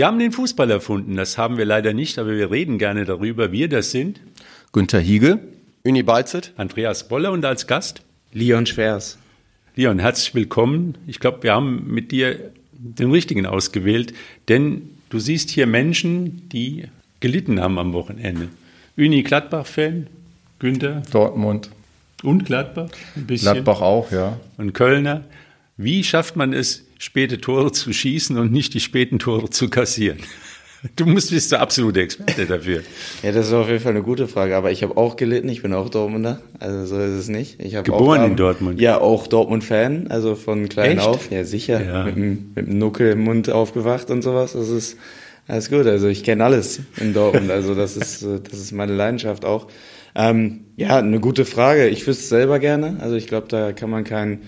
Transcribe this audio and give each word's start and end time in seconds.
Wir 0.00 0.06
haben 0.06 0.18
den 0.18 0.32
Fußball 0.32 0.70
erfunden, 0.70 1.16
das 1.16 1.36
haben 1.36 1.58
wir 1.58 1.66
leider 1.66 1.92
nicht, 1.92 2.18
aber 2.18 2.30
wir 2.30 2.50
reden 2.50 2.78
gerne 2.78 3.04
darüber. 3.04 3.52
Wir 3.52 3.68
das 3.68 3.90
sind 3.90 4.18
Günther 4.72 4.98
Hiegel, 4.98 5.40
Uni 5.84 6.02
Beizet, 6.02 6.54
Andreas 6.56 7.06
Boller 7.06 7.32
und 7.32 7.44
als 7.44 7.66
Gast 7.66 8.00
Leon 8.32 8.64
Schwers. 8.64 9.18
Leon, 9.76 9.98
herzlich 9.98 10.34
willkommen. 10.34 10.96
Ich 11.06 11.20
glaube, 11.20 11.42
wir 11.42 11.52
haben 11.52 11.92
mit 11.92 12.12
dir 12.12 12.50
den 12.72 13.10
richtigen 13.10 13.44
ausgewählt, 13.44 14.14
denn 14.48 14.88
du 15.10 15.18
siehst 15.18 15.50
hier 15.50 15.66
Menschen, 15.66 16.48
die 16.48 16.84
gelitten 17.20 17.60
haben 17.60 17.78
am 17.78 17.92
Wochenende. 17.92 18.48
Uni 18.96 19.22
Gladbach-Fan, 19.22 20.06
Günther. 20.60 21.02
Dortmund. 21.12 21.68
Und 22.22 22.46
Gladbach 22.46 22.88
ein 23.16 23.26
bisschen. 23.26 23.52
Gladbach 23.52 23.82
auch, 23.82 24.10
ja. 24.12 24.40
Und 24.56 24.72
Kölner. 24.72 25.24
Wie 25.76 26.02
schafft 26.04 26.36
man 26.36 26.54
es, 26.54 26.86
späte 27.00 27.40
Tore 27.40 27.72
zu 27.72 27.92
schießen 27.92 28.38
und 28.38 28.52
nicht 28.52 28.74
die 28.74 28.80
späten 28.80 29.18
Tore 29.18 29.50
zu 29.50 29.68
kassieren? 29.68 30.18
Du 30.96 31.04
musst 31.04 31.30
bist 31.30 31.52
der 31.52 31.60
absolute 31.60 32.00
Experte 32.00 32.46
dafür. 32.46 32.82
ja, 33.22 33.32
das 33.32 33.48
ist 33.48 33.52
auf 33.52 33.68
jeden 33.68 33.80
Fall 33.80 33.92
eine 33.92 34.02
gute 34.02 34.28
Frage. 34.28 34.56
Aber 34.56 34.70
ich 34.70 34.82
habe 34.82 34.96
auch 34.96 35.16
gelitten. 35.16 35.48
Ich 35.50 35.60
bin 35.60 35.74
auch 35.74 35.90
Dortmunder. 35.90 36.40
Also 36.58 36.86
so 36.86 36.98
ist 36.98 37.12
es 37.12 37.28
nicht. 37.28 37.60
Ich 37.60 37.72
Geboren 37.82 38.20
auch, 38.20 38.26
in 38.26 38.36
Dortmund. 38.36 38.80
Ja, 38.80 38.98
auch 38.98 39.26
Dortmund-Fan. 39.26 40.06
Also 40.08 40.36
von 40.36 40.70
klein 40.70 40.98
Echt? 40.98 41.06
auf. 41.06 41.30
Ja, 41.30 41.44
sicher. 41.44 41.84
Ja. 41.84 42.04
Mit, 42.04 42.16
dem, 42.16 42.52
mit 42.54 42.66
dem 42.66 42.78
Nuckel 42.78 43.12
im 43.12 43.24
Mund 43.24 43.50
aufgewacht 43.50 44.10
und 44.10 44.22
sowas. 44.22 44.54
Das 44.54 44.70
ist 44.70 44.96
alles 45.48 45.68
gut. 45.68 45.86
Also 45.86 46.08
ich 46.08 46.24
kenne 46.24 46.44
alles 46.44 46.80
in 46.96 47.12
Dortmund. 47.12 47.50
Also 47.50 47.74
das 47.74 47.98
ist 47.98 48.22
das 48.22 48.58
ist 48.58 48.72
meine 48.72 48.94
Leidenschaft 48.94 49.44
auch. 49.44 49.68
Ähm, 50.14 50.64
ja, 50.76 50.96
eine 50.96 51.20
gute 51.20 51.44
Frage. 51.44 51.88
Ich 51.88 52.06
wüsste 52.06 52.22
es 52.22 52.28
selber 52.30 52.58
gerne. 52.58 52.96
Also 53.00 53.16
ich 53.16 53.26
glaube, 53.26 53.48
da 53.48 53.72
kann 53.72 53.90
man 53.90 54.04
kein, 54.04 54.40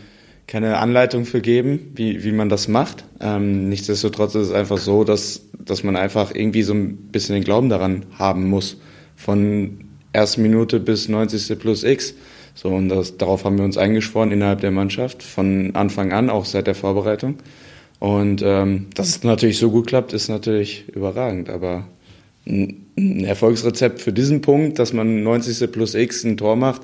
keine 0.46 0.78
Anleitung 0.78 1.24
für 1.24 1.40
geben, 1.40 1.92
wie, 1.94 2.24
wie 2.24 2.32
man 2.32 2.48
das 2.48 2.68
macht. 2.68 3.04
Ähm, 3.20 3.68
nichtsdestotrotz 3.68 4.34
ist 4.34 4.48
es 4.48 4.52
einfach 4.52 4.78
so, 4.78 5.04
dass, 5.04 5.42
dass 5.58 5.84
man 5.84 5.96
einfach 5.96 6.34
irgendwie 6.34 6.62
so 6.62 6.74
ein 6.74 6.96
bisschen 7.10 7.34
den 7.34 7.44
Glauben 7.44 7.68
daran 7.68 8.04
haben 8.18 8.48
muss. 8.48 8.78
Von 9.16 9.84
ersten 10.12 10.42
Minute 10.42 10.80
bis 10.80 11.08
90. 11.08 11.58
plus 11.58 11.84
X. 11.84 12.14
So, 12.54 12.68
und 12.68 12.88
das, 12.88 13.16
darauf 13.16 13.44
haben 13.44 13.56
wir 13.56 13.64
uns 13.64 13.78
eingeschworen 13.78 14.30
innerhalb 14.30 14.60
der 14.60 14.72
Mannschaft, 14.72 15.22
von 15.22 15.74
Anfang 15.74 16.12
an, 16.12 16.28
auch 16.28 16.44
seit 16.44 16.66
der 16.66 16.74
Vorbereitung. 16.74 17.36
Und 17.98 18.42
ähm, 18.44 18.86
dass 18.94 19.08
es 19.08 19.22
natürlich 19.22 19.58
so 19.58 19.70
gut 19.70 19.86
klappt, 19.86 20.12
ist 20.12 20.28
natürlich 20.28 20.88
überragend. 20.88 21.48
Aber 21.48 21.86
ein 22.46 23.24
Erfolgsrezept 23.24 24.00
für 24.00 24.12
diesen 24.12 24.40
Punkt, 24.40 24.78
dass 24.78 24.92
man 24.92 25.22
90. 25.22 25.70
plus 25.70 25.94
X 25.94 26.24
ein 26.24 26.36
Tor 26.36 26.56
macht, 26.56 26.82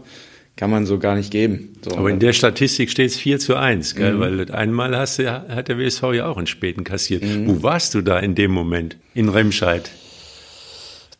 kann 0.59 0.73
man 0.73 0.87
so 0.87 0.98
gar 0.98 1.14
nicht 1.14 1.31
geben. 1.31 1.75
So. 1.83 1.97
Aber 1.97 2.11
in 2.11 2.19
der 2.19 2.33
Statistik 2.33 2.91
steht 2.91 3.11
es 3.11 3.17
4 3.17 3.39
zu 3.39 3.55
1, 3.55 3.95
gell? 3.95 4.14
Mhm. 4.14 4.20
weil 4.20 4.51
einmal 4.51 4.97
hast 4.98 5.20
du, 5.20 5.31
hat 5.31 5.69
der 5.69 5.78
WSV 5.78 6.03
ja 6.14 6.27
auch 6.27 6.37
einen 6.37 6.48
späten 6.48 6.83
kassiert. 6.83 7.23
Mhm. 7.23 7.47
Wo 7.47 7.62
warst 7.62 7.95
du 7.95 8.03
da 8.03 8.19
in 8.19 8.34
dem 8.34 8.51
Moment? 8.51 8.97
In 9.14 9.29
Remscheid? 9.29 9.89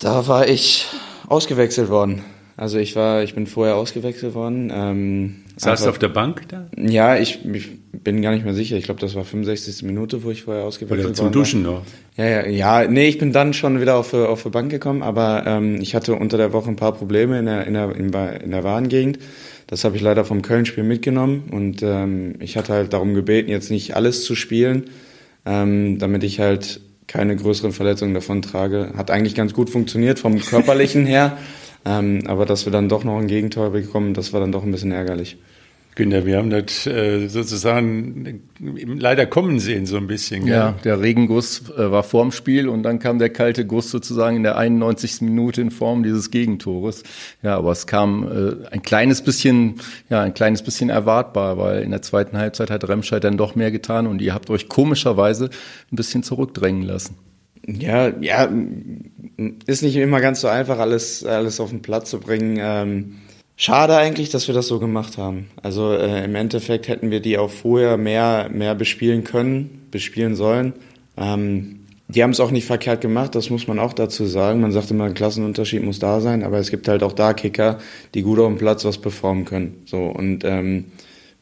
Da 0.01 0.27
war 0.27 0.49
ich 0.49 0.87
ausgewechselt 1.29 1.89
worden. 1.89 2.25
Also 2.59 2.79
ich 2.79 2.97
war, 2.97 3.23
ich 3.23 3.37
bin 3.37 3.47
vorher 3.47 3.77
ausgewechselt 3.77 4.35
worden. 4.35 4.73
Ähm, 4.75 5.37
Saß 5.57 5.85
du 5.85 5.91
auf 5.91 6.01
der 6.01 6.09
Bank 6.09 6.43
da? 6.49 6.67
Ja, 6.77 7.17
ich, 7.17 7.39
ich 7.53 7.69
bin 7.93 8.21
gar 8.21 8.33
nicht 8.33 8.45
mehr 8.45 8.53
sicher. 8.53 8.77
Ich 8.77 8.83
glaube, 8.83 9.01
das 9.01 9.15
war 9.15 9.23
65. 9.23 9.85
Minute, 9.85 10.25
wo 10.25 10.33
ich 10.33 10.43
vorher 10.43 10.65
ausgewechselt 10.65 11.07
Oder 11.07 11.15
zum 11.15 11.31
Duschen 11.31 11.63
noch. 11.63 11.83
Ja, 12.17 12.25
ja, 12.27 12.47
ja. 12.49 12.89
Nee, 12.89 13.07
ich 13.07 13.19
bin 13.19 13.33
dann 13.33 13.55
schon 13.55 13.81
wieder 13.81 13.95
auf, 13.95 14.13
auf 14.13 14.43
die 14.43 14.51
Bank 14.51 14.73
gekommen, 14.73 15.05
aber 15.05 15.45
ähm, 15.47 15.81
ich 15.81 15.95
hatte 15.95 16.17
unter 16.17 16.37
der 16.37 16.53
Woche 16.53 16.69
ein 16.69 16.75
paar 16.75 16.95
Probleme 16.95 17.39
in 17.39 17.47
der, 17.47 17.65
in 17.65 17.75
der, 17.75 17.95
in 17.95 18.51
der 18.51 18.65
Warengegend. 18.65 19.21
Das 19.69 19.85
habe 19.85 19.95
ich 19.95 20.03
leider 20.03 20.25
vom 20.25 20.43
Köln-Spiel 20.43 20.83
mitgenommen 20.83 21.45
und 21.53 21.85
ähm, 21.85 22.35
ich 22.41 22.57
hatte 22.57 22.73
halt 22.73 22.93
darum 22.93 23.15
gebeten, 23.15 23.51
jetzt 23.51 23.71
nicht 23.71 23.95
alles 23.95 24.25
zu 24.25 24.35
spielen, 24.35 24.91
ähm, 25.47 26.01
damit 26.01 26.25
ich 26.25 26.41
halt 26.41 26.81
keine 27.07 27.37
größeren 27.37 27.71
Verletzungen 27.71 28.15
davon 28.15 28.43
trage. 28.43 28.95
Hat 28.97 29.13
eigentlich 29.13 29.37
ganz 29.37 29.55
gut 29.55 29.71
funktioniert 29.71 30.19
vom 30.19 30.41
körperlichen 30.41 31.07
her. 31.07 31.39
Ähm, 31.89 32.25
aber 32.27 32.45
dass 32.45 32.67
wir 32.67 32.73
dann 32.73 32.91
doch 32.91 33.03
noch 33.03 33.19
ein 33.19 33.29
Gegentor 33.29 33.71
bekommen, 33.71 34.13
das 34.13 34.35
war 34.35 34.41
dann 34.41 34.53
doch 34.53 34.63
ein 34.63 34.71
bisschen 34.71 34.93
ärgerlich. 34.93 35.39
Günther, 35.95 36.27
wir 36.27 36.37
haben 36.37 36.51
das 36.51 36.87
äh, 36.87 37.27
sozusagen 37.27 38.41
leider 38.61 39.27
kommen 39.27 39.59
sehen, 39.59 39.85
so 39.85 39.97
ein 39.97 40.07
bisschen. 40.07 40.45
Gell? 40.45 40.55
Ja, 40.55 40.75
der 40.85 41.01
Regenguss 41.01 41.71
äh, 41.77 41.91
war 41.91 42.05
vorm 42.05 42.31
Spiel 42.31 42.69
und 42.69 42.85
dann 42.85 43.01
kam 43.01 43.19
der 43.19 43.31
kalte 43.31 43.67
Guss 43.67 43.91
sozusagen 43.91 44.37
in 44.37 44.43
der 44.45 44.57
91. 44.57 45.23
Minute 45.23 45.61
in 45.61 45.73
Form 45.73 46.05
dieses 46.05 46.31
Gegentores. 46.31 47.03
Ja, 47.43 47.57
aber 47.57 47.73
es 47.73 47.89
kam 47.89 48.29
äh, 48.29 48.69
ein 48.71 48.83
kleines 48.83 49.23
bisschen, 49.23 49.77
ja, 50.09 50.23
ein 50.23 50.35
kleines 50.35 50.63
bisschen 50.63 50.89
erwartbar, 50.89 51.59
weil 51.59 51.83
in 51.83 51.91
der 51.91 52.03
zweiten 52.03 52.37
Halbzeit 52.39 52.71
hat 52.71 52.87
Remscheid 52.87 53.25
dann 53.25 53.37
doch 53.37 53.57
mehr 53.57 53.73
getan 53.73 54.07
und 54.07 54.23
ihr 54.23 54.35
habt 54.35 54.51
euch 54.51 54.69
komischerweise 54.69 55.51
ein 55.91 55.97
bisschen 55.97 56.23
zurückdrängen 56.23 56.83
lassen. 56.83 57.17
Ja, 57.67 58.13
ja, 58.21 58.49
ist 59.67 59.83
nicht 59.83 59.97
immer 59.97 60.21
ganz 60.21 60.41
so 60.41 60.49
einfach, 60.49 60.79
alles, 60.79 61.25
alles 61.25 61.61
auf 61.61 61.71
den 61.71 61.81
Platz 61.81 62.11
zu 62.11 62.19
bringen. 62.19 62.59
Ähm, 62.61 63.17
schade 63.57 63.97
eigentlich, 63.97 64.31
dass 64.31 64.49
wir 64.49 64.55
das 64.55 64.67
so 64.67 64.81
gemacht 64.81 65.17
haben. 65.17 65.49
Also 65.63 65.93
äh, 65.93 66.25
im 66.25 66.35
Endeffekt 66.35 66.89
hätten 66.89 67.11
wir 67.11 67.21
die 67.21 67.39
auch 67.39 67.51
vorher 67.51 67.97
mehr, 67.97 68.51
mehr 68.53 68.75
bespielen 68.75 69.25
können, 69.25 69.87
bespielen 69.91 70.35
sollen. 70.35 70.73
Ähm, 71.17 71.79
die 72.09 72.23
haben 72.23 72.31
es 72.31 72.41
auch 72.41 72.51
nicht 72.51 72.65
verkehrt 72.67 73.03
gemacht, 73.03 73.35
das 73.35 73.51
muss 73.51 73.67
man 73.69 73.79
auch 73.79 73.93
dazu 73.93 74.25
sagen. 74.25 74.63
Man 74.63 74.73
sagt 74.73 74.91
immer, 74.91 75.05
ein 75.05 75.15
Klassenunterschied 75.15 75.85
muss 75.85 75.99
da 75.99 76.21
sein, 76.21 76.43
aber 76.43 76.59
es 76.59 76.71
gibt 76.71 76.89
halt 76.89 77.03
auch 77.03 77.13
da 77.13 77.35
Kicker, 77.35 77.79
die 78.15 78.23
gut 78.23 78.39
auf 78.39 78.49
dem 78.49 78.57
Platz 78.57 78.85
was 78.87 78.99
performen 78.99 79.45
können. 79.45 79.83
So 79.85 80.07
und 80.07 80.43
ähm, 80.45 80.87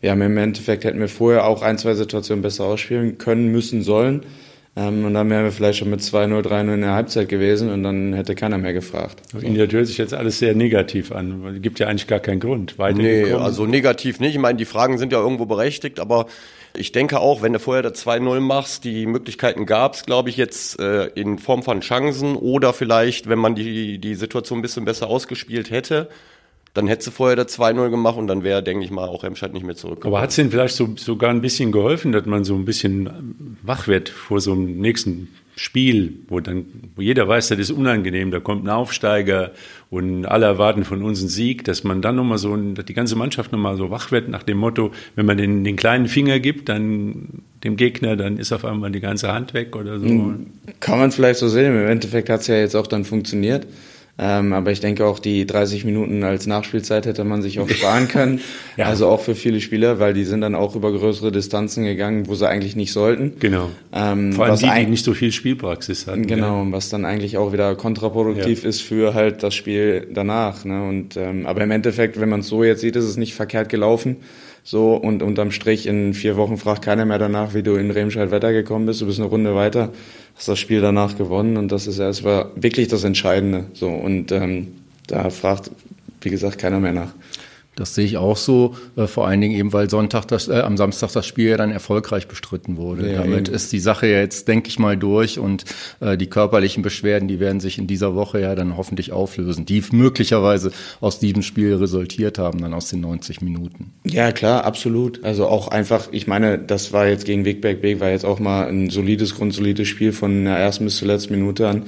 wir 0.00 0.10
haben 0.10 0.22
im 0.22 0.36
Endeffekt 0.36 0.84
hätten 0.84 0.98
wir 0.98 1.08
vorher 1.08 1.46
auch 1.46 1.62
ein, 1.62 1.78
zwei 1.78 1.94
Situationen 1.94 2.42
besser 2.42 2.64
ausspielen 2.64 3.16
können, 3.16 3.50
müssen, 3.52 3.82
sollen. 3.82 4.22
Ähm, 4.78 5.06
und 5.06 5.14
dann 5.14 5.30
wären 5.30 5.44
wir 5.44 5.52
vielleicht 5.52 5.78
schon 5.78 5.88
mit 5.88 6.00
2-0, 6.00 6.42
3-0 6.42 6.74
in 6.74 6.80
der 6.82 6.92
Halbzeit 6.92 7.30
gewesen 7.30 7.70
und 7.70 7.82
dann 7.82 8.12
hätte 8.12 8.34
keiner 8.34 8.58
mehr 8.58 8.74
gefragt. 8.74 9.22
So. 9.32 9.40
Das 9.40 9.72
hört 9.72 9.86
sich 9.86 9.96
jetzt 9.96 10.12
alles 10.12 10.38
sehr 10.38 10.54
negativ 10.54 11.12
an. 11.12 11.54
Es 11.56 11.62
gibt 11.62 11.78
ja 11.78 11.86
eigentlich 11.86 12.06
gar 12.06 12.20
keinen 12.20 12.40
Grund. 12.40 12.74
nee, 12.94 13.22
Grund. 13.22 13.42
also 13.42 13.64
negativ 13.64 14.20
nicht. 14.20 14.34
Ich 14.34 14.40
meine, 14.40 14.58
die 14.58 14.66
Fragen 14.66 14.98
sind 14.98 15.12
ja 15.12 15.18
irgendwo 15.18 15.46
berechtigt, 15.46 15.98
aber 15.98 16.26
ich 16.76 16.92
denke 16.92 17.20
auch, 17.20 17.40
wenn 17.40 17.54
du 17.54 17.58
vorher 17.58 17.82
das 17.82 18.06
2-0 18.06 18.40
machst, 18.40 18.84
die 18.84 19.06
Möglichkeiten 19.06 19.64
gab 19.64 19.94
es, 19.94 20.04
glaube 20.04 20.28
ich, 20.28 20.36
jetzt 20.36 20.78
äh, 20.78 21.06
in 21.06 21.38
Form 21.38 21.62
von 21.62 21.80
Chancen 21.80 22.36
oder 22.36 22.74
vielleicht, 22.74 23.30
wenn 23.30 23.38
man 23.38 23.54
die, 23.54 23.98
die 23.98 24.14
Situation 24.14 24.58
ein 24.58 24.62
bisschen 24.62 24.84
besser 24.84 25.08
ausgespielt 25.08 25.70
hätte, 25.70 26.10
dann 26.76 26.88
hätte 26.88 27.04
sie 27.04 27.10
vorher 27.10 27.36
das 27.36 27.58
2-0 27.58 27.90
gemacht 27.90 28.18
und 28.18 28.26
dann 28.26 28.42
wäre, 28.42 28.62
denke 28.62 28.84
ich 28.84 28.90
mal, 28.90 29.08
auch 29.08 29.22
Remscheid 29.22 29.52
nicht 29.54 29.64
mehr 29.64 29.76
zurückgekommen. 29.76 30.14
Aber 30.14 30.22
hat 30.22 30.30
es 30.30 30.38
Ihnen 30.38 30.50
vielleicht 30.50 30.76
so, 30.76 30.90
sogar 30.96 31.30
ein 31.30 31.40
bisschen 31.40 31.72
geholfen, 31.72 32.12
dass 32.12 32.26
man 32.26 32.44
so 32.44 32.54
ein 32.54 32.64
bisschen 32.64 33.56
wach 33.62 33.88
wird 33.88 34.08
vor 34.10 34.40
so 34.40 34.52
einem 34.52 34.78
nächsten 34.78 35.28
Spiel, 35.58 36.18
wo 36.28 36.40
dann 36.40 36.66
wo 36.94 37.00
jeder 37.00 37.26
weiß, 37.26 37.48
das 37.48 37.58
ist 37.58 37.70
unangenehm, 37.70 38.30
da 38.30 38.40
kommt 38.40 38.64
ein 38.64 38.68
Aufsteiger 38.68 39.52
und 39.88 40.26
alle 40.26 40.44
erwarten 40.44 40.84
von 40.84 41.02
uns 41.02 41.20
einen 41.20 41.30
Sieg, 41.30 41.64
dass 41.64 41.82
man 41.82 42.02
dann 42.02 42.16
nochmal 42.16 42.36
so, 42.36 42.54
dass 42.54 42.84
die 42.84 42.92
ganze 42.92 43.16
Mannschaft 43.16 43.52
nochmal 43.52 43.78
so 43.78 43.90
wach 43.90 44.12
wird 44.12 44.28
nach 44.28 44.42
dem 44.42 44.58
Motto, 44.58 44.90
wenn 45.14 45.24
man 45.24 45.38
den, 45.38 45.64
den 45.64 45.76
kleinen 45.76 46.08
Finger 46.08 46.40
gibt, 46.40 46.68
dann 46.68 47.42
dem 47.64 47.76
Gegner, 47.76 48.16
dann 48.16 48.36
ist 48.36 48.52
auf 48.52 48.66
einmal 48.66 48.90
die 48.90 49.00
ganze 49.00 49.32
Hand 49.32 49.54
weg 49.54 49.74
oder 49.76 49.98
so. 49.98 50.06
Hm, 50.06 50.48
kann 50.78 50.98
man 50.98 51.10
vielleicht 51.10 51.40
so 51.40 51.48
sehen, 51.48 51.74
im 51.74 51.88
Endeffekt 51.88 52.28
hat 52.28 52.42
es 52.42 52.48
ja 52.48 52.56
jetzt 52.56 52.76
auch 52.76 52.86
dann 52.86 53.06
funktioniert. 53.06 53.66
Ähm, 54.18 54.54
aber 54.54 54.72
ich 54.72 54.80
denke 54.80 55.04
auch, 55.04 55.18
die 55.18 55.46
30 55.46 55.84
Minuten 55.84 56.24
als 56.24 56.46
Nachspielzeit 56.46 57.04
hätte 57.04 57.24
man 57.24 57.42
sich 57.42 57.60
auch 57.60 57.68
sparen 57.68 58.08
können. 58.08 58.40
ja. 58.76 58.86
Also 58.86 59.08
auch 59.08 59.20
für 59.20 59.34
viele 59.34 59.60
Spieler, 59.60 59.98
weil 59.98 60.14
die 60.14 60.24
sind 60.24 60.40
dann 60.40 60.54
auch 60.54 60.74
über 60.74 60.90
größere 60.90 61.30
Distanzen 61.30 61.84
gegangen, 61.84 62.26
wo 62.26 62.34
sie 62.34 62.48
eigentlich 62.48 62.76
nicht 62.76 62.92
sollten. 62.92 63.34
Genau. 63.38 63.70
Ähm, 63.92 64.32
Vor 64.32 64.44
allem 64.44 64.54
was 64.54 64.60
die, 64.60 64.70
die 64.70 64.86
nicht 64.86 65.04
so 65.04 65.12
viel 65.12 65.32
Spielpraxis 65.32 66.06
hatten. 66.06 66.26
Genau, 66.26 66.64
ja. 66.64 66.72
was 66.72 66.88
dann 66.88 67.04
eigentlich 67.04 67.36
auch 67.36 67.52
wieder 67.52 67.74
kontraproduktiv 67.74 68.62
ja. 68.62 68.68
ist 68.68 68.80
für 68.80 69.12
halt 69.12 69.42
das 69.42 69.54
Spiel 69.54 70.08
danach. 70.12 70.64
Ne? 70.64 70.88
Und, 70.88 71.16
ähm, 71.18 71.44
aber 71.44 71.62
im 71.62 71.70
Endeffekt, 71.70 72.18
wenn 72.18 72.30
man 72.30 72.40
es 72.40 72.48
so 72.48 72.64
jetzt 72.64 72.80
sieht, 72.80 72.96
ist 72.96 73.04
es 73.04 73.18
nicht 73.18 73.34
verkehrt 73.34 73.68
gelaufen. 73.68 74.16
So, 74.68 74.96
und 74.96 75.22
unterm 75.22 75.52
Strich 75.52 75.86
in 75.86 76.12
vier 76.12 76.36
Wochen 76.36 76.56
fragt 76.56 76.82
keiner 76.82 77.04
mehr 77.04 77.20
danach, 77.20 77.54
wie 77.54 77.62
du 77.62 77.76
in 77.76 77.92
Remscheid 77.92 78.32
weitergekommen 78.32 78.84
bist. 78.84 79.00
Du 79.00 79.06
bist 79.06 79.20
eine 79.20 79.28
Runde 79.28 79.54
weiter, 79.54 79.92
hast 80.34 80.48
das 80.48 80.58
Spiel 80.58 80.80
danach 80.80 81.16
gewonnen 81.16 81.56
und 81.56 81.70
das 81.70 81.86
ist 81.86 82.00
erstmal 82.00 82.46
wirklich 82.56 82.88
das 82.88 83.04
Entscheidende. 83.04 83.66
So, 83.74 83.88
und 83.88 84.32
ähm, 84.32 84.74
da 85.06 85.30
fragt, 85.30 85.70
wie 86.20 86.30
gesagt, 86.30 86.58
keiner 86.58 86.80
mehr 86.80 86.92
nach. 86.92 87.12
Das 87.76 87.94
sehe 87.94 88.04
ich 88.06 88.16
auch 88.16 88.36
so, 88.36 88.74
äh, 88.96 89.06
vor 89.06 89.28
allen 89.28 89.40
Dingen 89.40 89.54
eben, 89.54 89.72
weil 89.72 89.88
Sonntag 89.88 90.26
das, 90.26 90.48
äh, 90.48 90.60
am 90.60 90.76
Samstag 90.76 91.12
das 91.12 91.26
Spiel 91.26 91.50
ja 91.50 91.56
dann 91.56 91.70
erfolgreich 91.70 92.26
bestritten 92.26 92.78
wurde. 92.78 93.12
Ja, 93.12 93.22
Damit 93.22 93.48
eben. 93.48 93.54
ist 93.54 93.72
die 93.72 93.78
Sache 93.78 94.08
ja 94.08 94.18
jetzt, 94.18 94.48
denke 94.48 94.68
ich 94.68 94.78
mal, 94.78 94.96
durch 94.96 95.38
und 95.38 95.64
äh, 96.00 96.16
die 96.16 96.26
körperlichen 96.26 96.82
Beschwerden, 96.82 97.28
die 97.28 97.38
werden 97.38 97.60
sich 97.60 97.78
in 97.78 97.86
dieser 97.86 98.14
Woche 98.14 98.40
ja 98.40 98.54
dann 98.54 98.76
hoffentlich 98.76 99.12
auflösen, 99.12 99.66
die 99.66 99.82
möglicherweise 99.92 100.72
aus 101.00 101.18
diesem 101.18 101.42
Spiel 101.42 101.74
resultiert 101.74 102.38
haben, 102.38 102.60
dann 102.60 102.72
aus 102.72 102.88
den 102.88 103.02
90 103.02 103.42
Minuten. 103.42 103.92
Ja, 104.04 104.32
klar, 104.32 104.64
absolut. 104.64 105.22
Also 105.22 105.46
auch 105.46 105.68
einfach, 105.68 106.08
ich 106.12 106.26
meine, 106.26 106.58
das 106.58 106.94
war 106.94 107.06
jetzt 107.06 107.26
gegen 107.26 107.44
Wegberg 107.44 107.82
Weg, 107.82 108.00
war 108.00 108.10
jetzt 108.10 108.24
auch 108.24 108.40
mal 108.40 108.68
ein 108.68 108.88
solides, 108.88 109.34
grundsolides 109.34 109.86
Spiel 109.86 110.12
von 110.12 110.46
der 110.46 110.56
ersten 110.56 110.84
bis 110.84 110.96
zur 110.96 111.08
letzten 111.08 111.34
Minute 111.34 111.68
an. 111.68 111.82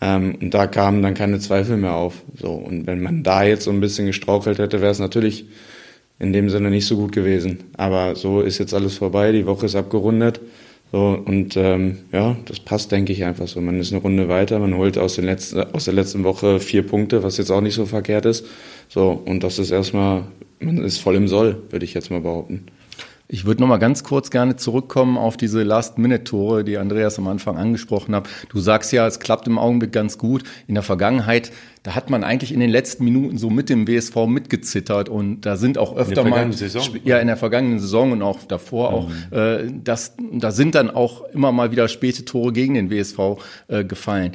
Ähm, 0.00 0.36
und 0.40 0.52
da 0.52 0.66
kamen 0.66 1.02
dann 1.02 1.14
keine 1.14 1.38
Zweifel 1.38 1.76
mehr 1.76 1.94
auf. 1.94 2.22
So, 2.36 2.50
und 2.50 2.86
wenn 2.86 3.02
man 3.02 3.22
da 3.22 3.44
jetzt 3.44 3.64
so 3.64 3.70
ein 3.70 3.80
bisschen 3.80 4.06
gestrauchelt 4.06 4.58
hätte, 4.58 4.80
wäre 4.80 4.92
es 4.92 4.98
natürlich 4.98 5.46
in 6.18 6.32
dem 6.32 6.48
Sinne 6.48 6.70
nicht 6.70 6.86
so 6.86 6.96
gut 6.96 7.12
gewesen. 7.12 7.64
Aber 7.76 8.16
so 8.16 8.40
ist 8.40 8.58
jetzt 8.58 8.74
alles 8.74 8.96
vorbei, 8.96 9.32
die 9.32 9.46
Woche 9.46 9.66
ist 9.66 9.74
abgerundet. 9.74 10.40
So, 10.92 11.20
und 11.24 11.56
ähm, 11.56 11.98
ja, 12.12 12.36
das 12.44 12.60
passt, 12.60 12.92
denke 12.92 13.12
ich, 13.12 13.24
einfach 13.24 13.48
so. 13.48 13.60
Man 13.60 13.80
ist 13.80 13.92
eine 13.92 14.00
Runde 14.00 14.28
weiter, 14.28 14.60
man 14.60 14.76
holt 14.76 14.96
aus, 14.96 15.16
den 15.16 15.24
letzten, 15.24 15.60
aus 15.60 15.86
der 15.86 15.94
letzten 15.94 16.22
Woche 16.22 16.60
vier 16.60 16.86
Punkte, 16.86 17.24
was 17.24 17.36
jetzt 17.36 17.50
auch 17.50 17.60
nicht 17.60 17.74
so 17.74 17.84
verkehrt 17.84 18.26
ist. 18.26 18.46
So, 18.88 19.10
und 19.24 19.42
das 19.42 19.58
ist 19.58 19.72
erstmal, 19.72 20.22
man 20.60 20.78
ist 20.78 20.98
voll 20.98 21.16
im 21.16 21.26
Soll, 21.26 21.62
würde 21.70 21.84
ich 21.84 21.94
jetzt 21.94 22.10
mal 22.12 22.20
behaupten. 22.20 22.66
Ich 23.26 23.46
würde 23.46 23.62
noch 23.62 23.68
mal 23.68 23.78
ganz 23.78 24.04
kurz 24.04 24.30
gerne 24.30 24.56
zurückkommen 24.56 25.16
auf 25.16 25.38
diese 25.38 25.62
Last-Minute-Tore, 25.62 26.62
die 26.62 26.76
Andreas 26.76 27.18
am 27.18 27.26
Anfang 27.26 27.56
angesprochen 27.56 28.14
hat. 28.14 28.28
Du 28.50 28.60
sagst 28.60 28.92
ja, 28.92 29.06
es 29.06 29.18
klappt 29.18 29.46
im 29.46 29.56
Augenblick 29.56 29.92
ganz 29.92 30.18
gut. 30.18 30.44
In 30.66 30.74
der 30.74 30.82
Vergangenheit, 30.82 31.50
da 31.84 31.94
hat 31.94 32.10
man 32.10 32.22
eigentlich 32.22 32.52
in 32.52 32.60
den 32.60 32.68
letzten 32.68 33.02
Minuten 33.02 33.38
so 33.38 33.48
mit 33.48 33.70
dem 33.70 33.88
WSV 33.88 34.26
mitgezittert 34.26 35.08
und 35.08 35.40
da 35.40 35.56
sind 35.56 35.78
auch 35.78 35.96
öfter 35.96 36.22
mal 36.22 36.52
Saison. 36.52 36.82
ja 37.04 37.18
in 37.18 37.26
der 37.26 37.38
vergangenen 37.38 37.80
Saison 37.80 38.12
und 38.12 38.20
auch 38.20 38.40
davor 38.44 38.92
auch, 38.92 39.08
mhm. 39.08 39.14
äh, 39.30 39.72
das, 39.82 40.16
da 40.32 40.50
sind 40.50 40.74
dann 40.74 40.90
auch 40.90 41.24
immer 41.32 41.50
mal 41.50 41.70
wieder 41.70 41.88
späte 41.88 42.26
Tore 42.26 42.52
gegen 42.52 42.74
den 42.74 42.90
WSV 42.90 43.18
äh, 43.68 43.84
gefallen. 43.84 44.32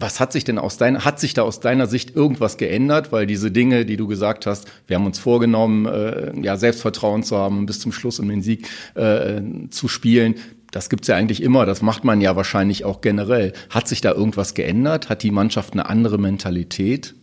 Was 0.00 0.20
hat 0.20 0.32
sich 0.32 0.44
denn 0.44 0.58
aus 0.58 0.76
deiner, 0.76 1.04
hat 1.04 1.18
sich 1.18 1.34
da 1.34 1.42
aus 1.42 1.58
deiner 1.58 1.86
Sicht 1.86 2.14
irgendwas 2.14 2.56
geändert? 2.56 3.10
Weil 3.10 3.26
diese 3.26 3.50
Dinge, 3.50 3.84
die 3.84 3.96
du 3.96 4.06
gesagt 4.06 4.46
hast, 4.46 4.66
wir 4.86 4.96
haben 4.96 5.06
uns 5.06 5.18
vorgenommen, 5.18 5.86
äh, 5.86 6.32
ja, 6.40 6.56
Selbstvertrauen 6.56 7.24
zu 7.24 7.36
haben 7.36 7.58
und 7.58 7.66
bis 7.66 7.80
zum 7.80 7.90
Schluss 7.90 8.20
um 8.20 8.28
den 8.28 8.42
Sieg 8.42 8.68
äh, 8.94 9.40
zu 9.70 9.88
spielen. 9.88 10.36
Das 10.70 10.90
gibt's 10.90 11.08
ja 11.08 11.16
eigentlich 11.16 11.42
immer, 11.42 11.66
das 11.66 11.82
macht 11.82 12.04
man 12.04 12.20
ja 12.20 12.36
wahrscheinlich 12.36 12.84
auch 12.84 13.00
generell. 13.00 13.54
Hat 13.70 13.88
sich 13.88 14.00
da 14.00 14.12
irgendwas 14.12 14.54
geändert? 14.54 15.08
Hat 15.08 15.22
die 15.22 15.30
Mannschaft 15.30 15.72
eine 15.72 15.88
andere 15.88 16.18
Mentalität? 16.18 17.14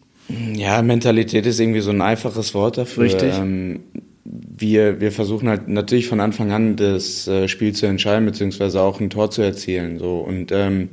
Ja, 0.56 0.82
Mentalität 0.82 1.46
ist 1.46 1.60
irgendwie 1.60 1.82
so 1.82 1.92
ein 1.92 2.02
einfaches 2.02 2.54
Wort 2.54 2.78
dafür. 2.78 3.04
Richtig. 3.04 3.34
Ähm, 3.38 3.82
wir, 4.24 5.00
wir 5.00 5.12
versuchen 5.12 5.48
halt 5.48 5.68
natürlich 5.68 6.08
von 6.08 6.20
Anfang 6.20 6.52
an 6.52 6.76
das 6.76 7.28
äh, 7.28 7.48
Spiel 7.48 7.74
zu 7.74 7.86
entscheiden, 7.86 8.26
beziehungsweise 8.26 8.82
auch 8.82 9.00
ein 9.00 9.10
Tor 9.10 9.30
zu 9.30 9.44
erzielen. 9.44 10.00
So. 10.00 10.18
Und 10.18 10.52
ähm, 10.52 10.90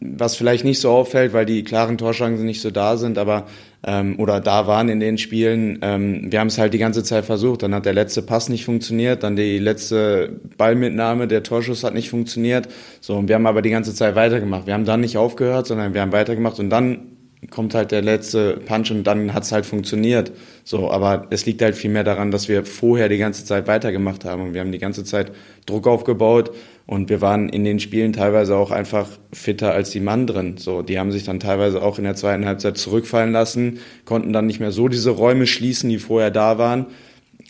was 0.00 0.36
vielleicht 0.36 0.64
nicht 0.64 0.80
so 0.80 0.90
auffällt, 0.90 1.32
weil 1.32 1.46
die 1.46 1.64
klaren 1.64 1.98
Torchancen 1.98 2.46
nicht 2.46 2.60
so 2.60 2.70
da 2.70 2.96
sind, 2.96 3.18
aber 3.18 3.46
ähm, 3.84 4.18
oder 4.18 4.40
da 4.40 4.66
waren 4.66 4.88
in 4.88 5.00
den 5.00 5.18
Spielen. 5.18 5.78
Ähm, 5.82 6.30
wir 6.30 6.40
haben 6.40 6.48
es 6.48 6.58
halt 6.58 6.72
die 6.72 6.78
ganze 6.78 7.02
Zeit 7.02 7.24
versucht. 7.24 7.62
Dann 7.62 7.74
hat 7.74 7.84
der 7.84 7.92
letzte 7.92 8.22
Pass 8.22 8.48
nicht 8.48 8.64
funktioniert, 8.64 9.22
dann 9.22 9.36
die 9.36 9.58
letzte 9.58 10.40
Ballmitnahme, 10.56 11.26
der 11.26 11.42
Torschuss 11.42 11.82
hat 11.82 11.94
nicht 11.94 12.10
funktioniert. 12.10 12.68
So, 13.00 13.16
und 13.16 13.28
wir 13.28 13.34
haben 13.34 13.46
aber 13.46 13.62
die 13.62 13.70
ganze 13.70 13.94
Zeit 13.94 14.14
weitergemacht. 14.14 14.66
Wir 14.66 14.74
haben 14.74 14.84
dann 14.84 15.00
nicht 15.00 15.16
aufgehört, 15.16 15.66
sondern 15.66 15.94
wir 15.94 16.00
haben 16.00 16.12
weitergemacht 16.12 16.60
und 16.60 16.70
dann 16.70 17.12
kommt 17.50 17.74
halt 17.74 17.90
der 17.90 18.02
letzte 18.02 18.56
Punch 18.58 18.92
und 18.92 19.04
dann 19.04 19.34
hat 19.34 19.42
es 19.42 19.52
halt 19.52 19.66
funktioniert. 19.66 20.30
So, 20.64 20.90
aber 20.90 21.26
es 21.30 21.44
liegt 21.44 21.60
halt 21.60 21.74
viel 21.74 21.90
mehr 21.90 22.04
daran, 22.04 22.30
dass 22.30 22.48
wir 22.48 22.64
vorher 22.64 23.08
die 23.08 23.18
ganze 23.18 23.44
Zeit 23.44 23.66
weitergemacht 23.66 24.24
haben 24.24 24.42
und 24.42 24.54
wir 24.54 24.60
haben 24.60 24.70
die 24.70 24.78
ganze 24.78 25.02
Zeit 25.02 25.32
Druck 25.66 25.88
aufgebaut 25.88 26.52
und 26.86 27.08
wir 27.08 27.20
waren 27.20 27.48
in 27.48 27.64
den 27.64 27.80
Spielen 27.80 28.12
teilweise 28.12 28.56
auch 28.56 28.70
einfach 28.70 29.08
fitter 29.32 29.72
als 29.72 29.90
die 29.90 30.00
Mann 30.00 30.26
drin. 30.26 30.56
So, 30.58 30.82
die 30.82 30.98
haben 30.98 31.12
sich 31.12 31.24
dann 31.24 31.40
teilweise 31.40 31.82
auch 31.82 31.98
in 31.98 32.04
der 32.04 32.16
zweiten 32.16 32.44
Halbzeit 32.44 32.76
zurückfallen 32.76 33.32
lassen, 33.32 33.78
konnten 34.04 34.32
dann 34.32 34.46
nicht 34.46 34.60
mehr 34.60 34.72
so 34.72 34.88
diese 34.88 35.10
Räume 35.10 35.46
schließen, 35.46 35.88
die 35.88 35.98
vorher 35.98 36.30
da 36.30 36.58
waren. 36.58 36.86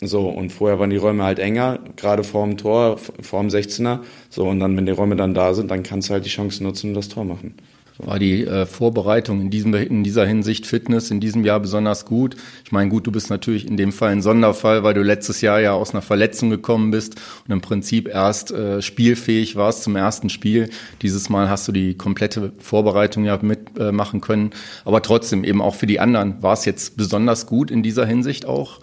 So, 0.00 0.28
und 0.28 0.50
vorher 0.50 0.78
waren 0.78 0.90
die 0.90 0.96
Räume 0.96 1.24
halt 1.24 1.38
enger, 1.38 1.78
gerade 1.96 2.24
vor 2.24 2.44
dem 2.46 2.56
Tor, 2.56 2.98
vor 2.98 3.40
dem 3.40 3.48
16er. 3.50 4.00
So, 4.30 4.46
und 4.48 4.60
dann, 4.60 4.76
wenn 4.76 4.86
die 4.86 4.92
Räume 4.92 5.16
dann 5.16 5.34
da 5.34 5.54
sind, 5.54 5.70
dann 5.70 5.82
kannst 5.82 6.08
du 6.08 6.14
halt 6.14 6.24
die 6.24 6.30
Chance 6.30 6.62
nutzen 6.62 6.88
und 6.88 6.94
das 6.94 7.08
Tor 7.08 7.24
machen 7.24 7.54
war 7.98 8.18
die 8.18 8.44
äh, 8.44 8.66
Vorbereitung 8.66 9.40
in, 9.40 9.50
diesem, 9.50 9.74
in 9.74 10.04
dieser 10.04 10.26
Hinsicht 10.26 10.66
Fitness 10.66 11.10
in 11.10 11.20
diesem 11.20 11.44
Jahr 11.44 11.60
besonders 11.60 12.04
gut. 12.04 12.36
Ich 12.64 12.72
meine, 12.72 12.90
gut, 12.90 13.06
du 13.06 13.12
bist 13.12 13.30
natürlich 13.30 13.66
in 13.66 13.76
dem 13.76 13.92
Fall 13.92 14.10
ein 14.10 14.22
Sonderfall, 14.22 14.82
weil 14.82 14.94
du 14.94 15.02
letztes 15.02 15.40
Jahr 15.40 15.60
ja 15.60 15.72
aus 15.72 15.92
einer 15.92 16.02
Verletzung 16.02 16.50
gekommen 16.50 16.90
bist 16.90 17.16
und 17.46 17.52
im 17.52 17.60
Prinzip 17.60 18.08
erst 18.08 18.50
äh, 18.50 18.82
spielfähig 18.82 19.56
warst 19.56 19.82
zum 19.82 19.96
ersten 19.96 20.30
Spiel. 20.30 20.70
Dieses 21.02 21.28
Mal 21.28 21.48
hast 21.48 21.68
du 21.68 21.72
die 21.72 21.94
komplette 21.94 22.52
Vorbereitung 22.58 23.24
ja 23.24 23.38
mitmachen 23.40 24.20
äh, 24.20 24.22
können. 24.22 24.50
Aber 24.84 25.02
trotzdem, 25.02 25.44
eben 25.44 25.62
auch 25.62 25.74
für 25.74 25.86
die 25.86 26.00
anderen, 26.00 26.42
war 26.42 26.54
es 26.54 26.64
jetzt 26.64 26.96
besonders 26.96 27.46
gut 27.46 27.70
in 27.70 27.82
dieser 27.82 28.06
Hinsicht 28.06 28.46
auch 28.46 28.80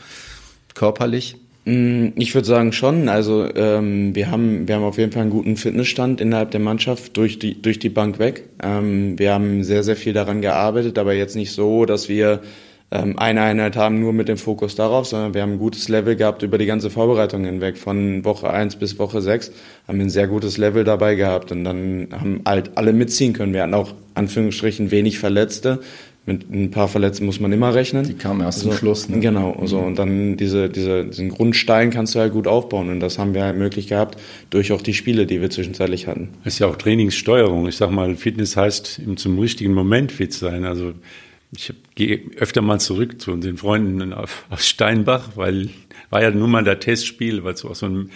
körperlich? 0.73 1.37
Mm, 1.69 2.13
ich 2.15 2.33
würde 2.33 2.47
sagen 2.47 2.71
schon. 2.71 3.09
Also 3.09 3.47
ähm, 3.55 4.15
wir 4.15 4.31
haben 4.31 4.67
wir 4.67 4.75
haben 4.75 4.83
auf 4.83 4.97
jeden 4.97 5.11
Fall 5.11 5.21
einen 5.21 5.31
guten 5.31 5.55
Fitnessstand 5.55 6.19
innerhalb 6.19 6.49
der 6.49 6.59
Mannschaft 6.59 7.15
durch 7.15 7.37
die 7.37 7.61
durch 7.61 7.77
die 7.77 7.89
Bank 7.89 8.17
weg. 8.17 8.45
Ähm, 8.63 9.19
wir 9.19 9.33
haben 9.33 9.63
sehr 9.63 9.83
sehr 9.83 9.95
viel 9.95 10.13
daran 10.13 10.41
gearbeitet, 10.41 10.97
aber 10.97 11.13
jetzt 11.13 11.35
nicht 11.35 11.51
so, 11.51 11.85
dass 11.85 12.09
wir 12.09 12.41
ähm, 12.89 13.19
eine 13.19 13.41
Einheit 13.41 13.75
haben 13.75 13.99
nur 13.99 14.13
mit 14.13 14.29
dem 14.29 14.37
Fokus 14.37 14.73
darauf, 14.75 15.05
sondern 15.05 15.35
wir 15.35 15.43
haben 15.43 15.53
ein 15.53 15.59
gutes 15.59 15.89
Level 15.89 16.15
gehabt 16.15 16.41
über 16.41 16.57
die 16.57 16.65
ganze 16.65 16.89
Vorbereitung 16.89 17.45
hinweg. 17.45 17.77
Von 17.77 18.25
Woche 18.25 18.49
eins 18.49 18.75
bis 18.75 18.97
Woche 18.97 19.21
sechs 19.21 19.51
haben 19.87 19.99
wir 19.99 20.07
ein 20.07 20.09
sehr 20.09 20.27
gutes 20.27 20.57
Level 20.57 20.83
dabei 20.83 21.13
gehabt 21.13 21.51
und 21.51 21.63
dann 21.65 22.07
haben 22.11 22.41
halt 22.47 22.71
alle 22.77 22.93
mitziehen 22.93 23.33
können. 23.33 23.53
Wir 23.53 23.61
hatten 23.61 23.75
auch 23.75 23.93
Anführungsstrichen 24.15 24.89
wenig 24.89 25.19
Verletzte 25.19 25.81
mit 26.29 26.49
ein 26.51 26.69
paar 26.69 26.87
Verletzten 26.87 27.25
muss 27.25 27.39
man 27.39 27.51
immer 27.51 27.73
rechnen. 27.73 28.05
Die 28.05 28.13
kamen 28.13 28.41
erst 28.41 28.59
also, 28.59 28.69
zum 28.69 28.77
Schluss. 28.77 29.09
Ne? 29.09 29.19
Genau, 29.19 29.57
also, 29.59 29.79
und 29.79 29.97
dann 29.97 30.37
diese, 30.37 30.69
diese, 30.69 31.05
diesen 31.05 31.29
Grundstein 31.29 31.89
kannst 31.89 32.13
du 32.13 32.19
halt 32.19 32.31
gut 32.31 32.47
aufbauen 32.47 32.89
und 32.89 32.99
das 32.99 33.17
haben 33.17 33.33
wir 33.33 33.43
halt 33.43 33.57
möglich 33.57 33.87
gehabt 33.87 34.19
durch 34.51 34.71
auch 34.71 34.81
die 34.81 34.93
Spiele, 34.93 35.25
die 35.25 35.41
wir 35.41 35.49
zwischenzeitlich 35.49 36.07
hatten. 36.07 36.29
Das 36.43 36.53
ist 36.53 36.59
ja 36.59 36.67
auch 36.67 36.75
Trainingssteuerung. 36.75 37.67
Ich 37.67 37.77
sag 37.77 37.89
mal, 37.91 38.15
Fitness 38.15 38.55
heißt 38.55 38.99
im 38.99 39.17
zum 39.17 39.39
richtigen 39.39 39.73
Moment 39.73 40.11
fit 40.11 40.33
sein. 40.33 40.65
Also 40.65 40.93
ich 41.51 41.73
gehe 41.95 42.21
öfter 42.37 42.61
mal 42.61 42.79
zurück 42.79 43.19
zu 43.19 43.31
unseren 43.31 43.57
Freunden 43.57 44.13
aus 44.13 44.67
Steinbach, 44.67 45.31
weil 45.35 45.69
war 46.11 46.21
ja 46.21 46.29
nun 46.31 46.51
mal 46.51 46.63
der 46.63 46.79
Testspiel, 46.79 47.43
weil 47.43 47.57
so 47.57 47.69
aus 47.69 47.79
so 47.79 47.87
einem 47.87 48.11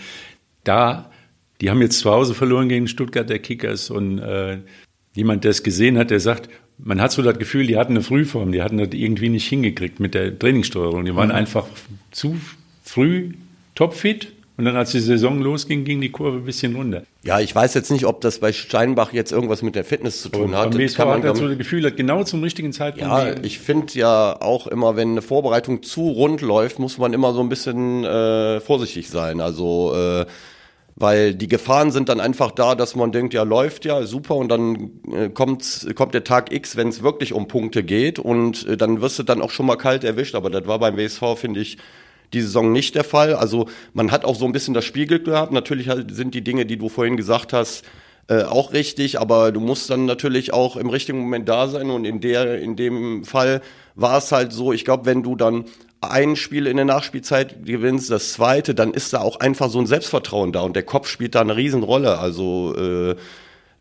da 0.63 1.09
die 1.61 1.69
haben 1.69 1.81
jetzt 1.81 1.99
zu 1.99 2.11
Hause 2.11 2.33
verloren 2.33 2.67
gegen 2.67 2.87
Stuttgart 2.89 3.29
der 3.29 3.39
Kickers 3.39 3.89
und 3.89 4.19
äh, 4.19 4.57
jemand, 5.15 5.45
der 5.45 5.51
es 5.51 5.63
gesehen 5.63 5.97
hat, 5.97 6.11
der 6.11 6.19
sagt, 6.19 6.49
man 6.77 7.01
hat 7.01 7.11
so 7.11 7.21
das 7.21 7.37
Gefühl, 7.37 7.67
die 7.67 7.77
hatten 7.77 7.93
eine 7.93 8.03
Frühform, 8.03 8.51
die 8.51 8.61
hatten 8.61 8.77
das 8.77 8.89
irgendwie 8.91 9.29
nicht 9.29 9.47
hingekriegt 9.47 9.99
mit 9.99 10.13
der 10.13 10.37
Trainingssteuerung. 10.37 11.05
Die 11.05 11.15
waren 11.15 11.29
mhm. 11.29 11.35
einfach 11.35 11.67
zu 12.11 12.37
früh 12.83 13.33
topfit 13.75 14.33
und 14.55 14.65
dann, 14.65 14.75
als 14.75 14.91
die 14.91 14.99
Saison 14.99 15.41
losging, 15.41 15.83
ging 15.83 15.99
die 15.99 16.11
Kurve 16.11 16.37
ein 16.37 16.45
bisschen 16.45 16.75
runter. 16.75 17.03
Ja, 17.23 17.39
ich 17.39 17.55
weiß 17.55 17.73
jetzt 17.73 17.89
nicht, 17.89 18.05
ob 18.05 18.21
das 18.21 18.37
bei 18.37 18.53
Steinbach 18.53 19.11
jetzt 19.11 19.31
irgendwas 19.31 19.63
mit 19.63 19.73
der 19.73 19.83
Fitness 19.83 20.21
zu 20.21 20.29
tun 20.29 20.43
und 20.43 20.55
hat. 20.55 20.79
Das 20.79 20.93
kann 20.93 21.07
man 21.07 21.23
hat 21.23 21.37
so 21.37 21.47
das 21.47 21.57
Gefühl, 21.57 21.83
hat 21.85 21.97
genau 21.97 22.23
zum 22.23 22.43
richtigen 22.43 22.71
Zeitpunkt. 22.71 23.09
Ja, 23.09 23.33
ich 23.41 23.57
finde 23.57 23.93
ja 23.93 24.39
auch 24.39 24.67
immer, 24.67 24.95
wenn 24.95 25.11
eine 25.11 25.23
Vorbereitung 25.23 25.81
zu 25.81 26.07
rund 26.07 26.41
läuft, 26.41 26.77
muss 26.77 26.99
man 26.99 27.13
immer 27.13 27.33
so 27.33 27.41
ein 27.41 27.49
bisschen 27.49 28.03
äh, 28.03 28.59
vorsichtig 28.59 29.09
sein. 29.09 29.41
Also 29.41 29.95
äh, 29.95 30.25
weil 30.95 31.33
die 31.33 31.47
Gefahren 31.47 31.91
sind 31.91 32.09
dann 32.09 32.19
einfach 32.19 32.51
da, 32.51 32.75
dass 32.75 32.95
man 32.95 33.11
denkt, 33.11 33.33
ja, 33.33 33.43
läuft 33.43 33.85
ja, 33.85 34.03
super, 34.05 34.35
und 34.35 34.49
dann 34.49 34.91
äh, 35.11 35.29
kommt, 35.29 35.87
kommt 35.95 36.13
der 36.13 36.23
Tag 36.23 36.53
X, 36.53 36.75
wenn 36.75 36.89
es 36.89 37.01
wirklich 37.01 37.33
um 37.33 37.47
Punkte 37.47 37.83
geht, 37.83 38.19
und 38.19 38.67
äh, 38.67 38.77
dann 38.77 39.01
wirst 39.01 39.19
du 39.19 39.23
dann 39.23 39.41
auch 39.41 39.51
schon 39.51 39.65
mal 39.65 39.77
kalt 39.77 40.03
erwischt. 40.03 40.35
Aber 40.35 40.49
das 40.49 40.67
war 40.67 40.79
beim 40.79 40.97
WSV, 40.97 41.35
finde 41.35 41.61
ich, 41.61 41.77
die 42.33 42.41
Saison 42.41 42.71
nicht 42.71 42.95
der 42.95 43.03
Fall. 43.03 43.35
Also 43.35 43.67
man 43.93 44.11
hat 44.11 44.25
auch 44.25 44.35
so 44.35 44.45
ein 44.45 44.51
bisschen 44.51 44.73
das 44.73 44.85
Spielglück 44.85 45.25
gehabt. 45.25 45.51
Natürlich 45.51 45.89
sind 46.11 46.33
die 46.33 46.43
Dinge, 46.43 46.65
die 46.65 46.77
du 46.77 46.89
vorhin 46.89 47.17
gesagt 47.17 47.53
hast, 47.53 47.83
äh, 48.27 48.43
auch 48.43 48.71
richtig, 48.71 49.19
aber 49.19 49.51
du 49.51 49.59
musst 49.59 49.89
dann 49.89 50.05
natürlich 50.05 50.53
auch 50.53 50.77
im 50.77 50.89
richtigen 50.89 51.19
Moment 51.19 51.49
da 51.49 51.67
sein 51.67 51.89
und 51.89 52.05
in 52.05 52.21
der 52.21 52.59
in 52.59 52.77
dem 52.77 53.25
Fall 53.25 53.61
war 53.95 54.17
es 54.17 54.31
halt 54.31 54.53
so, 54.53 54.71
ich 54.71 54.85
glaube, 54.85 55.05
wenn 55.05 55.23
du 55.23 55.35
dann 55.35 55.65
ein 56.11 56.35
Spiel 56.35 56.67
in 56.67 56.77
der 56.77 56.85
Nachspielzeit 56.85 57.65
gewinnst, 57.65 58.09
das 58.09 58.33
zweite, 58.33 58.75
dann 58.75 58.93
ist 58.93 59.13
da 59.13 59.21
auch 59.21 59.39
einfach 59.39 59.69
so 59.69 59.79
ein 59.79 59.87
Selbstvertrauen 59.87 60.51
da 60.51 60.61
und 60.61 60.75
der 60.75 60.83
Kopf 60.83 61.07
spielt 61.07 61.35
da 61.35 61.41
eine 61.41 61.55
Riesenrolle. 61.55 62.19
Also 62.19 62.75
äh, 62.75 63.15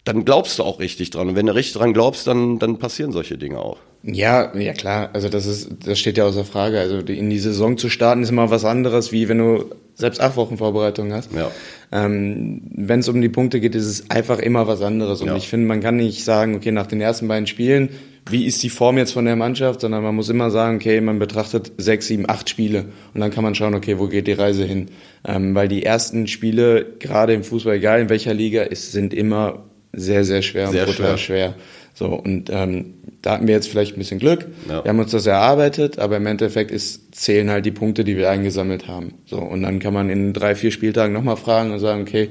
dann 0.04 0.24
glaubst 0.24 0.58
du 0.58 0.64
auch 0.64 0.80
richtig 0.80 1.10
dran. 1.10 1.28
Und 1.28 1.36
wenn 1.36 1.46
du 1.46 1.54
richtig 1.54 1.74
dran 1.74 1.92
glaubst, 1.92 2.26
dann, 2.26 2.58
dann 2.58 2.78
passieren 2.78 3.12
solche 3.12 3.38
Dinge 3.38 3.58
auch. 3.58 3.78
Ja, 4.02 4.56
ja 4.56 4.72
klar. 4.72 5.10
Also 5.12 5.28
das 5.28 5.46
ist, 5.46 5.70
das 5.86 5.98
steht 5.98 6.18
ja 6.18 6.24
außer 6.24 6.44
Frage. 6.44 6.80
Also 6.80 6.98
in 6.98 7.30
die 7.30 7.38
Saison 7.38 7.78
zu 7.78 7.88
starten 7.88 8.22
ist 8.22 8.30
immer 8.30 8.50
was 8.50 8.64
anderes, 8.64 9.12
wie 9.12 9.28
wenn 9.28 9.38
du 9.38 9.64
selbst 9.94 10.20
acht 10.20 10.36
Wochen 10.36 10.56
Vorbereitung 10.56 11.12
hast. 11.12 11.30
Ja. 11.32 11.50
Ähm, 11.92 12.62
wenn 12.74 13.00
es 13.00 13.08
um 13.08 13.20
die 13.20 13.28
Punkte 13.28 13.60
geht, 13.60 13.74
ist 13.74 13.86
es 13.86 14.10
einfach 14.10 14.38
immer 14.38 14.66
was 14.66 14.82
anderes. 14.82 15.20
Und 15.20 15.28
ja. 15.28 15.36
ich 15.36 15.48
finde, 15.48 15.66
man 15.66 15.80
kann 15.80 15.96
nicht 15.96 16.24
sagen, 16.24 16.54
okay, 16.54 16.72
nach 16.72 16.86
den 16.86 17.00
ersten 17.00 17.28
beiden 17.28 17.46
Spielen 17.46 17.90
wie 18.30 18.46
ist 18.46 18.62
die 18.62 18.70
Form 18.70 18.98
jetzt 18.98 19.12
von 19.12 19.24
der 19.24 19.36
Mannschaft, 19.36 19.80
sondern 19.80 20.02
man 20.02 20.14
muss 20.14 20.28
immer 20.28 20.50
sagen, 20.50 20.76
okay, 20.76 21.00
man 21.00 21.18
betrachtet 21.18 21.72
sechs, 21.78 22.06
sieben, 22.06 22.28
acht 22.28 22.48
Spiele 22.48 22.86
und 23.14 23.20
dann 23.20 23.30
kann 23.30 23.42
man 23.42 23.54
schauen, 23.54 23.74
okay, 23.74 23.98
wo 23.98 24.06
geht 24.06 24.26
die 24.26 24.32
Reise 24.32 24.64
hin? 24.64 24.90
Ähm, 25.26 25.54
weil 25.54 25.68
die 25.68 25.84
ersten 25.84 26.28
Spiele, 26.28 26.86
gerade 26.98 27.34
im 27.34 27.42
Fußball, 27.42 27.76
egal 27.76 28.00
in 28.00 28.08
welcher 28.08 28.34
Liga, 28.34 28.62
ist, 28.62 28.92
sind 28.92 29.12
immer 29.12 29.64
sehr, 29.92 30.24
sehr 30.24 30.42
schwer 30.42 30.68
sehr 30.68 30.86
und 30.86 30.96
brutal 30.96 31.18
schwer. 31.18 31.52
schwer. 31.52 31.54
So, 31.94 32.06
und 32.06 32.48
ähm, 32.50 32.94
da 33.20 33.32
hatten 33.32 33.46
wir 33.46 33.54
jetzt 33.54 33.68
vielleicht 33.68 33.94
ein 33.94 33.98
bisschen 33.98 34.18
Glück. 34.18 34.46
Ja. 34.68 34.84
Wir 34.84 34.88
haben 34.88 34.98
uns 34.98 35.10
das 35.10 35.26
erarbeitet, 35.26 35.98
aber 35.98 36.16
im 36.16 36.26
Endeffekt 36.26 36.70
ist, 36.70 37.14
zählen 37.14 37.50
halt 37.50 37.66
die 37.66 37.70
Punkte, 37.70 38.02
die 38.02 38.16
wir 38.16 38.30
eingesammelt 38.30 38.88
haben. 38.88 39.14
So, 39.26 39.38
und 39.38 39.62
dann 39.62 39.78
kann 39.78 39.92
man 39.92 40.08
in 40.08 40.32
drei, 40.32 40.54
vier 40.54 40.70
Spieltagen 40.70 41.12
nochmal 41.12 41.36
fragen 41.36 41.70
und 41.70 41.78
sagen, 41.78 42.02
okay, 42.02 42.30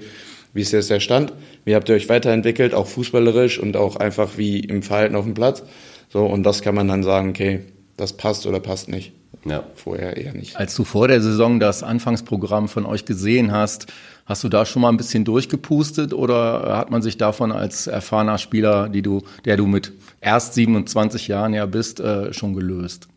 wie 0.53 0.61
ist 0.61 0.71
jetzt 0.71 0.89
der 0.89 0.99
Stand? 0.99 1.33
Wie 1.63 1.75
habt 1.75 1.87
ihr 1.89 1.95
euch 1.95 2.09
weiterentwickelt, 2.09 2.73
auch 2.73 2.87
fußballerisch 2.87 3.59
und 3.59 3.77
auch 3.77 3.95
einfach 3.95 4.37
wie 4.37 4.59
im 4.59 4.83
Verhalten 4.83 5.15
auf 5.15 5.25
dem 5.25 5.33
Platz? 5.33 5.63
So, 6.09 6.25
und 6.25 6.43
das 6.43 6.61
kann 6.61 6.75
man 6.75 6.87
dann 6.87 7.03
sagen, 7.03 7.29
okay, 7.29 7.61
das 7.97 8.13
passt 8.13 8.45
oder 8.47 8.59
passt 8.59 8.89
nicht. 8.89 9.13
ja. 9.45 9.63
vorher 9.75 10.17
eher 10.17 10.33
nicht. 10.33 10.57
Als 10.57 10.75
du 10.75 10.83
vor 10.83 11.07
der 11.07 11.21
Saison 11.21 11.59
das 11.59 11.83
Anfangsprogramm 11.83 12.67
von 12.67 12.85
euch 12.85 13.05
gesehen 13.05 13.51
hast, 13.51 13.87
hast 14.25 14.43
du 14.43 14.49
da 14.49 14.65
schon 14.65 14.81
mal 14.81 14.89
ein 14.89 14.97
bisschen 14.97 15.25
durchgepustet 15.25 16.13
oder 16.13 16.77
hat 16.77 16.91
man 16.91 17.01
sich 17.01 17.17
davon 17.17 17.51
als 17.51 17.87
erfahrener 17.87 18.37
Spieler, 18.37 18.89
die 18.89 19.01
du, 19.01 19.21
der 19.45 19.57
du 19.57 19.65
mit 19.65 19.93
erst 20.21 20.53
27 20.53 21.27
Jahren 21.27 21.53
ja 21.53 21.65
bist, 21.65 21.99
äh, 21.99 22.33
schon 22.33 22.53
gelöst? 22.53 23.07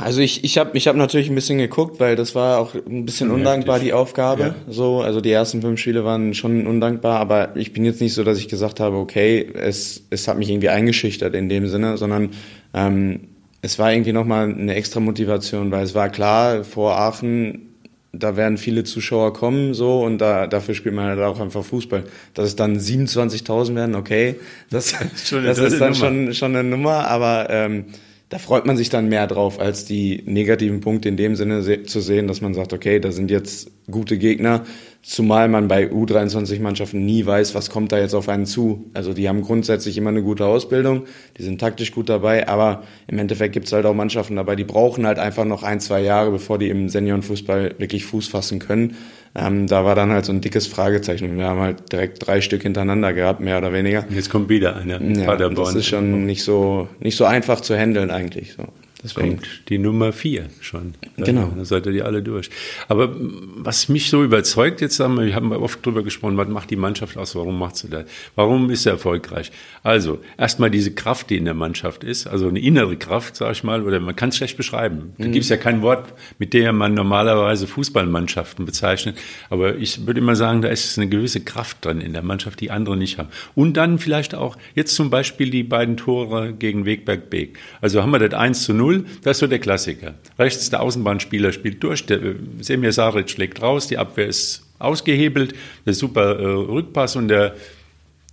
Also 0.00 0.20
ich, 0.20 0.42
ich 0.44 0.58
habe 0.58 0.76
ich 0.76 0.88
hab 0.88 0.96
natürlich 0.96 1.28
ein 1.28 1.34
bisschen 1.34 1.58
geguckt, 1.58 2.00
weil 2.00 2.16
das 2.16 2.34
war 2.34 2.58
auch 2.58 2.74
ein 2.74 3.04
bisschen 3.04 3.28
ja, 3.28 3.34
undankbar, 3.34 3.78
die 3.78 3.92
Aufgabe. 3.92 4.42
Ja. 4.42 4.54
So, 4.66 5.00
also 5.00 5.20
die 5.20 5.30
ersten 5.30 5.60
fünf 5.60 5.78
Spiele 5.80 6.04
waren 6.04 6.34
schon 6.34 6.66
undankbar, 6.66 7.20
aber 7.20 7.56
ich 7.56 7.72
bin 7.72 7.84
jetzt 7.84 8.00
nicht 8.00 8.14
so, 8.14 8.24
dass 8.24 8.38
ich 8.38 8.48
gesagt 8.48 8.80
habe, 8.80 8.96
okay, 8.96 9.46
es, 9.54 10.02
es 10.10 10.26
hat 10.28 10.38
mich 10.38 10.48
irgendwie 10.48 10.70
eingeschüchtert 10.70 11.34
in 11.34 11.48
dem 11.48 11.68
Sinne, 11.68 11.98
sondern 11.98 12.30
ähm, 12.74 13.28
es 13.60 13.78
war 13.78 13.92
irgendwie 13.92 14.12
nochmal 14.12 14.48
eine 14.48 14.74
extra 14.74 14.98
Motivation, 14.98 15.70
weil 15.70 15.84
es 15.84 15.94
war 15.94 16.08
klar, 16.08 16.64
vor 16.64 16.96
Aachen, 16.98 17.71
da 18.12 18.36
werden 18.36 18.58
viele 18.58 18.84
Zuschauer 18.84 19.32
kommen, 19.32 19.72
so, 19.72 20.02
und 20.02 20.18
da, 20.18 20.46
dafür 20.46 20.74
spielt 20.74 20.94
man 20.94 21.06
halt 21.06 21.20
auch 21.20 21.40
einfach 21.40 21.64
Fußball. 21.64 22.04
Dass 22.34 22.46
es 22.46 22.56
dann 22.56 22.78
27.000 22.78 23.74
werden, 23.74 23.94
okay, 23.94 24.36
das, 24.70 24.94
das 25.30 25.58
ist 25.58 25.80
dann 25.80 25.94
schon, 25.94 26.34
schon 26.34 26.54
eine 26.54 26.68
Nummer, 26.68 27.08
aber 27.08 27.48
ähm, 27.50 27.86
da 28.28 28.38
freut 28.38 28.64
man 28.64 28.76
sich 28.76 28.88
dann 28.88 29.08
mehr 29.08 29.26
drauf, 29.26 29.60
als 29.60 29.84
die 29.84 30.22
negativen 30.26 30.80
Punkte 30.80 31.08
in 31.08 31.16
dem 31.16 31.36
Sinne 31.36 31.84
zu 31.84 32.00
sehen, 32.00 32.28
dass 32.28 32.40
man 32.40 32.54
sagt, 32.54 32.72
okay, 32.72 32.98
da 32.98 33.12
sind 33.12 33.30
jetzt 33.30 33.70
gute 33.90 34.16
Gegner, 34.16 34.64
zumal 35.02 35.48
man 35.48 35.66
bei 35.66 35.90
U23-Mannschaften 35.90 37.04
nie 37.04 37.26
weiß, 37.26 37.54
was 37.56 37.70
kommt 37.70 37.90
da 37.90 37.98
jetzt 37.98 38.14
auf 38.14 38.28
einen 38.28 38.46
zu. 38.46 38.90
Also 38.94 39.12
die 39.12 39.28
haben 39.28 39.42
grundsätzlich 39.42 39.98
immer 39.98 40.10
eine 40.10 40.22
gute 40.22 40.46
Ausbildung, 40.46 41.02
die 41.36 41.42
sind 41.42 41.60
taktisch 41.60 41.90
gut 41.90 42.08
dabei, 42.08 42.48
aber 42.48 42.84
im 43.08 43.18
Endeffekt 43.18 43.52
gibt 43.52 43.66
es 43.66 43.72
halt 43.72 43.84
auch 43.84 43.94
Mannschaften 43.94 44.36
dabei, 44.36 44.54
die 44.54 44.64
brauchen 44.64 45.04
halt 45.04 45.18
einfach 45.18 45.44
noch 45.44 45.64
ein, 45.64 45.80
zwei 45.80 46.00
Jahre, 46.00 46.30
bevor 46.30 46.58
die 46.58 46.68
im 46.68 46.88
Seniorenfußball 46.88 47.74
wirklich 47.78 48.04
Fuß 48.04 48.28
fassen 48.28 48.60
können. 48.60 48.96
Ähm, 49.34 49.66
da 49.66 49.84
war 49.84 49.94
dann 49.94 50.10
halt 50.10 50.24
so 50.24 50.32
ein 50.32 50.40
dickes 50.40 50.66
Fragezeichen. 50.66 51.36
Wir 51.36 51.46
haben 51.46 51.60
halt 51.60 51.90
direkt 51.90 52.24
drei 52.26 52.40
Stück 52.40 52.62
hintereinander 52.62 53.12
gehabt, 53.12 53.40
mehr 53.40 53.58
oder 53.58 53.72
weniger. 53.72 54.04
Jetzt 54.10 54.30
kommt 54.30 54.50
wieder 54.50 54.76
einer. 54.76 55.00
Ja, 55.00 55.36
das 55.36 55.74
ist 55.74 55.86
schon 55.86 56.26
nicht 56.26 56.44
so, 56.44 56.88
nicht 57.00 57.16
so 57.16 57.24
einfach 57.24 57.60
zu 57.60 57.76
handeln 57.76 58.10
eigentlich. 58.10 58.52
So. 58.52 58.64
Deswegen. 59.04 59.36
kommt 59.36 59.68
die 59.68 59.78
Nummer 59.78 60.12
vier 60.12 60.46
schon. 60.60 60.94
Genau. 61.16 61.52
Dann 61.54 61.64
seid 61.64 61.86
ihr 61.86 61.92
die 61.92 62.02
alle 62.02 62.22
durch. 62.22 62.50
Aber 62.88 63.14
was 63.56 63.88
mich 63.88 64.10
so 64.10 64.22
überzeugt, 64.22 64.80
jetzt 64.80 65.00
haben 65.00 65.16
wir, 65.16 65.26
wir 65.26 65.34
haben 65.34 65.52
oft 65.52 65.84
drüber 65.84 66.04
gesprochen, 66.04 66.36
was 66.36 66.48
macht 66.48 66.70
die 66.70 66.76
Mannschaft 66.76 67.16
aus, 67.16 67.34
warum 67.34 67.58
macht 67.58 67.76
sie 67.76 67.88
das? 67.88 68.04
Warum 68.36 68.70
ist 68.70 68.84
sie 68.84 68.90
erfolgreich? 68.90 69.50
Also, 69.82 70.20
erstmal 70.38 70.70
diese 70.70 70.92
Kraft, 70.94 71.30
die 71.30 71.36
in 71.36 71.44
der 71.44 71.54
Mannschaft 71.54 72.04
ist, 72.04 72.28
also 72.28 72.48
eine 72.48 72.60
innere 72.60 72.96
Kraft, 72.96 73.36
sag 73.36 73.52
ich 73.52 73.64
mal, 73.64 73.82
oder 73.82 73.98
man 73.98 74.14
kann 74.14 74.28
es 74.28 74.36
schlecht 74.36 74.56
beschreiben. 74.56 75.14
Da 75.18 75.26
mhm. 75.26 75.32
gibt 75.32 75.44
es 75.44 75.48
ja 75.48 75.56
kein 75.56 75.82
Wort, 75.82 76.12
mit 76.38 76.54
dem 76.54 76.76
man 76.76 76.94
normalerweise 76.94 77.66
Fußballmannschaften 77.66 78.64
bezeichnet. 78.64 79.18
Aber 79.50 79.76
ich 79.76 80.06
würde 80.06 80.20
immer 80.20 80.36
sagen, 80.36 80.62
da 80.62 80.68
ist 80.68 80.96
eine 80.96 81.08
gewisse 81.08 81.40
Kraft 81.40 81.84
drin 81.84 82.00
in 82.00 82.12
der 82.12 82.22
Mannschaft, 82.22 82.60
die 82.60 82.70
andere 82.70 82.96
nicht 82.96 83.18
haben. 83.18 83.30
Und 83.56 83.76
dann 83.76 83.98
vielleicht 83.98 84.36
auch, 84.36 84.56
jetzt 84.76 84.94
zum 84.94 85.10
Beispiel 85.10 85.50
die 85.50 85.64
beiden 85.64 85.96
Tore 85.96 86.52
gegen 86.52 86.86
Wegberg-Beek. 86.86 87.58
Also 87.80 88.00
haben 88.02 88.12
wir 88.12 88.20
das 88.20 88.38
1 88.38 88.62
zu 88.62 88.74
0 88.74 88.91
0, 89.00 89.06
das 89.22 89.36
ist 89.36 89.40
so 89.40 89.46
der 89.46 89.58
Klassiker. 89.58 90.14
Rechts 90.38 90.70
der 90.70 90.82
Außenbahnspieler 90.82 91.52
spielt 91.52 91.82
durch, 91.82 92.06
der 92.06 92.22
äh, 92.22 92.34
Semir 92.60 92.92
Saric 92.92 93.30
schlägt 93.30 93.62
raus, 93.62 93.86
die 93.86 93.98
Abwehr 93.98 94.26
ist 94.26 94.66
ausgehebelt, 94.78 95.54
der 95.86 95.94
super 95.94 96.38
äh, 96.38 96.44
Rückpass 96.44 97.16
und 97.16 97.28
der, 97.28 97.54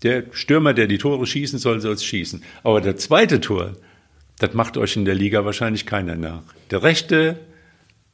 der 0.04 0.24
Stürmer, 0.32 0.74
der 0.74 0.88
die 0.88 0.98
Tore 0.98 1.26
schießen 1.26 1.60
soll, 1.60 1.82
soll 1.82 1.94
es 1.94 2.04
schießen. 2.04 2.44
Aber 2.64 2.82
der 2.82 2.98
zweite 2.98 3.40
Tor, 3.40 3.76
das 4.40 4.54
macht 4.54 4.78
euch 4.78 4.96
in 4.96 5.06
der 5.06 5.16
Liga 5.16 5.46
wahrscheinlich 5.46 5.86
keiner 5.86 6.16
nach. 6.16 6.44
Der 6.72 6.84
rechte 6.84 7.40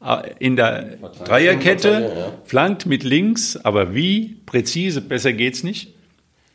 äh, 0.04 0.34
in 0.40 0.56
der 0.56 0.98
Dreierkette, 1.26 2.34
flankt 2.46 2.86
mit 2.86 3.04
links, 3.04 3.58
aber 3.58 3.96
wie 3.96 4.38
präzise, 4.46 5.02
besser 5.02 5.34
geht's 5.34 5.64
nicht. 5.64 5.94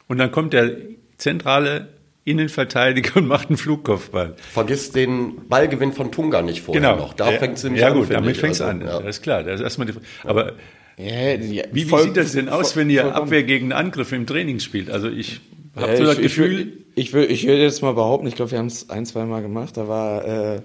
Und 0.09 0.18
dann 0.18 0.32
kommt 0.32 0.52
der 0.52 0.76
zentrale 1.18 1.88
Innenverteidiger 2.24 3.16
und 3.16 3.26
macht 3.26 3.48
einen 3.48 3.56
Flugkopfball. 3.56 4.36
Vergiss 4.52 4.92
den 4.92 5.48
Ballgewinn 5.48 5.92
von 5.92 6.12
Tunga 6.12 6.42
nicht 6.42 6.62
vorher 6.62 6.80
genau. 6.80 6.96
noch. 6.96 7.14
Da 7.14 7.32
fängt 7.32 7.56
es 7.56 7.64
nämlich 7.64 7.82
ja, 7.82 7.88
an. 7.88 7.94
Ja 7.94 8.00
gut, 8.00 8.10
damit 8.10 8.36
fängt 8.36 8.54
es 8.54 8.60
also, 8.60 8.70
an. 8.70 8.86
Ja. 8.86 9.00
Das 9.00 9.16
ist 9.16 9.22
klar. 9.22 9.42
Das 9.42 9.56
ist 9.56 9.64
erstmal 9.64 9.86
die, 9.86 9.94
aber 10.24 10.52
ja, 10.98 11.40
wie, 11.40 11.62
wie 11.72 11.84
sieht 11.84 12.16
das 12.16 12.32
denn 12.32 12.48
aus, 12.48 12.76
wenn 12.76 12.90
ihr 12.90 13.14
Abwehr 13.14 13.42
gegen 13.42 13.72
Angriff 13.72 14.12
im 14.12 14.26
Training 14.26 14.60
spielt? 14.60 14.90
Also 14.90 15.08
ich 15.08 15.40
habe 15.74 15.96
so 15.96 16.04
das 16.04 16.16
ich, 16.16 16.22
Gefühl... 16.22 16.84
Ich 16.94 17.12
würde 17.12 17.28
ich 17.28 17.46
würd 17.46 17.58
jetzt 17.58 17.82
mal 17.82 17.94
behaupten, 17.94 18.26
ich 18.26 18.34
glaube, 18.34 18.50
wir 18.50 18.58
haben 18.58 18.66
es 18.66 18.90
ein, 18.90 19.06
zwei 19.06 19.24
Mal 19.24 19.40
gemacht, 19.40 19.76
da 19.76 19.88
war 19.88 20.24
äh, 20.26 20.60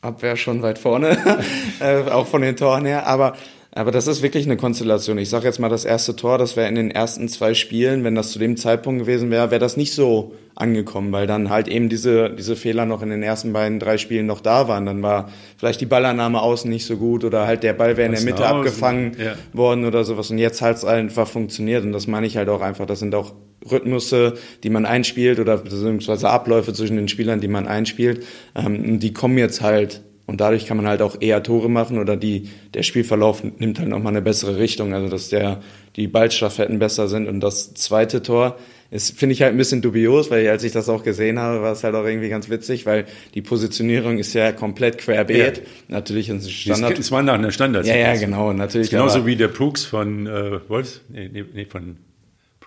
Abwehr 0.00 0.36
schon 0.36 0.62
weit 0.62 0.78
vorne, 0.78 1.16
äh, 1.80 2.10
auch 2.10 2.26
von 2.26 2.42
den 2.42 2.56
Toren 2.56 2.86
her, 2.86 3.06
aber 3.06 3.36
aber 3.72 3.92
das 3.92 4.08
ist 4.08 4.22
wirklich 4.22 4.46
eine 4.46 4.56
Konstellation. 4.56 5.16
Ich 5.18 5.28
sage 5.28 5.46
jetzt 5.46 5.60
mal, 5.60 5.68
das 5.68 5.84
erste 5.84 6.16
Tor, 6.16 6.38
das 6.38 6.56
wäre 6.56 6.68
in 6.68 6.74
den 6.74 6.90
ersten 6.90 7.28
zwei 7.28 7.54
Spielen, 7.54 8.02
wenn 8.02 8.16
das 8.16 8.32
zu 8.32 8.40
dem 8.40 8.56
Zeitpunkt 8.56 9.02
gewesen 9.02 9.30
wäre, 9.30 9.52
wäre 9.52 9.60
das 9.60 9.76
nicht 9.76 9.94
so 9.94 10.34
angekommen, 10.56 11.12
weil 11.12 11.28
dann 11.28 11.50
halt 11.50 11.68
eben 11.68 11.88
diese, 11.88 12.30
diese 12.30 12.56
Fehler 12.56 12.84
noch 12.84 13.00
in 13.00 13.10
den 13.10 13.22
ersten 13.22 13.52
beiden, 13.52 13.78
drei 13.78 13.96
Spielen 13.96 14.26
noch 14.26 14.40
da 14.40 14.66
waren. 14.66 14.86
Dann 14.86 15.02
war 15.02 15.30
vielleicht 15.56 15.80
die 15.80 15.86
Ballannahme 15.86 16.42
außen 16.42 16.68
nicht 16.68 16.84
so 16.84 16.96
gut 16.96 17.24
oder 17.24 17.46
halt 17.46 17.62
der 17.62 17.72
Ball 17.72 17.96
wäre 17.96 18.06
in 18.06 18.14
der 18.14 18.24
Mitte 18.24 18.44
abgefangen 18.44 19.16
ja. 19.18 19.34
worden 19.52 19.84
oder 19.84 20.02
sowas. 20.02 20.30
Und 20.30 20.38
jetzt 20.38 20.60
hat 20.62 20.76
es 20.76 20.84
einfach 20.84 21.28
funktioniert. 21.28 21.84
Und 21.84 21.92
das 21.92 22.08
meine 22.08 22.26
ich 22.26 22.36
halt 22.36 22.48
auch 22.48 22.62
einfach. 22.62 22.86
Das 22.86 22.98
sind 22.98 23.14
auch 23.14 23.34
Rhythmusse, 23.70 24.34
die 24.64 24.70
man 24.70 24.84
einspielt 24.84 25.38
oder 25.38 25.58
beziehungsweise 25.58 26.28
Abläufe 26.28 26.72
zwischen 26.72 26.96
den 26.96 27.08
Spielern, 27.08 27.40
die 27.40 27.48
man 27.48 27.68
einspielt. 27.68 28.26
Ähm, 28.56 28.98
die 28.98 29.12
kommen 29.12 29.38
jetzt 29.38 29.60
halt 29.60 30.02
und 30.30 30.40
dadurch 30.40 30.64
kann 30.64 30.76
man 30.76 30.86
halt 30.86 31.02
auch 31.02 31.16
eher 31.20 31.42
Tore 31.42 31.68
machen 31.68 31.98
oder 31.98 32.16
die, 32.16 32.50
der 32.72 32.84
Spielverlauf 32.84 33.42
nimmt 33.42 33.80
halt 33.80 33.88
nochmal 33.88 34.12
eine 34.12 34.22
bessere 34.22 34.58
Richtung, 34.58 34.94
also 34.94 35.08
dass 35.08 35.28
der, 35.28 35.60
die 35.96 36.06
Ballstaffetten 36.06 36.78
besser 36.78 37.08
sind. 37.08 37.26
Und 37.26 37.40
das 37.40 37.74
zweite 37.74 38.22
Tor 38.22 38.56
ist, 38.92 39.18
finde 39.18 39.32
ich 39.32 39.42
halt 39.42 39.54
ein 39.54 39.56
bisschen 39.56 39.82
dubios, 39.82 40.30
weil 40.30 40.48
als 40.48 40.62
ich 40.62 40.70
das 40.70 40.88
auch 40.88 41.02
gesehen 41.02 41.40
habe, 41.40 41.62
war 41.62 41.72
es 41.72 41.82
halt 41.82 41.96
auch 41.96 42.04
irgendwie 42.04 42.28
ganz 42.28 42.48
witzig, 42.48 42.86
weil 42.86 43.06
die 43.34 43.42
Positionierung 43.42 44.18
ist 44.18 44.32
ja 44.32 44.52
komplett 44.52 44.98
querbeet. 44.98 45.56
Ja. 45.56 45.62
Natürlich 45.88 46.28
ist 46.28 46.44
es 46.44 46.52
Standard. 46.52 46.96
Es 46.96 47.10
war 47.10 47.24
nach 47.24 47.34
einer 47.34 47.50
Standard. 47.50 47.84
Ja, 47.86 47.96
ja, 47.96 48.14
genau, 48.14 48.52
natürlich. 48.52 48.90
Genauso 48.90 49.26
wie 49.26 49.34
der 49.34 49.48
Brooks 49.48 49.84
von 49.84 50.28
äh, 50.28 50.60
Wolfs, 50.68 51.00
nee, 51.08 51.28
nee, 51.32 51.44
nee, 51.52 51.64
von 51.64 51.96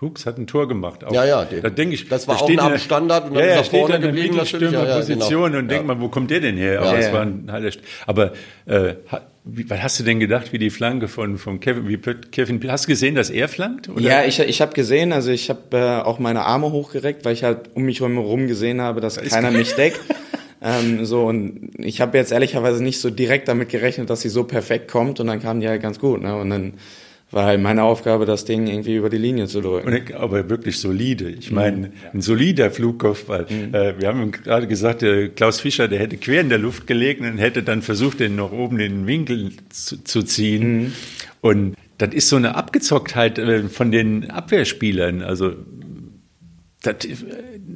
Fuchs 0.04 0.26
hat 0.26 0.36
ein 0.36 0.46
Tor 0.46 0.68
gemacht. 0.68 1.02
Auch, 1.02 1.12
ja, 1.12 1.24
ja. 1.24 1.44
Den, 1.46 1.62
da 1.62 1.70
denke 1.70 1.94
ich, 1.94 2.08
das 2.08 2.28
war 2.28 2.42
auch 2.42 2.48
nach 2.50 2.68
dem 2.68 2.78
Standard 2.78 3.28
und 3.28 3.34
dann 3.34 3.48
ja, 3.48 3.60
ist 3.60 3.72
er 3.72 3.80
vorne 3.80 3.98
geblieben 4.00 4.36
natürlich. 4.36 4.70
Ja, 4.70 4.84
ja, 4.84 4.96
Position 4.96 5.52
genau. 5.52 5.58
und 5.60 5.68
denkt 5.68 5.88
ja. 5.88 5.94
man, 5.94 6.02
wo 6.02 6.08
kommt 6.08 6.30
der 6.30 6.40
denn 6.40 6.58
her? 6.58 6.82
Aber, 6.82 7.00
ja, 7.00 7.12
war 7.12 7.22
ein, 7.22 7.50
aber 8.06 8.32
äh, 8.66 8.94
wie, 9.44 9.68
was 9.70 9.82
hast 9.82 10.00
du 10.00 10.04
denn 10.04 10.20
gedacht, 10.20 10.52
wie 10.52 10.58
die 10.58 10.68
Flanke 10.68 11.08
von, 11.08 11.38
von 11.38 11.58
Kevin, 11.58 11.88
wie 11.88 11.96
Kevin, 11.96 12.60
hast 12.70 12.84
du 12.84 12.88
gesehen, 12.88 13.14
dass 13.14 13.30
er 13.30 13.48
flankt? 13.48 13.88
Oder? 13.88 14.00
Ja, 14.00 14.24
ich, 14.24 14.38
ich 14.40 14.60
habe 14.60 14.74
gesehen, 14.74 15.12
also 15.12 15.30
ich 15.30 15.48
habe 15.48 15.60
äh, 15.72 16.02
auch 16.02 16.18
meine 16.18 16.44
Arme 16.44 16.70
hochgereckt, 16.70 17.24
weil 17.24 17.32
ich 17.32 17.42
halt 17.42 17.70
um 17.72 17.84
mich 17.84 18.00
herum 18.00 18.46
gesehen 18.46 18.82
habe, 18.82 19.00
dass 19.00 19.14
das 19.14 19.30
keiner 19.30 19.50
mich 19.50 19.74
deckt. 19.74 20.00
ähm, 20.62 21.06
so 21.06 21.24
und 21.24 21.70
ich 21.78 22.02
habe 22.02 22.18
jetzt 22.18 22.30
ehrlicherweise 22.30 22.84
nicht 22.84 23.00
so 23.00 23.08
direkt 23.08 23.48
damit 23.48 23.70
gerechnet, 23.70 24.10
dass 24.10 24.20
sie 24.20 24.28
so 24.28 24.44
perfekt 24.44 24.90
kommt 24.90 25.18
und 25.18 25.28
dann 25.28 25.40
kam 25.40 25.60
die 25.60 25.68
halt 25.68 25.80
ganz 25.80 25.98
gut. 25.98 26.20
Ne? 26.20 26.36
Und 26.36 26.50
dann 26.50 26.74
war 27.34 27.46
halt 27.46 27.60
meine 27.60 27.82
Aufgabe, 27.82 28.26
das 28.26 28.44
Ding 28.44 28.68
irgendwie 28.68 28.94
über 28.94 29.10
die 29.10 29.18
Linie 29.18 29.46
zu 29.46 29.60
drücken. 29.60 30.14
Aber 30.14 30.48
wirklich 30.48 30.78
solide. 30.78 31.28
Ich 31.28 31.50
meine, 31.50 31.88
mhm. 31.88 31.92
ein 32.14 32.20
solider 32.22 32.70
Flugkopfball. 32.70 33.46
Mhm. 33.48 33.74
Äh, 33.74 34.00
wir 34.00 34.08
haben 34.08 34.30
gerade 34.30 34.68
gesagt, 34.68 35.02
der 35.02 35.30
Klaus 35.30 35.60
Fischer, 35.60 35.88
der 35.88 35.98
hätte 35.98 36.16
quer 36.16 36.40
in 36.40 36.48
der 36.48 36.58
Luft 36.58 36.86
gelegen 36.86 37.26
und 37.26 37.38
hätte 37.38 37.64
dann 37.64 37.82
versucht, 37.82 38.20
den 38.20 38.36
noch 38.36 38.52
oben 38.52 38.78
in 38.78 38.92
den 38.92 39.06
Winkel 39.08 39.50
zu, 39.68 40.02
zu 40.04 40.22
ziehen. 40.22 40.76
Mhm. 40.76 40.92
Und 41.40 41.74
das 41.98 42.14
ist 42.14 42.28
so 42.28 42.36
eine 42.36 42.54
Abgezocktheit 42.54 43.38
äh, 43.38 43.64
von 43.64 43.90
den 43.90 44.30
Abwehrspielern. 44.30 45.22
Also 45.22 45.54
das, 46.86 47.04
äh, 47.04 47.14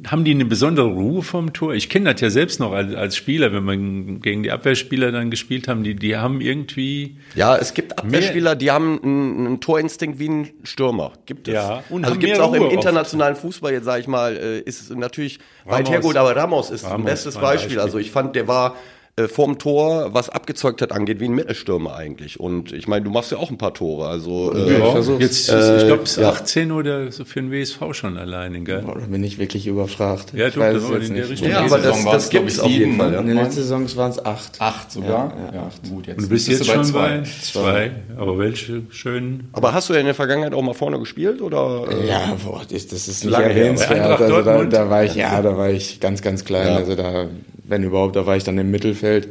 haben 0.07 0.23
die 0.23 0.31
eine 0.31 0.45
besondere 0.45 0.87
Ruhe 0.87 1.21
vom 1.23 1.51
Tor? 1.51 1.73
Ich 1.73 1.89
kenne 1.89 2.13
das 2.13 2.21
ja 2.21 2.29
selbst 2.29 2.59
noch 2.59 2.71
als, 2.71 2.93
als 2.93 3.15
Spieler, 3.15 3.51
wenn 3.51 3.63
man 3.63 4.21
gegen 4.21 4.43
die 4.43 4.51
Abwehrspieler 4.51 5.11
dann 5.11 5.31
gespielt 5.31 5.67
haben, 5.67 5.83
die, 5.83 5.95
die 5.95 6.15
haben 6.17 6.41
irgendwie. 6.41 7.17
Ja, 7.35 7.57
es 7.57 7.73
gibt 7.73 7.97
Abwehrspieler, 7.97 8.55
die 8.55 8.71
haben 8.71 9.01
einen, 9.01 9.47
einen, 9.47 9.59
Torinstinkt 9.59 10.19
wie 10.19 10.29
ein 10.29 10.49
Stürmer. 10.63 11.13
Gibt 11.25 11.47
es. 11.47 11.55
Ja, 11.55 11.83
und 11.89 12.05
also 12.05 12.17
gibt 12.17 12.33
es 12.33 12.39
auch 12.39 12.53
im 12.53 12.69
internationalen 12.69 13.33
oft. 13.33 13.41
Fußball, 13.41 13.73
jetzt 13.73 13.85
sage 13.85 14.01
ich 14.01 14.07
mal, 14.07 14.37
äh, 14.37 14.59
ist 14.59 14.81
es 14.81 14.89
natürlich 14.89 15.39
Ramos, 15.65 15.79
weit 15.79 15.89
hergeholt, 15.89 16.17
aber 16.17 16.35
Ramos 16.35 16.69
ist 16.69 16.85
Ramos 16.85 16.99
ein 16.99 17.05
bestes 17.05 17.35
Beispiel. 17.35 17.49
Beispiel. 17.49 17.79
Also 17.79 17.97
ich 17.97 18.11
fand, 18.11 18.35
der 18.35 18.47
war 18.47 18.75
äh, 19.19 19.27
vorm 19.27 19.59
Tor, 19.59 20.13
was 20.13 20.29
abgezeugt 20.29 20.81
hat, 20.81 20.91
angeht, 20.91 21.19
wie 21.19 21.25
ein 21.25 21.33
Mittelstürmer 21.33 21.95
eigentlich. 21.95 22.39
Und 22.39 22.71
ich 22.71 22.87
meine, 22.87 23.03
du 23.03 23.11
machst 23.11 23.31
ja 23.31 23.37
auch 23.37 23.49
ein 23.49 23.57
paar 23.57 23.73
Tore. 23.73 24.07
Also 24.07 24.53
äh, 24.53 24.79
ja, 24.79 24.97
ich 24.97 25.19
jetzt, 25.19 25.49
äh, 25.49 25.77
ich 25.77 25.87
glaube, 25.87 26.03
es 26.03 26.17
ist 26.17 26.23
18 26.23 26.71
oder 26.71 27.11
so 27.11 27.25
für 27.25 27.41
den 27.41 27.51
WSV 27.51 27.93
schon 27.93 28.17
alleine, 28.17 28.61
gell? 28.61 28.81
Boah, 28.81 28.97
da 28.99 29.05
bin 29.05 29.23
ich 29.23 29.37
wirklich 29.37 29.67
überfragt. 29.67 30.33
Ja, 30.33 30.49
du, 30.49 30.61
aber 30.61 31.01
in 31.01 31.15
der 31.15 31.29
Richtung. 31.29 31.49
Ja, 31.49 31.61
aber 31.61 31.79
das, 31.79 32.03
das 32.05 32.29
gibt 32.29 32.49
es 32.49 32.59
auf 32.59 32.69
jeden 32.69 32.97
Fall. 32.97 33.13
Ja. 33.13 33.19
In 33.19 33.27
der 33.27 33.35
letzten 33.35 33.61
Saison 33.61 33.95
waren 33.97 34.11
es 34.11 34.25
acht. 34.25 34.61
Acht 34.61 34.91
sogar? 34.91 35.33
Ja, 35.51 35.55
ja, 35.55 35.67
acht. 35.67 35.89
Gut, 35.89 36.07
jetzt 36.07 36.17
Und 36.17 36.23
du 36.23 36.29
bist 36.29 36.47
jetzt, 36.47 36.65
jetzt 36.65 36.71
schon 36.71 36.93
bei 36.93 37.23
zwei. 37.23 37.29
zwei. 37.41 37.91
Aber 38.17 38.37
welche 38.37 38.83
schönen? 38.89 39.49
Aber 39.53 39.73
hast 39.73 39.89
du 39.89 39.93
ja 39.93 39.99
in 39.99 40.05
der 40.05 40.15
Vergangenheit 40.15 40.53
auch 40.53 40.61
mal 40.61 40.73
vorne 40.73 40.99
gespielt 40.99 41.41
oder? 41.41 41.85
Ja, 42.07 42.37
boah, 42.43 42.61
das, 42.69 42.87
das 42.87 43.07
ist 43.07 43.25
nicht 43.25 43.37
erwähnenswert. 43.37 44.19
Also 44.19 44.41
da, 44.41 44.63
da 44.63 44.89
war 44.89 45.03
ich, 45.03 45.15
ja, 45.15 45.41
da 45.41 45.57
war 45.57 45.69
ich 45.69 45.99
ganz, 45.99 46.21
ganz 46.21 46.45
klein. 46.45 46.69
Also 46.69 46.95
da, 46.95 47.27
wenn 47.69 47.83
überhaupt, 47.83 48.15
da 48.15 48.25
war 48.25 48.35
ich 48.35 48.43
dann 48.43 48.57
im 48.57 48.71
Mittelfeld 48.71 49.29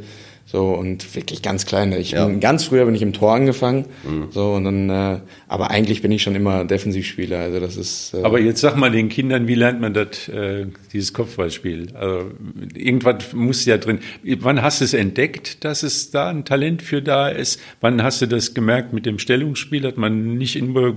So 0.51 0.71
und 0.71 1.15
wirklich 1.15 1.43
ganz 1.43 1.67
klein. 1.67 1.91
Ich 1.91 2.11
ja. 2.11 2.25
bin 2.25 2.39
ganz 2.39 2.63
früher 2.63 2.85
bin 2.85 2.95
ich 2.95 3.03
im 3.03 3.13
Tor 3.13 3.35
angefangen. 3.35 3.85
Mhm. 4.03 4.29
So 4.31 4.53
und 4.53 4.63
dann, 4.63 4.89
äh, 4.89 5.19
aber 5.47 5.69
eigentlich 5.69 6.01
bin 6.01 6.11
ich 6.11 6.23
schon 6.23 6.33
immer 6.33 6.65
Defensivspieler. 6.65 7.37
Also 7.37 7.59
das 7.59 7.77
ist. 7.77 8.15
Äh 8.15 8.23
aber 8.23 8.39
jetzt 8.39 8.59
sag 8.59 8.75
mal 8.75 8.89
den 8.89 9.09
Kindern, 9.09 9.47
wie 9.47 9.53
lernt 9.53 9.79
man 9.79 9.93
das, 9.93 10.27
äh, 10.27 10.65
dieses 10.91 11.13
Kopfballspiel? 11.13 11.89
Also 11.93 12.31
irgendwas 12.73 13.31
muss 13.33 13.63
ja 13.65 13.77
drin. 13.77 13.99
Wann 14.23 14.63
hast 14.63 14.81
du 14.81 14.85
es 14.85 14.95
entdeckt, 14.95 15.63
dass 15.63 15.83
es 15.83 16.09
da 16.09 16.29
ein 16.29 16.45
Talent 16.45 16.81
für 16.81 17.03
da 17.03 17.29
ist? 17.29 17.61
Wann 17.79 18.01
hast 18.01 18.23
du 18.23 18.25
das 18.25 18.55
gemerkt 18.55 18.91
mit 18.91 19.05
dem 19.05 19.19
Stellungsspiel, 19.19 19.81
dass 19.81 19.97
man 19.97 20.35
nicht 20.39 20.55
immer 20.55 20.95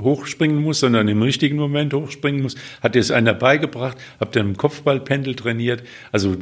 hochspringen 0.00 0.62
muss, 0.62 0.80
sondern 0.80 1.08
im 1.08 1.20
richtigen 1.20 1.56
Moment 1.56 1.92
hochspringen 1.92 2.40
muss? 2.40 2.54
Hat 2.80 2.94
dir 2.94 3.00
es 3.00 3.10
einer 3.10 3.34
beigebracht? 3.34 3.98
Habt 4.18 4.34
ihr 4.34 4.40
im 4.40 4.56
Kopfballpendel 4.56 5.34
trainiert? 5.34 5.82
Also 6.10 6.36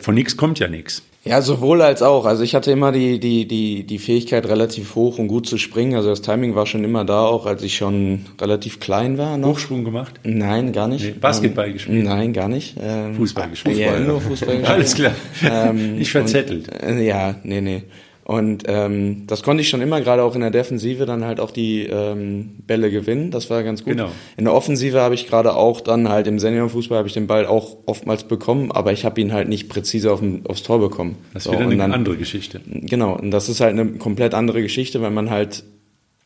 von 0.00 0.14
nichts 0.14 0.36
kommt 0.36 0.58
ja 0.58 0.68
nichts. 0.68 1.02
Ja, 1.26 1.42
sowohl 1.42 1.82
als 1.82 2.02
auch. 2.02 2.24
Also 2.24 2.42
ich 2.42 2.54
hatte 2.54 2.70
immer 2.70 2.92
die, 2.92 3.18
die, 3.18 3.46
die, 3.46 3.84
die 3.84 3.98
Fähigkeit, 3.98 4.46
relativ 4.46 4.94
hoch 4.94 5.18
und 5.18 5.28
gut 5.28 5.46
zu 5.46 5.58
springen. 5.58 5.94
Also 5.94 6.08
das 6.10 6.22
Timing 6.22 6.54
war 6.54 6.66
schon 6.66 6.84
immer 6.84 7.04
da, 7.04 7.26
auch 7.26 7.46
als 7.46 7.62
ich 7.62 7.76
schon 7.76 8.26
relativ 8.40 8.80
klein 8.80 9.18
war. 9.18 9.36
Noch. 9.36 9.48
Hochsprung 9.48 9.84
gemacht? 9.84 10.20
Nein, 10.22 10.72
gar 10.72 10.88
nicht. 10.88 11.04
Nee, 11.04 11.14
Basketball 11.20 11.66
ähm, 11.66 11.72
gespielt? 11.72 12.04
Nein, 12.04 12.32
gar 12.32 12.48
nicht. 12.48 12.76
Ähm, 12.80 13.14
Fußball 13.14 13.50
gespielt? 13.50 13.78
Ja, 13.78 13.98
nur 13.98 14.20
Fußball 14.20 14.56
gespielt. 14.58 14.70
Alles 14.70 14.94
klar. 14.94 15.12
Ähm, 15.42 16.00
ich 16.00 16.10
verzettelt. 16.10 16.68
Und, 16.68 16.98
äh, 16.98 17.06
ja, 17.06 17.34
nee, 17.42 17.60
nee. 17.60 17.82
Und 18.26 18.64
ähm, 18.66 19.22
das 19.28 19.44
konnte 19.44 19.60
ich 19.60 19.68
schon 19.68 19.80
immer, 19.80 20.00
gerade 20.00 20.24
auch 20.24 20.34
in 20.34 20.40
der 20.40 20.50
Defensive, 20.50 21.06
dann 21.06 21.24
halt 21.24 21.38
auch 21.38 21.52
die 21.52 21.84
ähm, 21.84 22.56
Bälle 22.66 22.90
gewinnen. 22.90 23.30
Das 23.30 23.50
war 23.50 23.62
ganz 23.62 23.84
gut. 23.84 23.92
Genau. 23.92 24.10
In 24.36 24.46
der 24.46 24.52
Offensive 24.52 25.00
habe 25.00 25.14
ich 25.14 25.28
gerade 25.28 25.54
auch 25.54 25.80
dann 25.80 26.08
halt 26.08 26.26
im 26.26 26.40
Seniorfußball 26.40 26.98
habe 26.98 27.06
ich 27.06 27.14
den 27.14 27.28
Ball 27.28 27.46
auch 27.46 27.76
oftmals 27.86 28.24
bekommen, 28.24 28.72
aber 28.72 28.92
ich 28.92 29.04
habe 29.04 29.20
ihn 29.20 29.32
halt 29.32 29.48
nicht 29.48 29.68
präzise 29.68 30.12
auf, 30.12 30.24
aufs 30.48 30.64
Tor 30.64 30.80
bekommen. 30.80 31.18
Das 31.34 31.42
ist 31.42 31.52
so, 31.52 31.52
wieder 31.52 31.66
eine 31.66 31.76
dann, 31.76 31.92
andere 31.92 32.16
Geschichte. 32.16 32.60
Genau, 32.66 33.16
und 33.16 33.30
das 33.30 33.48
ist 33.48 33.60
halt 33.60 33.78
eine 33.78 33.92
komplett 33.92 34.34
andere 34.34 34.60
Geschichte, 34.60 35.00
weil 35.02 35.12
man 35.12 35.30
halt 35.30 35.62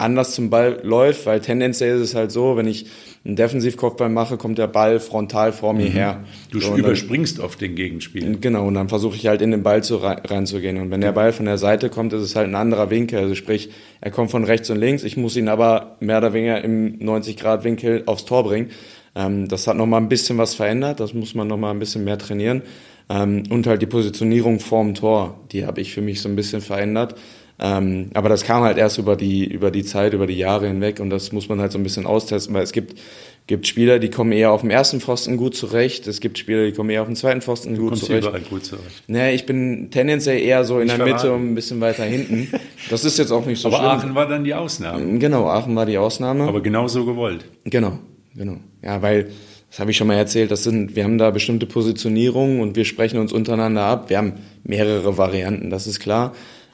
anders 0.01 0.35
zum 0.35 0.51
Ball 0.51 0.81
läuft, 0.83 1.27
weil 1.27 1.41
tendenziell 1.41 1.97
ist 1.97 2.03
es 2.03 2.15
halt 2.15 2.33
so, 2.33 2.57
wenn 2.57 2.67
ich 2.67 2.87
einen 3.25 3.37
Defensivkopfball 3.37 4.09
mache, 4.09 4.39
kommt 4.39 4.59
der 4.59 4.67
Ball 4.67 4.99
frontal 4.99 5.53
vor 5.53 5.75
mir 5.75 5.87
mhm. 5.87 5.93
her. 5.93 6.25
Du 6.51 6.61
so, 6.61 6.77
überspringst 6.77 7.39
dann, 7.39 7.45
auf 7.45 7.57
den 7.57 7.75
Gegenspieler. 7.75 8.37
Genau, 8.41 8.67
und 8.67 8.75
dann 8.75 8.89
versuche 8.89 9.17
ich 9.17 9.27
halt 9.27 9.43
in 9.43 9.51
den 9.51 9.63
Ball 9.63 9.85
zu, 9.85 9.97
reinzugehen. 9.97 10.79
Und 10.79 10.91
wenn 10.91 11.03
der 11.03 11.13
Ball 11.13 11.33
von 11.33 11.45
der 11.45 11.59
Seite 11.59 11.91
kommt, 11.91 12.13
ist 12.15 12.23
es 12.23 12.35
halt 12.35 12.49
ein 12.49 12.55
anderer 12.55 12.89
Winkel. 12.89 13.19
Also 13.19 13.35
sprich, 13.35 13.71
er 14.01 14.11
kommt 14.11 14.31
von 14.31 14.45
rechts 14.45 14.71
und 14.71 14.79
links, 14.79 15.05
ich 15.05 15.17
muss 15.17 15.37
ihn 15.37 15.49
aber 15.49 15.97
mehr 16.01 16.19
oder 16.19 16.33
weniger 16.33 16.65
im 16.65 16.99
90-Grad-Winkel 16.99 18.05
aufs 18.07 18.25
Tor 18.25 18.45
bringen. 18.45 18.71
Ähm, 19.15 19.49
das 19.49 19.67
hat 19.67 19.77
nochmal 19.77 20.01
ein 20.01 20.09
bisschen 20.09 20.39
was 20.39 20.55
verändert, 20.55 21.01
das 21.01 21.15
muss 21.15 21.35
man 21.35 21.49
nochmal 21.49 21.73
ein 21.73 21.79
bisschen 21.79 22.05
mehr 22.05 22.17
trainieren. 22.19 22.63
Ähm, 23.11 23.43
und 23.51 23.67
halt 23.67 23.83
die 23.83 23.87
Positionierung 23.87 24.61
vorm 24.61 24.95
Tor, 24.95 25.41
die 25.53 25.67
habe 25.67 25.81
ich 25.81 25.93
für 25.93 26.01
mich 26.01 26.21
so 26.23 26.29
ein 26.29 26.37
bisschen 26.37 26.61
verändert. 26.61 27.17
Ähm, 27.63 28.11
aber 28.15 28.31
das 28.31 28.45
kam 28.45 28.63
halt 28.63 28.79
erst 28.79 28.97
über 28.97 29.17
die, 29.17 29.45
über 29.45 29.71
die 29.71 29.85
Zeit, 29.85 30.15
über 30.15 30.27
die 30.27 30.39
Jahre 30.39 30.67
hinweg 30.67 30.99
und 30.99 31.11
das 31.11 31.31
muss 31.31 31.51
man 31.51 31.61
halt 31.61 31.73
so 31.73 31.79
ein 31.79 31.83
bisschen 31.83 32.07
austesten, 32.07 32.55
weil 32.55 32.63
es 32.63 32.73
gibt, 32.73 32.99
gibt 33.47 33.67
Spieler, 33.67 33.99
die 33.99 34.09
kommen 34.09 34.33
eher 34.33 34.53
auf 34.53 34.63
dem 34.63 34.71
ersten 34.71 34.99
Pfosten 35.01 35.37
gut 35.37 35.55
zurecht, 35.55 36.07
es 36.07 36.21
gibt 36.21 36.39
Spieler, 36.39 36.65
die 36.65 36.73
kommen 36.73 36.89
eher 36.89 37.03
auf 37.03 37.09
dem 37.09 37.17
zweiten 37.17 37.43
Pfosten 37.43 37.75
du 37.75 37.91
gut 37.91 37.99
zurecht. 37.99 38.27
Überall 38.27 38.41
gut 38.41 38.65
zurecht. 38.65 39.03
Nee, 39.09 39.35
ich 39.35 39.45
bin 39.45 39.91
tendenziell 39.91 40.41
eher 40.41 40.65
so 40.65 40.81
in 40.81 40.89
ich 40.89 40.95
der 40.95 41.05
Mitte 41.05 41.35
und 41.35 41.53
ein 41.53 41.55
bisschen 41.55 41.83
weiter 41.83 42.05
hinten. 42.05 42.51
Das 42.89 43.05
ist 43.05 43.19
jetzt 43.19 43.31
auch 43.31 43.45
nicht 43.45 43.61
so 43.61 43.69
aber 43.69 43.77
schlimm. 43.77 43.91
Aber 43.91 44.01
Aachen 44.01 44.15
war 44.15 44.27
dann 44.27 44.43
die 44.43 44.55
Ausnahme. 44.55 45.19
Genau, 45.19 45.47
Aachen 45.47 45.77
war 45.77 45.85
die 45.85 45.99
Ausnahme. 45.99 46.45
Aber 46.45 46.63
genau 46.63 46.89
so 46.89 47.05
gewollt. 47.05 47.45
Genau, 47.65 47.99
genau. 48.35 48.57
Ja, 48.83 49.03
weil 49.03 49.29
das 49.69 49.79
habe 49.81 49.91
ich 49.91 49.99
schon 49.99 50.07
mal 50.07 50.15
erzählt, 50.15 50.51
das 50.51 50.65
sind, 50.65 50.97
wir 50.97 51.05
haben 51.05 51.19
da 51.19 51.31
bestimmte 51.31 51.67
Positionierungen 51.67 52.61
und 52.61 52.75
wir 52.75 52.87
sprechen 52.87 53.21
uns 53.21 53.35
untereinander 53.35 53.83
ab. 53.83 54.09
Wir 54.09 54.17
haben 54.17 54.33
mehrere 54.65 55.19
Varianten, 55.19 55.69
das 55.69 55.87
ist 55.87 56.01
klar. 56.01 56.33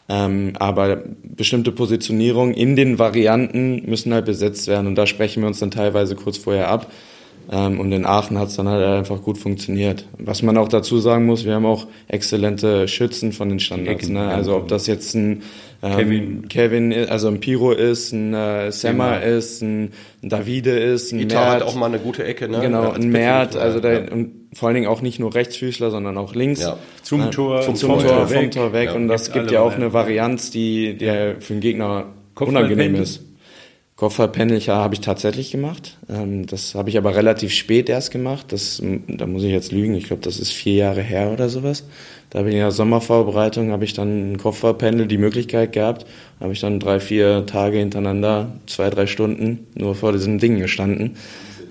Ähm, 0.08 0.52
aber 0.58 1.02
bestimmte 1.22 1.72
Positionierungen 1.72 2.54
in 2.54 2.76
den 2.76 2.98
Varianten 2.98 3.82
müssen 3.88 4.14
halt 4.14 4.26
besetzt 4.26 4.68
werden 4.68 4.86
und 4.86 4.94
da 4.94 5.06
sprechen 5.06 5.42
wir 5.42 5.48
uns 5.48 5.58
dann 5.58 5.72
teilweise 5.72 6.14
kurz 6.14 6.36
vorher 6.36 6.68
ab. 6.68 6.90
Ähm, 7.50 7.78
und 7.78 7.92
in 7.92 8.04
Aachen 8.04 8.38
hat 8.38 8.48
es 8.48 8.56
dann 8.56 8.68
halt 8.68 8.84
einfach 8.84 9.22
gut 9.22 9.38
funktioniert. 9.38 10.06
Was 10.18 10.42
man 10.42 10.56
auch 10.56 10.68
dazu 10.68 10.98
sagen 10.98 11.26
muss, 11.26 11.44
wir 11.44 11.54
haben 11.54 11.66
auch 11.66 11.86
exzellente 12.08 12.88
Schützen 12.88 13.32
von 13.32 13.48
den 13.48 13.60
Standards. 13.60 14.08
Ne? 14.08 14.26
Also 14.26 14.56
ob 14.56 14.68
das 14.68 14.86
jetzt 14.86 15.14
ein 15.14 15.42
ähm, 15.82 15.96
Kevin. 15.96 16.48
Kevin, 16.48 17.08
also 17.08 17.28
ein 17.28 17.40
Piro 17.40 17.72
ist, 17.72 18.12
ein 18.12 18.34
äh, 18.34 18.72
Sema 18.72 19.16
ist, 19.16 19.62
ein, 19.62 19.92
ein 20.22 20.28
Davide 20.28 20.70
ist, 20.70 21.12
ein 21.12 21.20
Ita 21.20 21.38
Mert. 21.38 21.54
hat 21.54 21.62
auch 21.62 21.76
mal 21.76 21.86
eine 21.86 21.98
gute 21.98 22.24
Ecke, 22.24 22.48
ne? 22.48 22.60
Genau, 22.60 22.90
ein 22.90 23.10
Mert, 23.10 23.56
also 23.56 23.78
da, 23.80 23.92
ja. 23.92 24.10
und 24.10 24.46
vor 24.52 24.68
allen 24.68 24.76
Dingen 24.76 24.86
auch 24.86 25.02
nicht 25.02 25.18
nur 25.18 25.34
Rechtsfüßler, 25.34 25.90
sondern 25.90 26.16
auch 26.16 26.34
links. 26.34 26.62
Ja. 26.62 26.78
Zum 27.02 27.22
äh, 27.22 27.30
Tor, 27.30 27.60
zum, 27.60 27.74
zum 27.76 27.90
Tor, 28.00 28.26
vom 28.26 28.50
Tor 28.50 28.72
weg. 28.72 28.86
Ja, 28.86 28.94
und 28.94 29.08
das 29.08 29.32
gibt 29.32 29.50
ja 29.50 29.60
auch 29.60 29.74
eine 29.74 29.92
Varianz, 29.92 30.50
die 30.50 30.96
der 30.96 31.40
für 31.40 31.52
den 31.52 31.60
Gegner 31.60 32.06
unangenehm 32.40 32.94
ist. 32.94 33.25
Kopfballpendel 33.96 34.60
habe 34.60 34.94
ich 34.94 35.00
tatsächlich 35.00 35.50
gemacht. 35.50 35.96
Ähm, 36.10 36.46
das 36.46 36.74
habe 36.74 36.90
ich 36.90 36.98
aber 36.98 37.16
relativ 37.16 37.52
spät 37.52 37.88
erst 37.88 38.10
gemacht. 38.10 38.52
Das, 38.52 38.82
da 39.08 39.26
muss 39.26 39.42
ich 39.42 39.50
jetzt 39.50 39.72
lügen. 39.72 39.94
Ich 39.94 40.04
glaube, 40.04 40.22
das 40.22 40.38
ist 40.38 40.52
vier 40.52 40.74
Jahre 40.74 41.00
her 41.00 41.30
oder 41.32 41.48
sowas. 41.48 41.84
Da 42.28 42.40
habe 42.40 42.50
ich 42.50 42.54
in 42.54 42.60
der 42.60 42.72
Sommervorbereitung 42.72 43.70
habe 43.70 43.84
ich 43.84 43.94
dann 43.94 44.32
ein 44.32 44.38
Kopfballpendel 44.38 45.06
die 45.06 45.16
Möglichkeit 45.16 45.72
gehabt. 45.72 46.04
Habe 46.40 46.52
ich 46.52 46.60
dann 46.60 46.78
drei, 46.78 47.00
vier 47.00 47.46
Tage 47.46 47.78
hintereinander, 47.78 48.52
zwei, 48.66 48.90
drei 48.90 49.06
Stunden 49.06 49.66
nur 49.74 49.94
vor 49.94 50.12
diesen 50.12 50.38
Dingen 50.38 50.60
gestanden 50.60 51.16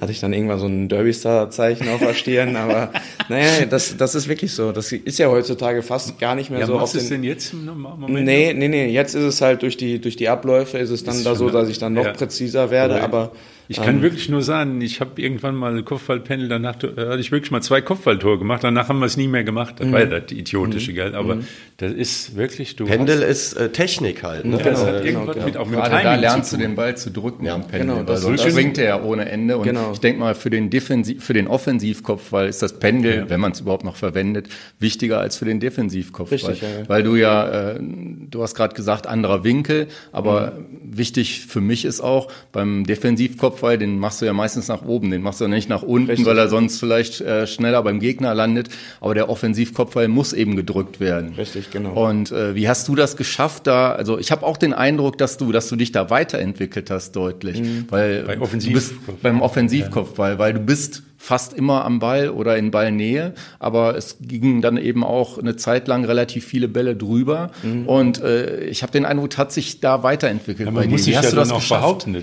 hatte 0.02 0.12
ich 0.12 0.20
dann 0.20 0.34
irgendwann 0.34 0.60
so 0.60 0.68
ein 0.68 0.90
Derby-Star-Zeichen 0.90 1.88
auf 1.90 2.00
der 2.00 2.14
Stirn, 2.14 2.56
aber 2.56 2.92
naja, 3.30 3.66
das, 3.66 3.98
das 3.98 4.16
ist 4.16 4.28
wirklich 4.28 4.54
so. 4.54 4.72
Das 4.72 4.92
ist 4.92 5.20
ja 5.20 5.28
heutzutage 5.28 5.82
fast 5.82 6.20
gar 6.20 6.36
nicht 6.36 6.50
mehr 6.50 6.60
ja, 6.60 6.66
so. 6.66 6.80
Was 6.80 6.96
ist 6.96 7.10
denn 7.10 7.24
jetzt 7.24 7.54
im 7.54 7.66
Moment? 7.66 8.26
Nee, 8.26 8.54
nee, 8.54 8.68
nee, 8.68 8.88
jetzt 8.88 9.16
ist 9.16 9.24
es 9.24 9.42
halt 9.42 9.62
durch 9.62 9.78
die, 9.78 10.00
durch 10.00 10.16
die 10.16 10.30
Abläufe 10.30 10.78
ist 10.78 10.90
es 10.90 11.04
dann 11.04 11.16
ist 11.16 11.26
da 11.26 11.36
so, 11.36 11.50
dass 11.50 11.70
ich 11.70 11.80
dann 11.80 11.94
noch 11.94 12.06
ja. 12.06 12.14
präziser 12.14 12.72
werde, 12.72 13.02
aber 13.02 13.32
ich 13.68 13.78
kann 13.78 13.96
ähm, 13.96 14.02
wirklich 14.02 14.30
nur 14.30 14.42
sagen, 14.42 14.80
ich 14.82 15.02
habe 15.02 15.22
irgendwann 15.22 15.56
mal 15.56 15.82
Kopfballpendel, 15.82 16.48
danach 16.48 16.76
äh, 16.84 16.88
hatte 16.88 17.20
ich 17.20 17.32
wirklich 17.32 17.52
mal 17.52 17.62
zwei 17.62 17.82
Kopfballtore 17.82 18.38
gemacht, 18.38 18.64
danach 18.64 18.90
haben 18.90 19.00
wir 19.00 19.08
es 19.08 19.18
nie 19.18 19.28
mehr 19.28 19.44
gemacht. 19.44 19.76
Das 19.80 19.92
war 19.92 20.02
ja 20.02 20.06
das 20.06 20.32
idiotische, 20.32 20.92
mhm. 20.92 20.96
gell? 20.96 21.16
Aber 21.16 21.36
mhm. 21.36 21.48
das 21.78 21.94
ist 21.94 22.36
wirklich, 22.36 22.76
du 22.76 22.86
Pendel 22.86 23.22
ist 23.22 23.54
äh, 23.54 23.70
Technik 23.70 24.24
halt, 24.24 24.46
ne? 24.46 24.58
Genau, 24.58 24.70
das 24.70 24.86
hat 24.86 25.04
genau, 25.04 25.26
genau. 25.26 25.46
mit, 25.46 25.58
auch 25.58 25.66
mit 25.68 25.80
Gerade 25.80 26.04
da 26.04 26.16
lernst 26.16 26.54
du 26.54 26.58
den 26.58 26.76
Ball 26.76 26.96
zu 26.96 27.10
drücken 27.10 27.46
ja. 27.46 27.56
am 27.56 27.68
Pendel, 27.68 27.96
genau, 27.96 28.04
das 28.04 28.24
weil 28.24 28.38
sonst 28.38 28.52
springt 28.52 28.78
er 28.78 28.86
ja 28.86 29.04
ohne 29.04 29.30
Ende. 29.30 29.58
Und 29.58 29.64
genau. 29.64 29.92
ich 29.94 30.00
denke 30.00 30.20
mal, 30.20 30.36
für 30.36 30.50
den 30.50 30.70
Defensiv, 30.70 31.24
für 31.24 31.34
den 31.34 31.48
Offensivkopfball 31.48 32.48
ist 32.48 32.62
das 32.62 32.80
Pendel, 32.80 33.16
ja. 33.16 33.30
wenn 33.30 33.40
man 33.40 33.52
es 33.52 33.62
überhaupt 33.62 33.84
noch 33.84 33.96
verwendet, 33.96 34.48
wichtiger 34.80 35.20
als 35.20 35.38
für 35.38 35.46
den 35.46 35.60
Defensivkopfball. 35.60 36.38
Richtig, 36.38 36.62
ja, 36.62 36.88
Weil 36.88 37.04
du 37.04 37.16
ja, 37.16 37.72
äh, 37.72 37.80
du 37.80 38.44
hast 38.44 38.56
gerade 38.56 38.76
gesagt, 38.76 39.08
anderer 39.08 39.44
Winkel, 39.44 39.88
aber 40.12 40.52
mhm. 40.52 40.98
wichtig 40.98 41.46
für 41.48 41.62
mich 41.62 41.86
ist 41.86 42.02
auch 42.02 42.32
beim 42.52 42.86
Defensivkopf 42.86 43.55
Kopfball, 43.56 43.78
den 43.78 44.00
machst 44.00 44.22
du 44.22 44.26
ja 44.26 44.34
meistens 44.34 44.68
nach 44.68 44.84
oben, 44.84 45.12
den 45.12 45.22
machst 45.22 45.40
du 45.40 45.48
nicht 45.48 45.70
nach 45.70 45.82
unten, 45.82 46.10
Richtig. 46.10 46.26
weil 46.26 46.38
er 46.38 46.50
sonst 46.50 46.80
vielleicht 46.80 47.22
äh, 47.22 47.48
schneller 47.48 47.82
beim 47.84 48.00
Gegner 48.00 48.36
landet. 48.36 48.70
Aber 49.00 49.14
der 49.14 49.30
Offensivkopfball 49.30 50.08
muss 50.08 50.34
eben 50.34 50.56
gedrückt 50.56 51.00
werden. 51.00 51.34
Richtig, 51.36 51.72
genau. 51.72 52.08
Und 52.08 52.32
äh, 52.32 52.56
wie 52.56 52.68
hast 52.68 52.88
du 52.88 52.96
das 52.96 53.16
geschafft 53.16 53.68
da? 53.68 53.94
Also 53.94 54.20
ich 54.20 54.32
habe 54.32 54.46
auch 54.46 54.58
den 54.58 54.74
Eindruck, 54.74 55.18
dass 55.18 55.38
du, 55.38 55.52
dass 55.52 55.70
du 55.70 55.76
dich 55.76 55.92
da 55.92 56.10
weiterentwickelt 56.10 56.90
hast 56.92 57.16
deutlich, 57.16 57.62
mhm. 57.62 57.86
weil 57.90 58.24
Bei 58.24 58.40
Offensiv 58.40 58.72
du 58.72 58.76
bist 58.76 58.94
beim 59.22 59.42
Offensivkopfball, 59.42 60.38
weil 60.38 60.54
du 60.54 60.60
bist 60.60 61.04
fast 61.18 61.54
immer 61.54 61.86
am 61.86 62.00
Ball 62.00 62.30
oder 62.30 62.58
in 62.58 62.72
Ballnähe, 62.72 63.34
aber 63.60 63.96
es 63.96 64.18
gingen 64.22 64.62
dann 64.62 64.78
eben 64.78 65.04
auch 65.04 65.38
eine 65.38 65.56
Zeit 65.56 65.88
lang 65.88 66.06
relativ 66.06 66.46
viele 66.46 66.68
Bälle 66.68 66.96
drüber 66.96 67.52
mhm. 67.64 67.88
und 67.88 68.22
äh, 68.22 68.66
ich 68.66 68.84
habe 68.84 68.92
den 68.92 69.06
Eindruck, 69.06 69.38
hat 69.38 69.52
sich 69.52 69.80
da 69.80 70.04
weiterentwickelt. 70.04 70.68
Ja, 70.68 70.72
man 70.72 70.90
muss 70.90 71.06
sich 71.06 71.16
ja 71.16 71.22
dann 71.22 71.52
auch 71.52 71.68
behaupten, 71.68 72.16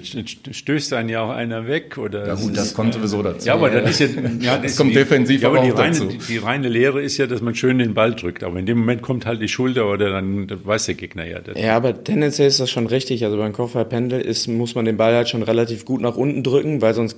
stößt 0.50 0.92
dann 0.92 1.08
ja 1.08 1.22
auch 1.22 1.30
einer 1.30 1.66
weg 1.66 1.98
oder. 1.98 2.26
Ja 2.26 2.34
gut, 2.34 2.56
das 2.56 2.74
kommt 2.74 2.94
sowieso 2.94 3.22
dazu. 3.22 3.46
Ja, 3.46 3.54
aber 3.54 3.70
dann 3.70 3.84
ist 3.84 4.00
ja, 4.00 4.06
ja 4.40 4.58
das 4.58 4.76
kommt 4.76 4.90
die, 4.90 4.94
defensiv 4.94 5.42
ja, 5.42 5.48
aber 5.48 5.60
die 5.60 5.70
reine, 5.70 5.92
dazu. 5.92 6.06
Die, 6.06 6.18
die 6.18 6.38
reine 6.38 6.68
Lehre 6.68 7.02
ist 7.02 7.16
ja, 7.18 7.26
dass 7.26 7.40
man 7.40 7.54
schön 7.54 7.78
den 7.78 7.94
Ball 7.94 8.14
drückt, 8.14 8.44
aber 8.44 8.58
in 8.58 8.66
dem 8.66 8.78
Moment 8.78 9.02
kommt 9.02 9.26
halt 9.26 9.40
die 9.40 9.48
Schulter 9.48 9.90
oder 9.90 10.10
dann 10.10 10.46
weiß 10.64 10.86
der 10.86 10.94
Gegner 10.94 11.24
ja. 11.24 11.40
Das. 11.40 11.60
Ja, 11.60 11.76
aber 11.76 12.04
tendenziell 12.04 12.48
ist 12.48 12.60
das 12.60 12.70
schon 12.70 12.86
richtig. 12.86 13.24
Also 13.24 13.36
beim 13.36 13.52
Kopfballpendel 13.52 14.20
ist 14.20 14.48
muss 14.48 14.74
man 14.74 14.84
den 14.84 14.96
Ball 14.96 15.14
halt 15.14 15.28
schon 15.28 15.42
relativ 15.42 15.84
gut 15.84 16.00
nach 16.00 16.16
unten 16.16 16.42
drücken, 16.42 16.82
weil 16.82 16.94
sonst 16.94 17.16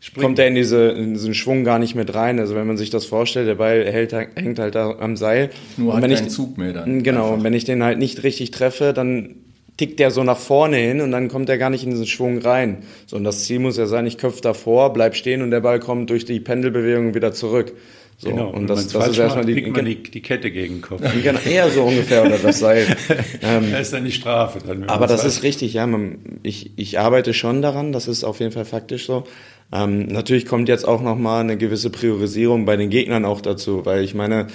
Springen. 0.00 0.24
kommt 0.24 0.38
er 0.38 0.46
in, 0.46 0.54
diese, 0.54 0.88
in 0.88 1.14
diesen 1.14 1.34
Schwung 1.34 1.64
gar 1.64 1.78
nicht 1.78 1.94
mit 1.94 2.14
rein. 2.14 2.38
Also 2.38 2.54
wenn 2.54 2.66
man 2.66 2.76
sich 2.76 2.90
das 2.90 3.06
vorstellt, 3.06 3.48
der 3.48 3.54
Ball 3.54 3.84
hält, 3.84 4.12
hängt 4.12 4.58
halt 4.58 4.74
da 4.74 4.96
am 4.98 5.16
Seil. 5.16 5.50
Nur 5.76 5.94
und 5.94 6.02
wenn 6.02 6.10
ich, 6.10 6.28
Zug 6.28 6.58
mehr 6.58 6.72
dann. 6.72 7.02
Genau, 7.02 7.24
einfach. 7.24 7.36
und 7.38 7.44
wenn 7.44 7.54
ich 7.54 7.64
den 7.64 7.82
halt 7.82 7.98
nicht 7.98 8.22
richtig 8.22 8.50
treffe, 8.50 8.92
dann 8.92 9.36
tickt 9.76 9.98
der 9.98 10.10
so 10.10 10.24
nach 10.24 10.38
vorne 10.38 10.76
hin 10.76 11.00
und 11.00 11.10
dann 11.10 11.28
kommt 11.28 11.48
er 11.48 11.58
gar 11.58 11.70
nicht 11.70 11.84
in 11.84 11.90
diesen 11.90 12.06
Schwung 12.06 12.38
rein. 12.38 12.78
So, 13.06 13.16
und 13.16 13.24
das 13.24 13.44
Ziel 13.44 13.58
muss 13.58 13.76
ja 13.76 13.86
sein, 13.86 14.06
ich 14.06 14.18
köpfe 14.18 14.40
davor, 14.40 14.92
bleib 14.92 15.16
stehen 15.16 15.42
und 15.42 15.50
der 15.50 15.60
Ball 15.60 15.80
kommt 15.80 16.10
durch 16.10 16.24
die 16.24 16.40
Pendelbewegung 16.40 17.14
wieder 17.14 17.32
zurück. 17.32 17.72
So, 18.18 18.30
genau, 18.30 18.48
und 18.48 18.66
das, 18.68 18.88
das 18.88 19.08
ist 19.08 19.18
erstmal 19.18 19.44
die, 19.44 19.60
man 19.70 19.84
die, 19.84 20.02
die 20.02 20.22
Kette 20.22 20.50
gegen 20.50 20.76
den 20.76 20.80
Kopf. 20.80 21.02
Genau, 21.22 21.38
eher 21.40 21.68
so 21.70 21.82
ungefähr 21.82 22.24
oder 22.24 22.38
das 22.38 22.60
Seil. 22.60 22.86
ähm, 23.42 23.70
das 23.70 23.82
ist 23.82 23.92
dann 23.92 24.06
die 24.06 24.12
Strafe. 24.12 24.60
Dann, 24.66 24.84
aber 24.84 25.06
das 25.06 25.26
ist 25.26 25.42
richtig, 25.42 25.74
ja. 25.74 25.86
Man, 25.86 26.16
ich, 26.42 26.70
ich 26.76 26.98
arbeite 26.98 27.34
schon 27.34 27.60
daran, 27.60 27.92
das 27.92 28.08
ist 28.08 28.24
auf 28.24 28.40
jeden 28.40 28.52
Fall 28.52 28.64
faktisch 28.64 29.04
so. 29.04 29.24
Ähm, 29.72 30.06
natürlich 30.06 30.46
kommt 30.46 30.68
jetzt 30.68 30.86
auch 30.86 31.02
nochmal 31.02 31.40
eine 31.40 31.56
gewisse 31.56 31.90
Priorisierung 31.90 32.64
bei 32.64 32.76
den 32.76 32.90
Gegnern 32.90 33.24
auch 33.24 33.40
dazu, 33.40 33.84
weil 33.84 34.02
ich 34.02 34.14
meine, 34.14 34.46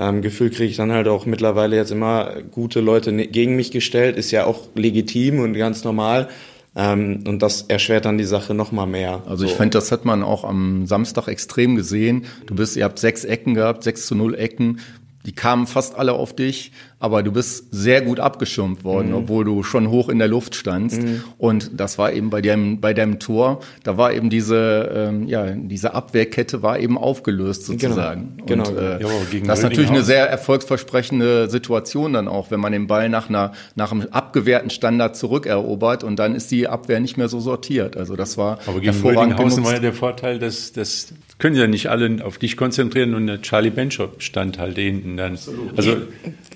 Ähm, 0.00 0.22
Gefühl 0.22 0.50
kriege 0.50 0.70
ich 0.70 0.76
dann 0.76 0.92
halt 0.92 1.08
auch 1.08 1.26
mittlerweile 1.26 1.74
jetzt 1.74 1.90
immer 1.90 2.34
gute 2.52 2.78
Leute 2.78 3.12
gegen 3.12 3.56
mich 3.56 3.72
gestellt, 3.72 4.16
ist 4.16 4.30
ja 4.30 4.44
auch 4.44 4.68
legitim 4.76 5.40
und 5.40 5.54
ganz 5.54 5.82
normal. 5.82 6.28
Ähm, 6.76 7.24
und 7.26 7.42
das 7.42 7.62
erschwert 7.62 8.04
dann 8.04 8.16
die 8.16 8.22
Sache 8.22 8.54
noch 8.54 8.70
mal 8.70 8.86
mehr. 8.86 9.24
Also 9.26 9.44
ich 9.44 9.50
so. 9.50 9.56
finde, 9.56 9.76
das 9.76 9.90
hat 9.90 10.04
man 10.04 10.22
auch 10.22 10.44
am 10.44 10.86
Samstag 10.86 11.26
extrem 11.26 11.74
gesehen. 11.74 12.26
Du 12.46 12.54
bist, 12.54 12.76
ihr 12.76 12.84
habt 12.84 13.00
sechs 13.00 13.24
Ecken 13.24 13.54
gehabt, 13.54 13.82
sechs 13.82 14.06
zu 14.06 14.14
null 14.14 14.36
Ecken. 14.36 14.78
Die 15.26 15.32
kamen 15.32 15.66
fast 15.66 15.96
alle 15.96 16.12
auf 16.12 16.32
dich 16.32 16.70
aber 17.00 17.22
du 17.22 17.30
bist 17.30 17.66
sehr 17.70 18.02
gut 18.02 18.18
abgeschirmt 18.18 18.82
worden, 18.84 19.10
mhm. 19.10 19.16
obwohl 19.16 19.44
du 19.44 19.62
schon 19.62 19.88
hoch 19.88 20.08
in 20.08 20.18
der 20.18 20.28
Luft 20.28 20.54
standst. 20.54 21.00
Mhm. 21.00 21.22
Und 21.38 21.70
das 21.78 21.98
war 21.98 22.12
eben 22.12 22.30
bei 22.30 22.42
deinem, 22.42 22.80
bei 22.80 22.92
deinem 22.92 23.20
Tor, 23.20 23.60
da 23.84 23.96
war 23.96 24.12
eben 24.12 24.30
diese, 24.30 24.90
ähm, 24.94 25.28
ja, 25.28 25.46
diese 25.52 25.94
Abwehrkette 25.94 26.62
war 26.62 26.78
eben 26.78 26.98
aufgelöst 26.98 27.66
sozusagen. 27.66 28.38
Genau. 28.46 28.68
Und, 28.68 28.76
genau. 28.76 28.80
Äh, 28.80 29.02
ja, 29.02 29.08
das 29.46 29.58
ist 29.60 29.64
natürlich 29.64 29.90
eine 29.90 30.02
sehr 30.02 30.28
erfolgsversprechende 30.28 31.48
Situation 31.48 32.12
dann 32.14 32.26
auch, 32.26 32.50
wenn 32.50 32.60
man 32.60 32.72
den 32.72 32.86
Ball 32.88 33.08
nach 33.08 33.28
einer, 33.28 33.52
nach 33.76 33.92
einem 33.92 34.08
abgewehrten 34.10 34.70
Standard 34.70 35.16
zurückerobert 35.16 36.02
und 36.02 36.16
dann 36.16 36.34
ist 36.34 36.50
die 36.50 36.66
Abwehr 36.66 37.00
nicht 37.00 37.16
mehr 37.16 37.28
so 37.28 37.38
sortiert. 37.38 37.96
Also 37.96 38.16
das 38.16 38.36
war 38.36 38.58
Aber 38.66 38.80
gegen 38.80 39.00
Rödinghausen 39.00 39.64
war 39.64 39.74
ja 39.74 39.78
der 39.78 39.92
Vorteil, 39.92 40.38
dass, 40.38 40.72
das 40.72 41.12
können 41.38 41.56
ja 41.56 41.66
nicht 41.68 41.86
alle 41.86 42.24
auf 42.24 42.38
dich 42.38 42.56
konzentrieren 42.56 43.14
und 43.14 43.26
der 43.28 43.40
Charlie 43.40 43.70
Benchop 43.70 44.22
stand 44.22 44.58
halt 44.58 44.76
hinten 44.76 45.16
dann. 45.16 45.34
Absolut. 45.34 45.78
Also 45.78 45.96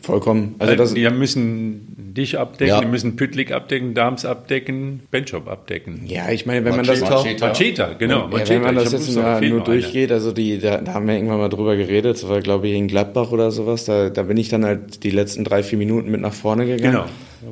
vollkommen 0.03 0.32
vollkommen. 0.33 0.55
Also 0.59 0.75
das, 0.77 0.95
die 0.95 1.09
müssen 1.11 2.13
dich 2.15 2.39
abdecken, 2.39 2.69
ja. 2.69 2.81
die 2.81 2.87
müssen 2.87 3.17
Pütlik 3.17 3.53
abdecken, 3.53 3.95
Darms 3.95 4.25
abdecken, 4.25 5.01
Benchop 5.11 5.49
abdecken. 5.49 6.03
Ja, 6.07 6.31
ich 6.31 6.47
meine, 6.47 6.65
wenn 6.65 6.77
Macheta. 6.77 6.93
man 6.93 7.01
das 7.01 7.11
Macheta, 7.11 7.47
Macheta 7.49 7.93
genau. 7.95 8.29
Ja, 8.31 8.49
wenn 8.49 8.63
man 8.63 8.75
das 8.75 8.93
jetzt 8.93 9.15
nur, 9.15 9.41
nur 9.41 9.61
durchgeht, 9.61 10.13
also 10.13 10.33
die, 10.33 10.59
da, 10.59 10.79
da, 10.79 10.95
haben 10.95 11.07
wir 11.07 11.15
irgendwann 11.15 11.39
mal 11.39 11.49
drüber 11.49 11.77
geredet, 11.77 12.17
das 12.17 12.29
war 12.29 12.41
glaube 12.41 12.69
ich 12.69 12.75
in 12.75 12.89
Gladbach 12.89 13.31
oder 13.33 13.51
sowas, 13.51 13.85
da, 13.85 14.11
da 14.11 14.23
bin 14.23 14.37
ich 14.37 14.49
dann 14.49 14.65
halt 14.65 15.05
die 15.05 15.11
letzten 15.11 15.45
drei, 15.45 15.63
vier 15.63 15.79
Minuten 15.79 16.11
mit 16.11 16.21
nach 16.21 16.35
vorne 16.35 16.67
gegangen. 16.67 16.93
Genau. 16.93 17.07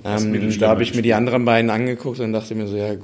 Ähm, 0.05 0.59
da 0.59 0.69
habe 0.69 0.83
ich 0.83 0.95
mir 0.95 1.03
die 1.03 1.15
anderen 1.15 1.45
beiden 1.45 1.71
angeguckt 1.71 2.21
und 2.21 2.33
dachte 2.33 2.55
mir 2.55 2.67
so, 2.67 2.77
ja, 2.77 2.95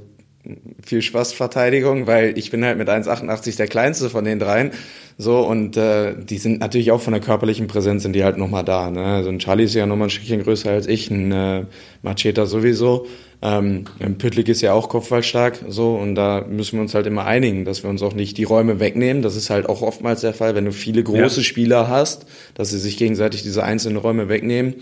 viel 0.84 1.02
Spaß 1.02 1.32
Verteidigung, 1.32 2.06
weil 2.06 2.36
ich 2.38 2.50
bin 2.50 2.64
halt 2.64 2.78
mit 2.78 2.88
1,88 2.88 3.56
der 3.56 3.68
kleinste 3.68 4.10
von 4.10 4.24
den 4.24 4.38
dreien. 4.38 4.70
So, 5.18 5.40
und 5.40 5.76
äh, 5.78 6.14
die 6.14 6.36
sind 6.36 6.60
natürlich 6.60 6.90
auch 6.90 7.00
von 7.00 7.14
der 7.14 7.22
körperlichen 7.22 7.68
Präsenz 7.68 8.02
sind 8.02 8.12
die 8.12 8.22
halt 8.22 8.36
nochmal 8.36 8.64
da. 8.64 8.90
Ne? 8.90 9.02
Also 9.02 9.30
ein 9.30 9.38
Charlie 9.38 9.64
ist 9.64 9.74
ja 9.74 9.86
nochmal 9.86 10.08
ein 10.08 10.10
Stückchen 10.10 10.42
größer 10.42 10.70
als 10.70 10.86
ich, 10.86 11.10
ein 11.10 11.32
äh, 11.32 11.64
Macheta 12.02 12.44
sowieso. 12.44 13.06
Ähm, 13.42 13.84
Püttlik 14.18 14.48
ist 14.48 14.62
ja 14.62 14.72
auch 14.72 14.88
kopfballstark, 14.88 15.58
so, 15.68 15.94
und 15.94 16.14
da 16.14 16.44
müssen 16.48 16.76
wir 16.76 16.82
uns 16.82 16.94
halt 16.94 17.06
immer 17.06 17.26
einigen, 17.26 17.64
dass 17.64 17.82
wir 17.82 17.90
uns 17.90 18.02
auch 18.02 18.14
nicht 18.14 18.38
die 18.38 18.44
Räume 18.44 18.80
wegnehmen. 18.80 19.22
Das 19.22 19.36
ist 19.36 19.50
halt 19.50 19.68
auch 19.68 19.82
oftmals 19.82 20.22
der 20.22 20.32
Fall, 20.32 20.54
wenn 20.54 20.64
du 20.64 20.72
viele 20.72 21.02
große 21.02 21.40
ja. 21.40 21.44
Spieler 21.44 21.88
hast, 21.88 22.26
dass 22.54 22.70
sie 22.70 22.78
sich 22.78 22.96
gegenseitig 22.96 23.42
diese 23.42 23.62
einzelnen 23.62 23.98
Räume 23.98 24.28
wegnehmen. 24.28 24.74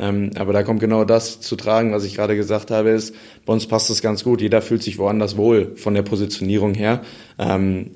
Ähm, 0.00 0.30
aber 0.36 0.52
da 0.52 0.62
kommt 0.62 0.80
genau 0.80 1.04
das 1.04 1.40
zu 1.40 1.56
tragen, 1.56 1.92
was 1.92 2.04
ich 2.04 2.16
gerade 2.16 2.34
gesagt 2.34 2.70
habe, 2.70 2.90
ist, 2.90 3.14
bei 3.44 3.52
uns 3.52 3.66
passt 3.66 3.90
das 3.90 4.00
ganz 4.00 4.24
gut. 4.24 4.40
Jeder 4.40 4.62
fühlt 4.62 4.82
sich 4.82 4.98
woanders 4.98 5.36
wohl 5.36 5.76
von 5.76 5.94
der 5.94 6.02
Positionierung 6.02 6.74
her. 6.74 7.02
Ähm, 7.38 7.90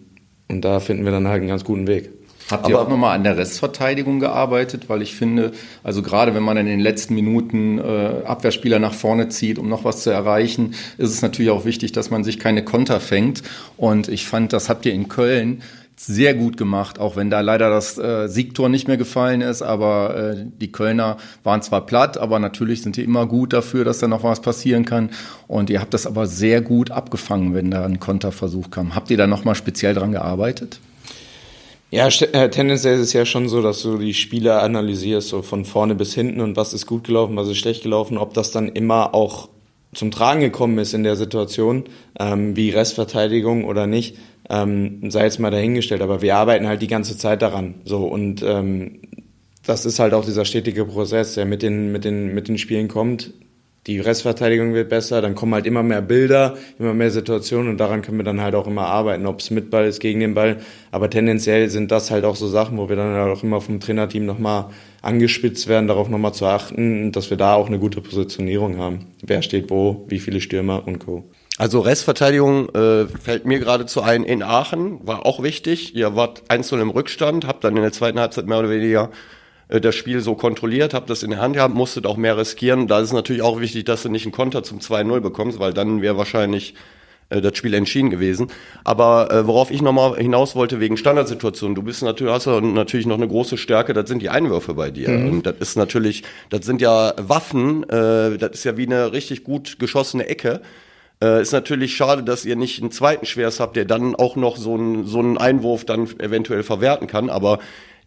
und 0.49 0.63
da 0.63 0.81
finden 0.81 1.05
wir 1.05 1.13
dann 1.13 1.27
halt 1.27 1.41
einen 1.41 1.49
ganz 1.49 1.65
guten 1.65 1.87
Weg. 1.87 2.11
Habt 2.51 2.69
ihr 2.69 2.75
Aber 2.75 2.85
auch 2.85 2.91
nochmal 2.91 3.17
an 3.17 3.25
der 3.25 3.39
Restverteidigung 3.39 4.21
gearbeitet? 4.21 4.91
Weil 4.91 5.01
ich 5.01 5.15
finde, 5.15 5.53
also 5.83 6.03
gerade 6.03 6.35
wenn 6.35 6.43
man 6.43 6.59
in 6.59 6.67
den 6.67 6.81
letzten 6.81 7.15
Minuten 7.15 7.79
äh, 7.79 8.27
Abwehrspieler 8.27 8.79
nach 8.79 8.93
vorne 8.93 9.31
zieht, 9.31 9.59
um 9.59 9.71
noch 9.71 9.85
was 9.85 10.03
zu 10.03 10.11
erreichen, 10.11 10.75
ist 10.99 11.11
es 11.11 11.23
natürlich 11.23 11.51
auch 11.51 11.65
wichtig, 11.65 11.93
dass 11.93 12.11
man 12.11 12.23
sich 12.23 12.39
keine 12.39 12.63
Konter 12.63 13.01
fängt. 13.01 13.43
Und 13.79 14.09
ich 14.09 14.27
fand, 14.27 14.53
das 14.53 14.69
habt 14.69 14.85
ihr 14.85 14.93
in 14.93 15.09
Köln 15.09 15.63
sehr 15.97 16.35
gut 16.35 16.57
gemacht, 16.57 16.99
auch 16.99 17.17
wenn 17.17 17.31
da 17.31 17.41
leider 17.41 17.71
das 17.71 17.99
äh, 17.99 18.29
Siegtor 18.29 18.69
nicht 18.69 18.89
mehr 18.89 18.97
gefallen 18.97 19.41
ist. 19.41 19.63
Aber 19.63 20.17
äh, 20.17 20.47
die 20.61 20.73
Kölner 20.73 21.17
waren 21.45 21.63
zwar 21.63 21.87
platt, 21.87 22.19
aber 22.19 22.39
natürlich 22.39 22.83
sind 22.83 22.97
die 22.97 23.05
immer 23.05 23.27
gut 23.27 23.53
dafür, 23.53 23.85
dass 23.85 23.99
da 23.99 24.09
noch 24.09 24.25
was 24.25 24.41
passieren 24.41 24.85
kann. 24.85 25.11
Und 25.47 25.71
ihr 25.71 25.81
habt 25.81 25.95
das 25.95 26.07
aber 26.07 26.27
sehr 26.27 26.61
gut 26.61 26.91
abgefangen, 26.91 27.55
wenn 27.55 27.71
da 27.71 27.85
ein 27.85 28.01
Konterversuch 28.01 28.71
kam. 28.71 28.95
Habt 28.95 29.11
ihr 29.11 29.17
da 29.17 29.27
nochmal 29.27 29.55
speziell 29.55 29.95
dran 29.95 30.13
gearbeitet? 30.13 30.81
Ja, 31.91 32.09
äh, 32.09 32.51
tendenziell 32.51 32.97
ist 32.97 33.03
es 33.03 33.13
ja 33.13 33.25
schon 33.25 33.49
so, 33.49 33.63
dass 33.63 33.83
du 33.83 33.99
die 33.99 34.15
Spieler 34.15 34.63
analysierst, 34.63 35.29
so 35.29 35.43
von 35.43 35.65
vorne 35.65 35.95
bis 35.95 36.13
hinten 36.13 36.41
und 36.41 36.57
was 36.57 36.73
ist 36.73 36.87
gut 36.87 37.05
gelaufen, 37.05 37.37
was 37.37 37.47
ist 37.47 37.59
schlecht 37.59 37.85
gelaufen, 37.85 38.19
ob 38.19 38.35
das 38.35 38.51
dann 38.51 38.69
immer 38.69 39.15
auch 39.15 39.49
zum 39.93 40.11
Tragen 40.11 40.41
gekommen 40.41 40.79
ist 40.79 40.93
in 40.93 41.05
der 41.05 41.15
Situation, 41.15 41.85
ähm, 42.19 42.57
wie 42.57 42.71
Restverteidigung 42.71 43.65
oder 43.65 43.87
nicht 43.87 44.17
ähm, 44.51 45.11
sei 45.11 45.25
jetzt 45.25 45.41
mal 45.41 45.51
dahingestellt, 45.51 46.03
aber 46.03 46.23
wir 46.23 46.37
arbeiten 46.37 46.67
halt 46.67 46.83
die 46.83 46.87
ganze 46.87 47.17
Zeit 47.17 47.43
daran. 47.43 47.75
So 47.85 48.05
und 48.07 48.43
ähm, 48.43 49.01
das 49.67 49.87
ist 49.87 49.99
halt 49.99 50.13
auch 50.13 50.25
dieser 50.25 50.45
stetige 50.45 50.85
Prozess, 50.85 51.35
der 51.35 51.47
mit 51.47 51.63
den, 51.63 51.93
mit 51.93 52.05
den, 52.05 52.35
mit 52.35 52.49
den 52.49 52.59
Spielen 52.59 52.89
kommt. 52.89 53.33
Die 53.87 54.01
Restverteidigung 54.01 54.73
wird 54.73 54.89
besser, 54.89 55.21
dann 55.21 55.35
kommen 55.35 55.53
halt 55.53 55.67
immer 55.67 55.83
mehr 55.83 56.01
Bilder, 56.01 56.57
immer 56.79 56.95
mehr 56.95 57.11
Situationen 57.11 57.69
und 57.69 57.77
daran 57.77 58.01
können 58.01 58.17
wir 58.17 58.25
dann 58.25 58.41
halt 58.41 58.55
auch 58.55 58.67
immer 58.67 58.87
arbeiten, 58.87 59.27
ob 59.27 59.41
es 59.41 59.51
mit 59.51 59.69
Ball 59.69 59.85
ist, 59.85 60.01
gegen 60.01 60.21
den 60.21 60.33
Ball. 60.33 60.57
Aber 60.91 61.11
tendenziell 61.11 61.69
sind 61.69 61.91
das 61.91 62.11
halt 62.11 62.25
auch 62.25 62.37
so 62.37 62.49
Sachen, 62.49 62.79
wo 62.79 62.89
wir 62.89 62.97
dann 62.97 63.15
halt 63.15 63.37
auch 63.37 63.43
immer 63.43 63.61
vom 63.61 63.81
Trainerteam 63.81 64.25
nochmal 64.25 64.71
angespitzt 65.03 65.69
werden, 65.69 65.87
darauf 65.87 66.09
nochmal 66.09 66.33
zu 66.33 66.47
achten, 66.47 67.13
dass 67.13 67.29
wir 67.29 67.37
da 67.37 67.55
auch 67.55 67.67
eine 67.67 67.79
gute 67.79 68.01
Positionierung 68.01 68.79
haben. 68.79 69.01
Wer 69.23 69.43
steht 69.43 69.69
wo, 69.69 70.07
wie 70.09 70.19
viele 70.19 70.41
Stürmer 70.41 70.87
und 70.87 71.01
Co. 71.01 71.25
Also 71.57 71.81
Restverteidigung 71.81 72.69
äh, 72.75 73.07
fällt 73.07 73.45
mir 73.45 73.61
geradezu 73.61 74.03
ein 74.03 74.25
in 74.25 74.43
Aachen, 74.43 75.07
war 75.07 75.25
auch 75.25 75.43
wichtig. 75.43 75.95
Ihr 75.95 76.17
wart 76.17 76.43
einzeln 76.49 76.81
im 76.81 76.91
Rückstand, 76.91 77.47
habt 77.47 77.63
dann 77.63 77.77
in 77.77 77.83
der 77.83 77.93
zweiten 77.93 78.19
Halbzeit 78.19 78.47
mehr 78.47 78.59
oder 78.59 78.71
weniger 78.71 79.11
äh, 79.69 79.81
das 79.81 79.95
Spiel 79.95 80.21
so 80.21 80.35
kontrolliert, 80.35 80.95
habt 80.95 81.11
das 81.11 81.23
in 81.23 81.31
der 81.31 81.41
Hand 81.41 81.55
gehabt, 81.55 81.75
musstet 81.75 82.07
auch 82.07 82.17
mehr 82.17 82.37
riskieren. 82.37 82.89
Da 82.89 83.01
ist 83.01 83.13
natürlich 83.13 83.43
auch 83.43 83.61
wichtig, 83.61 83.85
dass 83.85 84.03
du 84.03 84.09
nicht 84.09 84.25
einen 84.25 84.33
Konter 84.33 84.65
zum 84.65 84.81
2-0 84.81 85.21
bekommst, 85.21 85.61
weil 85.61 85.73
dann 85.73 86.03
wäre 86.03 86.17
wahrscheinlich 86.17 86.75
äh, 87.31 87.41
das 87.41 87.57
Spiel 87.57 87.75
entschieden 87.75 88.11
gewesen. 88.11 88.49
Aber 88.83 89.31
äh, 89.31 89.47
worauf 89.47 89.71
ich 89.71 89.81
nochmal 89.81 90.17
hinaus 90.17 90.57
wollte, 90.57 90.81
wegen 90.81 90.97
Standardsituationen, 90.97 91.77
du 91.77 91.83
bist 91.83 92.03
natürlich, 92.03 92.33
hast 92.33 92.47
ja 92.47 92.61
natürlich 92.61 93.07
noch 93.07 93.17
eine 93.17 93.29
große 93.29 93.59
Stärke, 93.59 93.95
das 93.95 94.09
sind 94.09 94.23
die 94.23 94.29
Einwürfe 94.29 94.75
bei 94.75 94.91
dir. 94.91 95.09
Mhm. 95.09 95.29
Und 95.31 95.47
das 95.47 95.57
ist 95.61 95.77
natürlich, 95.77 96.25
das 96.51 96.67
sind 96.67 96.81
ja 96.81 97.15
Waffen, 97.17 97.85
äh, 97.85 98.39
das 98.39 98.51
ist 98.55 98.65
ja 98.65 98.77
wie 98.77 98.87
eine 98.87 99.13
richtig 99.13 99.45
gut 99.45 99.79
geschossene 99.79 100.27
Ecke. 100.27 100.61
Äh, 101.25 101.41
ist 101.41 101.53
natürlich 101.53 101.97
schade, 101.97 102.23
dass 102.23 102.45
ihr 102.45 102.55
nicht 102.55 102.83
einen 102.83 102.91
zweiten 102.91 103.25
Schwers 103.25 103.59
habt, 103.59 103.77
der 103.77 103.87
dann 103.87 104.15
auch 104.15 104.37
noch 104.37 104.59
so 104.59 104.75
einen, 104.75 105.07
so 105.07 105.21
einen 105.21 105.39
Einwurf 105.39 105.87
dann 105.87 106.07
eventuell 106.19 106.63
verwerten 106.63 107.07
kann. 107.07 107.31
Aber 107.31 107.61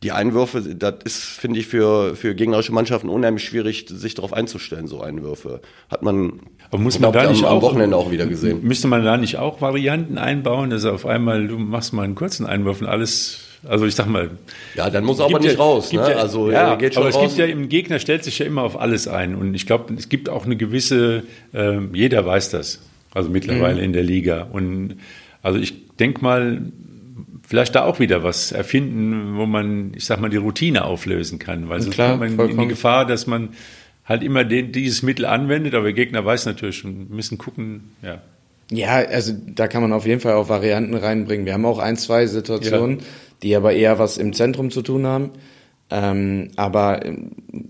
die 0.03 0.11
Einwürfe, 0.11 0.61
das 0.61 0.93
ist, 1.03 1.23
finde 1.23 1.59
ich, 1.59 1.65
für, 1.65 2.15
für 2.15 2.35
gegnerische 2.35 2.71
Mannschaften 2.71 3.09
unheimlich 3.09 3.43
schwierig, 3.43 3.87
sich 3.89 4.13
darauf 4.13 4.33
einzustellen, 4.33 4.87
so 4.87 5.01
Einwürfe. 5.01 5.61
Hat 5.89 6.03
man, 6.03 6.41
Aber 6.69 6.79
muss 6.79 6.99
man 6.99 7.11
da 7.11 7.27
nicht 7.27 7.43
am, 7.43 7.57
auch, 7.57 7.61
Wochenende 7.63 7.97
auch 7.97 8.11
wieder 8.11 8.27
gesehen. 8.27 8.61
Müsste 8.61 8.87
man 8.87 9.03
da 9.03 9.17
nicht 9.17 9.37
auch 9.37 9.61
Varianten 9.61 10.19
einbauen, 10.19 10.69
dass 10.69 10.85
auf 10.85 11.07
einmal, 11.07 11.47
du 11.47 11.57
machst 11.57 11.93
mal 11.93 12.03
einen 12.03 12.13
kurzen 12.13 12.45
Einwurf 12.45 12.81
und 12.81 12.87
alles 12.87 13.43
also 13.67 13.87
ich 13.87 13.95
sag 13.95 14.07
mal. 14.07 14.29
Ja, 14.75 14.91
dann 14.91 15.03
muss 15.03 15.17
er 15.17 15.25
aber 15.25 15.39
nicht 15.39 15.53
ja, 15.53 15.57
raus. 15.57 15.91
Ne? 15.91 15.99
Ja, 15.99 16.17
also 16.17 16.51
ja, 16.51 16.75
geht 16.75 16.93
schon 16.93 17.03
aber 17.03 17.11
raus. 17.11 17.23
es 17.23 17.35
gibt 17.35 17.49
ja 17.49 17.51
im 17.51 17.67
Gegner 17.69 17.97
stellt 17.97 18.23
sich 18.23 18.37
ja 18.37 18.45
immer 18.45 18.61
auf 18.61 18.79
alles 18.79 19.07
ein 19.07 19.33
und 19.33 19.55
ich 19.55 19.65
glaube, 19.65 19.95
es 19.95 20.09
gibt 20.09 20.29
auch 20.29 20.45
eine 20.45 20.55
gewisse. 20.55 21.23
Äh, 21.53 21.79
jeder 21.91 22.23
weiß 22.23 22.51
das 22.51 22.79
also 23.13 23.29
mittlerweile 23.29 23.77
mhm. 23.77 23.83
in 23.83 23.93
der 23.93 24.03
Liga. 24.03 24.43
Und 24.43 24.97
also 25.41 25.59
ich 25.59 25.87
denke 25.97 26.21
mal, 26.21 26.61
vielleicht 27.47 27.75
da 27.75 27.85
auch 27.85 27.99
wieder 27.99 28.23
was 28.23 28.51
erfinden, 28.51 29.37
wo 29.37 29.45
man, 29.45 29.93
ich 29.95 30.05
sag 30.05 30.19
mal, 30.19 30.29
die 30.29 30.37
Routine 30.37 30.85
auflösen 30.85 31.39
kann. 31.39 31.69
Weil 31.69 31.81
so 31.81 31.91
kommt 31.91 32.19
man 32.19 32.35
vollkommen. 32.35 32.49
in 32.49 32.65
die 32.65 32.67
Gefahr, 32.67 33.05
dass 33.05 33.27
man 33.27 33.49
halt 34.05 34.23
immer 34.23 34.43
den, 34.43 34.71
dieses 34.71 35.01
Mittel 35.01 35.25
anwendet, 35.25 35.73
aber 35.73 35.85
der 35.85 35.93
Gegner 35.93 36.25
weiß 36.25 36.45
natürlich 36.45 36.77
schon, 36.77 37.09
müssen 37.09 37.37
gucken, 37.37 37.91
ja. 38.01 38.21
Ja, 38.69 38.95
also 38.95 39.33
da 39.45 39.67
kann 39.67 39.81
man 39.81 39.93
auf 39.93 40.05
jeden 40.05 40.19
Fall 40.19 40.33
auch 40.33 40.49
Varianten 40.49 40.93
reinbringen. 40.93 41.45
Wir 41.45 41.53
haben 41.53 41.65
auch 41.65 41.79
ein, 41.79 41.95
zwei 41.95 42.27
Situationen, 42.27 42.99
ja. 42.99 43.05
die 43.43 43.55
aber 43.55 43.71
eher 43.71 43.97
was 43.97 44.17
im 44.17 44.33
Zentrum 44.33 44.71
zu 44.71 44.81
tun 44.81 45.05
haben. 45.05 45.31
Ähm, 45.89 46.49
aber 46.55 47.01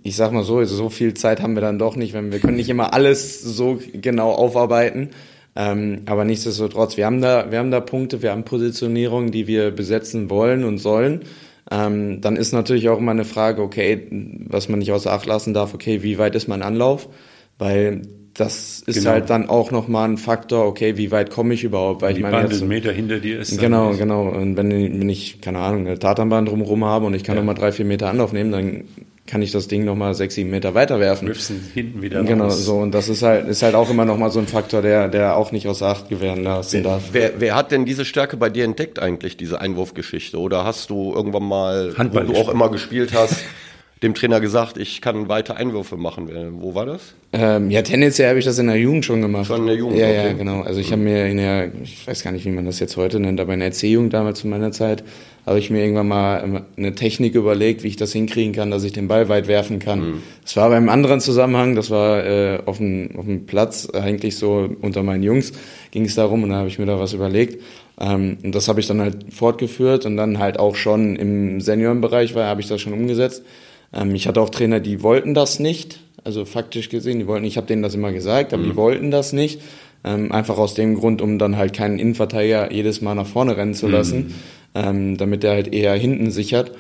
ich 0.04 0.16
sag 0.16 0.32
mal 0.32 0.44
so, 0.44 0.64
so 0.64 0.90
viel 0.90 1.14
Zeit 1.14 1.42
haben 1.42 1.54
wir 1.54 1.62
dann 1.62 1.78
doch 1.80 1.96
nicht, 1.96 2.14
wenn 2.14 2.32
wir 2.32 2.40
können 2.40 2.58
nicht 2.58 2.70
immer 2.70 2.94
alles 2.94 3.42
so 3.42 3.80
genau 3.94 4.32
aufarbeiten. 4.32 5.10
Ähm, 5.56 6.02
aber 6.06 6.26
nichtsdestotrotz, 6.26 6.98
wir 6.98 7.06
haben 7.06 7.22
da, 7.22 7.52
wir 7.52 7.60
haben 7.60 7.72
da 7.72 7.80
Punkte, 7.80 8.22
wir 8.22 8.32
haben 8.32 8.44
Positionierungen, 8.44 9.32
die 9.32 9.48
wir 9.48 9.72
besetzen 9.72 10.30
wollen 10.30 10.64
und 10.64 10.78
sollen. 10.78 11.22
Ähm, 11.70 12.22
dann 12.22 12.36
ist 12.36 12.54
natürlich 12.54 12.90
auch 12.90 13.00
immer 13.00 13.12
eine 13.12 13.26
Frage, 13.26 13.62
okay, 13.62 14.08
was 14.48 14.70
man 14.70 14.80
nicht 14.80 14.92
außer 14.92 15.12
Acht 15.12 15.26
lassen 15.26 15.54
darf, 15.54 15.74
okay, 15.74 16.04
wie 16.04 16.18
weit 16.18 16.36
ist 16.36 16.48
mein 16.48 16.62
Anlauf? 16.62 17.10
Weil 17.58 18.04
das 18.38 18.84
ist 18.86 19.00
genau. 19.00 19.12
halt 19.12 19.30
dann 19.30 19.50
auch 19.50 19.72
nochmal 19.72 20.08
ein 20.08 20.18
Faktor, 20.18 20.66
okay, 20.66 20.96
wie 20.98 21.12
weit 21.12 21.32
komme 21.32 21.56
ich 21.56 21.64
überhaupt? 21.64 22.04
Weil 22.04 22.14
die 22.14 22.20
ich 22.20 22.24
meine, 22.24 22.48
jetzt, 22.48 22.64
Meter 22.64 22.92
hinter 22.92 23.20
dir 23.20 23.40
ist. 23.40 23.60
Genau, 23.60 23.94
genau. 23.94 24.30
Und 24.30 24.56
wenn, 24.56 24.70
wenn 24.70 25.10
ich, 25.10 25.42
keine 25.42 25.60
Ahnung, 25.60 25.88
eine 25.88 25.98
Tatanbahn 25.98 26.46
drumherum 26.46 26.86
habe 26.86 27.08
und 27.08 27.16
ich 27.16 27.24
kann 27.24 27.36
ja. 27.36 27.42
nochmal 27.42 27.56
drei, 27.56 27.72
vier 27.72 27.86
Meter 27.86 28.10
Anlauf 28.10 28.34
nehmen, 28.34 28.52
dann 28.52 28.84
kann 29.28 29.42
ich 29.42 29.52
das 29.52 29.68
Ding 29.68 29.84
nochmal 29.86 30.14
sechs, 30.14 30.36
sieben 30.36 30.50
Meter 30.50 30.74
weiter 30.74 31.00
werfen. 31.00 31.28
Wirfst 31.28 31.52
hinten 31.74 32.02
wieder 32.02 32.24
Genau, 32.24 32.46
raus. 32.46 32.64
so. 32.64 32.78
Und 32.78 32.94
das 32.94 33.10
ist 33.10 33.24
halt, 33.24 33.48
ist 33.48 33.62
halt 33.62 33.76
auch 33.76 33.90
immer 33.90 34.06
nochmal 34.06 34.32
so 34.32 34.40
ein 34.40 34.48
Faktor, 34.48 34.82
der, 34.82 35.10
der 35.10 35.36
auch 35.36 35.52
nicht 35.52 35.68
außer 35.68 35.88
Acht 35.88 36.10
gewähren 36.10 36.44
lassen 36.44 36.84
darf. 36.84 37.10
Wer, 37.12 37.34
wer 37.40 37.56
hat 37.56 37.72
denn 37.72 37.86
diese 37.86 38.06
Stärke 38.06 38.38
bei 38.38 38.50
dir 38.50 38.64
entdeckt 38.64 39.00
eigentlich, 39.00 39.36
diese 39.36 39.60
Einwurfgeschichte? 39.60 40.40
Oder 40.40 40.64
hast 40.64 40.90
du 40.90 41.14
irgendwann 41.14 41.44
mal, 41.44 41.94
wo 41.98 42.20
du 42.20 42.34
auch 42.36 42.50
immer 42.50 42.70
gespielt 42.70 43.14
hast, 43.14 43.36
dem 44.04 44.14
Trainer 44.14 44.40
gesagt, 44.40 44.78
ich 44.78 45.02
kann 45.02 45.28
weiter 45.28 45.58
Einwürfe 45.58 45.98
machen. 45.98 46.30
Wo 46.60 46.76
war 46.76 46.86
das? 46.86 47.16
Ähm, 47.34 47.72
ja, 47.72 47.82
tendenziell 47.82 48.30
habe 48.30 48.40
ich 48.40 48.46
das 48.46 48.60
in 48.60 48.68
der 48.68 48.78
Jugend 48.78 49.06
schon 49.06 49.22
gemacht. 49.22 49.48
Schon 49.48 49.62
in 49.62 49.68
der 49.68 49.76
Jugend? 49.76 49.98
Ja, 49.98 50.08
okay. 50.08 50.28
ja, 50.28 50.34
genau. 50.34 50.62
Also 50.62 50.80
ich 50.80 50.92
habe 50.92 51.02
mir 51.02 51.28
in 51.28 51.38
der, 51.38 51.72
ich 51.84 52.08
weiß 52.08 52.24
gar 52.24 52.32
nicht, 52.32 52.46
wie 52.46 52.52
man 52.52 52.66
das 52.66 52.80
jetzt 52.80 52.96
heute 52.96 53.20
nennt, 53.20 53.40
aber 53.40 53.54
in 53.54 53.60
der 53.60 53.72
C-Jugend 53.72 54.14
damals 54.14 54.40
zu 54.40 54.48
meiner 54.48 54.72
Zeit, 54.72 55.04
habe 55.48 55.60
ich 55.60 55.70
mir 55.70 55.82
irgendwann 55.82 56.10
mal 56.10 56.66
eine 56.76 56.94
Technik 56.94 57.34
überlegt, 57.34 57.84
wie 57.84 57.88
ich 57.88 57.96
das 57.96 58.12
hinkriegen 58.12 58.52
kann, 58.52 58.70
dass 58.70 58.84
ich 58.84 58.92
den 58.92 59.08
Ball 59.08 59.30
weit 59.30 59.48
werfen 59.48 59.80
kann. 59.80 60.00
Mhm. 60.00 60.24
Das 60.44 60.58
war 60.58 60.70
beim 60.70 60.90
anderen 60.90 61.22
Zusammenhang, 61.22 61.74
das 61.74 61.90
war 61.90 62.26
äh, 62.26 62.60
auf, 62.66 62.78
dem, 62.80 63.12
auf 63.18 63.24
dem 63.24 63.46
Platz, 63.46 63.90
eigentlich 63.90 64.36
so 64.36 64.70
unter 64.82 65.04
meinen 65.04 65.24
Jungs 65.24 65.54
ging 65.92 66.04
es 66.04 66.16
darum 66.16 66.44
und 66.44 66.50
da 66.50 66.58
habe 66.58 66.68
ich 66.68 66.80
mir 66.80 66.86
da 66.86 67.00
was 67.00 67.14
überlegt. 67.14 67.64
Ähm, 67.98 68.38
und 68.44 68.54
das 68.54 68.68
habe 68.68 68.82
ich 68.82 68.88
dann 68.88 69.00
halt 69.00 69.34
fortgeführt 69.34 70.06
und 70.06 70.18
dann 70.18 70.38
halt 70.38 70.60
auch 70.60 70.76
schon 70.76 71.16
im 71.16 71.62
Seniorenbereich 71.62 72.36
war, 72.36 72.46
habe 72.46 72.60
ich 72.60 72.68
das 72.68 72.82
schon 72.82 72.92
umgesetzt. 72.92 73.44
Ähm, 73.94 74.16
ich 74.16 74.28
hatte 74.28 74.42
auch 74.42 74.50
Trainer, 74.50 74.80
die 74.80 75.04
wollten 75.04 75.34
das 75.34 75.60
nicht. 75.60 76.00
Also 76.24 76.46
faktisch 76.46 76.90
gesehen, 76.90 77.20
die 77.20 77.28
wollten, 77.28 77.46
ich 77.46 77.58
habe 77.58 77.68
denen 77.68 77.82
das 77.82 77.96
immer 77.96 78.12
gesagt, 78.12 78.54
aber 78.54 78.64
mhm. 78.64 78.70
die 78.70 78.76
wollten 78.76 79.12
das 79.12 79.34
nicht. 79.34 79.62
Ähm, 80.04 80.32
einfach 80.32 80.58
aus 80.58 80.74
dem 80.74 80.96
Grund, 80.96 81.22
um 81.22 81.40
dann 81.40 81.58
halt 81.58 81.74
keinen 81.74 82.00
Innenverteidiger 82.00 82.72
jedes 82.72 83.02
Mal 83.02 83.16
nach 83.16 83.26
vorne 83.28 83.58
rennen 83.58 83.74
zu 83.74 83.88
lassen, 83.88 84.18
mhm. 84.18 84.34
ähm, 84.76 85.18
damit 85.18 85.44
der 85.44 85.52
halt 85.52 85.74
eher 85.74 85.94
hinten 85.96 86.32
sichert. 86.32 86.72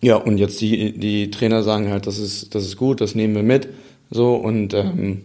Ja, 0.00 0.16
und 0.16 0.38
jetzt 0.38 0.60
die, 0.60 0.92
die 0.98 1.30
Trainer 1.30 1.62
sagen 1.62 1.90
halt, 1.90 2.06
das 2.06 2.18
ist, 2.18 2.54
das 2.54 2.64
ist 2.64 2.76
gut, 2.76 3.00
das 3.00 3.14
nehmen 3.14 3.34
wir 3.34 3.42
mit. 3.42 3.68
So, 4.10 4.34
und 4.34 4.74
ähm, 4.74 5.22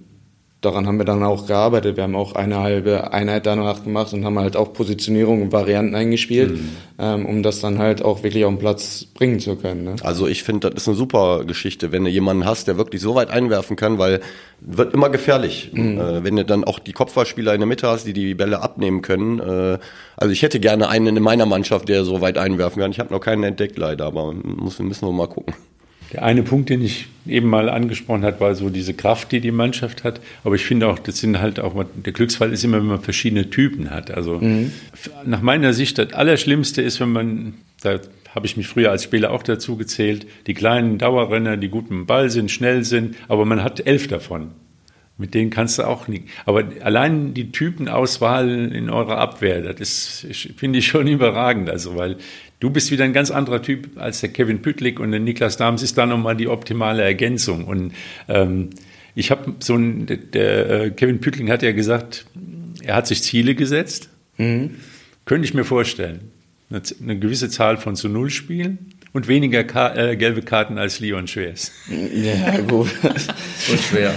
daran 0.66 0.88
haben 0.88 0.98
wir 0.98 1.06
dann 1.06 1.24
auch 1.24 1.48
gearbeitet. 1.48 1.96
Wir 1.96 2.04
haben 2.04 2.16
auch 2.16 2.34
eine 2.34 2.60
halbe 2.60 3.14
Einheit 3.14 3.46
danach 3.46 3.84
gemacht 3.84 4.12
und 4.14 4.26
haben 4.26 4.40
halt 4.40 4.58
auch 4.58 4.74
Positionierung 4.74 5.44
und 5.44 5.52
Varianten 5.52 5.96
eingespielt, 5.96 6.52
mhm. 6.52 6.70
ähm, 7.00 7.26
um 7.26 7.44
das 7.44 7.62
dann 7.62 7.78
halt 7.78 8.04
auch 8.04 8.24
wirklich 8.24 8.44
auf 8.44 8.52
den 8.52 8.60
Platz 8.60 9.06
bringen 9.14 9.40
zu 9.40 9.56
können. 9.56 9.84
Ne? 9.84 9.96
Also 10.02 10.28
ich 10.28 10.44
finde, 10.44 10.70
das 10.70 10.82
ist 10.82 10.88
eine 10.88 10.98
super 10.98 11.46
Geschichte, 11.46 11.92
wenn 11.92 12.04
du 12.04 12.10
jemanden 12.10 12.46
hast, 12.46 12.68
der 12.68 12.78
wirklich 12.78 13.02
so 13.02 13.16
weit 13.16 13.30
einwerfen 13.30 13.76
kann, 13.76 13.98
weil 14.00 14.22
wird 14.60 14.94
immer 14.94 15.10
gefährlich. 15.10 15.72
Mhm. 15.74 16.00
Äh, 16.00 16.24
wenn 16.24 16.36
du 16.36 16.46
dann 16.46 16.64
auch 16.64 16.80
die 16.80 16.94
Kopfballspieler 16.94 17.54
in 17.54 17.60
der 17.60 17.68
Mitte 17.68 17.88
hast, 17.88 18.06
die 18.06 18.14
die 18.14 18.34
Bälle 18.34 18.62
abnehmen 18.62 19.02
können. 19.02 19.40
Äh, 19.40 19.78
also 20.18 20.32
ich 20.32 20.42
hätte 20.42 20.60
gerne 20.60 20.90
einen 20.90 21.18
in 21.18 21.24
meiner 21.24 21.46
Mannschaft, 21.46 21.90
der 21.90 22.04
so 22.04 22.22
weit 22.22 22.38
einwerfen 22.38 22.82
kann. 22.82 22.92
Ich 22.92 23.00
habe 23.00 23.14
noch 23.14 23.20
keinen 23.20 23.44
entdeckt 23.44 23.78
leider, 23.78 24.06
aber 24.06 24.34
muss, 24.34 24.80
müssen 24.80 25.08
wir 25.08 25.12
mal 25.12 25.28
gucken. 25.28 25.54
Der 26.14 26.24
eine 26.24 26.44
Punkt, 26.44 26.70
den 26.70 26.82
ich 26.82 27.08
eben 27.28 27.50
mal 27.50 27.70
angesprochen 27.70 28.24
habe, 28.24 28.40
war 28.40 28.56
so 28.56 28.70
diese 28.70 28.94
Kraft, 28.94 29.32
die 29.32 29.40
die 29.40 29.52
Mannschaft 29.52 30.04
hat. 30.04 30.22
Aber 30.44 30.56
ich 30.56 30.66
finde 30.66 30.88
auch, 30.88 31.00
das 31.00 31.20
sind 31.20 31.40
halt 31.40 31.60
auch, 31.60 31.74
der 31.96 32.14
Glücksfall 32.14 32.52
ist 32.52 32.64
immer, 32.64 32.78
wenn 32.78 32.86
man 32.86 33.02
verschiedene 33.02 33.50
Typen 33.50 33.90
hat. 33.90 34.12
Also 34.12 34.40
mhm. 34.40 34.72
nach 35.26 35.42
meiner 35.42 35.74
Sicht, 35.74 35.98
das 35.98 36.14
Allerschlimmste 36.14 36.82
ist, 36.82 37.00
wenn 37.00 37.12
man, 37.12 37.54
da 37.82 38.00
habe 38.34 38.46
ich 38.46 38.58
mich 38.58 38.68
früher 38.68 38.92
als 38.92 39.04
Spieler 39.04 39.32
auch 39.32 39.44
dazu 39.44 39.78
gezählt, 39.78 40.28
die 40.46 40.54
kleinen 40.54 40.98
Dauerrenner, 40.98 41.58
die 41.58 41.70
gut 41.70 41.90
dem 41.90 42.06
Ball 42.06 42.30
sind, 42.30 42.52
schnell 42.52 42.84
sind, 42.84 43.16
aber 43.28 43.46
man 43.46 43.64
hat 43.64 43.86
elf 43.86 44.08
davon. 44.08 44.52
Mit 45.18 45.34
denen 45.34 45.50
kannst 45.50 45.80
du 45.80 45.84
auch 45.84 46.10
nicht. 46.10 46.26
Aber 46.46 46.66
allein 46.82 47.34
die 47.34 47.54
Typenauswahl 47.54 48.74
in 48.74 48.90
eurer 48.90 49.18
Abwehr, 49.18 49.62
das 49.62 50.26
ist, 50.26 50.50
finde 50.58 50.80
ich 50.80 50.88
schon 50.88 51.08
überragend. 51.08 51.70
Also, 51.70 51.96
weil 51.96 52.18
Du 52.60 52.70
bist 52.70 52.92
wieder 52.92 53.04
ein 53.04 53.14
ganz 53.14 53.32
anderer 53.32 53.62
Typ 53.62 53.98
als 53.98 54.22
der 54.22 54.30
Kevin 54.30 54.62
Püttlik 54.62 55.00
und 55.00 55.12
der 55.12 55.20
Niklas 55.20 55.58
Dahms 55.58 55.84
ist 55.84 55.98
da 55.98 56.06
nochmal 56.06 56.36
die 56.36 56.48
optimale 56.48 57.04
Ergänzung. 57.04 57.66
Und 57.66 57.94
ähm, 58.28 58.70
ich 59.14 59.32
habe 59.32 59.56
so 59.60 59.76
ein, 59.76 60.06
der, 60.06 60.18
der 60.18 60.70
äh, 60.70 60.90
Kevin 60.92 61.20
Püttling 61.20 61.50
hat 61.50 61.64
ja 61.64 61.74
gesagt, 61.74 62.26
er 62.82 62.96
hat 62.96 63.08
sich 63.08 63.24
Ziele 63.24 63.56
gesetzt. 63.56 64.10
Mhm. 64.38 64.76
Könnte 65.26 65.46
ich 65.46 65.54
mir 65.54 65.66
vorstellen. 65.66 66.32
Eine, 66.70 66.82
eine 67.02 67.20
gewisse 67.20 67.50
Zahl 67.50 67.78
von 67.78 67.96
zu 67.96 68.10
Null 68.10 68.30
Spielen 68.30 68.95
und 69.16 69.30
weniger 69.30 69.64
Ka 69.64 69.96
äh, 69.96 70.18
gelbe 70.18 70.42
Karten 70.42 70.78
als 70.78 71.00
Leon 71.00 71.26
Schwers. 71.26 71.72
Ja, 71.88 72.60
gut. 72.60 72.90
und 73.02 73.80
schwer. 73.80 74.12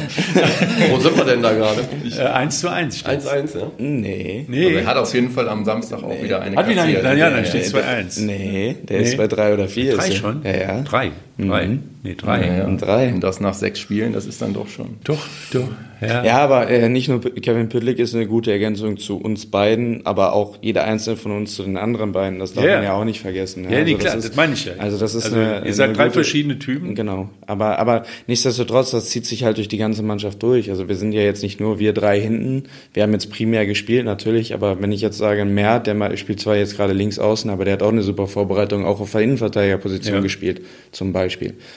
Wo 0.90 0.98
sind 0.98 1.16
wir 1.16 1.24
denn 1.24 1.40
da 1.40 1.52
gerade? 1.52 1.88
Äh, 2.18 2.24
1 2.24 2.58
zu 2.58 2.68
1. 2.68 3.04
1 3.06 3.22
zu 3.22 3.30
1, 3.32 3.54
ja? 3.54 3.70
Nee. 3.78 4.44
nee. 4.48 4.66
Also 4.66 4.78
er 4.78 4.86
hat 4.86 4.96
auf 4.96 5.14
jeden 5.14 5.30
Fall 5.30 5.48
am 5.48 5.64
Samstag 5.64 6.02
auch 6.02 6.20
wieder 6.20 6.42
eine 6.42 6.56
Hat 6.56 6.68
wieder 6.68 6.82
eine, 6.82 7.00
dann, 7.00 7.16
ja, 7.16 7.30
dann 7.30 7.44
steht 7.46 7.66
2-1. 7.66 8.24
Nee, 8.24 8.74
der 8.82 8.98
nee. 8.98 9.04
ist 9.04 9.16
bei 9.16 9.28
3 9.28 9.54
oder 9.54 9.68
4. 9.68 9.94
Drei 9.94 10.10
schon? 10.10 10.42
Ja, 10.42 10.56
ja. 10.56 10.82
Drei. 10.82 11.12
Drei. 11.38 11.66
Mhm. 11.68 11.82
Nee, 12.02 12.14
drei. 12.14 12.46
Ja, 12.46 12.58
ja. 12.58 12.66
Und 12.66 12.78
drei. 12.78 13.12
Und 13.12 13.20
das 13.22 13.40
nach 13.40 13.54
sechs 13.54 13.78
Spielen, 13.78 14.12
das 14.12 14.26
ist 14.26 14.42
dann 14.42 14.54
doch 14.54 14.68
schon. 14.68 14.96
Doch, 15.04 15.26
doch. 15.52 15.68
Ja, 16.00 16.24
ja 16.24 16.38
aber 16.38 16.68
äh, 16.70 16.88
nicht 16.88 17.08
nur 17.08 17.20
Kevin 17.20 17.68
Püttlik 17.68 17.98
ist 17.98 18.14
eine 18.14 18.26
gute 18.26 18.52
Ergänzung 18.52 18.98
zu 18.98 19.16
uns 19.16 19.46
beiden, 19.46 20.06
aber 20.06 20.32
auch 20.32 20.58
jeder 20.62 20.84
einzelne 20.84 21.16
von 21.16 21.32
uns 21.32 21.54
zu 21.54 21.64
den 21.64 21.76
anderen 21.76 22.12
beiden. 22.12 22.38
Das 22.38 22.54
darf 22.54 22.64
ja. 22.64 22.76
man 22.76 22.84
ja 22.84 22.94
auch 22.94 23.04
nicht 23.04 23.20
vergessen. 23.20 23.64
Ja, 23.64 23.78
ja 23.78 23.84
nee, 23.84 23.94
also 23.94 23.98
klar, 23.98 24.14
das, 24.14 24.24
ist, 24.24 24.30
das 24.30 24.36
meine 24.36 24.54
ich 24.54 24.64
ja. 24.64 24.72
Also 24.78 24.96
das 24.96 25.14
ist 25.14 25.24
also, 25.24 25.36
eine, 25.36 25.66
Ihr 25.66 25.74
seid 25.74 25.96
drei 25.96 26.04
gute, 26.04 26.14
verschiedene 26.14 26.58
Typen. 26.58 26.94
Genau. 26.94 27.30
Aber, 27.46 27.78
aber 27.80 28.04
nichtsdestotrotz, 28.28 28.92
das 28.92 29.10
zieht 29.10 29.26
sich 29.26 29.42
halt 29.42 29.56
durch 29.56 29.68
die 29.68 29.78
ganze 29.78 30.04
Mannschaft 30.04 30.40
durch. 30.42 30.70
Also 30.70 30.88
wir 30.88 30.94
sind 30.94 31.12
ja 31.12 31.22
jetzt 31.22 31.42
nicht 31.42 31.60
nur 31.60 31.80
wir 31.80 31.92
drei 31.92 32.20
hinten. 32.20 32.64
Wir 32.94 33.02
haben 33.02 33.12
jetzt 33.12 33.30
primär 33.30 33.66
gespielt, 33.66 34.04
natürlich, 34.04 34.54
aber 34.54 34.80
wenn 34.80 34.92
ich 34.92 35.00
jetzt 35.00 35.18
sage, 35.18 35.44
Mert, 35.44 35.88
der 35.88 36.16
spielt 36.16 36.40
zwar 36.40 36.56
jetzt 36.56 36.76
gerade 36.76 36.92
links 36.92 37.18
außen, 37.18 37.50
aber 37.50 37.64
der 37.64 37.74
hat 37.74 37.82
auch 37.82 37.92
eine 37.92 38.02
super 38.02 38.28
Vorbereitung 38.28 38.86
auch 38.86 39.00
auf 39.00 39.10
der 39.12 39.22
Innenverteidigerposition 39.22 40.22
gespielt, 40.22 40.62
zum 40.92 41.12
Beispiel. 41.12 41.27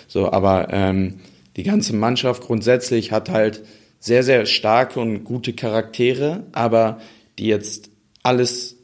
So, 0.07 0.31
aber 0.31 0.67
ähm, 0.71 1.15
die 1.57 1.63
ganze 1.63 1.95
Mannschaft 1.95 2.43
grundsätzlich 2.43 3.11
hat 3.11 3.29
halt 3.29 3.63
sehr, 3.99 4.23
sehr 4.23 4.45
starke 4.45 4.99
und 4.99 5.23
gute 5.23 5.53
Charaktere, 5.53 6.43
aber 6.53 6.99
die 7.37 7.47
jetzt 7.47 7.89
alles 8.23 8.77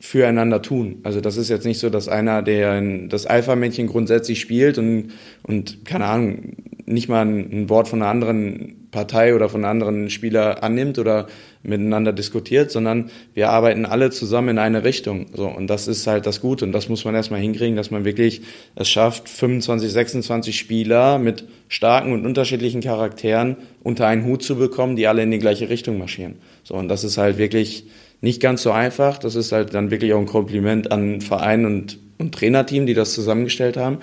füreinander 0.00 0.60
tun. 0.60 1.00
Also 1.02 1.20
das 1.20 1.36
ist 1.36 1.48
jetzt 1.48 1.64
nicht 1.64 1.78
so, 1.78 1.88
dass 1.88 2.08
einer, 2.08 2.42
der 2.42 2.80
das 3.08 3.24
Alpha-Männchen 3.24 3.86
grundsätzlich 3.86 4.40
spielt 4.40 4.76
und, 4.76 5.12
und 5.42 5.84
keine 5.84 6.06
Ahnung, 6.06 6.56
nicht 6.86 7.08
mal 7.08 7.24
ein, 7.24 7.68
Wort 7.68 7.88
von 7.88 8.02
einer 8.02 8.10
anderen 8.10 8.88
Partei 8.90 9.34
oder 9.34 9.48
von 9.48 9.64
einem 9.64 9.70
anderen 9.70 10.10
Spieler 10.10 10.62
annimmt 10.62 10.98
oder 10.98 11.26
miteinander 11.62 12.12
diskutiert, 12.12 12.70
sondern 12.70 13.10
wir 13.32 13.50
arbeiten 13.50 13.86
alle 13.86 14.10
zusammen 14.10 14.50
in 14.50 14.58
eine 14.58 14.84
Richtung. 14.84 15.26
So, 15.34 15.46
und 15.46 15.66
das 15.68 15.88
ist 15.88 16.06
halt 16.06 16.26
das 16.26 16.40
Gute. 16.40 16.64
Und 16.64 16.72
das 16.72 16.88
muss 16.88 17.04
man 17.04 17.14
erstmal 17.14 17.40
hinkriegen, 17.40 17.76
dass 17.76 17.90
man 17.90 18.04
wirklich 18.04 18.42
es 18.74 18.88
schafft, 18.88 19.28
25, 19.28 19.90
26 19.90 20.58
Spieler 20.58 21.18
mit 21.18 21.46
starken 21.68 22.12
und 22.12 22.26
unterschiedlichen 22.26 22.82
Charakteren 22.82 23.56
unter 23.82 24.06
einen 24.06 24.24
Hut 24.24 24.42
zu 24.42 24.56
bekommen, 24.56 24.96
die 24.96 25.06
alle 25.06 25.22
in 25.22 25.30
die 25.30 25.38
gleiche 25.38 25.68
Richtung 25.68 25.98
marschieren. 25.98 26.36
So, 26.62 26.74
und 26.74 26.88
das 26.88 27.02
ist 27.04 27.18
halt 27.18 27.38
wirklich 27.38 27.86
nicht 28.20 28.40
ganz 28.40 28.62
so 28.62 28.72
einfach. 28.72 29.18
Das 29.18 29.34
ist 29.34 29.52
halt 29.52 29.74
dann 29.74 29.90
wirklich 29.90 30.12
auch 30.12 30.20
ein 30.20 30.26
Kompliment 30.26 30.92
an 30.92 31.20
Verein 31.20 31.66
und, 31.66 31.98
und 32.18 32.34
Trainerteam, 32.34 32.86
die 32.86 32.94
das 32.94 33.14
zusammengestellt 33.14 33.76
haben. 33.76 33.98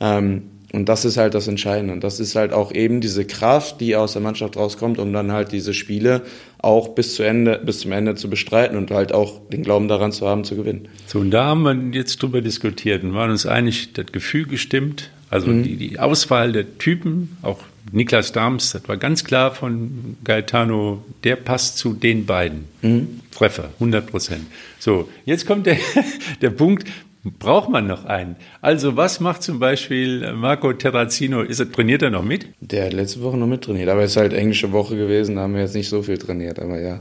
Ähm, 0.00 0.42
und 0.72 0.88
das 0.88 1.04
ist 1.04 1.16
halt 1.16 1.34
das 1.34 1.48
Entscheidende. 1.48 1.92
Und 1.92 2.04
das 2.04 2.20
ist 2.20 2.36
halt 2.36 2.52
auch 2.52 2.72
eben 2.72 3.00
diese 3.00 3.24
Kraft, 3.24 3.80
die 3.80 3.96
aus 3.96 4.12
der 4.12 4.22
Mannschaft 4.22 4.56
rauskommt, 4.56 4.98
um 4.98 5.12
dann 5.12 5.32
halt 5.32 5.50
diese 5.52 5.74
Spiele 5.74 6.22
auch 6.58 6.90
bis 6.90 7.14
zu 7.14 7.22
Ende, 7.22 7.60
bis 7.64 7.80
zum 7.80 7.92
Ende 7.92 8.14
zu 8.14 8.30
bestreiten 8.30 8.76
und 8.76 8.90
halt 8.90 9.12
auch 9.12 9.40
den 9.48 9.62
Glauben 9.62 9.88
daran 9.88 10.12
zu 10.12 10.28
haben, 10.28 10.44
zu 10.44 10.56
gewinnen. 10.56 10.88
So, 11.06 11.20
und 11.20 11.30
da 11.30 11.46
haben 11.46 11.62
wir 11.62 11.98
jetzt 11.98 12.22
drüber 12.22 12.40
diskutiert 12.40 13.02
und 13.02 13.14
waren 13.14 13.30
uns 13.30 13.46
einig, 13.46 13.92
das 13.94 14.06
Gefühl 14.06 14.46
gestimmt, 14.46 15.10
also 15.28 15.48
mhm. 15.48 15.62
die, 15.62 15.76
die 15.76 15.98
Auswahl 15.98 16.52
der 16.52 16.78
Typen, 16.78 17.36
auch 17.42 17.60
Niklas 17.92 18.32
Dahms, 18.32 18.72
das 18.72 18.86
war 18.88 18.96
ganz 18.96 19.24
klar 19.24 19.54
von 19.54 20.16
Gaetano, 20.22 21.02
der 21.24 21.36
passt 21.36 21.78
zu 21.78 21.94
den 21.94 22.26
beiden. 22.26 22.66
Mhm. 22.82 23.20
Treffer, 23.32 23.70
100 23.74 24.06
Prozent. 24.06 24.46
So, 24.78 25.08
jetzt 25.24 25.46
kommt 25.46 25.66
der, 25.66 25.78
der 26.42 26.50
Punkt, 26.50 26.86
braucht 27.24 27.68
man 27.68 27.86
noch 27.86 28.04
einen. 28.04 28.36
Also 28.60 28.96
was 28.96 29.20
macht 29.20 29.42
zum 29.42 29.58
Beispiel 29.58 30.32
Marco 30.32 30.72
Terrazino? 30.72 31.42
Ist 31.42 31.60
er, 31.60 31.70
trainiert 31.70 32.02
er 32.02 32.10
noch 32.10 32.24
mit? 32.24 32.46
Der 32.60 32.86
hat 32.86 32.92
letzte 32.92 33.22
Woche 33.22 33.36
noch 33.36 33.46
mit 33.46 33.62
trainiert, 33.62 33.88
aber 33.88 34.02
es 34.02 34.12
ist 34.12 34.16
halt 34.16 34.32
englische 34.32 34.72
Woche 34.72 34.96
gewesen, 34.96 35.36
da 35.36 35.42
haben 35.42 35.54
wir 35.54 35.60
jetzt 35.60 35.74
nicht 35.74 35.88
so 35.88 36.02
viel 36.02 36.18
trainiert, 36.18 36.58
aber 36.58 36.80
ja. 36.80 37.00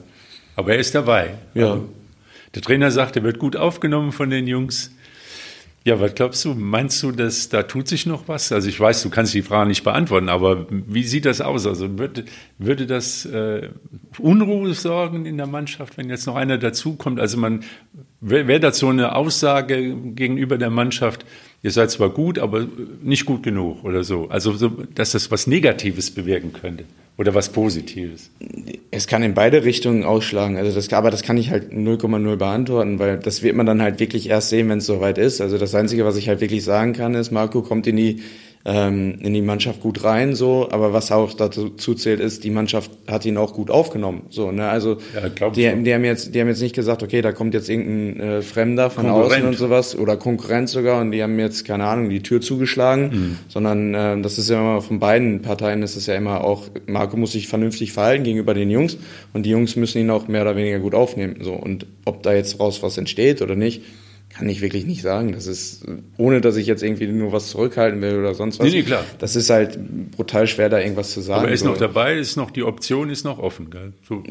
Aber 0.55 0.73
er 0.73 0.79
ist 0.79 0.93
dabei. 0.93 1.35
Ja. 1.53 1.73
Also, 1.73 1.89
der 2.55 2.61
Trainer 2.61 2.91
sagt, 2.91 3.15
er 3.15 3.23
wird 3.23 3.39
gut 3.39 3.55
aufgenommen 3.55 4.11
von 4.11 4.29
den 4.29 4.47
Jungs. 4.47 4.91
Ja, 5.89 5.99
was 5.99 6.13
glaubst 6.13 6.45
du? 6.45 6.53
Meinst 6.53 7.01
du, 7.01 7.11
dass 7.11 7.49
da 7.49 7.63
tut 7.63 7.87
sich 7.87 8.05
noch 8.05 8.27
was? 8.27 8.51
Also 8.51 8.69
ich 8.69 8.79
weiß, 8.79 9.01
du 9.01 9.09
kannst 9.09 9.33
die 9.33 9.41
Frage 9.41 9.69
nicht 9.69 9.83
beantworten, 9.83 10.29
aber 10.29 10.67
wie 10.69 11.01
sieht 11.01 11.25
das 11.25 11.41
aus? 11.41 11.65
Also 11.65 11.97
würde, 11.97 12.25
würde 12.59 12.85
das 12.85 13.25
äh, 13.25 13.69
Unruhe 14.19 14.75
sorgen 14.75 15.25
in 15.25 15.37
der 15.37 15.47
Mannschaft, 15.47 15.97
wenn 15.97 16.07
jetzt 16.07 16.27
noch 16.27 16.35
einer 16.35 16.59
dazukommt? 16.59 17.19
Also 17.19 17.39
man 17.39 17.63
wäre 18.21 18.47
wär 18.47 18.59
das 18.59 18.77
so 18.77 18.89
eine 18.89 19.15
Aussage 19.15 19.95
gegenüber 19.95 20.59
der 20.59 20.69
Mannschaft, 20.69 21.25
ihr 21.61 21.71
seid 21.71 21.91
zwar 21.91 22.09
gut, 22.09 22.39
aber 22.39 22.67
nicht 23.03 23.25
gut 23.25 23.43
genug 23.43 23.83
oder 23.83 24.03
so. 24.03 24.27
Also 24.29 24.53
so, 24.53 24.69
dass 24.95 25.11
das 25.11 25.31
was 25.31 25.47
Negatives 25.47 26.11
bewirken 26.11 26.53
könnte 26.53 26.85
oder 27.17 27.33
was 27.33 27.49
Positives. 27.49 28.31
Es 28.91 29.07
kann 29.07 29.23
in 29.23 29.33
beide 29.33 29.65
Richtungen 29.65 30.03
ausschlagen. 30.03 30.55
Also 30.55 30.73
das, 30.73 30.91
aber 30.93 31.11
das 31.11 31.21
kann 31.21 31.37
ich 31.37 31.49
halt 31.51 31.71
0,0 31.71 32.35
beantworten, 32.37 32.97
weil 32.99 33.17
das 33.17 33.43
wird 33.43 33.55
man 33.55 33.65
dann 33.65 33.81
halt 33.81 33.99
wirklich 33.99 34.29
erst 34.29 34.49
sehen, 34.49 34.69
wenn 34.69 34.77
es 34.77 34.85
soweit 34.85 35.17
ist. 35.17 35.41
Also 35.41 35.57
das 35.57 35.75
Einzige, 35.75 36.05
was 36.05 36.15
ich 36.15 36.29
halt 36.29 36.39
wirklich 36.39 36.63
sagen 36.63 36.93
kann, 36.93 37.15
ist, 37.15 37.31
Marco 37.31 37.61
kommt 37.61 37.87
in 37.87 37.97
die 37.97 38.21
ähm, 38.65 39.17
in 39.21 39.33
die 39.33 39.41
Mannschaft 39.41 39.79
gut 39.81 40.03
rein, 40.03 40.35
so, 40.35 40.67
aber 40.69 40.91
was 40.91 41.13
auch 41.13 41.33
dazu 41.33 41.69
zählt, 41.95 42.19
ist, 42.19 42.43
die 42.43 42.49
Mannschaft 42.49 42.91
hat 43.07 43.25
ihn 43.25 43.37
auch 43.37 43.53
gut 43.53 43.71
aufgenommen. 43.71 44.23
So, 44.29 44.51
ne? 44.51 44.67
Also 44.67 44.97
Ja, 45.15 45.49
die, 45.49 45.83
die 45.83 45.93
haben 45.93 46.03
jetzt, 46.03 46.35
die 46.35 46.41
haben 46.41 46.49
jetzt 46.49 46.61
nicht 46.61 46.75
gesagt, 46.75 47.01
okay, 47.01 47.21
da 47.21 47.31
kommt 47.31 47.53
jetzt 47.53 47.69
irgendein 47.69 48.19
äh, 48.19 48.41
Fremder 48.41 48.89
von 48.89 49.05
Konkurrent. 49.05 49.31
außen 49.31 49.45
und 49.47 49.57
sowas 49.57 49.97
oder 49.97 50.17
Konkurrent 50.17 50.67
sogar 50.67 50.99
und 50.99 51.11
die 51.11 51.23
haben 51.23 51.39
jetzt, 51.39 51.63
keine 51.63 51.85
Ahnung, 51.85 52.09
die 52.09 52.21
Tür 52.21 52.41
zugeschlagen, 52.41 53.09
Mhm. 53.11 53.37
sondern 53.47 53.93
äh, 53.93 54.21
das 54.21 54.37
ist 54.37 54.49
ja 54.49 54.59
immer 54.59 54.81
von 54.81 54.99
beiden 54.99 55.41
Parteien, 55.41 55.79
das 55.79 55.95
ist 55.95 56.07
ja 56.07 56.15
immer 56.15 56.43
auch, 56.43 56.63
Marco 56.85 57.15
muss 57.15 57.31
sich 57.31 57.47
vernünftig 57.47 57.93
verhalten 57.93 58.25
gegenüber 58.25 58.53
den 58.53 58.69
Jungs 58.69 58.97
und 59.33 59.45
die 59.45 59.51
Jungs 59.51 59.77
müssen 59.77 59.99
ihn 59.99 60.09
auch 60.09 60.27
mehr 60.27 60.41
oder 60.41 60.57
weniger 60.57 60.79
gut 60.79 60.93
aufnehmen. 60.95 61.37
So, 61.41 61.53
und 61.53 61.85
ob 62.03 62.23
da 62.23 62.33
jetzt 62.33 62.59
raus 62.59 62.83
was 62.83 62.97
entsteht 62.97 63.41
oder 63.41 63.55
nicht, 63.55 63.83
kann 64.39 64.47
ich 64.47 64.61
wirklich 64.61 64.85
nicht 64.85 65.01
sagen. 65.01 65.33
Das 65.33 65.47
ist, 65.47 65.83
ohne 66.17 66.39
dass 66.39 66.55
ich 66.55 66.65
jetzt 66.65 66.81
irgendwie 66.81 67.07
nur 67.07 67.33
was 67.33 67.49
zurückhalten 67.49 68.01
will 68.01 68.17
oder 68.17 68.33
sonst 68.33 68.57
was. 68.57 68.67
Nee, 68.67 68.71
nee, 68.71 68.83
klar. 68.83 69.03
Das 69.19 69.35
ist 69.35 69.49
halt 69.49 69.77
brutal 70.11 70.47
schwer, 70.47 70.69
da 70.69 70.79
irgendwas 70.79 71.11
zu 71.11 71.19
sagen. 71.19 71.41
Aber 71.41 71.49
er 71.49 71.53
ist 71.53 71.59
so. 71.59 71.67
noch 71.67 71.77
dabei, 71.77 72.17
ist 72.17 72.37
noch, 72.37 72.49
die 72.49 72.63
Option 72.63 73.09
ist 73.09 73.25
noch 73.25 73.37
offen. 73.37 73.69
Gell? 73.69 73.91
So. 74.07 74.23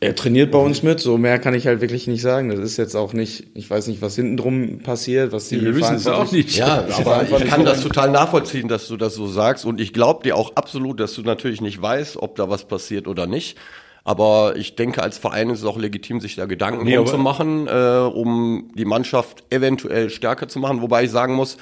Er 0.00 0.14
trainiert 0.14 0.50
bei 0.50 0.58
uns 0.58 0.82
mit, 0.82 1.00
so 1.00 1.16
mehr 1.16 1.38
kann 1.38 1.54
ich 1.54 1.66
halt 1.66 1.80
wirklich 1.80 2.06
nicht 2.06 2.20
sagen. 2.20 2.50
Das 2.50 2.58
ist 2.58 2.76
jetzt 2.76 2.94
auch 2.94 3.14
nicht, 3.14 3.46
ich 3.54 3.70
weiß 3.70 3.86
nicht, 3.86 4.02
was 4.02 4.14
hinten 4.14 4.36
drum 4.36 4.80
passiert, 4.80 5.32
was 5.32 5.48
die 5.48 5.62
Wir 5.62 5.74
wissen 5.74 5.96
es 5.96 6.06
auch 6.06 6.30
nicht. 6.30 6.54
Ja, 6.58 6.86
aber 6.98 7.22
ich 7.22 7.46
kann 7.46 7.64
das 7.64 7.80
total 7.80 8.10
nachvollziehen, 8.10 8.68
dass 8.68 8.88
du 8.88 8.98
das 8.98 9.14
so 9.14 9.26
sagst. 9.26 9.64
Und 9.64 9.80
ich 9.80 9.94
glaube 9.94 10.22
dir 10.22 10.36
auch 10.36 10.54
absolut, 10.56 11.00
dass 11.00 11.14
du 11.14 11.22
natürlich 11.22 11.62
nicht 11.62 11.80
weißt, 11.80 12.18
ob 12.18 12.36
da 12.36 12.50
was 12.50 12.68
passiert 12.68 13.08
oder 13.08 13.26
nicht. 13.26 13.56
Aber 14.04 14.54
ich 14.56 14.76
denke, 14.76 15.02
als 15.02 15.16
Verein 15.16 15.48
ist 15.48 15.60
es 15.60 15.64
auch 15.64 15.78
legitim, 15.78 16.20
sich 16.20 16.36
da 16.36 16.44
Gedanken 16.44 16.84
Nee, 16.84 17.02
zu 17.06 17.16
machen, 17.16 17.66
äh, 17.66 17.98
um 18.12 18.70
die 18.74 18.84
Mannschaft 18.84 19.44
eventuell 19.50 20.10
stärker 20.10 20.46
zu 20.46 20.58
machen. 20.58 20.82
Wobei 20.82 21.04
ich 21.04 21.10
sagen 21.10 21.34
muss, 21.34 21.56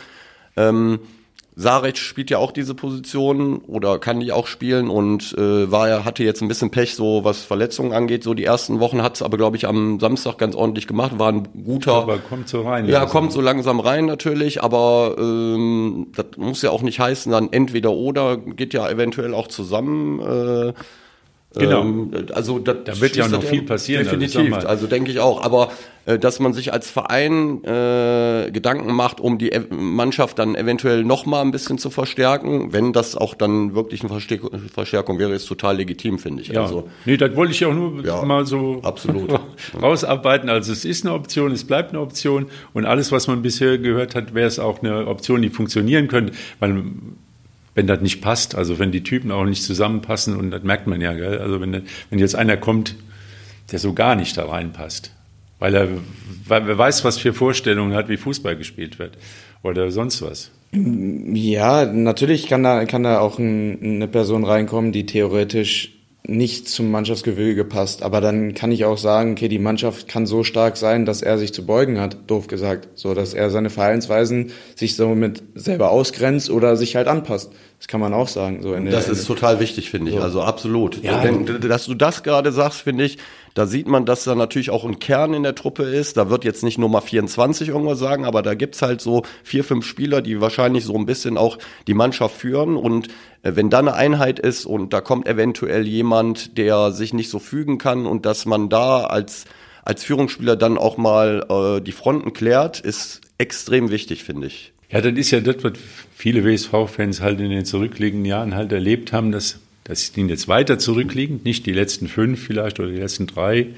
ähm, 0.57 0.99
Saric 1.55 1.99
spielt 1.99 2.31
ja 2.31 2.39
auch 2.39 2.51
diese 2.51 2.75
Position 2.75 3.59
oder 3.67 3.99
kann 3.99 4.21
die 4.21 4.33
auch 4.33 4.47
spielen 4.47 4.89
und 4.89 5.35
äh, 5.37 5.71
war 5.71 5.87
ja, 5.89 6.05
hatte 6.05 6.25
jetzt 6.25 6.41
ein 6.41 6.49
bisschen 6.49 6.71
Pech, 6.71 6.95
so 6.95 7.25
was 7.25 7.43
Verletzungen 7.43 7.93
angeht. 7.93 8.25
So 8.25 8.33
die 8.33 8.45
ersten 8.45 8.81
Wochen 8.81 9.03
hat 9.03 9.17
es 9.17 9.23
aber, 9.23 9.37
glaube 9.37 9.59
ich, 9.59 9.69
am 9.69 10.01
Samstag 10.01 10.39
ganz 10.39 10.55
ordentlich 10.57 10.87
gemacht. 10.87 11.19
War 11.19 11.31
ein 11.31 11.47
guter. 11.65 11.93
Aber 11.93 12.19
kommt 12.19 12.49
so 12.49 12.63
rein. 12.63 12.89
Ja, 12.89 13.03
Also. 13.03 13.13
kommt 13.13 13.33
so 13.33 13.41
langsam 13.43 13.81
rein 13.81 14.07
natürlich, 14.07 14.63
aber 14.63 15.15
ähm, 15.19 16.09
das 16.17 16.27
muss 16.39 16.63
ja 16.63 16.71
auch 16.71 16.83
nicht 16.83 16.99
heißen, 16.99 17.31
dann 17.31 17.53
entweder 17.53 17.93
oder 17.93 18.39
geht 18.39 18.73
ja 18.73 18.89
eventuell 18.89 19.35
auch 19.35 19.47
zusammen. 19.49 20.21
Äh, 20.21 20.73
Genau. 21.55 21.83
ähm, 21.83 22.11
also 22.35 22.59
Da 22.59 22.75
wird 23.01 23.15
ja 23.17 23.29
noch 23.29 23.43
viel 23.43 23.63
passieren, 23.63 24.07
also 24.07 24.17
Definitiv, 24.19 24.51
mal- 24.51 24.67
also 24.67 24.87
denke 24.87 25.11
ich 25.11 25.21
auch. 25.21 25.43
Aber 25.43 25.71
äh, 26.07 26.19
dass 26.19 26.41
man 26.41 26.53
sich 26.55 26.73
als 26.73 26.91
Verein 26.91 27.63
äh, 27.65 28.51
Gedanken 28.51 28.93
macht, 28.95 29.21
um 29.21 29.39
die 29.39 29.53
ev- 29.53 29.73
Mannschaft 29.73 30.39
dann 30.39 30.55
eventuell 30.55 31.05
noch 31.05 31.27
mal 31.27 31.43
ein 31.43 31.51
bisschen 31.51 31.79
zu 31.79 31.91
verstärken, 31.91 32.73
wenn 32.73 32.93
das 32.93 33.17
auch 33.17 33.35
dann 33.35 33.75
wirklich 33.75 34.01
eine 34.01 34.09
Verstärk 34.09 34.41
Verstärkung 34.73 35.19
wäre, 35.19 35.33
ist 35.35 35.47
total 35.47 35.77
legitim, 35.77 36.19
finde 36.19 36.43
ich. 36.43 36.49
Ja, 36.49 36.63
Also 36.63 36.89
nee, 37.05 37.17
das 37.17 37.37
wollte 37.37 37.53
ich 37.53 37.65
auch 37.67 37.75
nur 37.75 38.05
Ja, 38.05 38.23
mal 38.25 38.47
so 38.47 38.81
absolut. 38.83 39.39
rausarbeiten. 39.83 40.49
Also 40.49 40.73
es 40.73 40.85
ist 40.85 41.05
eine 41.05 41.15
Option, 41.15 41.53
es 41.53 41.65
bleibt 41.65 41.91
eine 41.91 42.01
Option 42.01 42.47
und 42.73 42.85
alles, 42.87 43.13
was 43.13 43.29
man 43.29 43.43
bisher 43.43 43.79
gehört 43.79 44.15
hat, 44.15 44.35
wäre 44.35 44.47
es 44.49 44.59
auch 44.59 44.83
eine 44.83 45.07
Option, 45.07 45.43
die 45.43 45.51
funktionieren 45.51 46.09
könnte, 46.09 46.33
weil 46.61 46.83
wenn 47.75 47.87
das 47.87 48.01
nicht 48.01 48.21
passt, 48.21 48.55
also 48.55 48.79
wenn 48.79 48.93
die 48.93 49.03
Typen 49.03 49.31
auch 49.31 49.45
nicht 49.45 49.63
zusammenpassen 49.63 50.37
und 50.37 50.51
das 50.51 50.63
merkt 50.63 50.87
man 50.87 51.01
ja, 51.01 51.13
gell? 51.15 51.39
also 51.39 51.61
wenn, 51.61 51.83
wenn 52.11 52.19
jetzt 52.19 52.35
einer 52.35 52.57
kommt, 52.57 52.97
der 53.71 53.79
so 53.79 53.95
gar 53.95 54.15
nicht 54.15 54.37
da 54.37 54.47
reinpasst, 54.47 55.15
weil 55.59 55.75
er, 55.75 55.89
weil 56.47 56.67
wer 56.67 56.77
weiß, 56.77 57.05
was 57.05 57.19
für 57.19 57.33
Vorstellungen 57.33 57.95
hat, 57.95 58.09
wie 58.09 58.17
Fußball 58.17 58.57
gespielt 58.57 58.99
wird 58.99 59.17
oder 59.63 59.91
sonst 59.91 60.21
was. 60.23 60.51
Ja, 60.73 61.85
natürlich 61.85 62.47
kann 62.47 62.63
da, 62.63 62.85
kann 62.87 63.03
da 63.03 63.21
auch 63.21 63.39
ein, 63.39 63.79
eine 63.83 64.09
Person 64.09 64.45
reinkommen, 64.45 64.93
die 64.93 65.07
theoretisch 65.07 65.93
nicht 66.25 66.69
zum 66.69 66.91
Mannschaftsgewölge 66.93 67.65
passt. 67.65 68.03
Aber 68.05 68.21
dann 68.21 68.55
kann 68.55 68.71
ich 68.71 68.85
auch 68.85 68.97
sagen, 68.99 69.33
okay, 69.33 69.49
die 69.49 69.59
Mannschaft 69.59 70.07
kann 70.07 70.25
so 70.25 70.45
stark 70.45 70.77
sein, 70.77 71.05
dass 71.05 71.21
er 71.21 71.37
sich 71.37 71.53
zu 71.53 71.67
beugen 71.67 71.99
hat, 72.01 72.17
doof 72.29 72.47
gesagt. 72.47 72.89
So, 72.95 73.13
dass 73.15 73.35
er 73.35 73.51
seine 73.51 73.71
Verhaltensweisen 73.71 74.53
sich 74.77 74.95
somit 74.95 75.43
selber 75.57 75.91
ausgrenzt 75.91 76.49
oder 76.49 76.77
sich 76.77 76.95
halt 76.95 77.09
anpasst. 77.09 77.53
Das 77.79 77.89
kann 77.89 78.01
man 78.01 78.15
auch 78.15 78.29
sagen. 78.29 78.63
So 78.63 78.73
in 78.75 78.85
der- 78.85 78.95
Das 78.95 79.07
in 79.09 79.15
ist 79.15 79.27
total 79.27 79.59
wichtig, 79.59 79.91
finde 79.91 80.13
ich. 80.13 80.21
Also 80.21 80.43
absolut. 80.43 81.03
Ja. 81.03 81.21
Denn, 81.23 81.61
dass 81.69 81.87
du 81.87 81.95
das 81.95 82.23
gerade 82.23 82.53
sagst, 82.53 82.83
finde 82.83 83.03
ich, 83.05 83.19
da 83.55 83.67
sieht 83.67 83.87
man, 83.87 84.07
dass 84.07 84.25
da 84.25 84.35
natürlich 84.35 84.71
auch 84.71 84.85
ein 84.85 84.99
Kern 84.99 85.35
in 85.35 85.43
der 85.43 85.55
Truppe 85.55 85.83
ist. 85.83 86.17
Da 86.17 86.31
wird 86.31 86.45
jetzt 86.45 86.63
nicht 86.63 86.79
Nummer 86.79 87.03
24 87.03 87.69
irgendwas 87.69 87.99
sagen, 87.99 88.25
aber 88.25 88.43
da 88.43 88.55
gibt's 88.55 88.83
halt 88.83 89.01
so 89.01 89.23
vier, 89.43 89.65
fünf 89.65 89.87
Spieler, 89.87 90.23
die 90.23 90.41
wahrscheinlich 90.41 90.85
so 90.85 90.95
ein 90.97 91.07
bisschen 91.07 91.37
auch 91.37 91.59
die 91.87 91.95
Mannschaft 91.95 92.37
führen. 92.37 92.77
Und 92.77 93.09
äh, 93.43 93.53
wenn 93.55 93.71
da 93.71 93.81
eine 93.81 93.95
Einheit 93.95 94.39
ist 94.39 94.65
und 94.65 94.93
da 94.93 95.01
kommt 95.01 95.27
eventuell 95.27 95.87
jemand, 95.87 96.57
der 96.57 96.93
sich 96.93 97.13
nicht 97.13 97.31
so 97.31 97.39
fügen 97.39 97.79
kann 97.79 98.07
und 98.07 98.25
dass 98.27 98.47
man 98.47 98.69
da 98.69 99.05
als, 99.05 99.45
als 99.85 100.05
Führungsspieler 100.05 100.57
dann 100.57 100.79
auch 100.79 100.97
mal 100.97 101.47
äh, 101.49 101.81
die 101.81 101.93
Fronten 101.93 102.33
klärt, 102.33 102.81
ist 102.81 103.21
extrem 103.39 103.91
wichtig, 103.91 104.25
finde 104.25 104.47
ich. 104.47 104.73
Ja, 104.91 105.01
das 105.01 105.15
ist 105.15 105.31
ja 105.31 105.41
das, 105.41 105.57
was 105.65 105.73
viele 106.15 106.45
WSV-Fans 106.45 107.23
halt 107.23 107.41
in 107.41 107.51
den 107.51 107.65
zurückliegenden 107.65 108.27
Jahren 108.27 108.55
halt 108.55 108.73
erlebt 108.73 109.13
haben, 109.13 109.33
dass, 109.33 109.59
dass 109.85 110.13
die 110.13 110.23
jetzt 110.23 110.49
weiter 110.49 110.79
zurückliegen, 110.79 111.41
nicht 111.45 111.67
die 111.67 111.73
letzten 111.73 112.09
fünf 112.09 112.43
vielleicht 112.43 112.79
oder 112.81 112.91
die 112.91 112.99
letzten 112.99 113.27
drei, 113.27 113.69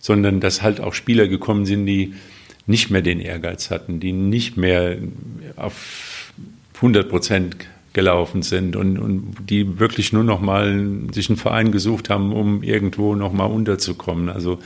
sondern 0.00 0.40
dass 0.40 0.62
halt 0.62 0.80
auch 0.80 0.94
Spieler 0.94 1.28
gekommen 1.28 1.66
sind, 1.66 1.86
die 1.86 2.14
nicht 2.66 2.90
mehr 2.90 3.02
den 3.02 3.20
Ehrgeiz 3.20 3.70
hatten, 3.70 4.00
die 4.00 4.12
nicht 4.12 4.56
mehr 4.56 4.98
auf 5.56 6.32
100 6.76 7.08
Prozent 7.08 7.56
gelaufen 7.92 8.42
sind 8.42 8.76
und, 8.76 8.98
und 8.98 9.34
die 9.48 9.78
wirklich 9.78 10.12
nur 10.12 10.24
noch 10.24 10.40
mal 10.40 10.88
sich 11.12 11.28
einen 11.28 11.36
Verein 11.36 11.72
gesucht 11.72 12.08
haben, 12.08 12.32
um 12.32 12.62
irgendwo 12.62 13.14
noch 13.14 13.32
mal 13.32 13.44
unterzukommen. 13.44 14.28
Also 14.28 14.60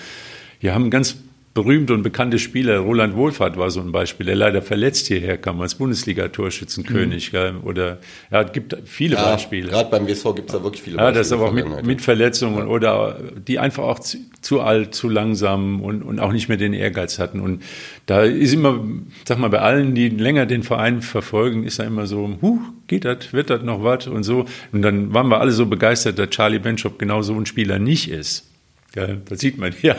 wir 0.61 0.75
haben 0.75 0.91
ganz 0.91 1.17
berühmte 1.57 1.95
und 1.95 2.03
bekannte 2.03 2.39
Spieler, 2.39 2.81
Roland 2.81 3.17
Wohlfahrt 3.17 3.57
war 3.57 3.71
so 3.71 3.81
ein 3.81 3.91
Beispiel, 3.91 4.27
der 4.27 4.37
leider 4.37 4.61
verletzt 4.61 5.07
hierher 5.07 5.39
kam 5.39 5.59
als 5.63 5.75
Bundesliga-Torschützenkönig. 5.77 7.31
gell, 7.31 7.55
Oder 7.65 7.97
ja, 8.31 8.43
es 8.43 8.53
gibt 8.53 8.77
viele 8.85 9.17
Beispiele. 9.17 9.71
Gerade 9.71 9.89
beim 9.89 10.07
WSV 10.07 10.35
gibt's 10.35 10.53
da 10.53 10.63
wirklich 10.63 10.83
viele 10.83 10.99
Ja, 10.99 11.11
das 11.11 11.29
ist 11.29 11.33
aber 11.33 11.47
auch 11.47 11.53
mit, 11.53 11.87
mit 11.87 12.03
Verletzungen 12.03 12.69
oder 12.69 13.19
die 13.49 13.59
einfach 13.59 13.85
auch 13.85 13.99
zu, 14.01 14.19
zu 14.43 14.61
alt, 14.61 14.95
zu 14.95 15.09
langsam 15.09 15.81
und, 15.81 16.03
und 16.03 16.21
auch 16.21 16.31
nicht 16.31 16.49
mehr 16.49 16.59
den 16.59 16.75
Ehrgeiz 16.75 17.19
hatten. 17.19 17.41
Und 17.41 17.63
da 18.05 18.23
ist 18.23 18.53
immer, 18.53 18.85
sag 19.25 19.39
mal, 19.39 19.49
bei 19.49 19.61
allen, 19.61 19.95
die 19.95 20.11
länger 20.11 20.45
den 20.45 20.63
Verein 20.63 21.01
verfolgen, 21.01 21.65
ist 21.65 21.79
da 21.79 21.85
immer 21.85 22.07
so, 22.07 22.37
huh, 22.43 22.59
geht 22.87 23.07
das, 23.07 23.33
wird 23.33 23.49
das 23.49 23.63
noch 23.63 23.83
was 23.83 24.09
und 24.09 24.25
so. 24.25 24.45
Und 24.73 24.83
dann 24.83 25.15
waren 25.15 25.29
wir 25.29 25.41
alle 25.41 25.53
so 25.53 25.65
begeistert, 25.65 26.19
dass 26.19 26.29
Charlie 26.29 26.59
Benchop 26.59 26.99
genau 26.99 27.23
so 27.23 27.33
ein 27.33 27.47
Spieler 27.47 27.79
nicht 27.79 28.11
ist. 28.11 28.47
Ja, 28.95 29.07
das 29.07 29.41
sieht 29.41 29.57
man 29.57 29.75
ja. 29.81 29.97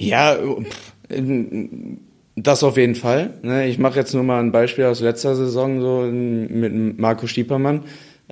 Ja, 0.00 0.36
pff, 0.36 0.92
das 2.36 2.62
auf 2.62 2.76
jeden 2.76 2.94
Fall. 2.94 3.34
ne. 3.42 3.66
Ich 3.68 3.78
mache 3.78 3.98
jetzt 3.98 4.14
nur 4.14 4.22
mal 4.22 4.40
ein 4.40 4.52
Beispiel 4.52 4.84
aus 4.86 5.00
letzter 5.00 5.34
Saison 5.34 5.80
so 5.80 6.02
mit 6.10 6.98
Marco 6.98 7.26
Stiepermann. 7.26 7.82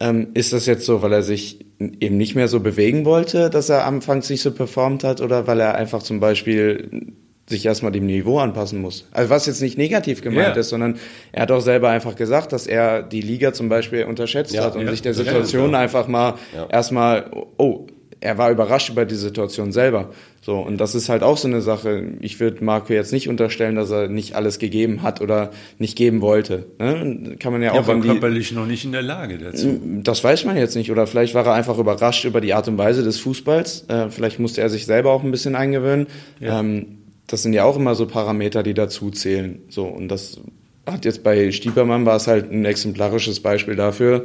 Ähm, 0.01 0.29
ist 0.35 0.53
das 0.53 0.67
jetzt 0.67 0.85
so, 0.87 1.03
weil 1.03 1.13
er 1.13 1.23
sich 1.23 1.59
eben 1.81 2.17
nicht 2.17 2.35
mehr 2.37 2.47
so 2.49 2.61
bewegen 2.61 3.05
wollte, 3.05 3.51
dass 3.51 3.69
er 3.69 3.85
anfangs 3.85 4.31
nicht 4.31 4.43
so 4.43 4.53
performt 4.53 5.03
hat 5.05 5.21
oder 5.21 5.47
weil 5.49 5.59
er 5.61 5.75
einfach 5.75 6.03
zum 6.03 6.21
Beispiel 6.21 7.09
sich 7.49 7.67
erstmal 7.67 7.91
dem 7.93 8.07
Niveau 8.07 8.39
anpassen 8.39 8.81
muss? 8.81 9.09
Also 9.11 9.31
was 9.31 9.47
jetzt 9.47 9.61
nicht 9.61 9.77
negativ 9.77 10.23
gemeint 10.23 10.55
Ja. 10.55 10.61
ist, 10.61 10.69
sondern 10.69 10.99
er 11.33 11.43
hat 11.43 11.51
auch 11.51 11.61
selber 11.61 11.89
einfach 11.89 12.15
gesagt, 12.15 12.53
dass 12.53 12.67
er 12.69 13.03
die 13.03 13.21
Liga 13.23 13.53
zum 13.53 13.69
Beispiel 13.69 14.05
unterschätzt 14.05 14.55
Ja, 14.55 14.65
hat 14.65 14.77
und 14.77 14.83
ja, 14.85 14.91
sich 14.93 15.03
der 15.03 15.15
Situation 15.15 15.73
ja. 15.73 15.81
einfach 15.81 16.07
mal 16.07 16.35
erstmal, 16.71 17.31
oh, 17.57 17.87
er 18.21 18.39
war 18.39 18.51
überrascht 18.51 18.89
über 18.91 19.05
die 19.05 19.15
Situation 19.15 19.73
selber. 19.73 20.11
So, 20.41 20.59
und 20.59 20.79
das 20.79 20.95
ist 20.95 21.09
halt 21.09 21.23
auch 21.23 21.37
so 21.37 21.47
eine 21.47 21.61
Sache. 21.61 22.13
Ich 22.21 22.41
würde 22.41 22.65
Marco 22.65 22.93
jetzt 22.93 23.13
nicht 23.13 23.29
unterstellen, 23.29 23.77
dass 23.77 23.91
er 23.91 24.09
nicht 24.09 24.35
alles 24.35 24.59
gegeben 24.59 25.03
hat 25.03 25.21
oder 25.21 25.51
nicht 25.79 25.97
geben 25.97 26.21
wollte. 26.21 26.67
Ne? 26.79 27.37
Kann 27.39 27.53
man 27.53 27.63
ja 27.63 27.75
Er 27.75 27.81
auch 27.81 27.87
war 27.87 27.97
in 27.97 28.03
die, 28.03 28.09
körperlich 28.09 28.53
noch 28.53 28.67
nicht 28.67 28.85
in 28.85 28.93
der 28.93 29.03
Lage 29.03 29.39
dazu. 29.39 29.81
das 30.03 30.25
weiß 30.25 30.45
man 30.47 30.57
jetzt 30.57 30.75
nicht. 30.75 30.91
Oder 30.91 31.07
vielleicht 31.07 31.35
war 31.35 31.47
er 31.47 31.53
einfach 31.55 31.79
überrascht 31.79 32.25
über 32.25 32.41
die 32.41 32.55
Art 32.55 32.67
und 32.69 32.79
Weise 32.79 33.03
des 33.05 33.19
Fußballs. 33.21 33.87
Äh, 33.89 34.11
vielleicht 34.11 34.39
musste 34.39 34.61
er 34.61 34.71
sich 34.71 34.87
selber 34.87 35.13
auch 35.13 35.23
ein 35.23 35.31
bisschen 35.31 35.55
eingewöhnen. 35.55 36.07
Ja. 36.41 36.61
Ähm, 36.61 36.87
das 37.27 37.43
sind 37.43 37.53
ja 37.53 37.65
auch 37.65 37.77
immer 37.77 37.95
so 37.95 38.07
Parameter, 38.07 38.63
die 38.63 38.75
dazu 38.75 39.11
zählen. 39.11 39.61
So, 39.69 39.85
und 39.85 40.09
das 40.09 40.41
hat 40.87 41.05
jetzt 41.05 41.23
bei 41.23 41.53
Stiepermann 41.53 42.07
war 42.07 42.17
es 42.17 42.27
halt 42.27 42.51
ein 42.51 42.65
exemplarisches 42.65 43.41
Beispiel 43.41 43.77
dafür. 43.77 44.25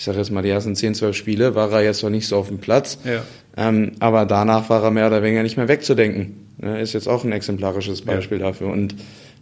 Ich 0.00 0.06
sage 0.06 0.16
jetzt 0.16 0.30
mal, 0.30 0.40
die 0.40 0.48
ersten 0.48 0.74
10, 0.74 0.94
12 0.94 1.14
Spiele 1.14 1.54
war 1.54 1.70
er 1.72 1.82
jetzt 1.82 2.02
noch 2.02 2.08
nicht 2.08 2.26
so 2.26 2.38
auf 2.38 2.48
dem 2.48 2.56
Platz. 2.56 2.96
Ja. 3.04 3.22
Ähm, 3.54 3.92
aber 4.00 4.24
danach 4.24 4.70
war 4.70 4.82
er 4.82 4.90
mehr 4.90 5.08
oder 5.08 5.22
weniger 5.22 5.42
nicht 5.42 5.58
mehr 5.58 5.68
wegzudenken. 5.68 6.46
Ne, 6.56 6.80
ist 6.80 6.94
jetzt 6.94 7.06
auch 7.06 7.22
ein 7.22 7.32
exemplarisches 7.32 8.00
Beispiel 8.00 8.38
dafür. 8.38 8.68
Und 8.68 8.94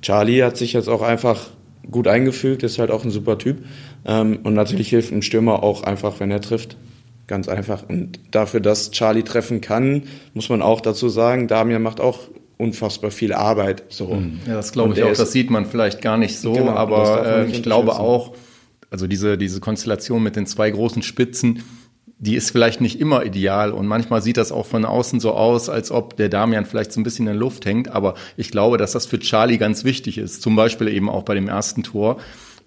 Charlie 0.03 0.43
hat 0.43 0.57
sich 0.57 0.73
jetzt 0.73 0.89
auch 0.89 1.03
einfach 1.03 1.47
gut 1.89 2.09
eingefügt, 2.09 2.65
ist 2.65 2.81
halt 2.81 2.91
auch 2.91 3.05
ein 3.05 3.13
super 3.13 3.39
Typ. 3.39 3.59
Ähm, 4.05 4.41
und 4.43 4.55
natürlich 4.55 4.89
hilft 4.89 5.13
ein 5.13 5.23
Stürmer 5.23 5.63
auch 5.63 5.85
einfach, 5.85 6.19
wenn 6.19 6.33
er 6.33 6.41
trifft. 6.41 6.77
Ganz 7.29 7.47
einfach. 7.47 7.89
Und 7.89 8.19
dafür, 8.33 8.59
dass 8.59 8.91
Charlie 8.91 9.23
treffen 9.23 9.61
kann, 9.61 10.09
muss 10.35 10.49
man 10.49 10.61
auch 10.61 10.81
dazu 10.81 11.09
sagen, 11.09 11.47
Damian 11.47 11.83
macht 11.83 12.01
auch 12.01 12.19
unfassbar 12.57 13.13
viel 13.13 13.33
Arbeit. 13.33 13.85
So. 13.91 14.21
Ja, 14.45 14.55
das 14.55 14.73
glaube 14.73 14.95
ich 14.95 15.05
auch. 15.05 15.13
Das 15.13 15.31
sieht 15.31 15.51
man 15.51 15.67
vielleicht 15.67 16.03
gar 16.03 16.17
nicht 16.17 16.37
so, 16.37 16.53
Genau, 16.55 16.73
aber 16.73 17.25
äh, 17.25 17.47
ich 17.47 17.63
glaube 17.63 17.93
auch, 17.93 18.33
also 18.91 19.07
diese, 19.07 19.39
diese 19.39 19.61
Konstellation 19.61 20.23
mit 20.23 20.37
den 20.37 20.47
zwei 20.47 20.71
großen 20.71 21.03
Spitzen, 21.03 21.63
die 22.21 22.35
ist 22.35 22.51
vielleicht 22.51 22.81
nicht 22.81 23.01
immer 23.01 23.25
ideal 23.25 23.71
und 23.73 23.87
manchmal 23.87 24.23
sieht 24.23 24.39
das 24.39 24.51
auch 24.51 24.67
von 24.67 24.85
außen 24.85 25.21
so 25.21 25.33
aus, 25.33 25.69
als 25.69 25.93
ob 25.93 26.17
der 26.17 26.29
Damian 26.29 26.67
vielleicht 26.67 26.93
so 26.93 27.01
ein 27.01 27.05
bisschen 27.05 27.27
in 27.27 27.33
der 27.35 27.41
Luft 27.41 27.65
hängt. 27.65 27.89
Aber 27.89 28.15
ich 28.37 28.51
glaube, 28.51 28.77
dass 28.77 28.93
das 28.93 29.07
für 29.07 29.21
Charlie 29.21 29.59
ganz 29.59 29.85
wichtig 29.85 30.19
ist. 30.19 30.43
Zum 30.43 30.57
Beispiel 30.57 30.89
eben 30.89 31.09
auch 31.09 31.23
bei 31.23 31.35
dem 31.35 31.49
ersten 31.49 31.85
Tor. 31.85 32.19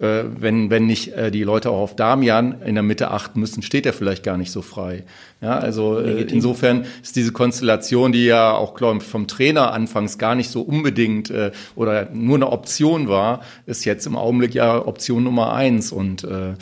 Äh, 0.02 0.24
wenn, 0.40 0.68
wenn 0.68 0.86
nicht 0.86 1.12
äh, 1.12 1.30
die 1.30 1.44
Leute 1.44 1.70
auch 1.70 1.78
auf 1.78 1.94
Damian 1.94 2.60
in 2.62 2.74
der 2.74 2.82
Mitte 2.82 3.12
achten 3.12 3.38
müssen, 3.38 3.62
steht 3.62 3.86
er 3.86 3.92
vielleicht 3.92 4.24
gar 4.24 4.36
nicht 4.36 4.50
so 4.50 4.60
frei. 4.60 5.04
Ja, 5.40 5.58
also 5.58 6.00
äh, 6.00 6.22
insofern 6.22 6.86
ist 7.02 7.14
diese 7.14 7.30
Konstellation, 7.30 8.10
die 8.10 8.24
ja 8.24 8.52
auch 8.52 8.74
glaube 8.74 8.98
ich, 8.98 9.04
vom 9.04 9.28
Trainer 9.28 9.72
anfangs 9.72 10.18
gar 10.18 10.34
nicht 10.34 10.50
so 10.50 10.62
unbedingt 10.62 11.30
äh, 11.30 11.52
oder 11.76 12.08
nur 12.12 12.34
eine 12.34 12.50
Option 12.50 13.08
war, 13.08 13.42
ist 13.66 13.84
jetzt 13.84 14.04
im 14.06 14.16
Augenblick 14.16 14.54
ja 14.54 14.84
Option 14.84 15.22
Nummer 15.22 15.52
eins 15.52 15.92
und 15.92 16.24
äh, 16.24 16.54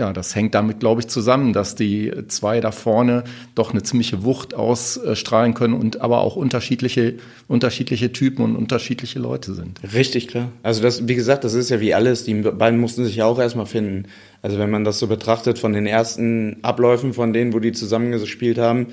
ja, 0.00 0.14
das 0.14 0.34
hängt 0.34 0.54
damit, 0.54 0.80
glaube 0.80 1.02
ich, 1.02 1.08
zusammen, 1.08 1.52
dass 1.52 1.74
die 1.74 2.10
zwei 2.28 2.60
da 2.60 2.72
vorne 2.72 3.24
doch 3.54 3.72
eine 3.72 3.82
ziemliche 3.82 4.24
Wucht 4.24 4.54
ausstrahlen 4.54 5.52
können 5.52 5.74
und 5.74 6.00
aber 6.00 6.22
auch 6.22 6.36
unterschiedliche, 6.36 7.16
unterschiedliche 7.48 8.10
Typen 8.10 8.42
und 8.42 8.56
unterschiedliche 8.56 9.18
Leute 9.18 9.52
sind. 9.52 9.78
Richtig, 9.94 10.28
klar. 10.28 10.48
Also 10.62 10.80
das, 10.82 11.06
wie 11.06 11.14
gesagt, 11.14 11.44
das 11.44 11.52
ist 11.52 11.68
ja 11.68 11.80
wie 11.80 11.92
alles. 11.92 12.24
Die 12.24 12.32
beiden 12.32 12.80
mussten 12.80 13.04
sich 13.04 13.16
ja 13.16 13.26
auch 13.26 13.38
erstmal 13.38 13.66
finden. 13.66 14.06
Also 14.40 14.58
wenn 14.58 14.70
man 14.70 14.84
das 14.84 14.98
so 14.98 15.06
betrachtet 15.06 15.58
von 15.58 15.74
den 15.74 15.86
ersten 15.86 16.56
Abläufen 16.62 17.12
von 17.12 17.34
denen, 17.34 17.52
wo 17.52 17.58
die 17.58 17.72
zusammengespielt 17.72 18.56
haben, 18.56 18.86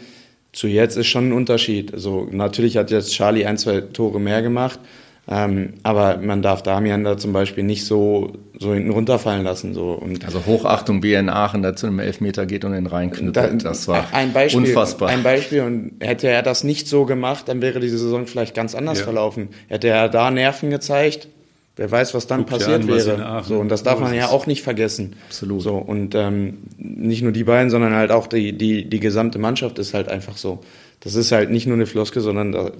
zu 0.51 0.67
jetzt 0.67 0.97
ist 0.97 1.07
schon 1.07 1.29
ein 1.29 1.33
Unterschied. 1.33 1.93
Also 1.93 2.27
natürlich 2.29 2.75
hat 2.75 2.91
jetzt 2.91 3.13
Charlie 3.13 3.45
ein, 3.45 3.57
zwei 3.57 3.79
Tore 3.79 4.19
mehr 4.19 4.41
gemacht. 4.41 4.81
Ähm, 5.29 5.73
aber 5.83 6.17
man 6.17 6.41
darf 6.41 6.63
Damian 6.63 7.03
da 7.03 7.17
zum 7.17 7.33
Beispiel 7.33 7.63
nicht 7.63 7.85
so, 7.85 8.31
so 8.57 8.73
hinten 8.73 8.91
runterfallen 8.91 9.43
lassen. 9.43 9.73
So. 9.73 9.91
Und 9.91 10.23
also 10.23 10.45
Hochachtung, 10.45 11.03
wie 11.03 11.11
er 11.11 11.19
in 11.19 11.29
Aachen 11.29 11.61
da 11.61 11.75
zu 11.75 11.87
einem 11.87 11.99
Elfmeter 11.99 12.45
geht 12.45 12.63
und 12.63 12.71
den 12.71 12.85
reinknüppelt. 12.85 13.65
Da, 13.65 13.69
das 13.69 13.89
war 13.89 14.05
ein 14.13 14.31
Beispiel, 14.31 14.61
unfassbar. 14.61 15.09
Ein 15.09 15.23
Beispiel. 15.23 15.63
Und 15.63 15.93
hätte 15.99 16.29
er 16.29 16.43
das 16.43 16.63
nicht 16.63 16.87
so 16.87 17.05
gemacht, 17.05 17.49
dann 17.49 17.61
wäre 17.61 17.81
diese 17.81 17.97
Saison 17.97 18.25
vielleicht 18.25 18.55
ganz 18.55 18.73
anders 18.73 18.99
ja. 18.99 19.03
verlaufen. 19.03 19.49
Hätte 19.67 19.89
er 19.89 20.07
da 20.07 20.31
Nerven 20.31 20.69
gezeigt, 20.69 21.27
wer 21.75 21.91
weiß, 21.91 22.13
was 22.13 22.27
dann 22.27 22.41
Guck 22.41 22.51
passiert 22.51 22.83
an, 22.83 22.87
wäre. 22.87 23.43
So, 23.45 23.59
und 23.59 23.67
das 23.67 23.83
darf 23.83 23.99
man 23.99 24.13
ja 24.13 24.29
auch 24.29 24.47
nicht 24.47 24.63
vergessen. 24.63 25.17
Absolut. 25.27 25.61
So, 25.61 25.75
und 25.75 26.15
ähm, 26.15 26.59
nicht 26.77 27.21
nur 27.21 27.33
die 27.33 27.43
beiden, 27.43 27.69
sondern 27.69 27.93
halt 27.95 28.11
auch 28.11 28.27
die, 28.27 28.57
die, 28.57 28.89
die 28.89 28.99
gesamte 29.01 29.39
Mannschaft 29.39 29.77
ist 29.77 29.93
halt 29.93 30.07
einfach 30.07 30.37
so. 30.37 30.59
Das 31.01 31.15
ist 31.15 31.33
halt 31.33 31.51
nicht 31.51 31.67
nur 31.67 31.75
eine 31.75 31.85
Floske, 31.85 32.21
sondern 32.21 32.71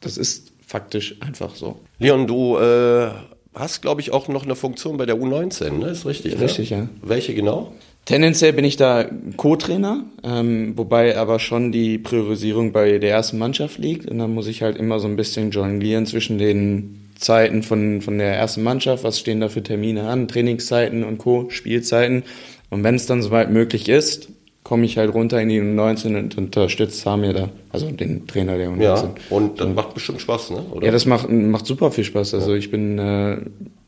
das 0.00 0.18
ist 0.18 0.53
faktisch 0.74 1.14
einfach 1.20 1.54
so. 1.54 1.76
Leon, 2.00 2.26
du 2.26 2.58
äh, 2.58 3.08
hast, 3.54 3.80
glaube 3.80 4.00
ich, 4.00 4.12
auch 4.12 4.26
noch 4.26 4.42
eine 4.42 4.56
Funktion 4.56 4.96
bei 4.96 5.06
der 5.06 5.14
U19, 5.14 5.70
ne? 5.70 5.90
Ist 5.90 6.04
richtig. 6.04 6.40
Richtig, 6.40 6.72
ne? 6.72 6.76
ja. 6.76 6.88
Welche 7.00 7.32
genau? 7.32 7.72
Tendenziell 8.06 8.52
bin 8.52 8.64
ich 8.64 8.76
da 8.76 9.06
Co-Trainer, 9.36 10.04
ähm, 10.24 10.76
wobei 10.76 11.16
aber 11.16 11.38
schon 11.38 11.70
die 11.70 11.98
Priorisierung 11.98 12.72
bei 12.72 12.98
der 12.98 13.12
ersten 13.12 13.38
Mannschaft 13.38 13.78
liegt. 13.78 14.10
Und 14.10 14.18
dann 14.18 14.34
muss 14.34 14.48
ich 14.48 14.62
halt 14.62 14.76
immer 14.76 14.98
so 14.98 15.06
ein 15.06 15.14
bisschen 15.14 15.52
jonglieren 15.52 16.06
zwischen 16.06 16.38
den 16.38 17.12
Zeiten 17.16 17.62
von, 17.62 18.00
von 18.00 18.18
der 18.18 18.34
ersten 18.34 18.64
Mannschaft, 18.64 19.04
was 19.04 19.20
stehen 19.20 19.38
da 19.38 19.48
für 19.48 19.62
Termine 19.62 20.08
an, 20.08 20.26
Trainingszeiten 20.26 21.04
und 21.04 21.18
Co., 21.18 21.50
Spielzeiten. 21.50 22.24
Und 22.68 22.82
wenn 22.82 22.96
es 22.96 23.06
dann 23.06 23.22
soweit 23.22 23.48
möglich 23.48 23.88
ist, 23.88 24.28
komme 24.64 24.86
ich 24.86 24.96
halt 24.96 25.12
runter 25.12 25.40
in 25.40 25.50
die 25.50 25.60
U19 25.60 26.18
und 26.18 26.38
unterstütze 26.38 26.98
Samir 26.98 27.34
da, 27.34 27.50
also 27.70 27.90
den 27.90 28.26
Trainer 28.26 28.56
der 28.56 28.70
U19. 28.70 28.82
Ja, 28.82 29.14
und 29.28 29.60
das 29.60 29.68
macht 29.68 29.92
bestimmt 29.92 30.22
Spaß, 30.22 30.50
ne? 30.50 30.64
Oder? 30.72 30.86
Ja, 30.86 30.90
das 30.90 31.04
macht, 31.04 31.30
macht 31.30 31.66
super 31.66 31.90
viel 31.90 32.04
Spaß. 32.04 32.32
Also 32.34 32.54
ich 32.54 32.70
bin, 32.70 32.98
äh, 32.98 33.36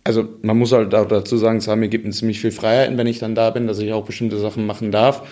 also 0.05 0.29
man 0.43 0.59
muss 0.59 0.72
halt 0.72 0.95
auch 0.95 1.09
dazu 1.09 1.39
sagen, 1.39 1.61
Samir 1.61 1.89
gibt 1.89 2.05
mir 2.05 2.12
ziemlich 2.12 2.41
viel 2.41 2.53
Freiheiten, 2.53 2.99
wenn 2.99 3.07
ich 3.07 3.18
dann 3.18 3.35
da 3.35 3.51
bin, 3.51 3.66
dass 3.66 3.79
ich 3.79 3.95
auch 3.95 4.05
bestimmte 4.05 4.39
Sachen 4.39 4.66
machen 4.66 4.93
darf. 4.93 5.27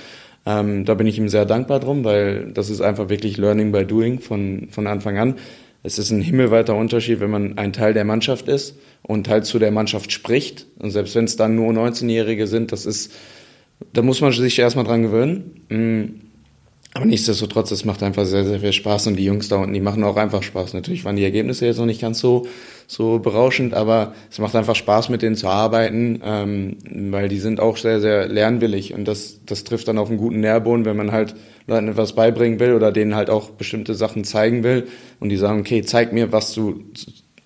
Ähm, 0.47 0.87
da 0.87 0.95
bin 0.95 1.07
ich 1.07 1.19
ihm 1.19 1.29
sehr 1.29 1.45
dankbar 1.45 1.79
drum, 1.79 2.05
weil 2.05 2.51
das 2.53 2.71
ist 2.71 2.81
einfach 2.81 3.11
wirklich 3.11 3.37
Learning 3.37 3.71
by 3.71 3.85
Doing 3.85 4.21
von, 4.21 4.69
von 4.71 4.87
Anfang 4.87 5.19
an. 5.19 5.35
Es 5.83 5.99
ist 5.99 6.11
ein 6.11 6.23
himmelweiter 6.23 6.75
Unterschied, 6.75 7.21
wenn 7.21 7.31
man 7.31 7.59
ein 7.59 7.75
Teil 7.75 7.93
der 7.93 8.05
Mannschaft 8.07 8.49
ist 8.49 8.77
und 9.03 9.29
halt 9.29 9.45
zu 9.45 9.59
der 9.59 9.71
Mannschaft 9.71 10.11
spricht. 10.11 10.67
Und 10.79 10.91
selbst 10.91 11.15
wenn 11.15 11.27
es 11.27 11.37
dann 11.37 11.55
nur 11.55 11.71
19-Jährige 11.73 12.47
sind, 12.47 12.73
das 12.73 12.87
ist, 12.87 13.13
da 13.93 14.03
muss 14.03 14.21
man 14.21 14.33
sich 14.33 14.59
erstmal 14.59 14.85
dran 14.85 15.03
gewöhnen. 15.03 15.65
Mm. 15.69 16.21
Aber 16.97 17.07
nichtsdestotrotz, 17.07 17.73
es 17.73 17.85
macht 17.85 18.05
einfach 18.05 18.25
sehr, 18.25 18.45
sehr 18.45 18.61
viel 18.61 18.73
Spaß 18.73 19.09
und 19.09 19.17
die 19.17 19.25
Jungs 19.25 19.49
da 19.49 19.57
unten, 19.57 19.75
die 19.75 19.81
machen 19.81 20.05
auch 20.05 20.17
einfach 20.17 20.45
Spaß. 20.45 20.75
Natürlich 20.75 21.05
waren 21.05 21.17
die 21.17 21.25
Ergebnisse 21.25 21.67
jetzt 21.67 21.79
noch 21.79 21.87
nicht 21.87 22.01
ganz 22.01 22.21
so, 22.21 22.47
so 22.87 23.19
berauschend, 23.19 23.75
aber 23.75 24.15
es 24.31 24.39
macht 24.39 24.55
einfach 24.55 24.77
Spaß, 24.77 25.09
mit 25.09 25.21
denen 25.21 25.35
zu 25.35 25.49
arbeiten, 25.49 26.21
ähm, 26.25 26.77
weil 27.11 27.29
die 27.29 27.41
sind 27.41 27.59
auch 27.59 27.79
sehr, 27.79 28.01
sehr 28.01 28.29
lernwillig 28.29 28.95
und 28.95 29.09
das, 29.09 29.41
das 29.45 29.65
trifft 29.65 29.89
dann 29.89 29.99
auf 29.99 30.09
einen 30.09 30.19
guten 30.19 30.39
Nährboden, 30.39 30.85
wenn 30.85 30.97
man 30.97 31.11
halt 31.11 31.35
Leuten 31.67 31.89
etwas 31.89 32.13
beibringen 32.13 32.61
will 32.61 32.75
oder 32.75 32.93
denen 32.93 33.17
halt 33.17 33.29
auch 33.29 33.51
bestimmte 33.51 33.95
Sachen 33.95 34.23
zeigen 34.23 34.63
will 34.63 34.87
und 35.19 35.31
die 35.31 35.37
sagen, 35.37 35.59
okay, 35.59 35.83
zeig 35.83 36.13
mir, 36.13 36.31
was 36.31 36.55
du 36.55 36.85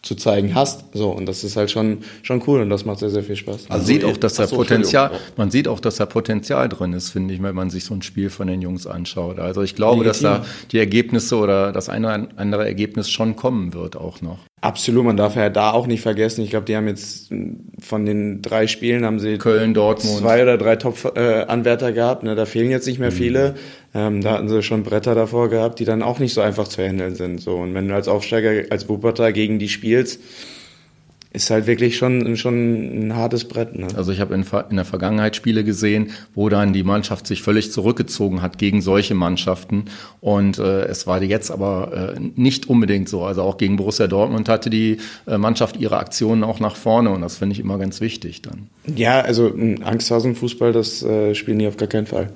zu 0.09 0.15
zeigen 0.15 0.55
hast. 0.55 0.85
So, 0.95 1.11
und 1.11 1.27
das 1.27 1.45
ist 1.45 1.57
halt 1.57 1.71
schon, 1.71 1.99
schon 2.23 2.43
cool 2.47 2.63
und 2.63 2.71
das 2.71 2.87
macht 2.87 2.99
sehr, 2.99 3.11
sehr 3.11 3.23
viel 3.23 3.37
Spaß. 3.37 3.69
Man 3.69 3.79
also 3.79 3.87
sieht 3.87 4.05
auch, 4.05 4.17
dass 4.17 4.35
da 4.35 4.47
Potenzial, 4.47 5.11
man 5.37 5.51
sieht 5.51 5.69
auch, 5.69 5.81
dass 5.81 5.97
da 5.97 6.07
Potenzial 6.07 6.69
drin 6.71 6.95
ist, 6.95 7.11
finde 7.11 7.35
ich, 7.35 7.43
wenn 7.43 7.55
man 7.55 7.69
sich 7.69 7.85
so 7.85 7.93
ein 7.93 8.01
Spiel 8.01 8.31
von 8.31 8.49
den 8.49 8.63
Jungs 8.63 8.87
anschaut. 8.87 9.39
Also 9.39 9.63
ich 9.63 9.75
glaube, 9.75 10.03
Legitim. 10.03 10.25
dass 10.25 10.43
da 10.43 10.47
die 10.73 10.79
Ergebnisse 10.79 11.37
oder 11.37 11.73
das 11.73 11.91
eine 11.91 12.07
oder 12.07 12.29
andere 12.37 12.67
Ergebnis 12.67 13.11
schon 13.11 13.37
kommen 13.37 13.75
wird 13.75 13.97
auch 13.97 14.23
noch. 14.23 14.39
Absolut, 14.61 15.05
man 15.05 15.17
darf 15.17 15.37
ja 15.37 15.51
da 15.51 15.71
auch 15.71 15.87
nicht 15.87 16.01
vergessen. 16.01 16.43
Ich 16.43 16.51
glaube, 16.51 16.67
die 16.67 16.75
haben 16.75 16.89
jetzt 16.89 17.31
von 17.79 18.07
den 18.07 18.43
drei 18.43 18.67
Spielen 18.67 19.05
haben 19.05 19.21
sie 19.21 19.39
Köln, 19.39 19.73
Dortmund 19.73 20.19
zwei 20.19 20.43
oder 20.43 20.59
drei 20.59 20.75
Top-Anwärter 20.75 21.93
gehabt. 21.93 22.25
Ne, 22.25 22.35
da 22.35 22.45
fehlen 22.45 22.71
jetzt 22.71 22.87
nicht 22.87 22.99
mehr 22.99 23.11
mhm. 23.11 23.15
viele. 23.15 23.55
Ähm, 23.99 24.21
da 24.21 24.35
hatten 24.35 24.49
sie 24.49 24.63
schon 24.63 24.85
Bretter 24.85 25.17
davor 25.17 25.49
gehabt, 25.49 25.81
die 25.81 25.85
dann 25.85 26.03
auch 26.03 26.21
nicht 26.21 26.33
so 26.33 26.41
einfach 26.41 26.69
zu 26.69 26.83
handeln 26.83 27.17
sind. 27.17 27.41
So 27.41 27.57
und 27.57 27.75
wenn 27.75 27.89
du 27.89 27.95
als 27.95 28.07
Aufsteiger, 28.07 28.71
als 28.71 28.89
Wuppertal 28.89 29.33
gegen 29.33 29.59
die 29.59 29.69
spielst, 29.69 30.21
ist 31.33 31.51
halt 31.51 31.67
wirklich 31.67 31.97
schon, 31.99 32.37
schon 32.37 33.09
ein 33.09 33.17
hartes 33.17 33.45
Brett. 33.45 33.77
Ne? 33.77 33.89
Also 33.97 34.13
ich 34.13 34.21
habe 34.21 34.35
in, 34.35 34.45
in, 34.71 34.77
der 34.77 34.85
Vergangenheit 34.85 35.37
Spiele 35.37 35.63
gesehen, 35.63 36.13
wo 36.35 36.49
dann 36.49 36.73
die 36.73 36.85
Mannschaft 36.85 37.27
sich 37.27 37.43
völlig 37.43 37.71
zurückgezogen 37.71 38.41
hat 38.41 38.57
gegen 38.57 38.81
solche 38.81 39.15
Mannschaften. 39.15 39.87
Und 40.21 40.59
äh, 40.59 40.85
es 40.85 41.07
war 41.07 41.23
jetzt 41.23 41.51
aber 41.51 42.15
äh, 42.17 42.21
nicht 42.37 42.69
unbedingt 42.69 43.09
so. 43.09 43.25
Also 43.25 43.43
auch 43.43 43.59
gegen 43.59 43.77
Borussia 43.77 44.07
Dortmund 44.07 44.49
hatte 44.49 44.71
die 44.71 44.99
äh, 45.27 45.39
Mannschaft 45.39 45.77
ihre 45.77 45.99
Aktionen 45.99 46.45
auch 46.45 46.61
nach 46.61 46.77
vorne 46.77 47.11
und 47.11 47.21
das 47.21 47.37
finde 47.37 47.55
ich 47.55 47.61
immer 47.61 47.79
ganz 47.79 48.01
wichtig 48.01 48.43
dann. 48.43 48.69
Ja, 48.87 49.21
also 49.21 49.53
Angsthasen-Fußball, 49.83 50.73
das 50.73 51.03
äh, 51.03 51.35
spielen 51.35 51.59
die 51.59 51.67
auf 51.67 51.77
gar 51.77 51.89
keinen 51.89 52.07
Fall. 52.07 52.31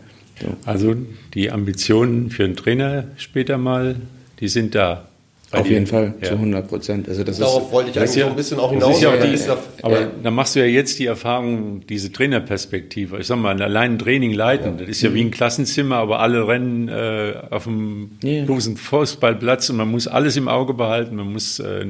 Also 0.65 0.95
die 1.35 1.51
Ambitionen 1.51 2.31
für 2.31 2.45
einen 2.45 2.57
Trainer 2.57 3.05
später 3.17 3.59
mal, 3.59 3.97
die 4.41 4.49
sind 4.49 4.75
da. 4.75 5.09
Auf 5.53 5.69
jeden 5.69 5.87
Fall, 5.87 6.15
ja. 6.21 6.29
zu 6.29 6.35
100 6.35 6.67
Prozent. 6.67 7.09
Also 7.09 7.25
das 7.25 7.39
Darauf 7.39 7.67
ist, 7.67 7.73
wollte 7.73 7.91
ich 7.91 7.99
eigentlich 7.99 8.17
ja, 8.17 8.25
so 8.25 8.31
ein 8.31 8.37
bisschen 8.37 8.59
auch 8.59 8.73
hinaus. 8.73 9.03
Ja 9.03 9.11
auch 9.11 9.21
die, 9.21 9.35
ja, 9.35 9.59
aber 9.83 10.11
dann 10.23 10.35
machst 10.35 10.57
du 10.57 10.61
ja 10.61 10.67
jetzt 10.67 10.99
die 10.99 11.07
Erfahrung, 11.07 11.87
diese 11.87 12.11
Trainerperspektive. 12.11 13.19
Ich 13.19 13.27
sag 13.27 13.37
mal, 13.37 13.61
allein 13.61 13.93
ein 13.93 13.99
Training 13.99 14.33
leiten, 14.33 14.79
das 14.79 14.89
ist 14.89 15.03
ja 15.03 15.13
wie 15.13 15.21
ein 15.21 15.31
Klassenzimmer, 15.31 15.97
aber 15.97 16.21
alle 16.21 16.49
rennen 16.49 16.89
äh, 16.89 17.35
auf 17.51 17.65
dem 17.65 18.19
großen 18.47 18.77
Fußballplatz 18.77 19.69
und 19.71 19.77
man 19.77 19.91
muss 19.91 20.07
alles 20.09 20.37
im 20.37 20.49
Auge 20.49 20.73
behalten. 20.75 21.17
Man 21.17 21.33
muss 21.33 21.59
äh, 21.59 21.85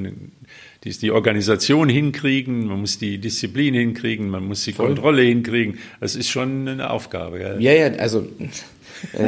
die, 0.84 0.90
die 0.90 1.10
Organisation 1.12 1.88
hinkriegen, 1.88 2.66
man 2.66 2.80
muss 2.80 2.98
die 2.98 3.18
Disziplin 3.18 3.74
hinkriegen, 3.74 4.28
man 4.28 4.44
muss 4.44 4.64
die 4.64 4.72
Voll. 4.72 4.88
Kontrolle 4.88 5.22
hinkriegen. 5.22 5.78
Das 6.00 6.16
ist 6.16 6.28
schon 6.28 6.66
eine 6.66 6.90
Aufgabe. 6.90 7.38
Gell? 7.38 7.56
Ja, 7.60 7.72
ja, 7.72 7.86
also 7.98 8.20
äh, 8.20 8.48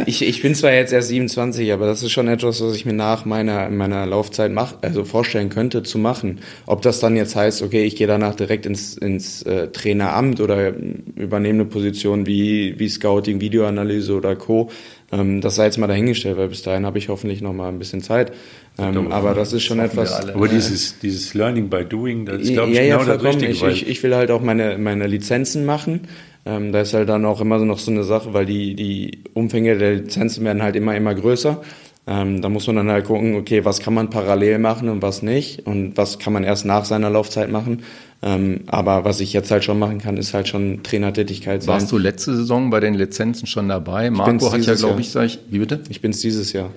ich, 0.06 0.22
ich 0.22 0.42
bin 0.42 0.54
zwar 0.54 0.72
jetzt 0.72 0.92
erst 0.92 1.08
27, 1.08 1.72
aber 1.72 1.86
das 1.86 2.02
ist 2.02 2.12
schon 2.12 2.28
etwas, 2.28 2.62
was 2.62 2.74
ich 2.74 2.84
mir 2.84 2.92
nach 2.92 3.24
meiner, 3.24 3.68
meiner 3.70 4.06
Laufzeit 4.06 4.52
mach, 4.52 4.76
also 4.82 5.04
vorstellen 5.04 5.50
könnte 5.50 5.82
zu 5.82 5.98
machen. 5.98 6.40
Ob 6.66 6.82
das 6.82 7.00
dann 7.00 7.16
jetzt 7.16 7.36
heißt, 7.36 7.62
okay, 7.62 7.84
ich 7.84 7.96
gehe 7.96 8.06
danach 8.06 8.34
direkt 8.34 8.66
ins, 8.66 8.96
ins 8.96 9.42
äh, 9.42 9.68
Traineramt 9.68 10.40
oder 10.40 10.72
übernehme 11.16 11.62
eine 11.62 11.64
Position 11.64 12.26
wie, 12.26 12.78
wie 12.78 12.88
Scouting, 12.88 13.40
Videoanalyse 13.40 14.14
oder 14.14 14.36
Co., 14.36 14.70
ähm, 15.12 15.40
das 15.40 15.56
sei 15.56 15.66
jetzt 15.66 15.78
mal 15.78 15.86
dahingestellt, 15.86 16.36
weil 16.38 16.48
bis 16.48 16.62
dahin 16.62 16.86
habe 16.86 16.98
ich 16.98 17.08
hoffentlich 17.08 17.40
noch 17.40 17.52
mal 17.52 17.68
ein 17.68 17.78
bisschen 17.78 18.02
Zeit. 18.02 18.32
Ähm, 18.76 19.12
aber 19.12 19.34
das 19.34 19.52
ist 19.52 19.62
schon 19.62 19.78
das 19.78 19.92
etwas. 19.92 20.28
Aber 20.28 20.48
dieses, 20.48 20.98
dieses 20.98 21.32
Learning 21.34 21.68
by 21.68 21.84
Doing, 21.84 22.26
das 22.26 22.42
ist, 22.42 22.52
glaube 22.52 22.70
ich, 22.72 22.76
ja, 22.76 22.82
genau 22.98 23.10
ja, 23.10 23.16
das 23.16 23.22
Richtige. 23.22 23.52
Ich, 23.52 23.62
ich, 23.62 23.88
ich 23.88 24.02
will 24.02 24.14
halt 24.14 24.30
auch 24.30 24.40
meine, 24.40 24.78
meine 24.78 25.06
Lizenzen 25.06 25.64
machen. 25.64 26.00
Ähm, 26.44 26.72
da 26.72 26.80
ist 26.80 26.92
halt 26.92 27.08
dann 27.08 27.24
auch 27.24 27.40
immer 27.40 27.58
noch 27.58 27.78
so 27.78 27.90
eine 27.90 28.04
Sache, 28.04 28.34
weil 28.34 28.46
die, 28.46 28.74
die 28.74 29.22
Umfänge 29.32 29.78
der 29.78 29.94
Lizenzen 29.94 30.44
werden 30.44 30.62
halt 30.62 30.76
immer, 30.76 30.96
immer 30.96 31.14
größer. 31.14 31.62
Ähm, 32.06 32.42
da 32.42 32.50
muss 32.50 32.66
man 32.66 32.76
dann 32.76 32.90
halt 32.90 33.06
gucken, 33.06 33.36
okay, 33.36 33.64
was 33.64 33.80
kann 33.80 33.94
man 33.94 34.10
parallel 34.10 34.58
machen 34.58 34.90
und 34.90 35.00
was 35.00 35.22
nicht 35.22 35.66
und 35.66 35.96
was 35.96 36.18
kann 36.18 36.34
man 36.34 36.44
erst 36.44 36.66
nach 36.66 36.84
seiner 36.84 37.08
Laufzeit 37.08 37.50
machen. 37.50 37.82
Ähm, 38.22 38.60
aber 38.66 39.04
was 39.04 39.20
ich 39.20 39.32
jetzt 39.32 39.50
halt 39.50 39.64
schon 39.64 39.78
machen 39.78 40.00
kann, 40.00 40.18
ist 40.18 40.34
halt 40.34 40.48
schon 40.48 40.82
Trainertätigkeit 40.82 41.62
sein. 41.62 41.74
Warst 41.74 41.92
du 41.92 41.96
letzte 41.96 42.36
Saison 42.36 42.68
bei 42.68 42.80
den 42.80 42.94
Lizenzen 42.94 43.46
schon 43.46 43.68
dabei? 43.68 44.10
Marco 44.10 44.52
hat 44.52 44.66
ja, 44.66 44.74
glaube 44.74 45.00
ich, 45.00 45.10
sag 45.10 45.26
ich, 45.26 45.38
wie 45.48 45.60
bitte? 45.60 45.80
Ich 45.88 46.02
bin's 46.02 46.20
dieses 46.20 46.52
Jahr. 46.52 46.70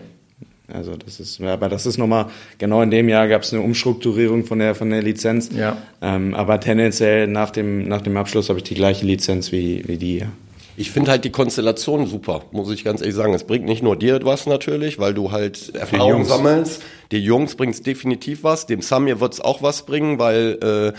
Also 0.71 0.95
das 0.97 1.19
ist, 1.19 1.39
aber 1.41 1.69
das 1.69 1.85
ist 1.85 1.97
nochmal, 1.97 2.25
genau 2.57 2.81
in 2.81 2.91
dem 2.91 3.07
Jahr 3.07 3.27
gab 3.27 3.43
es 3.43 3.53
eine 3.53 3.61
Umstrukturierung 3.61 4.43
von 4.45 4.59
der, 4.59 4.75
von 4.75 4.89
der 4.89 5.01
Lizenz. 5.01 5.49
Ja. 5.55 5.77
Ähm, 6.01 6.33
aber 6.33 6.59
tendenziell 6.59 7.27
nach 7.27 7.51
dem, 7.51 7.87
nach 7.87 8.01
dem 8.01 8.17
Abschluss 8.17 8.49
habe 8.49 8.59
ich 8.59 8.63
die 8.63 8.75
gleiche 8.75 9.05
Lizenz 9.05 9.51
wie, 9.51 9.87
wie 9.87 9.97
die 9.97 10.19
hier. 10.19 10.31
Ich 10.79 10.91
finde 10.91 11.09
halt 11.09 11.23
die 11.25 11.31
Konstellation 11.31 12.05
super, 12.05 12.43
muss 12.51 12.69
ich 12.69 12.83
ganz 12.83 13.01
ehrlich 13.01 13.15
sagen. 13.15 13.33
Es 13.33 13.45
bringt 13.45 13.65
nicht 13.65 13.81
nur 13.81 13.95
dir 13.95 14.15
etwas 14.15 14.45
natürlich, 14.45 14.99
weil 14.99 15.15
du 15.15 15.31
halt 15.31 15.73
Erfahrung 15.75 16.23
sammelst. 16.23 16.83
Die 17.11 17.17
Jungs 17.17 17.55
bringt 17.55 17.73
es 17.73 17.81
definitiv 17.81 18.43
was. 18.43 18.67
Dem 18.67 18.81
Samir 18.81 19.19
wird 19.19 19.33
es 19.33 19.41
auch 19.41 19.63
was 19.63 19.87
bringen, 19.87 20.19
weil 20.19 20.93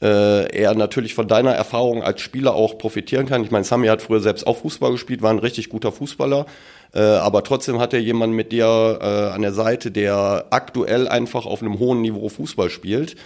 äh, 0.00 0.06
äh, 0.06 0.56
er 0.56 0.74
natürlich 0.74 1.14
von 1.14 1.26
deiner 1.26 1.50
Erfahrung 1.50 2.02
als 2.04 2.20
Spieler 2.20 2.54
auch 2.54 2.78
profitieren 2.78 3.26
kann. 3.26 3.42
Ich 3.42 3.50
meine, 3.50 3.64
Samir 3.64 3.90
hat 3.90 4.02
früher 4.02 4.20
selbst 4.20 4.46
auch 4.46 4.58
Fußball 4.58 4.92
gespielt, 4.92 5.22
war 5.22 5.30
ein 5.30 5.40
richtig 5.40 5.68
guter 5.68 5.90
Fußballer. 5.90 6.46
Äh, 6.94 7.00
aber 7.00 7.42
trotzdem 7.42 7.80
hat 7.80 7.92
er 7.92 8.00
jemanden 8.00 8.36
mit 8.36 8.52
dir 8.52 8.98
äh, 9.00 9.34
an 9.34 9.42
der 9.42 9.52
Seite, 9.52 9.90
der 9.90 10.46
aktuell 10.50 11.08
einfach 11.08 11.44
auf 11.44 11.60
einem 11.60 11.78
hohen 11.78 12.00
Niveau 12.00 12.28
Fußball 12.28 12.70
spielt. 12.70 13.16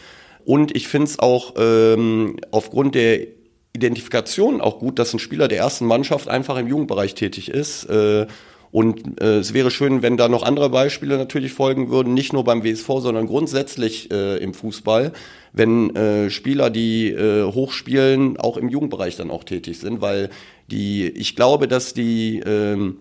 Und 0.45 0.75
ich 0.75 0.89
finde 0.89 1.09
es 1.09 1.19
auch 1.19 1.55
ähm, 1.59 2.37
aufgrund 2.51 2.95
der 2.95 3.27
Identifikation 3.75 4.61
auch 4.62 4.79
gut, 4.79 4.99
dass 4.99 5.12
ein 5.12 5.19
Spieler 5.19 5.47
der 5.47 5.59
ersten 5.59 5.85
Mannschaft 5.85 6.29
einfach 6.29 6.57
im 6.57 6.66
Jugendbereich 6.66 7.14
tätig 7.14 7.51
ist. 7.51 7.85
Äh, 7.85 8.27
und 8.71 9.21
äh, 9.21 9.39
es 9.39 9.55
wäre 9.55 9.71
schön, 9.71 10.03
wenn 10.03 10.16
da 10.16 10.29
noch 10.29 10.43
andere 10.43 10.69
Beispiele 10.71 11.16
natürlich 11.16 11.53
folgen 11.53 11.91
würden, 11.91 12.14
nicht 12.14 12.33
nur 12.33 12.45
beim 12.45 12.64
WSV, 12.64 12.87
sondern 12.99 13.27
grundsätzlich 13.27 14.11
äh, 14.11 14.37
im 14.39 14.53
Fußball, 14.53 15.12
wenn 15.53 15.95
äh, 15.97 16.31
Spieler, 16.31 16.69
die 16.69 17.11
äh, 17.11 17.45
hochspielen, 17.45 18.37
auch 18.37 18.57
im 18.57 18.69
Jugendbereich 18.69 19.16
dann 19.16 19.31
auch 19.31 19.45
tätig 19.45 19.79
sind, 19.79 20.01
weil 20.01 20.29
die, 20.71 21.09
ich 21.09 21.35
glaube, 21.35 21.66
dass 21.66 21.95
die 21.95 22.41
ähm, 22.45 22.99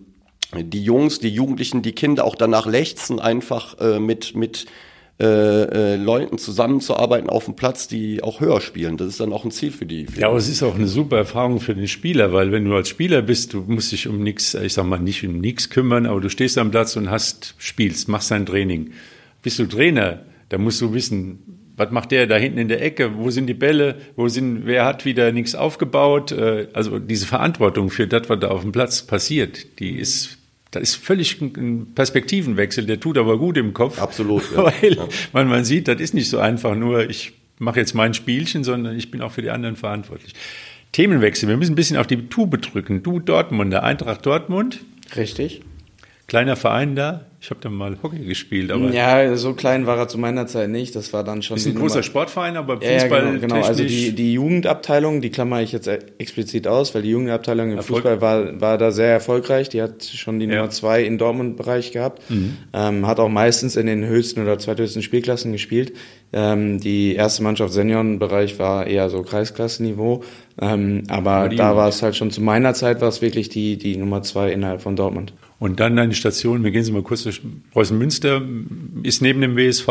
die 0.55 0.83
Jungs, 0.83 1.19
die 1.19 1.29
Jugendlichen, 1.29 1.81
die 1.81 1.93
Kinder 1.93 2.25
auch 2.25 2.35
danach 2.35 2.65
lechzen, 2.65 3.19
einfach 3.19 3.79
äh, 3.79 3.99
mit 3.99 4.35
mit 4.35 4.65
äh, 5.19 5.23
äh, 5.23 5.95
Leuten 5.95 6.37
zusammenzuarbeiten 6.37 7.27
auf 7.27 7.45
dem 7.45 7.55
Platz, 7.55 7.87
die 7.87 8.21
auch 8.21 8.39
höher 8.39 8.61
spielen. 8.61 8.97
Das 8.97 9.07
ist 9.07 9.19
dann 9.19 9.33
auch 9.33 9.45
ein 9.45 9.49
Ziel 9.49 9.71
für 9.71 9.87
die. 9.87 10.05
Für 10.05 10.21
Ja, 10.21 10.27
aber 10.27 10.37
es 10.37 10.47
ist 10.47 10.61
auch 10.61 10.75
eine 10.75 10.87
super 10.87 11.17
Erfahrung 11.17 11.59
für 11.59 11.73
den 11.73 11.87
Spieler, 11.87 12.33
weil 12.33 12.51
wenn 12.51 12.65
du 12.65 12.75
als 12.75 12.89
Spieler 12.89 13.23
bist, 13.23 13.53
du 13.53 13.63
musst 13.65 13.91
dich 13.91 14.07
um 14.07 14.21
nichts, 14.21 14.53
ich 14.53 14.73
sag 14.73 14.85
mal 14.85 14.99
nicht 14.99 15.25
um 15.25 15.39
nichts 15.39 15.71
kümmern, 15.71 16.05
aber 16.05 16.21
du 16.21 16.29
stehst 16.29 16.59
am 16.59 16.69
Platz 16.69 16.95
und 16.97 17.09
hast, 17.09 17.55
spielst, 17.57 18.07
machst 18.09 18.29
dein 18.29 18.45
Training. 18.45 18.91
Bist 19.41 19.57
du 19.57 19.65
Trainer, 19.65 20.21
da 20.49 20.59
musst 20.59 20.81
du 20.81 20.93
wissen, 20.93 21.66
was 21.77 21.91
macht 21.91 22.11
der 22.11 22.27
da 22.27 22.35
hinten 22.37 22.57
in 22.59 22.67
der 22.67 22.81
Ecke? 22.83 23.15
Wo 23.17 23.29
sind 23.29 23.47
die 23.47 23.53
Bälle? 23.53 23.95
Wo 24.15 24.27
sind, 24.27 24.65
wer 24.65 24.83
hat 24.85 25.05
wieder 25.05 25.31
nichts 25.31 25.55
aufgebaut? 25.55 26.31
Äh, 26.31 26.67
Also 26.73 26.99
diese 26.99 27.25
Verantwortung 27.27 27.89
für 27.89 28.07
das, 28.07 28.27
was 28.29 28.39
da 28.39 28.47
auf 28.49 28.61
dem 28.61 28.71
Platz 28.71 29.03
passiert, 29.03 29.79
die 29.79 29.91
ist, 29.91 30.37
da 30.71 30.79
ist 30.79 30.95
völlig 30.95 31.39
ein 31.41 31.93
Perspektivenwechsel, 31.95 32.85
der 32.85 32.99
tut 32.99 33.17
aber 33.17 33.37
gut 33.37 33.57
im 33.57 33.73
Kopf. 33.73 34.01
Absolut, 34.01 34.43
ja. 34.55 34.65
Weil 34.81 34.95
Ja. 34.95 35.07
man, 35.33 35.47
man 35.47 35.63
sieht, 35.65 35.87
das 35.87 36.01
ist 36.01 36.13
nicht 36.13 36.29
so 36.29 36.39
einfach 36.39 36.75
nur, 36.75 37.09
ich 37.09 37.33
mache 37.59 37.79
jetzt 37.79 37.93
mein 37.93 38.13
Spielchen, 38.13 38.63
sondern 38.63 38.97
ich 38.97 39.09
bin 39.11 39.21
auch 39.21 39.31
für 39.31 39.41
die 39.43 39.51
anderen 39.51 39.75
verantwortlich. 39.75 40.33
Themenwechsel, 40.93 41.47
wir 41.47 41.57
müssen 41.57 41.73
ein 41.73 41.75
bisschen 41.75 41.97
auf 41.97 42.07
die 42.07 42.27
Tube 42.27 42.59
drücken. 42.61 43.03
Du 43.03 43.19
Dortmunder, 43.19 43.83
Eintracht 43.83 44.25
Dortmund, 44.25 44.79
Richtig. 45.15 45.61
kleiner 46.27 46.55
Verein 46.55 46.95
da. 46.95 47.26
Ich 47.39 47.51
habe 47.51 47.59
da 47.61 47.69
mal 47.69 47.97
Hockey 48.01 48.25
gespielt, 48.25 48.71
aber 48.71 48.89
Ja, 48.89 49.35
so 49.35 49.53
klein 49.53 49.85
war 49.85 49.95
er 49.97 50.07
zu 50.07 50.17
meiner 50.17 50.47
Zeit 50.47 50.71
nicht. 50.71 50.95
Das 50.95 51.13
war 51.13 51.23
dann 51.23 51.43
schon 51.43 51.57
ist 51.57 51.67
ein 51.67 51.75
großer 51.75 51.95
Nummer- 51.97 52.03
Sportverein, 52.03 52.57
aber 52.57 52.81
Ja, 52.83 52.91
ja, 52.93 52.99
Fußball 53.01 53.21
genau, 53.25 53.39
genau. 53.39 53.61
Also 53.61 53.83
die, 53.83 54.11
die 54.13 54.33
Jugendabteilung, 54.33 55.21
die 55.21 55.29
klammer 55.29 55.61
ich 55.61 55.71
jetzt 55.71 55.87
explizit 55.87 56.67
aus, 56.67 56.95
weil 56.95 57.03
die 57.03 57.11
Jugendabteilung 57.11 57.69
im 57.71 57.77
Erfolg- 57.77 57.97
Fußball 58.01 58.21
war, 58.21 58.59
war 58.59 58.77
da 58.79 58.91
sehr 58.91 59.11
erfolgreich. 59.11 59.69
Die 59.69 59.83
hat 59.83 60.03
schon 60.03 60.39
die 60.39 60.47
Ja. 60.47 60.55
Nummer 60.55 60.71
zwei 60.71 61.03
in 61.03 61.19
Dortmund-Bereich 61.19 61.91
gehabt. 61.91 62.23
Ähm, 62.73 63.05
hat 63.05 63.19
auch 63.19 63.29
meistens 63.29 63.75
in 63.75 63.85
den 63.85 64.03
höchsten 64.03 64.41
oder 64.41 64.57
zweithöchsten 64.57 65.03
Spielklassen 65.03 65.51
gespielt. 65.51 65.93
Ähm, 66.33 66.79
die 66.79 67.15
erste 67.15 67.41
Mannschaft 67.41 67.73
Seniorenbereich 67.73 68.59
war 68.59 68.85
eher 68.85 69.09
so 69.09 69.21
Kreisklassenniveau. 69.21 70.23
Ähm, 70.59 71.03
aber 71.07 71.49
da 71.49 71.75
war 71.75 71.87
es 71.87 72.01
halt 72.01 72.15
schon 72.15 72.31
zu 72.31 72.41
meiner 72.41 72.73
Zeit 72.73 72.99
war 72.99 73.07
es 73.07 73.21
wirklich 73.21 73.49
die, 73.49 73.77
die 73.77 73.95
Nummer 73.95 74.23
zwei 74.23 74.51
innerhalb 74.51 74.81
von 74.81 74.95
Dortmund. 74.95 75.33
Und 75.59 75.79
dann 75.79 75.95
deine 75.95 76.13
Station, 76.13 76.63
wir 76.63 76.71
gehen 76.71 76.83
Sie 76.83 76.91
mal 76.91 77.01
kurz 77.01 77.23
durch 77.23 77.41
Preußen 77.71 77.97
Münster, 77.97 78.41
ist 79.03 79.21
neben 79.21 79.41
dem 79.41 79.55
WSV 79.55 79.87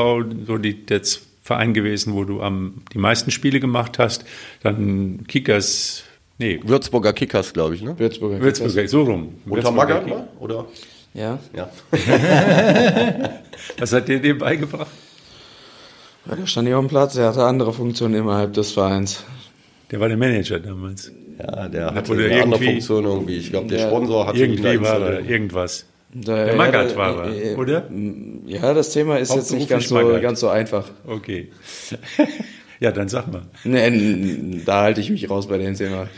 so 0.47 0.59
die, 0.59 0.87
der 0.87 1.01
Verein 1.43 1.75
gewesen, 1.75 2.15
wo 2.15 2.25
du 2.25 2.43
am, 2.43 2.83
die 2.93 2.99
meisten 2.99 3.31
Spiele 3.31 3.59
gemacht 3.59 3.99
hast. 3.99 4.25
Dann 4.63 5.25
Kickers, 5.27 6.05
nee, 6.39 6.61
Würzburger 6.63 7.13
Kickers, 7.13 7.53
glaube 7.53 7.77
ich, 7.77 7.83
ne? 7.83 7.99
Würzburger. 7.99 8.41
Würzburger, 8.41 8.87
so 8.89 9.03
rum. 9.05 9.35
Unter 9.47 9.57
Würzburger 9.57 9.77
Magath, 9.77 10.05
Kickers. 10.05 10.21
ne? 10.21 10.29
oder? 10.41 10.67
Ja. 11.15 11.39
Ja. 11.55 11.71
Was 13.79 13.93
hat 13.93 14.09
der 14.09 14.19
dir 14.19 14.37
beigebracht? 14.37 14.91
Ja. 16.29 16.37
Der 16.37 16.47
stand 16.47 16.69
hier 16.69 16.79
auf 16.79 16.85
dem 16.85 16.89
Platz, 16.89 17.17
er 17.17 17.29
hatte 17.29 17.45
andere 17.45 17.73
Funktionen 17.73 18.15
innerhalb 18.15 18.53
des 18.55 18.73
Vereins. 18.73 19.25
Der 19.91 20.01
war 20.01 20.09
der 20.09 20.17
Manager 20.17 20.59
damals. 20.59 21.13
Ja, 21.39 21.69
der 21.69 21.95
hatte 21.95 22.13
Oder 22.13 22.25
eine 22.27 22.43
andere 22.43 22.63
Funktion 22.63 23.05
irgendwie. 23.05 23.37
Ich 23.37 23.51
glaube, 23.51 23.69
der 23.69 23.79
Ja, 23.81 23.87
Sponsor 23.89 24.27
hatte 24.27 24.39
ihn 24.45 24.63
da 24.63 24.71
Irgendwie 24.71 24.85
war 24.87 24.95
er, 25.01 25.07
installiert. 25.09 25.31
irgendwas. 25.31 25.87
Da, 26.15 26.45
Der 26.47 26.57
Magath 26.57 26.97
war 26.97 27.25
er, 27.27 27.33
äh, 27.35 27.53
äh, 27.53 27.57
oder? 27.57 27.89
Ja, 28.47 28.73
das 28.73 28.91
Thema 28.93 29.19
ist 29.19 29.35
jetzt 29.35 29.53
nicht 29.53 29.69
ganz 29.69 29.89
so, 29.89 29.97
Magath. 29.97 30.23
ganz 30.23 30.41
so 30.41 30.49
einfach. 30.49 30.89
Okay. 31.07 31.51
ja, 32.81 32.91
dann 32.91 33.09
sag 33.09 33.31
mal. 33.31 33.43
Nee, 33.65 34.63
da 34.65 34.83
halte 34.83 35.01
ich 35.03 35.11
mich 35.11 35.29
raus 35.29 35.47
bei 35.47 35.59
dem 35.59 35.75
Thema. 35.75 36.09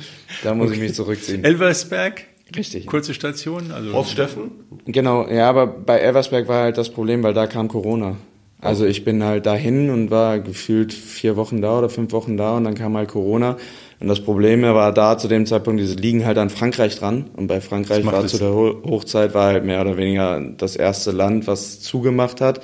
Da 0.45 0.55
muss 0.55 0.71
ich 0.71 0.79
mich 0.79 0.95
zurückziehen. 0.95 1.43
Elversberg, 1.43 2.23
Richtig. 2.55 2.87
kurze 2.87 3.13
Station. 3.13 3.73
Also 3.73 3.93
Horst 3.93 4.13
Steffen? 4.13 4.53
Genau, 4.87 5.27
ja, 5.29 5.49
aber 5.49 5.67
bei 5.67 6.01
Eversberg 6.01 6.47
war 6.49 6.63
halt 6.63 6.79
das 6.79 6.91
Problem, 6.91 7.23
weil 7.25 7.35
da 7.35 7.47
kam 7.49 7.67
Corona. 7.67 8.17
Also 8.61 8.87
ich 8.87 9.05
bin 9.05 9.23
halt 9.23 9.47
dahin 9.47 9.91
und 9.91 10.11
war 10.11 10.41
gefühlt 10.41 10.93
vier 10.93 11.37
Wochen 11.37 11.63
da 11.63 11.79
oder 11.79 11.89
fünf 11.89 12.13
Wochen 12.13 12.37
da 12.37 12.57
und 12.57 12.65
dann 12.65 12.75
kam 12.75 12.97
halt 12.97 13.09
Corona. 13.09 13.57
Und 14.01 14.09
das 14.09 14.21
Problem 14.21 14.63
war 14.63 14.93
da 14.93 15.17
zu 15.17 15.29
dem 15.29 15.47
Zeitpunkt, 15.47 15.81
diese 15.81 15.95
liegen 15.95 16.25
halt 16.25 16.39
an 16.39 16.51
Frankreich 16.51 16.99
dran. 16.99 17.31
Und 17.37 17.47
bei 17.47 17.61
Frankreich 17.61 18.05
war 18.05 18.27
zu 18.27 18.39
der 18.39 18.53
Ho 18.53 18.83
Hochzeit 18.85 19.35
war 19.35 19.53
halt 19.53 19.65
mehr 19.65 19.81
oder 19.81 19.97
weniger 19.97 20.41
das 20.57 20.75
erste 20.77 21.13
Land, 21.13 21.47
was 21.47 21.81
zugemacht 21.81 22.41
hat. 22.41 22.61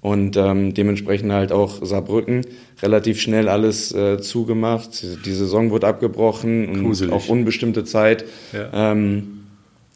Und 0.00 0.36
ähm, 0.36 0.74
dementsprechend 0.74 1.32
halt 1.32 1.50
auch 1.52 1.82
Saarbrücken 1.82 2.42
relativ 2.82 3.20
schnell 3.20 3.48
alles 3.48 3.92
äh, 3.92 4.20
zugemacht. 4.20 5.02
Die 5.24 5.32
Saison 5.32 5.70
wurde 5.70 5.86
abgebrochen 5.86 6.68
und 6.68 7.10
auf 7.10 7.30
unbestimmte 7.30 7.84
Zeit. 7.84 8.26
Ja. 8.52 8.92
Ähm, 8.92 9.43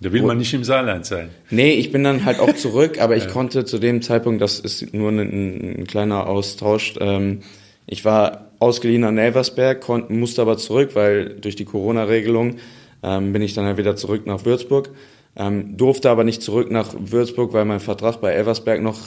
da 0.01 0.13
will 0.13 0.23
man 0.23 0.39
nicht 0.39 0.55
im 0.55 0.63
Saarland 0.63 1.07
sein. 1.07 1.31
Nee, 1.51 1.73
ich 1.73 1.91
bin 1.91 2.05
dann 2.05 2.25
halt 2.25 2.39
auch 2.39 2.53
zurück, 2.57 3.01
aber 3.01 3.17
ich 3.17 3.29
konnte 3.29 3.65
zu 3.65 3.79
dem 3.79 4.01
Zeitpunkt, 4.03 4.41
das 4.41 4.61
ist 4.61 4.95
nur 4.95 5.11
ein, 5.11 5.81
ein 5.81 5.87
kleiner 5.87 6.27
Austausch, 6.27 6.95
ähm, 7.01 7.41
ich 7.87 8.05
war 8.05 8.53
ausgeliehen 8.59 9.05
an 9.05 9.19
Elversberg, 9.19 9.81
konnte, 9.81 10.13
musste 10.13 10.43
aber 10.43 10.57
zurück, 10.59 10.91
weil 10.95 11.37
durch 11.41 11.57
die 11.57 11.65
Corona-Regelung 11.65 12.57
ähm, 13.03 13.33
bin 13.33 13.43
ich 13.43 13.55
dann 13.55 13.65
halt 13.65 13.79
wieder 13.79 13.97
zurück 13.97 14.27
nach 14.27 14.45
Würzburg, 14.45 14.91
ähm, 15.37 15.77
durfte 15.77 16.11
aber 16.11 16.25
nicht 16.25 16.43
zurück 16.43 16.71
nach 16.71 16.95
Würzburg, 16.99 17.53
weil 17.53 17.65
mein 17.65 17.81
Vertrag 17.81 18.21
bei 18.21 18.33
Elversberg 18.33 18.83
noch 18.83 18.99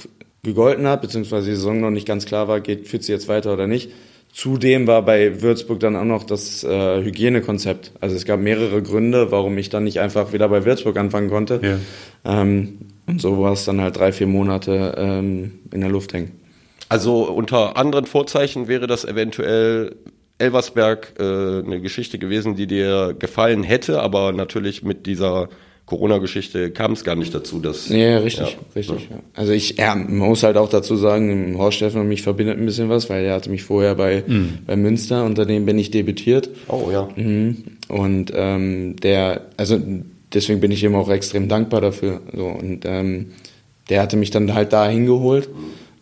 gegolten 0.44 0.88
hat, 0.88 1.02
beziehungsweise 1.02 1.50
die 1.50 1.56
Saison 1.56 1.80
noch 1.80 1.92
nicht 1.92 2.08
ganz 2.08 2.26
klar 2.26 2.48
war, 2.48 2.60
geht 2.60 2.88
führt 2.88 3.04
sie 3.04 3.12
jetzt 3.12 3.28
weiter 3.28 3.54
oder 3.54 3.68
nicht. 3.68 3.92
Zudem 4.34 4.88
war 4.88 5.02
bei 5.04 5.42
Würzburg 5.42 5.82
dann 5.82 5.96
auch 5.96 6.06
noch 6.06 6.24
das 6.24 6.64
äh, 6.64 7.04
Hygienekonzept. 7.04 7.92
Also 8.00 8.16
es 8.16 8.26
gab 8.26 8.40
mehrere 8.40 8.82
Gründe, 8.82 9.32
warum 9.32 9.58
ich 9.58 9.70
dann 9.70 9.84
nicht 9.84 10.00
einfach 10.00 10.32
wieder 10.32 10.48
bei 10.48 10.64
Würzburg 10.64 10.98
anfangen 10.98 11.30
konnte. 11.30 11.60
Ja. 11.62 12.42
Ähm, 12.42 12.80
und 13.08 13.20
so 13.20 13.42
war 13.42 13.52
es 13.52 13.66
dann 13.66 13.82
halt 13.82 13.98
drei, 13.98 14.14
vier 14.14 14.28
Monate 14.28 14.96
ähm, 14.98 15.60
in 15.72 15.82
der 15.82 15.90
Luft 15.90 16.14
hängen. 16.14 16.32
Also 16.88 17.24
unter 17.24 17.78
anderen 17.78 18.06
Vorzeichen 18.06 18.68
wäre 18.68 18.88
das 18.88 19.06
eventuell 19.06 19.96
Elversberg 20.38 21.14
äh, 21.20 21.24
eine 21.24 21.82
Geschichte 21.82 22.18
gewesen, 22.18 22.56
die 22.56 22.68
dir 22.68 23.16
gefallen 23.18 23.64
hätte, 23.64 24.02
aber 24.02 24.32
natürlich 24.32 24.82
mit 24.82 25.06
dieser 25.06 25.50
Corona-Geschichte 25.92 26.72
kam 26.72 26.94
es 26.94 27.04
gar 27.04 27.18
nicht 27.18 27.36
dazu, 27.36 27.60
dass. 27.60 27.90
Ja, 27.90 28.20
richtig, 28.20 28.52
Ja. 28.54 28.60
richtig. 28.78 29.10
Ja. 29.12 29.18
Also 29.34 29.52
ich 29.52 29.76
ja, 29.78 29.94
man 29.94 30.30
muss 30.30 30.42
halt 30.42 30.56
auch 30.56 30.70
dazu 30.70 30.96
sagen, 30.96 31.56
Horst 31.58 31.76
Steffen 31.78 32.00
und 32.00 32.08
mich 32.08 32.22
verbindet 32.22 32.58
ein 32.58 32.66
bisschen 32.66 32.88
was, 32.88 33.10
weil 33.10 33.26
er 33.26 33.34
hatte 33.36 33.50
mich 33.50 33.64
vorher 33.64 33.96
bei, 33.96 34.24
bei 34.66 34.78
Münster, 34.78 35.26
unter 35.26 35.46
dem 35.46 35.66
bin 35.66 35.78
ich 35.78 35.92
debütiert. 35.92 36.50
Oh 36.70 36.90
ja. 36.94 37.10
Mhm. 37.18 37.58
Und 37.90 38.32
ähm, 38.34 38.96
der, 39.04 39.48
also 39.58 39.78
deswegen 40.34 40.62
bin 40.62 40.72
ich 40.72 40.82
ihm 40.82 40.96
auch 40.96 41.10
extrem 41.10 41.50
dankbar 41.50 41.82
dafür. 41.82 42.22
So, 42.34 42.46
und 42.46 42.84
ähm, 42.86 43.32
der 43.90 44.02
hatte 44.02 44.16
mich 44.16 44.32
dann 44.32 44.54
halt 44.54 44.72
da 44.72 44.88
hingeholt. 44.88 45.50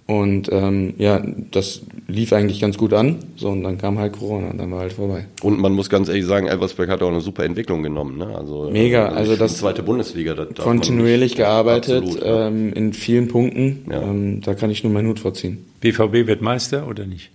Und 0.09 0.49
ähm, 0.51 0.95
ja, 0.97 1.21
das 1.51 1.81
lief 2.07 2.33
eigentlich 2.33 2.59
ganz 2.59 2.79
gut 2.79 2.93
an. 2.93 3.17
So, 3.35 3.49
und 3.49 3.61
dann 3.61 3.77
kam 3.77 3.99
halt 3.99 4.13
Corona 4.13 4.49
und 4.49 4.57
dann 4.57 4.71
war 4.71 4.79
halt 4.79 4.93
vorbei. 4.93 5.25
Und 5.43 5.59
man 5.59 5.71
muss 5.73 5.87
ganz 5.87 6.07
ehrlich 6.09 6.25
sagen, 6.25 6.47
Elversberg 6.47 6.89
hat 6.89 7.03
auch 7.03 7.11
eine 7.11 7.21
super 7.21 7.43
Entwicklung 7.43 7.83
genommen. 7.83 8.17
Ne? 8.17 8.35
Also, 8.35 8.71
Mega, 8.71 9.05
äh, 9.09 9.11
also 9.15 9.33
die 9.33 9.37
das- 9.37 9.57
zweite 9.57 9.83
Bundesliga. 9.83 10.33
Das 10.33 10.47
Kontinuierlich 10.55 11.33
nicht- 11.33 11.37
gearbeitet, 11.37 12.01
Absolut, 12.03 12.23
ja. 12.25 12.47
ähm, 12.47 12.73
in 12.73 12.93
vielen 12.93 13.27
Punkten. 13.27 13.85
Ja. 13.91 14.01
Ähm, 14.01 14.41
da 14.41 14.55
kann 14.55 14.71
ich 14.71 14.83
nur 14.83 14.91
meinen 14.91 15.09
Hut 15.09 15.19
vorziehen. 15.19 15.63
BVB 15.81 16.25
wird 16.25 16.41
Meister 16.41 16.87
oder 16.87 17.05
nicht? 17.05 17.29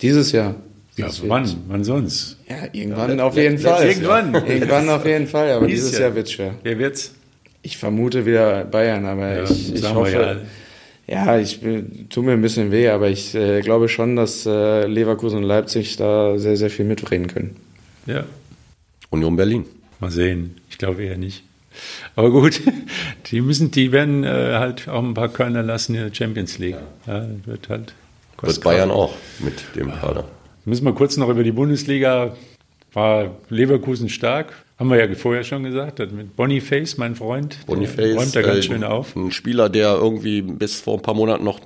Dieses 0.00 0.30
Jahr. 0.30 0.54
Ja, 0.96 1.08
wann? 1.26 1.48
Wann 1.66 1.82
sonst? 1.82 2.36
Ja, 2.48 2.56
irgendwann 2.72 3.18
Ja, 3.18 3.24
auf 3.24 3.36
jeden 3.36 3.58
Fall. 3.58 3.88
Irgendwann. 3.88 4.34
Irgendwann 4.46 4.88
auf 4.88 5.04
jeden 5.04 5.26
Fall, 5.26 5.50
aber 5.50 5.66
Dieses 5.66 5.86
dieses 5.86 5.98
Jahr. 5.98 6.08
Jahr 6.10 6.16
wird 6.16 6.30
schwer. 6.30 6.54
Wer 6.62 6.78
wird's? 6.78 7.12
Ich 7.62 7.76
vermute 7.76 8.24
wieder 8.24 8.64
Bayern, 8.64 9.04
aber 9.04 9.34
Ja, 9.34 9.42
ich, 9.44 9.74
ich 9.74 9.94
hoffe, 9.94 10.42
ja 11.10 11.38
ich 11.38 11.60
tue 12.08 12.24
mir 12.24 12.32
ein 12.32 12.42
bisschen 12.42 12.70
weh, 12.70 12.88
aber 12.88 13.08
ich 13.08 13.34
äh, 13.34 13.60
glaube 13.60 13.88
schon, 13.88 14.16
dass 14.16 14.46
äh, 14.46 14.86
Leverkusen 14.86 15.38
und 15.38 15.44
Leipzig 15.44 15.96
da 15.96 16.38
sehr, 16.38 16.56
sehr 16.56 16.70
viel 16.70 16.84
mitreden 16.84 17.26
können. 17.26 17.56
Ja. 18.06 18.24
Union 19.10 19.36
Berlin. 19.36 19.64
Mal 19.98 20.10
sehen. 20.10 20.56
Ich 20.70 20.78
glaube 20.78 21.02
eher 21.04 21.18
nicht. 21.18 21.44
Aber 22.16 22.30
gut, 22.30 22.60
die 23.26 23.40
müssen, 23.40 23.70
die 23.70 23.92
werden 23.92 24.24
äh, 24.24 24.54
halt 24.54 24.88
auch 24.88 25.02
ein 25.02 25.14
paar 25.14 25.28
Körner 25.28 25.62
lassen 25.62 25.94
in 25.94 26.02
der 26.02 26.14
Champions 26.14 26.58
League. 26.58 26.78
Ja, 27.06 27.26
wird 27.44 27.68
halt. 27.68 27.94
Wird 28.40 28.62
Bayern 28.62 28.90
auch 28.90 29.14
mit 29.40 29.76
dem 29.76 29.92
Kader. 29.92 30.24
Müssen 30.64 30.84
wir 30.84 30.94
kurz 30.94 31.16
noch 31.16 31.28
über 31.28 31.44
die 31.44 31.52
Bundesliga. 31.52 32.34
War 32.92 33.36
Leverkusen 33.50 34.08
stark, 34.08 34.54
haben 34.80 34.90
wir 34.90 34.96
ja 34.96 35.14
vorher 35.14 35.44
schon 35.44 35.62
gesagt, 35.62 35.98
mit 35.98 36.34
Boniface, 36.36 36.96
mein 36.96 37.14
Freund. 37.14 37.58
Boniface 37.66 38.16
räumt 38.16 38.34
da 38.34 38.40
ganz 38.40 38.58
äh, 38.60 38.62
schön 38.62 38.82
auf. 38.82 39.14
Ein 39.14 39.30
Spieler, 39.30 39.68
der 39.68 39.96
irgendwie 39.96 40.40
bis 40.40 40.80
vor 40.80 40.94
ein 40.94 41.02
paar 41.02 41.14
Monaten 41.14 41.44
noch 41.44 41.60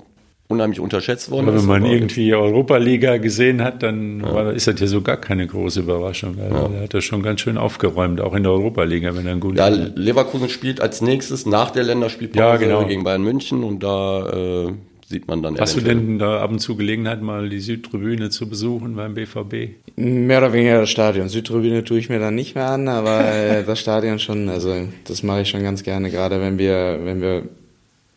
unheimlich 0.49 0.81
unterschätzt 0.81 1.31
worden 1.31 1.49
ist. 1.49 1.62
Wenn 1.62 1.69
man 1.69 1.85
irgendwie 1.87 2.35
Europa-Liga 2.35 3.19
gesehen 3.19 3.62
hat, 3.62 3.85
dann 3.85 4.21
ja. 4.21 4.35
war, 4.35 4.53
ist 4.53 4.67
das 4.67 4.81
ja 4.81 4.89
so 4.89 5.01
gar 5.01 5.17
keine 5.17 5.47
große 5.47 5.81
Überraschung. 5.81 6.37
Also 6.41 6.57
ja. 6.57 6.71
Er 6.75 6.83
hat 6.83 6.95
das 6.95 7.05
schon 7.05 7.23
ganz 7.23 7.41
schön 7.41 7.57
aufgeräumt, 7.57 8.21
auch 8.21 8.35
in 8.35 8.43
der 8.43 8.53
Europa-Liga, 8.53 9.15
wenn 9.15 9.27
er 9.27 9.33
ein 9.33 9.41
gut 9.41 9.57
Ja, 9.57 9.69
Leverkusen 9.69 10.49
spielt 10.49 10.81
als 10.81 11.01
nächstes 11.01 11.47
nach 11.47 11.71
der 11.71 11.85
Länderspielpause 11.85 12.45
ja, 12.45 12.57
genau. 12.57 12.85
gegen 12.85 13.05
Bayern 13.05 13.23
München 13.23 13.62
und 13.62 13.83
da 13.85 14.67
äh, 14.67 14.73
sieht 15.15 15.29
man 15.29 15.43
dann. 15.43 15.59
Hast 15.59 15.75
eventuell. 15.75 15.95
du 15.95 16.01
denn 16.03 16.19
da 16.19 16.41
ab 16.41 16.51
und 16.51 16.59
zu 16.59 16.77
Gelegenheit, 16.77 17.23
mal 17.23 17.49
die 17.49 17.61
Südtribüne 17.61 18.31
zu 18.31 18.49
besuchen 18.49 18.97
beim 18.97 19.15
BVB? 19.15 19.77
Mehr 19.97 20.39
oder 20.39 20.53
weniger 20.53 20.81
das 20.81 20.91
Stadion. 20.91 21.29
Südtribüne 21.29 21.85
tue 21.85 21.99
ich 21.99 22.09
mir 22.09 22.19
dann 22.19 22.35
nicht 22.35 22.57
mehr 22.57 22.69
an, 22.69 22.89
aber 22.89 23.33
äh, 23.33 23.62
das 23.67 23.79
Stadion 23.79 24.19
schon. 24.19 24.49
Also 24.49 24.89
das 25.05 25.23
mache 25.23 25.43
ich 25.43 25.49
schon 25.49 25.62
ganz 25.62 25.85
gerne, 25.85 26.11
gerade 26.11 26.41
wenn 26.41 26.59
wir, 26.59 27.01
wenn 27.05 27.21
wir 27.21 27.45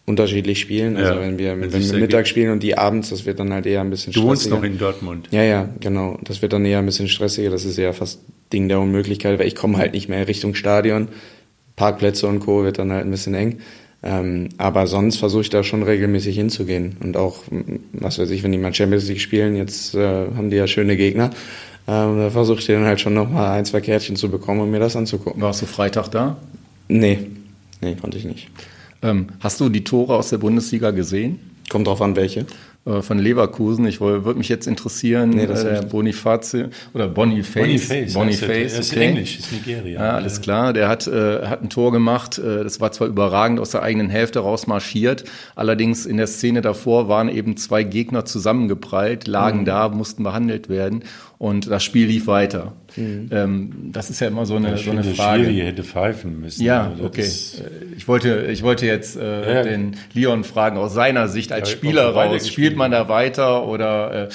unterschiedlich 0.07 0.59
spielen. 0.59 0.97
Also 0.97 1.13
ja, 1.13 1.21
wenn 1.21 1.37
wir, 1.37 1.59
wenn 1.61 1.71
wir 1.71 1.99
Mittag 1.99 2.27
spielen 2.27 2.51
und 2.51 2.63
die 2.63 2.77
abends, 2.77 3.09
das 3.09 3.25
wird 3.25 3.39
dann 3.39 3.53
halt 3.53 3.67
eher 3.67 3.81
ein 3.81 3.91
bisschen 3.91 4.11
stressiger. 4.11 4.25
Du 4.25 4.29
wohnst 4.29 4.49
noch 4.49 4.63
in 4.63 4.77
Dortmund. 4.79 5.27
Ja, 5.31 5.43
ja, 5.43 5.69
genau. 5.79 6.17
Das 6.23 6.41
wird 6.41 6.53
dann 6.53 6.65
eher 6.65 6.79
ein 6.79 6.85
bisschen 6.85 7.09
stressiger. 7.09 7.51
Das 7.51 7.63
ist 7.63 7.77
ja 7.77 7.93
fast 7.93 8.21
Ding 8.51 8.69
der 8.69 8.79
Unmöglichkeit, 8.79 9.37
weil 9.37 9.47
ich 9.47 9.55
komme 9.55 9.77
halt 9.77 9.93
nicht 9.93 10.09
mehr 10.09 10.27
Richtung 10.27 10.55
Stadion. 10.55 11.09
Parkplätze 11.75 12.25
und 12.25 12.39
Co. 12.39 12.63
wird 12.63 12.79
dann 12.79 12.91
halt 12.91 13.05
ein 13.05 13.11
bisschen 13.11 13.35
eng. 13.35 13.59
Ähm, 14.07 14.47
aber 14.57 14.87
sonst 14.87 15.17
versuche 15.17 15.41
ich 15.41 15.49
da 15.49 15.63
schon 15.63 15.83
regelmäßig 15.83 16.37
hinzugehen. 16.37 16.95
Und 17.01 17.17
auch, 17.17 17.39
was 17.91 18.17
weiß 18.17 18.29
ich, 18.29 18.41
wenn 18.41 18.53
die 18.53 18.57
mal 18.57 18.73
Champions 18.73 19.09
League 19.09 19.19
spielen, 19.19 19.57
jetzt 19.57 19.95
äh, 19.95 20.27
haben 20.33 20.49
die 20.49 20.55
ja 20.55 20.65
schöne 20.65 20.95
Gegner. 20.95 21.31
Ähm, 21.89 22.17
da 22.17 22.29
versuche 22.29 22.59
ich 22.59 22.67
dann 22.67 22.85
halt 22.85 23.01
schon 23.01 23.13
nochmal 23.13 23.57
ein, 23.57 23.65
zwei 23.65 23.81
Kärtchen 23.81 24.15
zu 24.15 24.29
bekommen, 24.29 24.61
um 24.61 24.71
mir 24.71 24.79
das 24.79 24.95
anzugucken. 24.95 25.41
Warst 25.41 25.61
du 25.61 25.65
Freitag 25.65 26.07
da? 26.07 26.37
Nee, 26.87 27.19
nee, 27.81 27.95
konnte 27.95 28.17
ich 28.17 28.23
nicht. 28.23 28.49
Ähm, 29.01 29.27
hast 29.41 29.59
du 29.59 29.67
die 29.67 29.83
Tore 29.83 30.15
aus 30.15 30.29
der 30.29 30.37
Bundesliga 30.37 30.91
gesehen? 30.91 31.39
Kommt 31.69 31.87
drauf 31.87 32.01
an, 32.01 32.15
welche. 32.15 32.45
Äh, 32.87 33.01
von 33.01 33.19
Leverkusen. 33.19 33.85
Ich 33.85 33.99
würde 33.99 34.35
mich 34.35 34.47
jetzt 34.47 34.65
interessieren, 34.65 35.31
nee, 35.31 35.45
das 35.45 35.63
äh, 35.63 35.73
der 35.73 35.81
Boniface 35.81 36.57
oder 36.93 37.07
Boniface. 37.09 37.63
Boniface, 37.63 38.13
Boniface 38.13 38.79
ist 38.79 38.93
okay. 38.93 39.07
Englisch, 39.07 39.39
ist 39.39 39.51
Nigeria. 39.51 39.99
Ja, 39.99 40.11
alles 40.11 40.39
klar. 40.39 40.71
Der 40.71 40.87
hat, 40.87 41.05
äh, 41.07 41.45
hat 41.47 41.61
ein 41.63 41.69
Tor 41.69 41.91
gemacht. 41.91 42.37
Äh, 42.37 42.63
das 42.63 42.79
war 42.79 42.91
zwar 42.93 43.07
überragend 43.07 43.59
aus 43.59 43.71
der 43.71 43.81
eigenen 43.83 44.09
Hälfte 44.09 44.39
raus 44.39 44.67
marschiert. 44.67 45.25
Allerdings 45.55 46.05
in 46.05 46.15
der 46.17 46.27
Szene 46.27 46.61
davor 46.61 47.09
waren 47.09 47.27
eben 47.27 47.57
zwei 47.57 47.83
Gegner 47.83 48.23
zusammengeprallt, 48.23 49.27
lagen 49.27 49.61
mhm. 49.61 49.65
da, 49.65 49.89
mussten 49.89 50.23
behandelt 50.23 50.69
werden 50.69 51.03
und 51.39 51.69
das 51.69 51.83
Spiel 51.83 52.07
lief 52.07 52.27
weiter. 52.27 52.73
Mhm. 52.95 53.29
Ähm, 53.31 53.71
das 53.91 54.09
ist 54.09 54.19
ja 54.21 54.27
immer 54.27 54.45
so 54.47 54.55
eine, 54.55 54.71
ja, 54.71 54.77
so 54.77 54.89
eine 54.89 55.03
Frage. 55.03 55.43
Schiri 55.43 55.57
hätte 55.59 55.83
pfeifen 55.83 56.41
müssen. 56.41 56.63
Ja, 56.63 56.89
also 56.89 57.03
okay. 57.05 57.29
Ich 57.95 58.07
wollte, 58.07 58.47
ich 58.51 58.63
wollte 58.63 58.87
jetzt 58.87 59.17
äh, 59.17 59.53
ja. 59.53 59.61
den 59.61 59.97
Leon 60.13 60.43
fragen, 60.43 60.77
aus 60.77 60.93
seiner 60.93 61.27
Sicht 61.27 61.51
als 61.51 61.69
ja, 61.69 61.77
Spieler 61.77 62.09
raus, 62.09 62.47
spielt 62.47 62.75
man 62.75 62.91
da 62.91 63.07
weiter 63.07 63.67
oder 63.67 64.29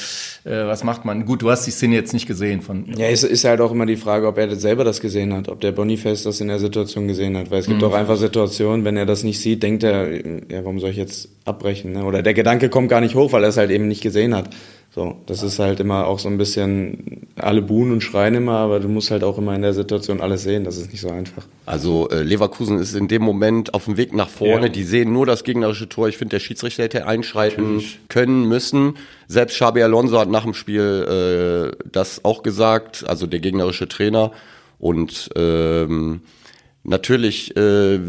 äh, 0.44 0.48
äh, 0.48 0.66
was 0.66 0.84
macht 0.84 1.04
man? 1.04 1.24
Gut, 1.24 1.42
du 1.42 1.50
hast 1.50 1.66
die 1.66 1.72
Szene 1.72 1.96
jetzt 1.96 2.12
nicht 2.12 2.26
gesehen 2.26 2.62
von. 2.62 2.86
Ja, 2.96 3.06
es 3.06 3.24
ist 3.24 3.44
halt 3.44 3.60
auch 3.60 3.72
immer 3.72 3.86
die 3.86 3.96
Frage, 3.96 4.28
ob 4.28 4.38
er 4.38 4.54
selber 4.54 4.84
das 4.84 5.00
gesehen 5.00 5.32
hat, 5.34 5.48
ob 5.48 5.60
der 5.60 5.72
Boniface 5.72 6.22
das 6.22 6.40
in 6.40 6.48
der 6.48 6.60
Situation 6.60 7.08
gesehen 7.08 7.36
hat. 7.36 7.50
Weil 7.50 7.60
es 7.60 7.66
gibt 7.66 7.80
mhm. 7.80 7.88
auch 7.88 7.94
einfach 7.94 8.16
Situationen, 8.16 8.84
wenn 8.84 8.96
er 8.96 9.06
das 9.06 9.24
nicht 9.24 9.40
sieht, 9.40 9.62
denkt 9.64 9.82
er, 9.82 10.12
ja, 10.14 10.62
warum 10.62 10.78
soll 10.78 10.90
ich 10.90 10.96
jetzt 10.96 11.28
abbrechen? 11.44 11.92
Ne? 11.92 12.04
Oder 12.04 12.22
der 12.22 12.34
Gedanke 12.34 12.68
kommt 12.68 12.88
gar 12.88 13.00
nicht 13.00 13.16
hoch, 13.16 13.32
weil 13.32 13.42
er 13.42 13.48
es 13.48 13.56
halt 13.56 13.70
eben 13.70 13.88
nicht 13.88 14.02
gesehen 14.02 14.36
hat. 14.36 14.50
So, 14.94 15.16
das 15.24 15.42
ist 15.42 15.58
halt 15.58 15.80
immer 15.80 16.06
auch 16.06 16.18
so 16.18 16.28
ein 16.28 16.36
bisschen, 16.36 17.26
alle 17.36 17.62
buhen 17.62 17.92
und 17.92 18.02
schreien 18.02 18.34
immer, 18.34 18.58
aber 18.58 18.78
du 18.78 18.88
musst 18.88 19.10
halt 19.10 19.24
auch 19.24 19.38
immer 19.38 19.54
in 19.54 19.62
der 19.62 19.72
Situation 19.72 20.20
alles 20.20 20.42
sehen, 20.42 20.64
das 20.64 20.76
ist 20.76 20.92
nicht 20.92 21.00
so 21.00 21.08
einfach. 21.08 21.46
Also 21.64 22.10
äh, 22.10 22.22
Leverkusen 22.22 22.78
ist 22.78 22.94
in 22.94 23.08
dem 23.08 23.22
Moment 23.22 23.72
auf 23.72 23.86
dem 23.86 23.96
Weg 23.96 24.12
nach 24.12 24.28
vorne, 24.28 24.66
ja. 24.66 24.68
die 24.68 24.84
sehen 24.84 25.10
nur 25.10 25.24
das 25.24 25.44
gegnerische 25.44 25.88
Tor. 25.88 26.08
Ich 26.08 26.18
finde, 26.18 26.36
der 26.36 26.40
Schiedsrichter 26.40 26.82
hätte 26.82 27.06
einschreiten 27.06 27.76
Natürlich. 27.76 28.00
können, 28.10 28.46
müssen. 28.48 28.98
Selbst 29.28 29.54
Xabi 29.54 29.82
Alonso 29.82 30.18
hat 30.18 30.28
nach 30.28 30.44
dem 30.44 30.52
Spiel 30.52 31.72
äh, 31.72 31.86
das 31.90 32.26
auch 32.26 32.42
gesagt, 32.42 33.02
also 33.08 33.26
der 33.26 33.40
gegnerische 33.40 33.88
Trainer. 33.88 34.32
Und 34.78 35.30
ähm, 35.36 36.20
natürlich 36.84 37.56
äh, 37.56 37.94
äh 37.94 38.00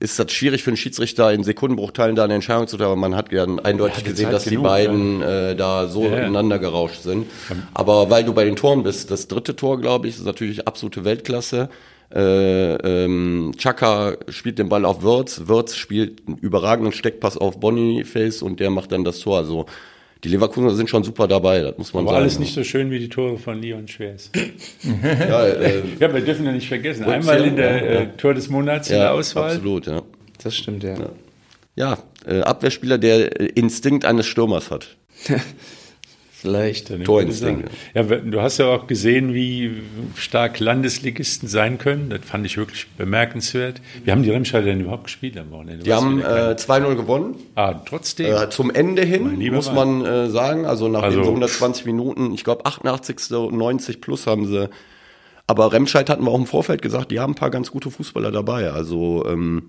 ist 0.00 0.18
das 0.18 0.32
schwierig 0.32 0.62
für 0.62 0.70
einen 0.70 0.78
Schiedsrichter 0.78 1.30
in 1.32 1.44
Sekundenbruchteilen 1.44 2.16
da 2.16 2.24
eine 2.24 2.34
Entscheidung 2.34 2.66
zu 2.66 2.78
treffen. 2.78 2.98
Man 2.98 3.14
hat 3.14 3.30
ja 3.32 3.44
eindeutig 3.44 4.02
ja, 4.02 4.10
gesehen, 4.10 4.30
dass 4.30 4.44
genug, 4.44 4.62
die 4.62 4.68
beiden 4.68 5.20
äh, 5.20 5.54
da 5.54 5.88
so 5.88 6.04
ja, 6.04 6.16
ineinander 6.18 6.58
gerauscht 6.58 7.02
sind. 7.02 7.26
Aber 7.74 8.08
weil 8.08 8.24
du 8.24 8.32
bei 8.32 8.44
den 8.44 8.56
Toren 8.56 8.82
bist, 8.82 9.10
das 9.10 9.28
dritte 9.28 9.54
Tor, 9.54 9.78
glaube 9.78 10.08
ich, 10.08 10.16
ist 10.16 10.24
natürlich 10.24 10.66
absolute 10.66 11.04
Weltklasse. 11.04 11.68
Äh, 12.12 12.74
ähm, 12.76 13.52
Chaka 13.58 14.16
spielt 14.28 14.58
den 14.58 14.70
Ball 14.70 14.86
auf 14.86 15.02
Wirtz, 15.02 15.42
Wirtz 15.44 15.76
spielt 15.76 16.26
einen 16.26 16.38
überragenden 16.38 16.92
Steckpass 16.92 17.36
auf 17.36 17.60
Boniface 17.60 18.42
und 18.42 18.58
der 18.58 18.70
macht 18.70 18.92
dann 18.92 19.04
das 19.04 19.20
Tor. 19.20 19.36
Also 19.36 19.66
die 20.22 20.28
Leverkusener 20.28 20.74
sind 20.74 20.90
schon 20.90 21.02
super 21.02 21.26
dabei, 21.26 21.60
das 21.60 21.78
muss 21.78 21.94
man 21.94 22.02
Aber 22.04 22.12
sagen. 22.12 22.22
alles 22.22 22.38
nicht 22.38 22.54
so 22.54 22.62
schön 22.62 22.90
wie 22.90 22.98
die 22.98 23.08
Tore 23.08 23.38
von 23.38 23.60
Leon 23.60 23.88
Schwers. 23.88 24.30
ja, 24.82 25.46
äh, 25.46 25.82
ja, 25.98 26.12
wir 26.12 26.20
dürfen 26.20 26.44
ja 26.44 26.52
nicht 26.52 26.68
vergessen. 26.68 27.04
Einmal 27.04 27.44
in 27.44 27.56
der 27.56 28.00
äh, 28.00 28.06
Tor 28.16 28.34
des 28.34 28.48
Monats 28.48 28.88
ja, 28.88 28.96
in 28.96 29.00
der 29.02 29.12
Auswahl. 29.12 29.52
Absolut, 29.52 29.86
ja. 29.86 30.02
Das 30.42 30.56
stimmt, 30.56 30.82
ja. 30.82 30.94
Ja, 30.94 31.10
ja 31.76 31.98
äh, 32.26 32.42
Abwehrspieler, 32.42 32.98
der 32.98 33.56
Instinkt 33.56 34.04
eines 34.04 34.26
Stürmers 34.26 34.70
hat. 34.70 34.96
Vielleicht. 36.40 37.04
Torinstinkt. 37.04 37.70
Ja, 37.92 38.02
du 38.02 38.40
hast 38.40 38.56
ja 38.56 38.66
auch 38.66 38.86
gesehen, 38.86 39.34
wie 39.34 39.82
stark 40.16 40.58
Landesligisten 40.58 41.48
sein 41.48 41.76
können. 41.76 42.08
Das 42.08 42.20
fand 42.24 42.46
ich 42.46 42.56
wirklich 42.56 42.86
bemerkenswert. 42.96 43.82
Wie 44.04 44.10
haben 44.10 44.22
die 44.22 44.30
Remscheider 44.30 44.66
denn 44.66 44.80
überhaupt 44.80 45.04
gespielt 45.04 45.36
am 45.36 45.50
Wochenende? 45.50 45.84
Die 45.84 45.92
haben 45.92 46.20
äh, 46.22 46.56
2-0 46.56 46.94
gewonnen. 46.94 47.36
Ah, 47.56 47.74
trotzdem. 47.74 48.34
Äh, 48.34 48.48
zum 48.48 48.70
Ende 48.70 49.02
hin, 49.02 49.38
muss 49.52 49.70
man 49.70 50.02
äh, 50.02 50.30
sagen. 50.30 50.64
Also 50.64 50.88
nach 50.88 51.02
also, 51.02 51.22
so 51.22 51.28
120 51.28 51.84
Minuten, 51.84 52.32
ich 52.32 52.42
glaube 52.42 52.64
88. 52.64 53.32
und 53.32 53.58
90 53.58 54.00
plus 54.00 54.26
haben 54.26 54.46
sie. 54.46 54.70
Aber 55.46 55.72
Remscheid 55.72 56.08
hatten 56.08 56.24
wir 56.24 56.30
auch 56.30 56.38
im 56.38 56.46
Vorfeld 56.46 56.80
gesagt, 56.80 57.10
die 57.10 57.20
haben 57.20 57.32
ein 57.32 57.36
paar 57.36 57.50
ganz 57.50 57.70
gute 57.70 57.90
Fußballer 57.90 58.32
dabei. 58.32 58.70
Also 58.70 59.26
ähm, 59.26 59.64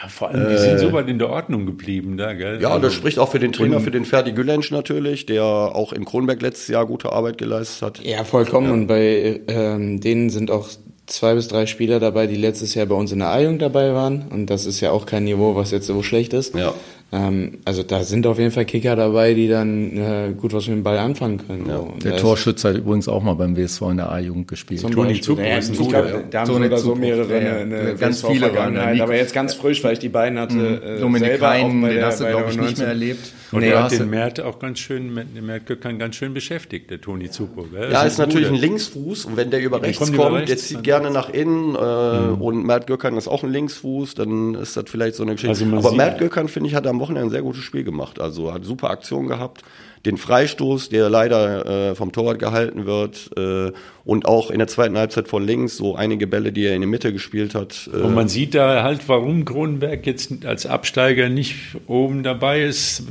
ja, 0.00 0.08
vor 0.08 0.28
allem, 0.28 0.48
die 0.48 0.54
äh, 0.54 0.58
sind 0.58 0.78
so 0.78 0.92
weit 0.92 1.08
in 1.08 1.18
der 1.18 1.30
Ordnung 1.30 1.66
geblieben 1.66 2.16
da, 2.16 2.32
gell? 2.32 2.60
Ja, 2.60 2.68
also, 2.68 2.82
das 2.82 2.94
spricht 2.94 3.18
auch 3.18 3.30
für 3.30 3.40
den 3.40 3.52
Trainer, 3.52 3.80
für 3.80 3.90
den 3.90 4.04
Ferdi 4.04 4.32
Gülensch 4.32 4.70
natürlich, 4.70 5.26
der 5.26 5.42
auch 5.42 5.92
in 5.92 6.04
Kronberg 6.04 6.40
letztes 6.40 6.68
Jahr 6.68 6.86
gute 6.86 7.12
Arbeit 7.12 7.38
geleistet 7.38 7.82
hat. 7.82 8.04
Ja, 8.04 8.22
vollkommen. 8.22 8.66
Ja. 8.68 8.72
Und 8.74 8.86
bei 8.86 9.40
ähm, 9.48 10.00
denen 10.00 10.30
sind 10.30 10.50
auch 10.52 10.68
zwei 11.06 11.34
bis 11.34 11.48
drei 11.48 11.66
Spieler 11.66 11.98
dabei, 11.98 12.26
die 12.26 12.36
letztes 12.36 12.74
Jahr 12.74 12.86
bei 12.86 12.94
uns 12.94 13.10
in 13.10 13.18
der 13.18 13.28
A-Jugend 13.28 13.62
dabei 13.62 13.92
waren. 13.92 14.28
Und 14.30 14.46
das 14.46 14.66
ist 14.66 14.80
ja 14.80 14.92
auch 14.92 15.06
kein 15.06 15.24
Niveau, 15.24 15.56
was 15.56 15.70
jetzt 15.72 15.86
so 15.86 16.02
schlecht 16.02 16.32
ist. 16.32 16.54
Ja. 16.54 16.74
Ähm, 17.10 17.58
also 17.64 17.82
da 17.82 18.02
sind 18.02 18.26
auf 18.26 18.38
jeden 18.38 18.50
Fall 18.50 18.66
Kicker 18.66 18.94
dabei, 18.94 19.32
die 19.32 19.48
dann 19.48 19.96
äh, 19.96 20.34
gut 20.36 20.52
was 20.52 20.66
mit 20.66 20.76
dem 20.76 20.82
Ball 20.82 20.98
anfangen 20.98 21.38
können. 21.46 21.66
Ja. 21.66 21.76
So. 21.76 21.94
Der 22.04 22.16
Torschütze 22.18 22.68
hat 22.68 22.76
übrigens 22.76 23.08
auch 23.08 23.22
mal 23.22 23.32
beim 23.32 23.56
WSV 23.56 23.82
in 23.82 23.96
der 23.96 24.12
A-Jugend 24.12 24.46
gespielt. 24.46 24.80
Zum 24.80 24.90
Toni 24.90 25.18
Zupo 25.20 25.40
ja, 25.40 25.56
ist 25.56 25.70
ein 25.70 25.76
guter. 25.78 26.06
Ja. 26.06 26.22
Da 26.30 26.40
haben 26.40 26.46
so, 26.46 26.54
oder 26.56 26.76
so 26.76 26.94
mehrere 26.94 27.32
ja, 27.32 27.56
eine, 27.56 27.76
eine 27.76 27.94
ganz 27.94 28.26
viele 28.26 28.54
waren 28.54 28.76
aber 28.76 29.16
jetzt 29.16 29.32
ganz 29.32 29.54
frisch, 29.54 29.82
weil 29.84 29.94
ich 29.94 29.98
die 30.00 30.10
beiden 30.10 30.38
hatte. 30.38 30.54
Mhm. 30.54 30.80
Äh, 30.82 31.00
Dominik 31.00 31.40
Hein, 31.40 31.82
den 31.82 32.04
hast 32.04 32.20
du 32.20 32.26
glaube 32.26 32.50
ich 32.50 32.58
nicht 32.58 32.78
mehr 32.78 32.88
erlebt. 32.88 33.32
Und 33.52 33.60
nee, 33.60 33.68
er 33.68 33.84
hat 33.84 33.92
den 33.92 34.10
Mert 34.10 34.40
auch 34.40 34.58
ganz 34.58 34.78
schön, 34.78 35.14
den 35.14 35.46
Mert 35.46 35.66
Göckern 35.66 35.98
ganz 35.98 36.16
schön 36.16 36.34
beschäftigt, 36.34 36.90
der 36.90 37.00
Toni 37.00 37.30
Zupo. 37.30 37.62
Gell? 37.62 37.90
Ja, 37.90 38.02
ist, 38.02 38.12
ist 38.12 38.18
natürlich 38.18 38.48
ein 38.48 38.54
Linksfuß 38.54 39.24
und 39.24 39.36
wenn 39.36 39.50
der 39.50 39.60
über 39.60 39.82
rechts 39.82 40.12
kommt, 40.12 40.34
rechts, 40.34 40.48
der 40.48 40.56
zieht 40.58 40.82
gerne 40.82 41.10
nach 41.10 41.30
innen 41.30 41.74
äh, 41.74 42.20
mhm. 42.20 42.42
und 42.42 42.64
Mert 42.64 42.86
Göckern 42.86 43.16
ist 43.16 43.28
auch 43.28 43.42
ein 43.42 43.50
Linksfuß, 43.50 44.14
dann 44.14 44.54
ist 44.54 44.76
das 44.76 44.84
vielleicht 44.88 45.14
so 45.16 45.22
eine 45.22 45.32
Geschichte. 45.32 45.64
Also 45.64 45.76
aber 45.76 45.96
Mert 45.96 46.18
Göckern, 46.18 46.48
finde 46.48 46.68
ich, 46.68 46.74
hat 46.74 46.86
am 46.86 47.00
Wochenende 47.00 47.28
ein 47.28 47.30
sehr 47.30 47.42
gutes 47.42 47.62
Spiel 47.62 47.84
gemacht. 47.84 48.20
Also 48.20 48.52
hat 48.52 48.64
super 48.64 48.90
Aktion 48.90 49.28
gehabt 49.28 49.62
den 50.06 50.16
Freistoß, 50.16 50.88
der 50.88 51.08
leider 51.10 51.90
äh, 51.90 51.94
vom 51.94 52.12
Torwart 52.12 52.38
gehalten 52.38 52.86
wird 52.86 53.30
äh, 53.36 53.72
und 54.04 54.26
auch 54.26 54.50
in 54.50 54.58
der 54.58 54.68
zweiten 54.68 54.96
Halbzeit 54.96 55.28
von 55.28 55.44
links 55.44 55.76
so 55.76 55.96
einige 55.96 56.26
Bälle, 56.26 56.52
die 56.52 56.64
er 56.64 56.74
in 56.74 56.80
die 56.80 56.86
Mitte 56.86 57.12
gespielt 57.12 57.54
hat. 57.54 57.90
Äh 57.92 57.98
und 57.98 58.14
man 58.14 58.28
sieht 58.28 58.54
da 58.54 58.82
halt, 58.82 59.08
warum 59.08 59.44
Kronenberg 59.44 60.06
jetzt 60.06 60.44
als 60.44 60.66
Absteiger 60.66 61.28
nicht 61.28 61.56
oben 61.86 62.22
dabei 62.22 62.62
ist. 62.62 63.02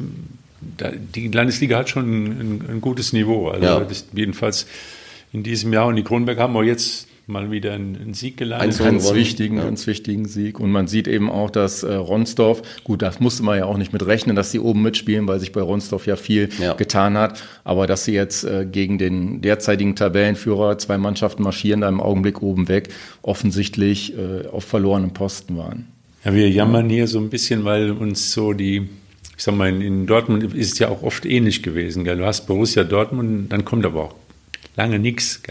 Die 1.16 1.28
Landesliga 1.30 1.78
hat 1.78 1.90
schon 1.90 2.06
ein, 2.06 2.66
ein 2.70 2.82
gutes 2.82 3.14
Niveau. 3.14 3.50
Also 3.50 3.66
ja. 3.66 3.88
jedenfalls 4.14 4.68
in 5.34 5.44
diesem 5.44 5.74
Jahr 5.74 5.88
und 5.88 5.96
die 5.96 6.04
Kronenberg 6.04 6.40
haben 6.40 6.56
auch 6.56 6.64
jetzt 6.64 7.07
mal 7.28 7.52
wieder 7.52 7.74
einen, 7.74 8.14
Sieg 8.14 8.38
gelandet. 8.38 8.80
Einen 8.80 8.92
ganz 8.94 9.14
wichtigen, 9.14 9.58
ja. 9.58 9.66
ganz 9.66 9.86
wichtigen 9.86 10.26
Sieg. 10.26 10.60
Und 10.60 10.72
man 10.72 10.88
sieht 10.88 11.08
eben 11.08 11.30
auch, 11.30 11.50
dass 11.50 11.84
äh, 11.84 11.94
Ronsdorf, 11.94 12.62
gut, 12.84 13.02
das 13.02 13.20
musste 13.20 13.44
man 13.44 13.58
ja 13.58 13.66
auch 13.66 13.78
nicht 13.78 13.92
mit 13.92 14.06
rechnen, 14.06 14.36
dass 14.36 14.52
sie 14.52 14.60
oben 14.60 14.82
mitspielen, 14.82 15.28
weil 15.28 15.40
sich 15.40 15.52
bei 15.52 15.62
Ronsdorf 15.62 16.08
ja 16.08 16.16
viel 16.16 16.50
ja. 16.60 16.74
getan 16.74 17.18
hat. 17.18 17.44
Aber 17.64 17.86
dass 17.86 18.06
sie 18.06 18.14
jetzt 18.14 18.46
äh, 18.46 18.66
gegen 18.66 18.98
den 18.98 19.42
derzeitigen 19.42 19.96
Tabellenführer, 19.96 20.78
zwei 20.78 20.98
Mannschaften 20.98 21.44
marschieren 21.44 21.82
da 21.82 21.90
im 21.90 22.00
Augenblick 22.00 22.42
oben 22.42 22.70
weg, 22.70 22.90
offensichtlich 23.22 24.14
äh, 24.18 24.48
auf 24.48 24.64
verlorenem 24.64 25.12
Posten 25.12 25.58
waren. 25.58 25.88
Ja, 26.24 26.34
wir 26.34 26.50
jammern 26.50 26.90
hier 26.90 27.08
so 27.08 27.20
ein 27.20 27.30
bisschen, 27.30 27.66
weil 27.66 27.92
uns 27.92 28.32
so 28.32 28.54
die 28.54 28.88
ich 29.38 29.44
sag 29.44 29.56
mal, 29.56 29.70
in 29.70 30.08
Dortmund 30.08 30.44
ist 30.56 30.74
es 30.74 30.80
ja 30.80 30.90
auch 30.90 31.04
oft 31.04 31.24
ähnlich 31.24 31.62
gewesen. 31.62 32.04
Gell? 32.04 32.18
Du 32.18 32.26
hast 32.26 32.48
Borussia 32.48 32.84
Dortmund, 32.84 33.52
dann 33.52 33.66
kommt 33.66 33.86
aber 33.86 34.06
auch 34.06 34.16
lange 34.78 35.00
nichts. 35.00 35.42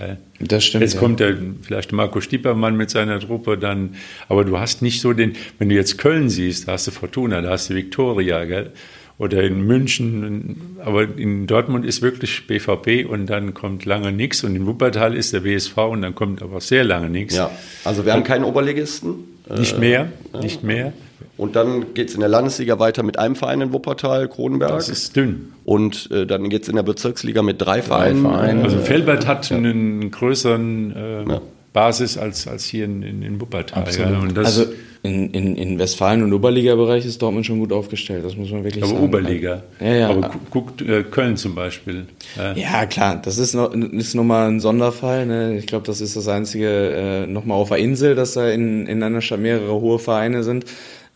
Das 0.41 0.65
stimmt. 0.65 0.83
Jetzt 0.83 0.95
ja. 0.95 1.01
kommt 1.01 1.21
der, 1.21 1.37
vielleicht 1.61 1.93
Marco 1.93 2.21
Stiepermann 2.21 2.77
mit 2.77 2.89
seiner 2.89 3.21
Truppe 3.21 3.59
dann, 3.59 3.97
aber 4.29 4.45
du 4.45 4.59
hast 4.59 4.81
nicht 4.81 5.01
so 5.01 5.13
den, 5.13 5.35
wenn 5.59 5.69
du 5.69 5.75
jetzt 5.75 5.99
Köln 5.99 6.31
siehst, 6.31 6.69
da 6.69 6.73
hast 6.73 6.87
du 6.87 6.93
Fortuna, 6.93 7.43
da 7.43 7.51
hast 7.51 7.69
du 7.69 7.75
Viktoria, 7.75 8.45
gell? 8.45 8.73
oder 9.19 9.43
in 9.43 9.63
München, 9.63 10.77
aber 10.85 11.05
in 11.17 11.47
Dortmund 11.47 11.87
ist 11.87 12.03
wirklich 12.03 12.47
BVB 12.47 13.09
und 13.09 13.27
dann 13.27 13.55
kommt 13.55 13.87
lange 13.87 14.13
nichts 14.13 14.45
und 14.45 14.55
in 14.55 14.67
Wuppertal 14.67 15.17
ist 15.17 15.33
der 15.33 15.43
WSV 15.43 15.77
und 15.79 16.03
dann 16.03 16.15
kommt 16.15 16.43
aber 16.43 16.61
sehr 16.61 16.85
lange 16.85 17.09
nichts. 17.09 17.35
Ja, 17.35 17.51
also 17.85 18.05
wir 18.05 18.13
haben 18.13 18.25
keinen 18.25 18.45
Oberligisten. 18.45 19.15
Nicht 19.57 19.79
mehr, 19.79 20.09
äh, 20.35 20.41
nicht 20.41 20.63
mehr. 20.63 20.93
Und 21.37 21.57
dann 21.57 21.95
geht 21.95 22.09
es 22.09 22.15
in 22.15 22.21
der 22.21 22.29
Landesliga 22.29 22.79
weiter 22.79 23.03
mit 23.03 23.19
einem 23.19 23.37
Verein 23.37 23.61
in 23.61 23.73
Wuppertal, 23.73 24.29
Kronenberg. 24.29 24.71
Das 24.71 24.89
ist 24.89 25.17
dünn. 25.17 25.53
Und 25.65 26.11
äh, 26.11 26.27
dann 26.27 26.49
geht 26.49 26.63
es 26.63 26.69
in 26.69 26.77
der 26.77 26.83
Bezirksliga 26.83 27.43
mit 27.43 27.61
drei, 27.61 27.79
drei 27.79 27.83
Vereinen. 27.83 28.23
Vereinen. 28.23 28.63
Also 28.63 28.79
Felbert 28.79 29.27
hat 29.27 29.51
ja. 29.51 29.57
einen 29.57 30.11
größeren 30.11 30.97
äh, 30.97 31.23
ja. 31.29 31.41
Basis 31.73 32.17
als, 32.17 32.49
als 32.49 32.65
hier 32.65 32.87
in, 32.87 33.03
in, 33.03 33.23
in 33.23 33.41
Wuppertal. 33.41 33.85
Ja. 33.99 34.43
also 34.43 34.65
in, 35.03 35.31
in, 35.31 35.57
in 35.57 35.79
Westfalen 35.79 36.23
und 36.23 36.33
Oberliga-Bereich 36.33 37.05
ist 37.07 37.23
Dortmund 37.23 37.47
schon 37.47 37.59
gut 37.59 37.73
aufgestellt, 37.73 38.25
das 38.25 38.37
muss 38.37 38.51
man 38.51 38.65
wirklich 38.65 38.83
aber 38.83 38.93
sagen. 38.93 39.05
Aber 39.05 39.19
Oberliga. 39.19 39.63
Ja, 39.81 39.95
ja. 39.95 40.09
Aber 40.09 40.31
guckt 40.51 40.83
äh, 40.83 41.03
Köln 41.05 41.37
zum 41.37 41.55
Beispiel. 41.55 42.07
Ja, 42.55 42.87
klar, 42.87 43.21
das 43.23 43.39
ist, 43.39 43.55
noch, 43.55 43.73
ist 43.73 44.15
nochmal 44.15 44.49
ein 44.49 44.61
Sonderfall. 44.61 45.27
Ne? 45.27 45.59
Ich 45.59 45.67
glaube, 45.67 45.87
das 45.87 46.01
ist 46.01 46.17
das 46.17 46.29
einzige 46.29 46.69
äh, 46.69 47.27
nochmal 47.27 47.59
auf 47.59 47.69
der 47.69 47.79
Insel, 47.79 48.15
dass 48.15 48.35
da 48.35 48.49
in, 48.49 48.87
in 48.87 49.03
einer 49.03 49.21
Stadt 49.21 49.41
mehrere 49.41 49.73
hohe 49.73 49.99
Vereine 49.99 50.43
sind. 50.43 50.65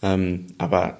Ähm, 0.02 0.46
aber 0.58 0.98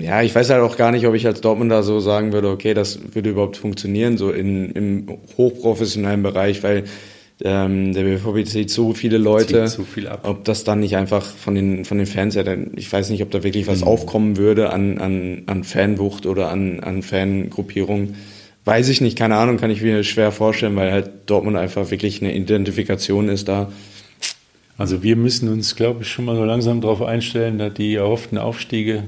ja, 0.00 0.22
ich 0.22 0.34
weiß 0.34 0.50
halt 0.50 0.62
auch 0.62 0.76
gar 0.76 0.90
nicht, 0.90 1.06
ob 1.06 1.14
ich 1.14 1.26
als 1.26 1.40
Dortmunder 1.40 1.82
so 1.82 2.00
sagen 2.00 2.32
würde, 2.32 2.48
okay, 2.48 2.74
das 2.74 3.14
würde 3.14 3.30
überhaupt 3.30 3.56
funktionieren, 3.56 4.16
so 4.16 4.30
in, 4.30 4.70
im 4.72 5.06
hochprofessionellen 5.36 6.22
Bereich, 6.22 6.62
weil 6.62 6.84
ähm, 7.44 7.92
der 7.92 8.02
BVB 8.02 8.46
zieht 8.48 8.70
so 8.70 8.94
viele 8.94 9.18
Leute, 9.18 9.66
so 9.68 9.84
viel 9.84 10.08
ob 10.22 10.44
das 10.44 10.64
dann 10.64 10.80
nicht 10.80 10.96
einfach 10.96 11.24
von 11.24 11.54
den, 11.54 11.84
von 11.84 11.98
den 11.98 12.06
Fans 12.06 12.34
her, 12.34 12.44
denn 12.44 12.72
ich 12.76 12.92
weiß 12.92 13.10
nicht, 13.10 13.22
ob 13.22 13.30
da 13.30 13.42
wirklich 13.42 13.66
was 13.66 13.80
mhm. 13.80 13.88
aufkommen 13.88 14.36
würde 14.36 14.70
an, 14.70 14.98
an, 14.98 15.42
an 15.46 15.64
Fanwucht 15.64 16.26
oder 16.26 16.50
an, 16.50 16.80
an 16.80 17.02
Fangruppierung. 17.02 18.14
Weiß 18.64 18.88
ich 18.88 19.00
nicht, 19.00 19.18
keine 19.18 19.36
Ahnung, 19.36 19.56
kann 19.56 19.70
ich 19.70 19.82
mir 19.82 20.04
schwer 20.04 20.30
vorstellen, 20.30 20.76
weil 20.76 20.92
halt 20.92 21.10
Dortmund 21.26 21.56
einfach 21.56 21.90
wirklich 21.90 22.22
eine 22.22 22.34
Identifikation 22.34 23.28
ist 23.28 23.48
da. 23.48 23.72
Also 24.78 25.02
wir 25.02 25.16
müssen 25.16 25.48
uns, 25.48 25.76
glaube 25.76 26.02
ich, 26.02 26.08
schon 26.10 26.24
mal 26.24 26.36
so 26.36 26.44
langsam 26.44 26.80
darauf 26.80 27.02
einstellen, 27.02 27.58
dass 27.58 27.74
die 27.74 27.94
erhofften 27.94 28.38
Aufstiege 28.38 29.04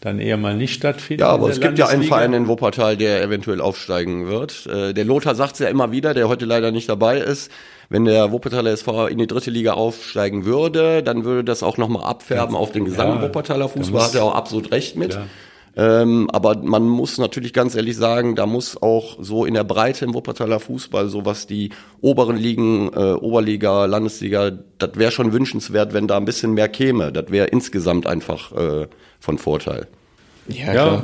dann 0.00 0.20
eher 0.20 0.36
mal 0.36 0.56
nicht 0.56 0.74
stattfinden. 0.74 1.22
Ja, 1.22 1.30
aber 1.30 1.50
es 1.50 1.60
gibt 1.60 1.78
ja 1.78 1.88
einen 1.88 2.04
Verein 2.04 2.32
in 2.32 2.46
Wuppertal, 2.46 2.96
der 2.96 3.22
eventuell 3.22 3.60
aufsteigen 3.60 4.28
wird. 4.28 4.66
Äh, 4.66 4.94
der 4.94 5.04
Lothar 5.04 5.34
sagt 5.34 5.54
es 5.54 5.58
ja 5.58 5.68
immer 5.68 5.90
wieder, 5.90 6.14
der 6.14 6.28
heute 6.28 6.44
leider 6.44 6.70
nicht 6.70 6.88
dabei 6.88 7.18
ist. 7.18 7.50
Wenn 7.88 8.04
der 8.04 8.30
Wuppertaler 8.30 8.70
SV 8.70 9.08
in 9.08 9.18
die 9.18 9.26
dritte 9.26 9.50
Liga 9.50 9.72
aufsteigen 9.72 10.44
würde, 10.44 11.02
dann 11.02 11.24
würde 11.24 11.42
das 11.42 11.62
auch 11.62 11.78
nochmal 11.78 12.04
abfärben 12.04 12.54
auf 12.54 12.70
den 12.70 12.84
gesamten 12.84 13.16
ja, 13.16 13.22
Wuppertaler 13.22 13.68
Fußball. 13.68 14.02
Hat 14.02 14.14
er 14.14 14.24
auch 14.24 14.34
absolut 14.34 14.70
recht 14.70 14.94
mit. 14.96 15.10
Klar. 15.10 15.26
Ähm, 15.78 16.28
aber 16.32 16.58
man 16.60 16.88
muss 16.88 17.18
natürlich 17.18 17.52
ganz 17.52 17.76
ehrlich 17.76 17.96
sagen, 17.96 18.34
da 18.34 18.46
muss 18.46 18.82
auch 18.82 19.16
so 19.20 19.44
in 19.44 19.54
der 19.54 19.62
Breite 19.62 20.04
im 20.04 20.12
Wuppertaler 20.12 20.58
Fußball, 20.58 21.08
so 21.08 21.24
was 21.24 21.46
die 21.46 21.70
oberen 22.00 22.36
Ligen, 22.36 22.88
äh, 22.92 23.12
Oberliga, 23.12 23.84
Landesliga, 23.84 24.50
das 24.78 24.90
wäre 24.96 25.12
schon 25.12 25.32
wünschenswert, 25.32 25.94
wenn 25.94 26.08
da 26.08 26.16
ein 26.16 26.24
bisschen 26.24 26.52
mehr 26.52 26.68
käme. 26.68 27.12
Das 27.12 27.30
wäre 27.30 27.46
insgesamt 27.46 28.08
einfach 28.08 28.50
äh, 28.50 28.88
von 29.20 29.38
Vorteil. 29.38 29.86
Ja, 30.48 30.74
ja 30.74 31.02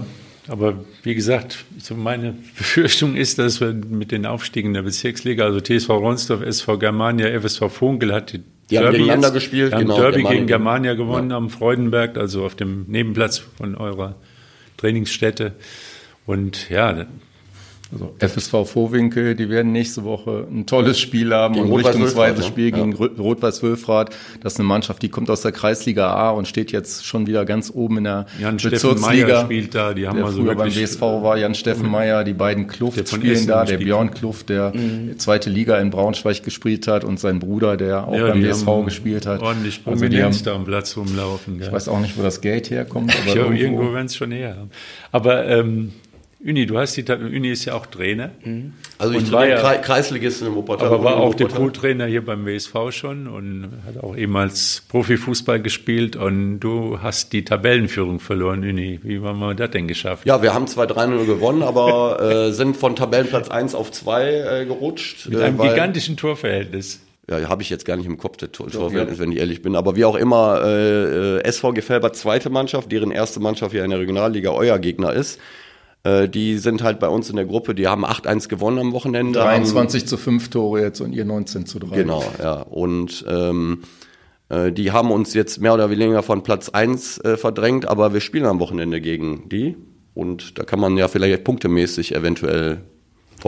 aber 0.48 0.74
wie 1.04 1.14
gesagt, 1.14 1.64
so 1.78 1.94
meine 1.94 2.34
Befürchtung 2.58 3.14
ist, 3.14 3.38
dass 3.38 3.60
wir 3.60 3.72
mit 3.72 4.10
den 4.10 4.26
Aufstiegen 4.26 4.74
der 4.74 4.82
Bezirksliga, 4.82 5.44
also 5.44 5.60
TSV 5.60 5.88
Ronsdorf, 5.90 6.42
SV 6.42 6.78
Germania, 6.78 7.40
FSV 7.40 7.70
Funkel 7.70 8.12
hat 8.12 8.32
die 8.32 8.42
die 8.70 8.78
haben 8.78 8.92
gegeneinander 8.92 9.28
jetzt, 9.28 9.34
gespielt, 9.34 9.74
haben 9.74 9.82
genau. 9.82 9.98
Derby 9.98 10.16
Germania 10.16 10.34
gegen 10.34 10.46
Germania 10.46 10.94
gewonnen 10.94 11.30
ja. 11.30 11.36
am 11.36 11.50
Freudenberg, 11.50 12.16
also 12.16 12.46
auf 12.46 12.54
dem 12.54 12.86
Nebenplatz 12.88 13.38
von 13.38 13.74
eurer 13.76 14.16
Trainingsstätte. 14.84 15.54
Und 16.26 16.68
ja, 16.68 17.06
also 17.94 18.14
FSV 18.18 18.70
Vorwinkel, 18.70 19.34
die 19.34 19.48
werden 19.48 19.72
nächste 19.72 20.04
Woche 20.04 20.46
ein 20.50 20.66
tolles 20.66 20.98
Spiel 20.98 21.32
haben 21.32 21.54
gegen 21.54 21.70
und 21.70 21.84
Richtung 21.84 22.06
zweites? 22.06 22.46
Spiel 22.46 22.70
ja. 22.70 22.76
gegen 22.76 22.94
Rot-Weiß 22.94 23.62
Wülfrath. 23.62 24.10
Das 24.42 24.54
ist 24.54 24.60
eine 24.60 24.68
Mannschaft, 24.68 25.02
die 25.02 25.08
kommt 25.08 25.30
aus 25.30 25.42
der 25.42 25.52
Kreisliga 25.52 26.12
A 26.12 26.30
und 26.30 26.48
steht 26.48 26.72
jetzt 26.72 27.06
schon 27.06 27.26
wieder 27.26 27.44
ganz 27.44 27.70
oben 27.74 27.98
in 27.98 28.04
der 28.04 28.26
Jan 28.40 28.56
Bezirksliga. 28.56 29.44
spielt 29.44 29.74
da, 29.74 29.94
die 29.94 30.08
haben 30.08 30.16
der 30.16 30.26
also 30.26 30.42
früher 30.42 30.54
beim 30.54 30.72
BSV 30.72 31.00
war 31.00 31.36
Jan 31.36 31.54
Steffen 31.54 31.90
Meyer, 31.90 32.24
die 32.24 32.34
beiden 32.34 32.66
Kluft 32.66 33.08
spielen 33.08 33.46
da, 33.46 33.64
der 33.64 33.78
Björn 33.78 34.10
Kluft, 34.10 34.48
der 34.48 34.72
mhm. 34.74 35.18
zweite 35.18 35.50
Liga 35.50 35.78
in 35.78 35.90
Braunschweig 35.90 36.42
gespielt 36.42 36.86
hat 36.88 37.04
und 37.04 37.20
sein 37.20 37.38
Bruder, 37.38 37.76
der 37.76 38.08
auch 38.08 38.14
ja, 38.14 38.28
beim 38.28 38.42
BSV 38.42 38.66
gespielt 38.84 39.26
hat. 39.26 39.40
Ordentlich 39.40 39.84
Prominenz 39.84 40.38
also 40.38 40.44
da 40.44 40.56
am 40.56 40.64
Platz 40.64 40.96
rumlaufen. 40.96 41.60
Ich 41.62 41.70
weiß 41.70 41.88
auch 41.88 42.00
nicht, 42.00 42.18
wo 42.18 42.22
das 42.22 42.40
Geld 42.40 42.70
herkommt. 42.70 43.14
Aber 43.16 43.26
ich 43.26 43.34
glaube, 43.34 43.56
irgendwo, 43.56 43.80
irgendwo 43.80 43.94
werden 43.94 44.06
es 44.06 44.16
schon 44.16 44.32
her 44.32 44.56
haben. 44.56 44.70
Aber 45.12 45.46
ähm, 45.46 45.92
Uni, 46.46 46.66
du 46.66 46.76
hast 46.76 46.94
die, 46.96 47.04
Uni 47.10 47.48
ist 47.48 47.64
ja 47.64 47.72
auch 47.72 47.86
Trainer. 47.86 48.32
Mhm. 48.44 48.74
Also 48.98 49.14
ich 49.14 49.32
war 49.32 49.48
ja, 49.48 49.78
Kreisligisten 49.78 50.48
im 50.48 50.54
Wuppertal. 50.54 50.88
Aber 50.88 51.02
war 51.02 51.16
auch 51.16 51.34
der 51.34 51.48
Co-Trainer 51.48 52.04
hier 52.04 52.22
beim 52.22 52.44
WSV 52.44 52.74
schon 52.90 53.26
und 53.26 53.70
hat 53.86 54.02
auch 54.02 54.14
ehemals 54.14 54.82
Profifußball 54.90 55.62
gespielt 55.62 56.16
und 56.16 56.60
du 56.60 56.98
hast 57.00 57.32
die 57.32 57.46
Tabellenführung 57.46 58.20
verloren, 58.20 58.60
Uni. 58.60 59.00
Wie 59.02 59.20
haben 59.20 59.38
wir 59.38 59.54
das 59.54 59.70
denn 59.70 59.88
geschafft? 59.88 60.26
Ja, 60.26 60.42
wir 60.42 60.52
haben 60.52 60.66
zwar 60.66 60.84
3-0 60.84 61.24
gewonnen, 61.24 61.62
aber 61.62 62.20
äh, 62.20 62.52
sind 62.52 62.76
von 62.76 62.94
Tabellenplatz 62.94 63.48
1 63.48 63.74
auf 63.74 63.90
2 63.90 64.24
äh, 64.24 64.66
gerutscht. 64.66 65.26
Mit 65.30 65.40
einem 65.40 65.58
äh, 65.58 65.68
gigantischen 65.68 66.18
Torverhältnis. 66.18 67.00
Ja, 67.26 67.48
habe 67.48 67.62
ich 67.62 67.70
jetzt 67.70 67.86
gar 67.86 67.96
nicht 67.96 68.04
im 68.04 68.18
Kopf, 68.18 68.36
der 68.36 68.52
Torverhältnis, 68.52 69.18
wenn 69.18 69.32
ich 69.32 69.38
ehrlich 69.38 69.62
bin. 69.62 69.76
Aber 69.76 69.96
wie 69.96 70.04
auch 70.04 70.14
immer, 70.14 70.60
äh, 70.62 71.38
äh 71.38 71.42
SV 71.44 71.72
Gefelber 71.72 72.12
zweite 72.12 72.50
Mannschaft, 72.50 72.92
deren 72.92 73.10
erste 73.10 73.40
Mannschaft 73.40 73.74
ja 73.74 73.82
in 73.82 73.88
der 73.88 74.00
Regionalliga 74.00 74.50
euer 74.50 74.78
Gegner 74.78 75.14
ist. 75.14 75.40
Äh, 76.04 76.28
die 76.28 76.58
sind 76.58 76.82
halt 76.82 77.00
bei 77.00 77.08
uns 77.08 77.30
in 77.30 77.36
der 77.36 77.46
Gruppe, 77.46 77.74
die 77.74 77.88
haben 77.88 78.04
8-1 78.04 78.48
gewonnen 78.48 78.78
am 78.78 78.92
Wochenende. 78.92 79.38
23 79.38 80.02
haben, 80.02 80.08
zu 80.08 80.16
5 80.16 80.50
Tore 80.50 80.82
jetzt 80.82 81.00
und 81.00 81.12
ihr 81.12 81.24
19 81.24 81.66
zu 81.66 81.78
3. 81.78 81.96
Genau, 81.96 82.22
ja. 82.38 82.60
Und 82.60 83.24
ähm, 83.26 83.80
äh, 84.50 84.70
die 84.70 84.92
haben 84.92 85.10
uns 85.10 85.34
jetzt 85.34 85.60
mehr 85.60 85.74
oder 85.74 85.90
weniger 85.90 86.22
von 86.22 86.42
Platz 86.42 86.68
1 86.68 87.18
äh, 87.18 87.36
verdrängt, 87.36 87.88
aber 87.88 88.12
wir 88.12 88.20
spielen 88.20 88.44
am 88.44 88.60
Wochenende 88.60 89.00
gegen 89.00 89.48
die. 89.48 89.76
Und 90.12 90.58
da 90.58 90.64
kann 90.64 90.78
man 90.78 90.96
ja 90.96 91.08
vielleicht 91.08 91.42
punktemäßig 91.42 92.14
eventuell 92.14 92.82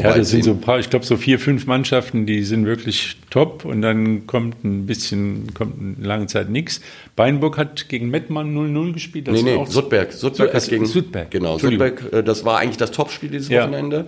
ja, 0.02 0.16
das 0.16 0.30
sind 0.30 0.44
so 0.44 0.50
ein 0.50 0.60
paar, 0.60 0.78
ich 0.78 0.90
glaube 0.90 1.04
so 1.04 1.16
vier, 1.16 1.38
fünf 1.38 1.66
Mannschaften, 1.66 2.26
die 2.26 2.42
sind 2.42 2.66
wirklich 2.66 3.16
top 3.30 3.64
und 3.64 3.82
dann 3.82 4.26
kommt 4.26 4.64
ein 4.64 4.86
bisschen, 4.86 5.54
kommt 5.54 5.80
eine 5.80 6.06
lange 6.06 6.26
Zeit 6.26 6.50
nichts. 6.50 6.80
Beinburg 7.14 7.56
hat 7.56 7.88
gegen 7.88 8.10
Mettmann 8.10 8.54
0-0 8.54 8.92
gespielt. 8.92 9.28
Das 9.28 9.42
nee, 9.42 9.56
nee, 9.56 9.64
Sudberg. 9.66 10.12
Sudberg 10.12 10.54
hat 10.54 10.68
gegen 10.68 10.86
Sudberg. 10.86 11.30
Genau, 11.30 11.58
Sudberg, 11.58 12.12
äh, 12.12 12.22
das 12.22 12.44
war 12.44 12.58
eigentlich 12.58 12.76
das 12.76 12.90
Topspiel 12.90 13.30
dieses 13.30 13.48
ja. 13.48 13.62
Wochenende. 13.62 14.06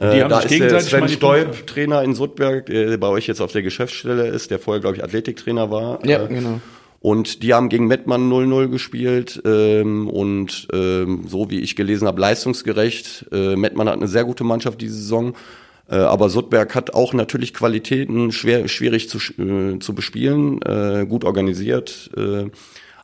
Die 0.00 0.04
äh, 0.06 0.28
da 0.28 0.40
ist 0.40 0.58
der 0.58 0.80
Sven 0.80 1.08
Stoib 1.08 1.66
Trainer 1.66 2.02
in 2.02 2.14
Sudberg, 2.14 2.66
der 2.66 2.96
bei 2.96 3.08
euch 3.08 3.26
jetzt 3.26 3.42
auf 3.42 3.52
der 3.52 3.62
Geschäftsstelle 3.62 4.28
ist, 4.28 4.50
der 4.50 4.58
vorher, 4.58 4.80
glaube 4.80 4.96
ich, 4.96 5.04
Athletiktrainer 5.04 5.70
war. 5.70 6.04
Ja, 6.06 6.24
äh, 6.24 6.28
genau. 6.28 6.60
Und 7.02 7.42
die 7.42 7.54
haben 7.54 7.70
gegen 7.70 7.86
Mettmann 7.86 8.30
0-0 8.30 8.68
gespielt 8.68 9.40
ähm, 9.46 10.06
und 10.06 10.68
ähm, 10.72 11.24
so 11.26 11.50
wie 11.50 11.60
ich 11.60 11.74
gelesen 11.74 12.06
habe, 12.06 12.20
leistungsgerecht. 12.20 13.24
Äh, 13.32 13.56
Mettmann 13.56 13.88
hat 13.88 13.96
eine 13.96 14.08
sehr 14.08 14.24
gute 14.24 14.44
Mannschaft 14.44 14.82
diese 14.82 14.96
Saison, 14.96 15.34
äh, 15.88 15.96
aber 15.96 16.28
Suttberg 16.28 16.74
hat 16.74 16.92
auch 16.92 17.14
natürlich 17.14 17.54
Qualitäten, 17.54 18.32
schwer, 18.32 18.68
schwierig 18.68 19.08
zu, 19.08 19.16
äh, 19.16 19.78
zu 19.78 19.94
bespielen, 19.94 20.60
äh, 20.60 21.06
gut 21.08 21.24
organisiert. 21.24 22.10
Äh, 22.18 22.50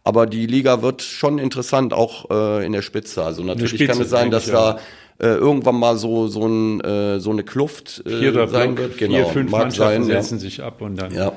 aber 0.04 0.26
die 0.26 0.46
Liga 0.46 0.82
wird 0.82 1.00
schon 1.00 1.38
interessant, 1.38 1.94
auch 1.94 2.30
äh, 2.30 2.66
in 2.66 2.72
der 2.72 2.82
Spitze. 2.82 3.24
Also 3.24 3.42
natürlich 3.42 3.72
Spitze, 3.76 3.92
kann 3.92 4.02
es 4.02 4.10
sein, 4.10 4.30
dass 4.30 4.44
da 4.44 4.78
äh, 5.18 5.28
irgendwann 5.28 5.76
mal 5.76 5.96
so 5.96 6.28
so, 6.28 6.46
ein, 6.46 6.82
äh, 6.82 7.18
so 7.18 7.30
eine 7.30 7.44
Kluft 7.44 8.04
äh, 8.06 8.46
sein 8.46 8.76
wird. 8.76 8.98
Genau, 8.98 9.14
vier, 9.14 9.26
fünf 9.26 9.50
Mannschaften 9.50 10.04
sein, 10.04 10.22
setzen 10.22 10.34
ja. 10.34 10.40
sich 10.40 10.62
ab 10.62 10.82
und 10.82 10.96
dann. 10.96 11.14
Ja. 11.14 11.32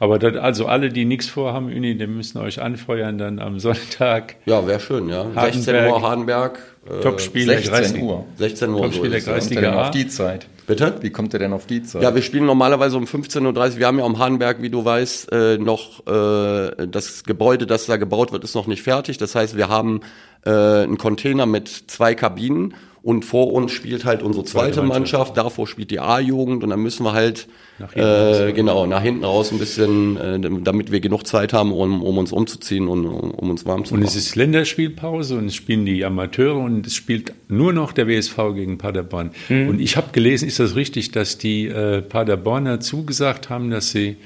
Aber 0.00 0.18
das, 0.18 0.36
also 0.36 0.66
alle, 0.66 0.90
die 0.90 1.04
nichts 1.04 1.28
vorhamen, 1.28 1.74
Uni, 1.74 1.96
die 1.96 2.06
müssen 2.06 2.38
euch 2.38 2.62
anfeuern 2.62 3.18
dann 3.18 3.38
am 3.40 3.58
Sonntag. 3.58 4.36
Ja, 4.46 4.66
wäre 4.66 4.80
schön, 4.80 5.08
ja. 5.08 5.26
16 5.34 5.74
Uhr 5.74 6.02
Hardenberg. 6.02 6.60
Äh, 6.88 7.00
Topspiel 7.00 7.46
16 7.46 8.02
Uhr. 8.02 8.24
16 8.36 8.70
Uhr. 8.70 8.82
Topspiel 8.82 9.10
der 9.10 9.20
Kreisliga 9.20 9.72
A. 9.72 9.82
auf 9.82 9.90
die 9.90 10.06
Zeit. 10.06 10.46
Bitte? 10.66 10.96
Wie 11.00 11.10
kommt 11.10 11.32
ihr 11.32 11.38
denn 11.38 11.52
auf 11.52 11.66
die 11.66 11.82
Zeit? 11.82 12.02
Ja, 12.02 12.14
wir 12.14 12.22
spielen 12.22 12.44
normalerweise 12.44 12.96
um 12.96 13.04
15.30 13.04 13.42
Uhr. 13.46 13.78
Wir 13.78 13.86
haben 13.86 13.98
ja 13.98 14.04
am 14.04 14.18
Hahnberg, 14.18 14.62
wie 14.62 14.70
du 14.70 14.84
weißt, 14.84 15.32
äh, 15.32 15.58
noch 15.58 16.06
äh, 16.06 16.86
das 16.86 17.24
Gebäude, 17.24 17.66
das 17.66 17.86
da 17.86 17.96
gebaut 17.96 18.32
wird, 18.32 18.44
ist 18.44 18.54
noch 18.54 18.66
nicht 18.66 18.82
fertig. 18.82 19.18
Das 19.18 19.34
heißt, 19.34 19.56
wir 19.56 19.68
haben 19.68 20.00
äh, 20.44 20.50
einen 20.50 20.98
Container 20.98 21.46
mit 21.46 21.68
zwei 21.68 22.14
Kabinen 22.14 22.74
und 23.08 23.24
vor 23.24 23.54
uns 23.54 23.72
spielt 23.72 24.04
halt 24.04 24.22
unsere 24.22 24.44
zweite 24.44 24.82
Mannschaft, 24.82 25.38
davor 25.38 25.66
spielt 25.66 25.90
die 25.90 25.98
A-Jugend 25.98 26.62
und 26.62 26.68
dann 26.68 26.80
müssen 26.80 27.04
wir 27.04 27.14
halt 27.14 27.48
nach 27.78 27.96
äh, 27.96 28.52
genau 28.52 28.84
nach 28.84 29.00
hinten 29.00 29.24
raus 29.24 29.50
ein 29.50 29.58
bisschen, 29.58 30.18
äh, 30.18 30.38
damit 30.62 30.92
wir 30.92 31.00
genug 31.00 31.26
Zeit 31.26 31.54
haben, 31.54 31.72
um, 31.72 32.02
um 32.02 32.18
uns 32.18 32.32
umzuziehen 32.32 32.86
und 32.86 33.06
um, 33.06 33.30
um 33.30 33.48
uns 33.48 33.64
warm 33.64 33.86
zu 33.86 33.94
machen. 33.94 34.02
Und 34.02 34.06
es 34.06 34.14
ist 34.14 34.36
Länderspielpause 34.36 35.38
und 35.38 35.46
es 35.46 35.54
spielen 35.54 35.86
die 35.86 36.04
Amateure 36.04 36.58
und 36.58 36.86
es 36.86 36.94
spielt 36.94 37.32
nur 37.48 37.72
noch 37.72 37.92
der 37.92 38.08
WSV 38.08 38.36
gegen 38.54 38.76
Paderborn. 38.76 39.30
Mhm. 39.48 39.68
Und 39.68 39.80
ich 39.80 39.96
habe 39.96 40.08
gelesen, 40.12 40.46
ist 40.46 40.58
das 40.58 40.76
richtig, 40.76 41.10
dass 41.10 41.38
die 41.38 41.66
äh, 41.66 42.02
Paderborner 42.02 42.80
zugesagt 42.80 43.48
haben, 43.48 43.70
dass 43.70 43.90
sie 43.90 44.16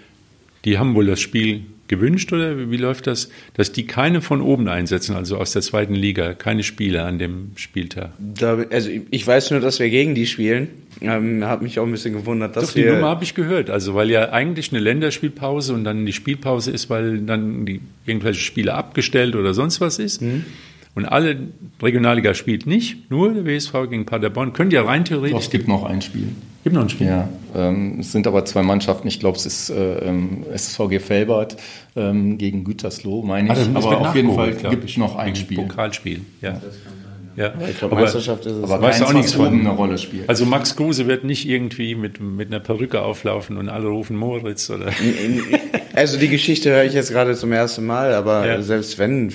die 0.64 0.78
haben 0.78 0.96
wohl 0.96 1.06
das 1.06 1.20
Spiel 1.20 1.66
gewünscht 1.92 2.32
oder 2.32 2.70
wie 2.70 2.76
läuft 2.78 3.06
das, 3.06 3.28
dass 3.54 3.70
die 3.70 3.86
keine 3.86 4.22
von 4.22 4.40
oben 4.40 4.66
einsetzen, 4.66 5.14
also 5.14 5.36
aus 5.36 5.52
der 5.52 5.60
zweiten 5.60 5.94
Liga, 5.94 6.32
keine 6.32 6.62
Spieler 6.62 7.04
an 7.04 7.18
dem 7.18 7.52
Spieltag? 7.56 8.12
Da, 8.18 8.64
also 8.70 8.88
ich 9.10 9.26
weiß 9.26 9.50
nur, 9.50 9.60
dass 9.60 9.78
wir 9.78 9.90
gegen 9.90 10.14
die 10.14 10.26
spielen. 10.26 10.68
Ähm, 11.02 11.44
hat 11.44 11.62
mich 11.62 11.78
auch 11.78 11.84
ein 11.84 11.90
bisschen 11.90 12.14
gewundert, 12.14 12.56
dass 12.56 12.68
Doch, 12.68 12.74
die 12.74 12.84
Nummer 12.84 13.08
habe 13.08 13.24
ich 13.24 13.34
gehört. 13.34 13.68
Also 13.68 13.94
weil 13.94 14.10
ja 14.10 14.30
eigentlich 14.30 14.72
eine 14.72 14.80
Länderspielpause 14.80 15.74
und 15.74 15.84
dann 15.84 16.06
die 16.06 16.12
Spielpause 16.12 16.70
ist, 16.70 16.88
weil 16.88 17.18
dann 17.20 17.66
die 17.66 17.80
irgendwelche 18.06 18.40
Spiele 18.40 18.74
abgestellt 18.74 19.36
oder 19.36 19.52
sonst 19.52 19.80
was 19.80 19.98
ist. 19.98 20.22
Mhm. 20.22 20.44
Und 20.94 21.06
alle 21.06 21.36
Regionalliga 21.80 22.34
spielt 22.34 22.66
nicht, 22.66 23.10
nur 23.10 23.32
der 23.32 23.46
WSV 23.46 23.72
gegen 23.88 24.04
Paderborn. 24.04 24.52
Könnt 24.52 24.72
ihr 24.74 24.82
rein 24.82 25.04
theoretisch. 25.06 25.32
Doch, 25.32 25.40
es 25.40 25.50
gibt 25.50 25.66
noch 25.66 25.84
ein 25.84 26.02
Spiel. 26.02 26.28
Gibt 26.64 26.76
noch 26.76 26.82
ein 26.82 26.90
Spiel? 26.90 27.06
Ja, 27.06 27.28
ähm, 27.54 28.00
es 28.00 28.12
sind 28.12 28.26
aber 28.26 28.44
zwei 28.44 28.62
Mannschaften. 28.62 29.08
Ich 29.08 29.18
glaube, 29.18 29.38
es 29.38 29.46
ist 29.46 29.70
äh, 29.70 29.98
ähm, 30.06 30.44
SSVG 30.52 31.00
Felbert 31.00 31.56
ähm, 31.96 32.36
gegen 32.36 32.64
Gütersloh, 32.64 33.22
meine 33.22 33.52
ich. 33.52 33.58
Also, 33.58 33.70
aber 33.88 34.08
auf 34.08 34.14
jeden 34.14 34.34
Fall 34.34 34.52
gibt 34.52 34.84
es 34.84 34.96
noch 34.98 35.16
ein 35.16 35.34
Spiel. 35.34 35.58
Pokalspiel, 35.58 36.20
ja. 36.42 36.60
Ja, 37.34 37.54
aber 37.54 37.68
ich 37.68 37.78
glaube, 37.78 37.94
Meisterschaft 37.94 38.44
ist 38.44 38.52
es. 38.52 38.64
Aber 38.64 38.82
weiß 38.82 39.02
auch 39.02 39.12
nichts 39.12 39.36
oben 39.38 39.60
eine 39.60 39.70
Rolle 39.70 39.96
spielt. 39.96 40.28
Also 40.28 40.44
Max 40.44 40.76
Kruse 40.76 41.06
wird 41.06 41.24
nicht 41.24 41.48
irgendwie 41.48 41.94
mit, 41.94 42.20
mit 42.20 42.48
einer 42.48 42.60
Perücke 42.60 43.00
auflaufen 43.02 43.56
und 43.56 43.68
alle 43.68 43.88
rufen 43.88 44.16
Moritz 44.16 44.68
oder. 44.70 44.90
Also 45.94 46.18
die 46.18 46.28
Geschichte 46.28 46.70
höre 46.70 46.84
ich 46.84 46.94
jetzt 46.94 47.10
gerade 47.10 47.34
zum 47.34 47.52
ersten 47.52 47.84
Mal, 47.84 48.14
aber 48.14 48.46
ja. 48.46 48.62
selbst 48.62 48.98
wenn, 48.98 49.32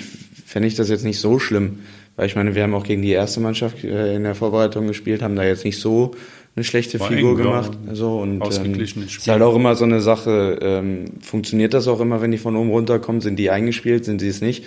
fände 0.47 0.69
ich 0.69 0.75
das 0.75 0.87
jetzt 0.87 1.03
nicht 1.03 1.19
so 1.19 1.39
schlimm. 1.39 1.79
Weil 2.15 2.25
ich 2.25 2.35
meine, 2.37 2.55
wir 2.55 2.63
haben 2.63 2.73
auch 2.73 2.85
gegen 2.85 3.01
die 3.01 3.11
erste 3.11 3.41
Mannschaft 3.41 3.83
äh, 3.83 4.15
in 4.15 4.23
der 4.23 4.33
Vorbereitung 4.33 4.87
gespielt, 4.87 5.21
haben 5.21 5.35
da 5.35 5.43
jetzt 5.43 5.65
nicht 5.65 5.77
so 5.77 6.15
eine 6.55 6.63
schlechte 6.63 7.01
War 7.01 7.09
Figur 7.09 7.35
gemacht. 7.35 7.77
So, 7.91 8.19
und 8.19 8.41
ähm, 8.41 8.79
ist 8.79 9.27
halt 9.27 9.41
auch 9.41 9.55
immer 9.55 9.75
so 9.75 9.83
eine 9.83 9.99
Sache, 9.99 10.57
ähm, 10.61 11.05
funktioniert 11.19 11.73
das 11.73 11.89
auch 11.89 11.99
immer, 11.99 12.21
wenn 12.21 12.31
die 12.31 12.37
von 12.37 12.55
oben 12.55 12.69
runterkommen? 12.69 13.21
Sind 13.21 13.37
die 13.37 13.51
eingespielt, 13.51 14.05
sind 14.05 14.19
sie 14.19 14.29
es 14.29 14.39
nicht? 14.39 14.63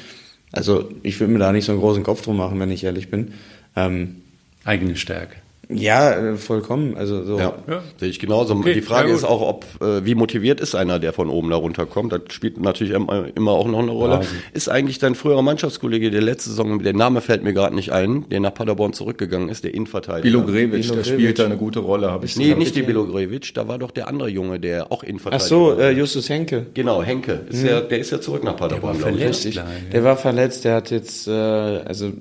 Also 0.53 0.91
ich 1.03 1.18
würde 1.18 1.33
mir 1.33 1.39
da 1.39 1.51
nicht 1.51 1.64
so 1.64 1.72
einen 1.72 1.81
großen 1.81 2.03
Kopf 2.03 2.20
drum 2.22 2.37
machen, 2.37 2.61
wenn 2.61 2.70
ich 2.70 2.85
ehrlich 2.85 3.09
bin. 3.09 3.33
Ähm, 3.74 4.16
Eigene 4.64 4.97
Stärke. 4.97 5.37
Ja, 5.73 6.12
äh, 6.12 6.37
vollkommen. 6.37 6.97
Also 6.97 7.25
so. 7.25 7.39
Ja, 7.39 7.55
ja. 7.68 7.83
sehe 7.99 8.09
ich 8.09 8.18
genauso. 8.18 8.55
Okay, 8.55 8.75
die 8.75 8.83
Frage 8.83 9.12
ist 9.12 9.25
auch, 9.25 9.43
ob 9.43 9.64
äh, 9.81 10.05
wie 10.05 10.14
motiviert 10.14 10.61
ist 10.61 10.75
einer, 10.75 10.99
der 10.99 11.12
von 11.12 11.29
oben 11.29 11.51
da 11.51 11.57
runterkommt. 11.57 12.12
Das 12.12 12.23
spielt 12.31 12.61
natürlich 12.61 12.93
immer 12.93 13.53
auch 13.53 13.66
noch 13.66 13.81
eine 13.81 13.91
Rolle. 13.91 14.14
Ja, 14.14 14.23
ist 14.53 14.68
eigentlich 14.68 14.99
dein 14.99 15.14
früherer 15.14 15.43
Mannschaftskollege, 15.43 16.11
der 16.11 16.23
letzte 16.23 16.51
Saison, 16.51 16.83
der 16.83 16.93
Name 16.93 17.21
fällt 17.21 17.43
mir 17.43 17.53
gerade 17.53 17.75
nicht 17.75 17.93
ein, 17.93 18.29
der 18.29 18.41
nach 18.41 18.55
Paderborn 18.55 18.93
zurückgegangen 18.93 19.49
ist, 19.49 19.64
der 19.64 19.75
Innenverteidiger. 19.75 20.23
Bilogrevic, 20.23 20.93
der 20.93 21.05
spielt 21.05 21.39
da 21.39 21.45
eine 21.45 21.57
gute 21.57 21.81
Rolle, 21.81 22.11
habe 22.11 22.27
ich 22.27 22.37
Nee, 22.37 22.55
nicht 22.55 22.75
die 22.75 22.83
Bilogrevic, 22.83 23.55
da 23.55 23.68
war 23.68 23.79
doch 23.79 23.91
der 23.91 24.09
andere 24.09 24.29
Junge, 24.29 24.61
der 24.61 24.91
auch 24.93 25.03
Innenverteidiger 25.03 25.45
Ach 25.45 25.49
so, 25.49 25.79
äh, 25.79 25.93
Justus 25.93 26.29
Henke. 26.29 26.66
Genau, 26.75 27.03
Henke. 27.03 27.41
Ist 27.49 27.62
mhm. 27.62 27.68
ja, 27.68 27.81
der 27.81 27.99
ist 27.99 28.11
ja 28.11 28.21
zurück 28.21 28.45
nach 28.45 28.57
Paderborn. 28.57 28.97
Der 28.97 29.05
war 29.05 29.12
verletzt. 29.12 29.61
Der 29.93 30.05
war 30.05 30.16
verletzt, 30.16 30.64
der 30.64 30.75
hat 30.75 30.91
jetzt, 30.91 31.29
äh, 31.29 31.31
also 31.31 32.12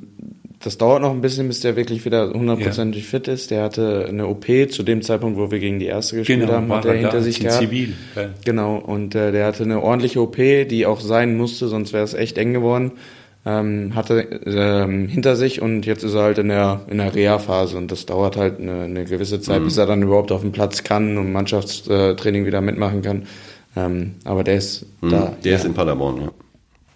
das 0.60 0.78
dauert 0.78 1.01
noch 1.01 1.12
ein 1.12 1.22
bisschen, 1.22 1.47
bis 1.47 1.62
der 1.62 1.78
wirklich 1.78 2.03
wieder 2.03 2.32
hundertprozentig 2.34 3.03
ja. 3.03 3.10
fit 3.10 3.28
ist. 3.30 3.49
Der 3.49 3.64
hatte 3.64 4.05
eine 4.10 4.28
OP 4.28 4.45
zu 4.70 4.84
dem 4.84 5.01
Zeitpunkt, 5.01 5.38
wo 5.38 5.51
wir 5.51 5.60
gegen 5.60 5.80
die 5.80 5.86
erste 5.86 6.18
gespielt 6.18 6.41
genau, 6.41 6.53
haben, 6.53 6.74
hat 6.74 6.86
er 6.86 6.95
hinter 6.95 7.22
sich 7.22 7.39
gehabt. 7.39 7.60
Zivil. 7.60 7.93
Genau, 8.43 8.76
und 8.76 9.16
äh, 9.16 9.32
der 9.32 9.45
hatte 9.45 9.64
eine 9.64 9.82
ordentliche 9.82 10.22
OP, 10.22 10.36
die 10.36 10.86
auch 10.86 10.99
sein 10.99 11.38
musste, 11.38 11.70
sonst 11.70 11.93
wäre 11.93 12.03
es 12.03 12.14
echt 12.14 12.38
eng 12.38 12.53
geworden. 12.53 12.91
Ähm, 13.45 13.95
hatte 13.95 14.41
ähm, 14.45 15.07
hinter 15.07 15.38
sich 15.38 15.62
und 15.62 15.86
jetzt 15.86 16.03
ist 16.03 16.14
er 16.14 16.24
halt 16.24 16.38
in 16.39 16.49
der 16.49 16.82
in 16.89 16.97
der 16.97 17.16
Reha-Phase 17.16 17.78
und 17.78 17.89
das 17.89 18.05
dauert 18.05 18.36
halt 18.36 18.60
eine, 18.60 18.82
eine 18.82 19.05
gewisse 19.05 19.39
Zeit, 19.39 19.62
mhm. 19.62 19.66
bis 19.66 19.78
er 19.78 19.86
dann 19.86 20.01
überhaupt 20.01 20.34
auf 20.34 20.41
dem 20.41 20.51
Platz 20.51 20.84
kann 20.84 21.18
und 21.18 21.32
Mannschaftstraining 21.32 22.45
wieder 22.45 22.60
mitmachen 22.60 23.01
kann. 23.01 23.28
Ähm, 23.78 24.16
aber 24.26 24.43
der 24.43 24.55
ist 24.55 24.86
mhm. 24.99 25.10
da. 25.12 25.38
Der 25.41 25.51
ja. 25.53 25.57
ist 25.57 25.64
in 25.64 25.74
Paderborn, 25.74 26.22
ja. 26.22 26.32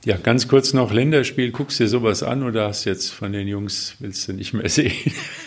Ja, 0.06 0.18
ganz 0.18 0.50
kurz 0.50 0.74
noch 0.74 0.92
Länderspiel. 0.92 1.52
Guckst 1.52 1.80
du 1.80 1.86
dir 1.86 1.88
sowas 1.88 2.24
an 2.24 2.44
oder 2.44 2.68
hast 2.68 2.84
jetzt 2.84 3.10
von 3.10 3.32
den 3.32 3.48
Jungs 3.48 3.96
willst 4.00 4.28
du 4.28 4.34
nicht 4.34 4.54
mehr 4.54 4.68
sehen? 4.70 4.92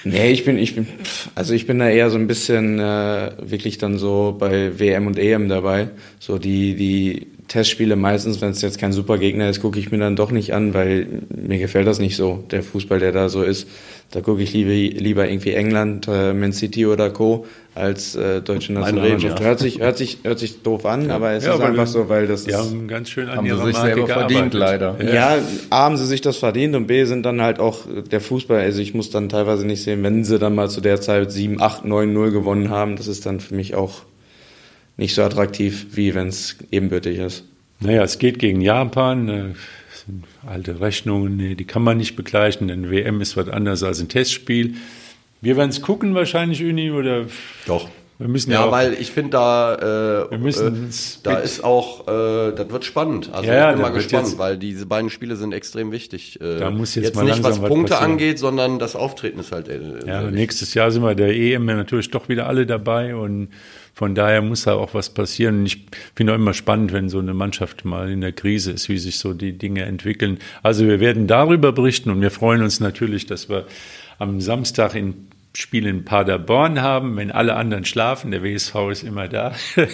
Nee, 0.04 0.30
ich 0.30 0.46
bin, 0.46 0.56
ich 0.56 0.74
bin, 0.74 0.86
also 1.34 1.52
ich 1.52 1.66
bin 1.66 1.78
da 1.78 1.90
eher 1.90 2.08
so 2.08 2.16
ein 2.16 2.26
bisschen 2.26 2.78
äh, 2.78 3.32
wirklich 3.38 3.76
dann 3.76 3.98
so 3.98 4.34
bei 4.38 4.78
WM 4.78 5.06
und 5.06 5.18
EM 5.18 5.50
dabei. 5.50 5.90
So 6.18 6.38
die, 6.38 6.74
die 6.74 7.26
Testspiele 7.48 7.94
meistens, 7.94 8.40
wenn 8.40 8.50
es 8.50 8.60
jetzt 8.60 8.78
kein 8.78 8.92
super 8.92 9.18
Gegner 9.18 9.48
ist, 9.48 9.60
gucke 9.60 9.78
ich 9.78 9.92
mir 9.92 9.98
dann 9.98 10.16
doch 10.16 10.32
nicht 10.32 10.52
an, 10.52 10.74
weil 10.74 11.06
mir 11.28 11.58
gefällt 11.58 11.86
das 11.86 12.00
nicht 12.00 12.16
so, 12.16 12.44
der 12.50 12.62
Fußball, 12.62 12.98
der 12.98 13.12
da 13.12 13.28
so 13.28 13.42
ist. 13.42 13.68
Da 14.10 14.20
gucke 14.20 14.42
ich 14.42 14.52
lieber, 14.52 14.70
lieber 14.70 15.28
irgendwie 15.28 15.52
England, 15.52 16.06
äh, 16.08 16.32
Man 16.32 16.52
City 16.52 16.86
oder 16.86 17.10
Co. 17.10 17.46
als 17.74 18.14
äh, 18.14 18.40
deutsche 18.40 18.72
Nationalmannschaft. 18.72 19.40
Ja. 19.40 19.46
Hört 19.46 19.58
sich, 19.58 19.80
hört 19.80 19.98
sich, 19.98 20.18
hört 20.22 20.38
sich 20.38 20.62
doof 20.62 20.86
an, 20.86 21.08
ja. 21.08 21.16
aber 21.16 21.32
es 21.32 21.44
ja, 21.44 21.54
ist 21.54 21.60
einfach 21.60 21.86
so, 21.86 22.08
weil 22.08 22.26
das 22.26 22.44
die 22.44 22.50
ist. 22.50 22.56
haben 22.56 22.86
ganz 22.88 23.10
schön 23.10 23.28
an 23.28 23.38
haben 23.38 23.46
ihrer 23.46 23.58
sie 23.58 23.66
sich 23.66 23.74
Marke 23.74 23.94
selber 23.94 24.06
verdient, 24.06 24.54
leider. 24.54 24.96
Ja. 25.02 25.38
A, 25.70 25.84
haben 25.84 25.96
sie 25.96 26.06
sich 26.06 26.20
das 26.20 26.36
verdient 26.36 26.74
und 26.74 26.86
B, 26.86 27.04
sind 27.04 27.24
dann 27.24 27.42
halt 27.42 27.58
auch 27.58 27.80
der 28.10 28.20
Fußball, 28.20 28.60
also 28.60 28.80
ich 28.80 28.94
muss 28.94 29.10
dann 29.10 29.28
teilweise 29.28 29.66
nicht 29.66 29.82
sehen, 29.82 30.02
wenn 30.02 30.24
sie 30.24 30.38
dann 30.38 30.54
mal 30.54 30.70
zu 30.70 30.80
der 30.80 31.00
Zeit 31.00 31.32
7, 31.32 31.60
8, 31.60 31.84
9, 31.84 32.12
0 32.12 32.30
gewonnen 32.30 32.70
haben, 32.70 32.96
das 32.96 33.08
ist 33.08 33.26
dann 33.26 33.40
für 33.40 33.54
mich 33.54 33.74
auch 33.74 34.02
nicht 34.96 35.14
so 35.14 35.22
attraktiv, 35.22 35.86
wie 35.92 36.14
wenn 36.14 36.28
es 36.28 36.56
ebenbürtig 36.70 37.18
ist. 37.18 37.44
Naja, 37.80 38.02
es 38.02 38.18
geht 38.18 38.38
gegen 38.38 38.60
Japan. 38.60 39.28
Äh, 39.28 39.54
sind 40.06 40.24
alte 40.46 40.80
Rechnungen, 40.80 41.56
die 41.56 41.64
kann 41.64 41.82
man 41.82 41.96
nicht 41.96 42.16
begleichen, 42.16 42.68
denn 42.68 42.90
WM 42.90 43.20
ist 43.20 43.36
was 43.36 43.48
anderes 43.48 43.82
als 43.82 44.00
ein 44.00 44.08
Testspiel. 44.08 44.74
Wir 45.40 45.56
werden 45.56 45.70
es 45.70 45.82
gucken 45.82 46.14
wahrscheinlich, 46.14 46.62
Uni, 46.62 46.90
oder? 46.90 47.26
Doch. 47.66 47.88
Wir 48.18 48.28
müssen 48.28 48.50
ja, 48.50 48.64
ja 48.64 48.72
weil 48.72 48.94
ich 48.94 49.10
finde 49.10 49.32
da, 49.32 49.74
äh, 49.74 50.30
wir 50.30 50.38
müssen 50.38 50.88
äh, 50.88 50.90
da 51.22 51.36
ist 51.36 51.62
auch, 51.62 52.08
äh, 52.08 52.52
das 52.52 52.70
wird 52.70 52.84
spannend. 52.86 53.30
Also 53.30 53.50
ja, 53.50 53.68
ich 53.68 53.74
bin 53.74 53.82
mal 53.82 53.90
gespannt, 53.90 54.38
weil 54.38 54.56
diese 54.56 54.86
beiden 54.86 55.10
Spiele 55.10 55.36
sind 55.36 55.52
extrem 55.52 55.92
wichtig. 55.92 56.40
Äh, 56.40 56.60
da 56.60 56.70
muss 56.70 56.94
jetzt, 56.94 57.04
jetzt 57.04 57.16
mal 57.16 57.26
nicht 57.26 57.42
was 57.42 57.60
Punkte 57.60 57.92
was 57.92 58.00
angeht, 58.00 58.38
sondern 58.38 58.78
das 58.78 58.96
Auftreten 58.96 59.40
ist 59.40 59.52
halt. 59.52 59.68
Äh, 59.68 60.06
ja, 60.06 60.22
nächstes 60.30 60.72
Jahr 60.72 60.90
sind 60.90 61.02
wir 61.02 61.14
der 61.14 61.36
EM 61.36 61.66
natürlich 61.66 62.10
doch 62.10 62.30
wieder 62.30 62.46
alle 62.46 62.64
dabei 62.64 63.14
und 63.14 63.48
von 63.96 64.14
daher 64.14 64.42
muss 64.42 64.64
da 64.64 64.74
auch 64.74 64.92
was 64.92 65.08
passieren. 65.08 65.64
Ich 65.64 65.86
finde 66.14 66.34
auch 66.34 66.36
immer 66.36 66.52
spannend, 66.52 66.92
wenn 66.92 67.08
so 67.08 67.18
eine 67.18 67.32
Mannschaft 67.32 67.86
mal 67.86 68.10
in 68.10 68.20
der 68.20 68.32
Krise 68.32 68.72
ist, 68.72 68.90
wie 68.90 68.98
sich 68.98 69.18
so 69.18 69.32
die 69.32 69.54
Dinge 69.54 69.84
entwickeln. 69.84 70.36
Also 70.62 70.86
wir 70.86 71.00
werden 71.00 71.26
darüber 71.26 71.72
berichten 71.72 72.10
und 72.10 72.20
wir 72.20 72.30
freuen 72.30 72.60
uns 72.60 72.78
natürlich, 72.78 73.24
dass 73.24 73.48
wir 73.48 73.66
am 74.18 74.42
Samstag 74.42 74.94
in 74.94 75.28
Spiel 75.54 75.86
in 75.86 76.04
Paderborn 76.04 76.82
haben, 76.82 77.16
wenn 77.16 77.30
alle 77.30 77.56
anderen 77.56 77.86
schlafen. 77.86 78.32
Der 78.32 78.42
WSV 78.42 78.74
ist 78.92 79.02
immer 79.02 79.28
da. 79.28 79.54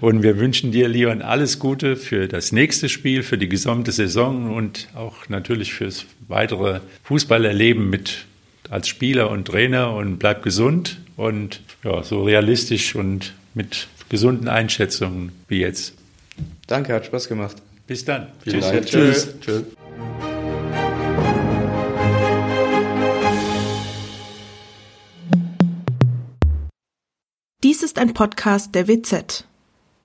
Und 0.00 0.22
wir 0.22 0.38
wünschen 0.38 0.70
dir, 0.70 0.86
Leon, 0.86 1.22
alles 1.22 1.58
Gute 1.58 1.96
für 1.96 2.28
das 2.28 2.52
nächste 2.52 2.88
Spiel, 2.88 3.24
für 3.24 3.36
die 3.36 3.48
gesamte 3.48 3.90
Saison 3.90 4.54
und 4.54 4.86
auch 4.94 5.28
natürlich 5.28 5.74
fürs 5.74 6.06
weitere 6.28 6.78
Fußballerleben 7.02 7.90
mit 7.90 8.26
als 8.70 8.86
Spieler 8.86 9.28
und 9.32 9.46
Trainer 9.46 9.92
und 9.92 10.18
bleib 10.18 10.44
gesund 10.44 11.00
und 11.16 11.62
ja, 11.82 12.04
so 12.04 12.22
realistisch 12.22 12.94
und 12.94 13.34
mit 13.58 13.88
gesunden 14.08 14.48
Einschätzungen 14.48 15.32
wie 15.48 15.58
jetzt. 15.58 15.94
Danke, 16.68 16.94
hat 16.94 17.06
Spaß 17.06 17.28
gemacht. 17.28 17.56
Bis 17.88 18.04
dann. 18.04 18.28
Vielen 18.44 18.60
Tschüss. 18.60 18.70
Dank. 18.70 18.86
Tschüss. 18.86 19.34
Tschüss. 19.40 19.64
Dies 27.64 27.82
ist 27.82 27.98
ein 27.98 28.14
Podcast 28.14 28.76
der 28.76 28.86
WZ. 28.86 29.44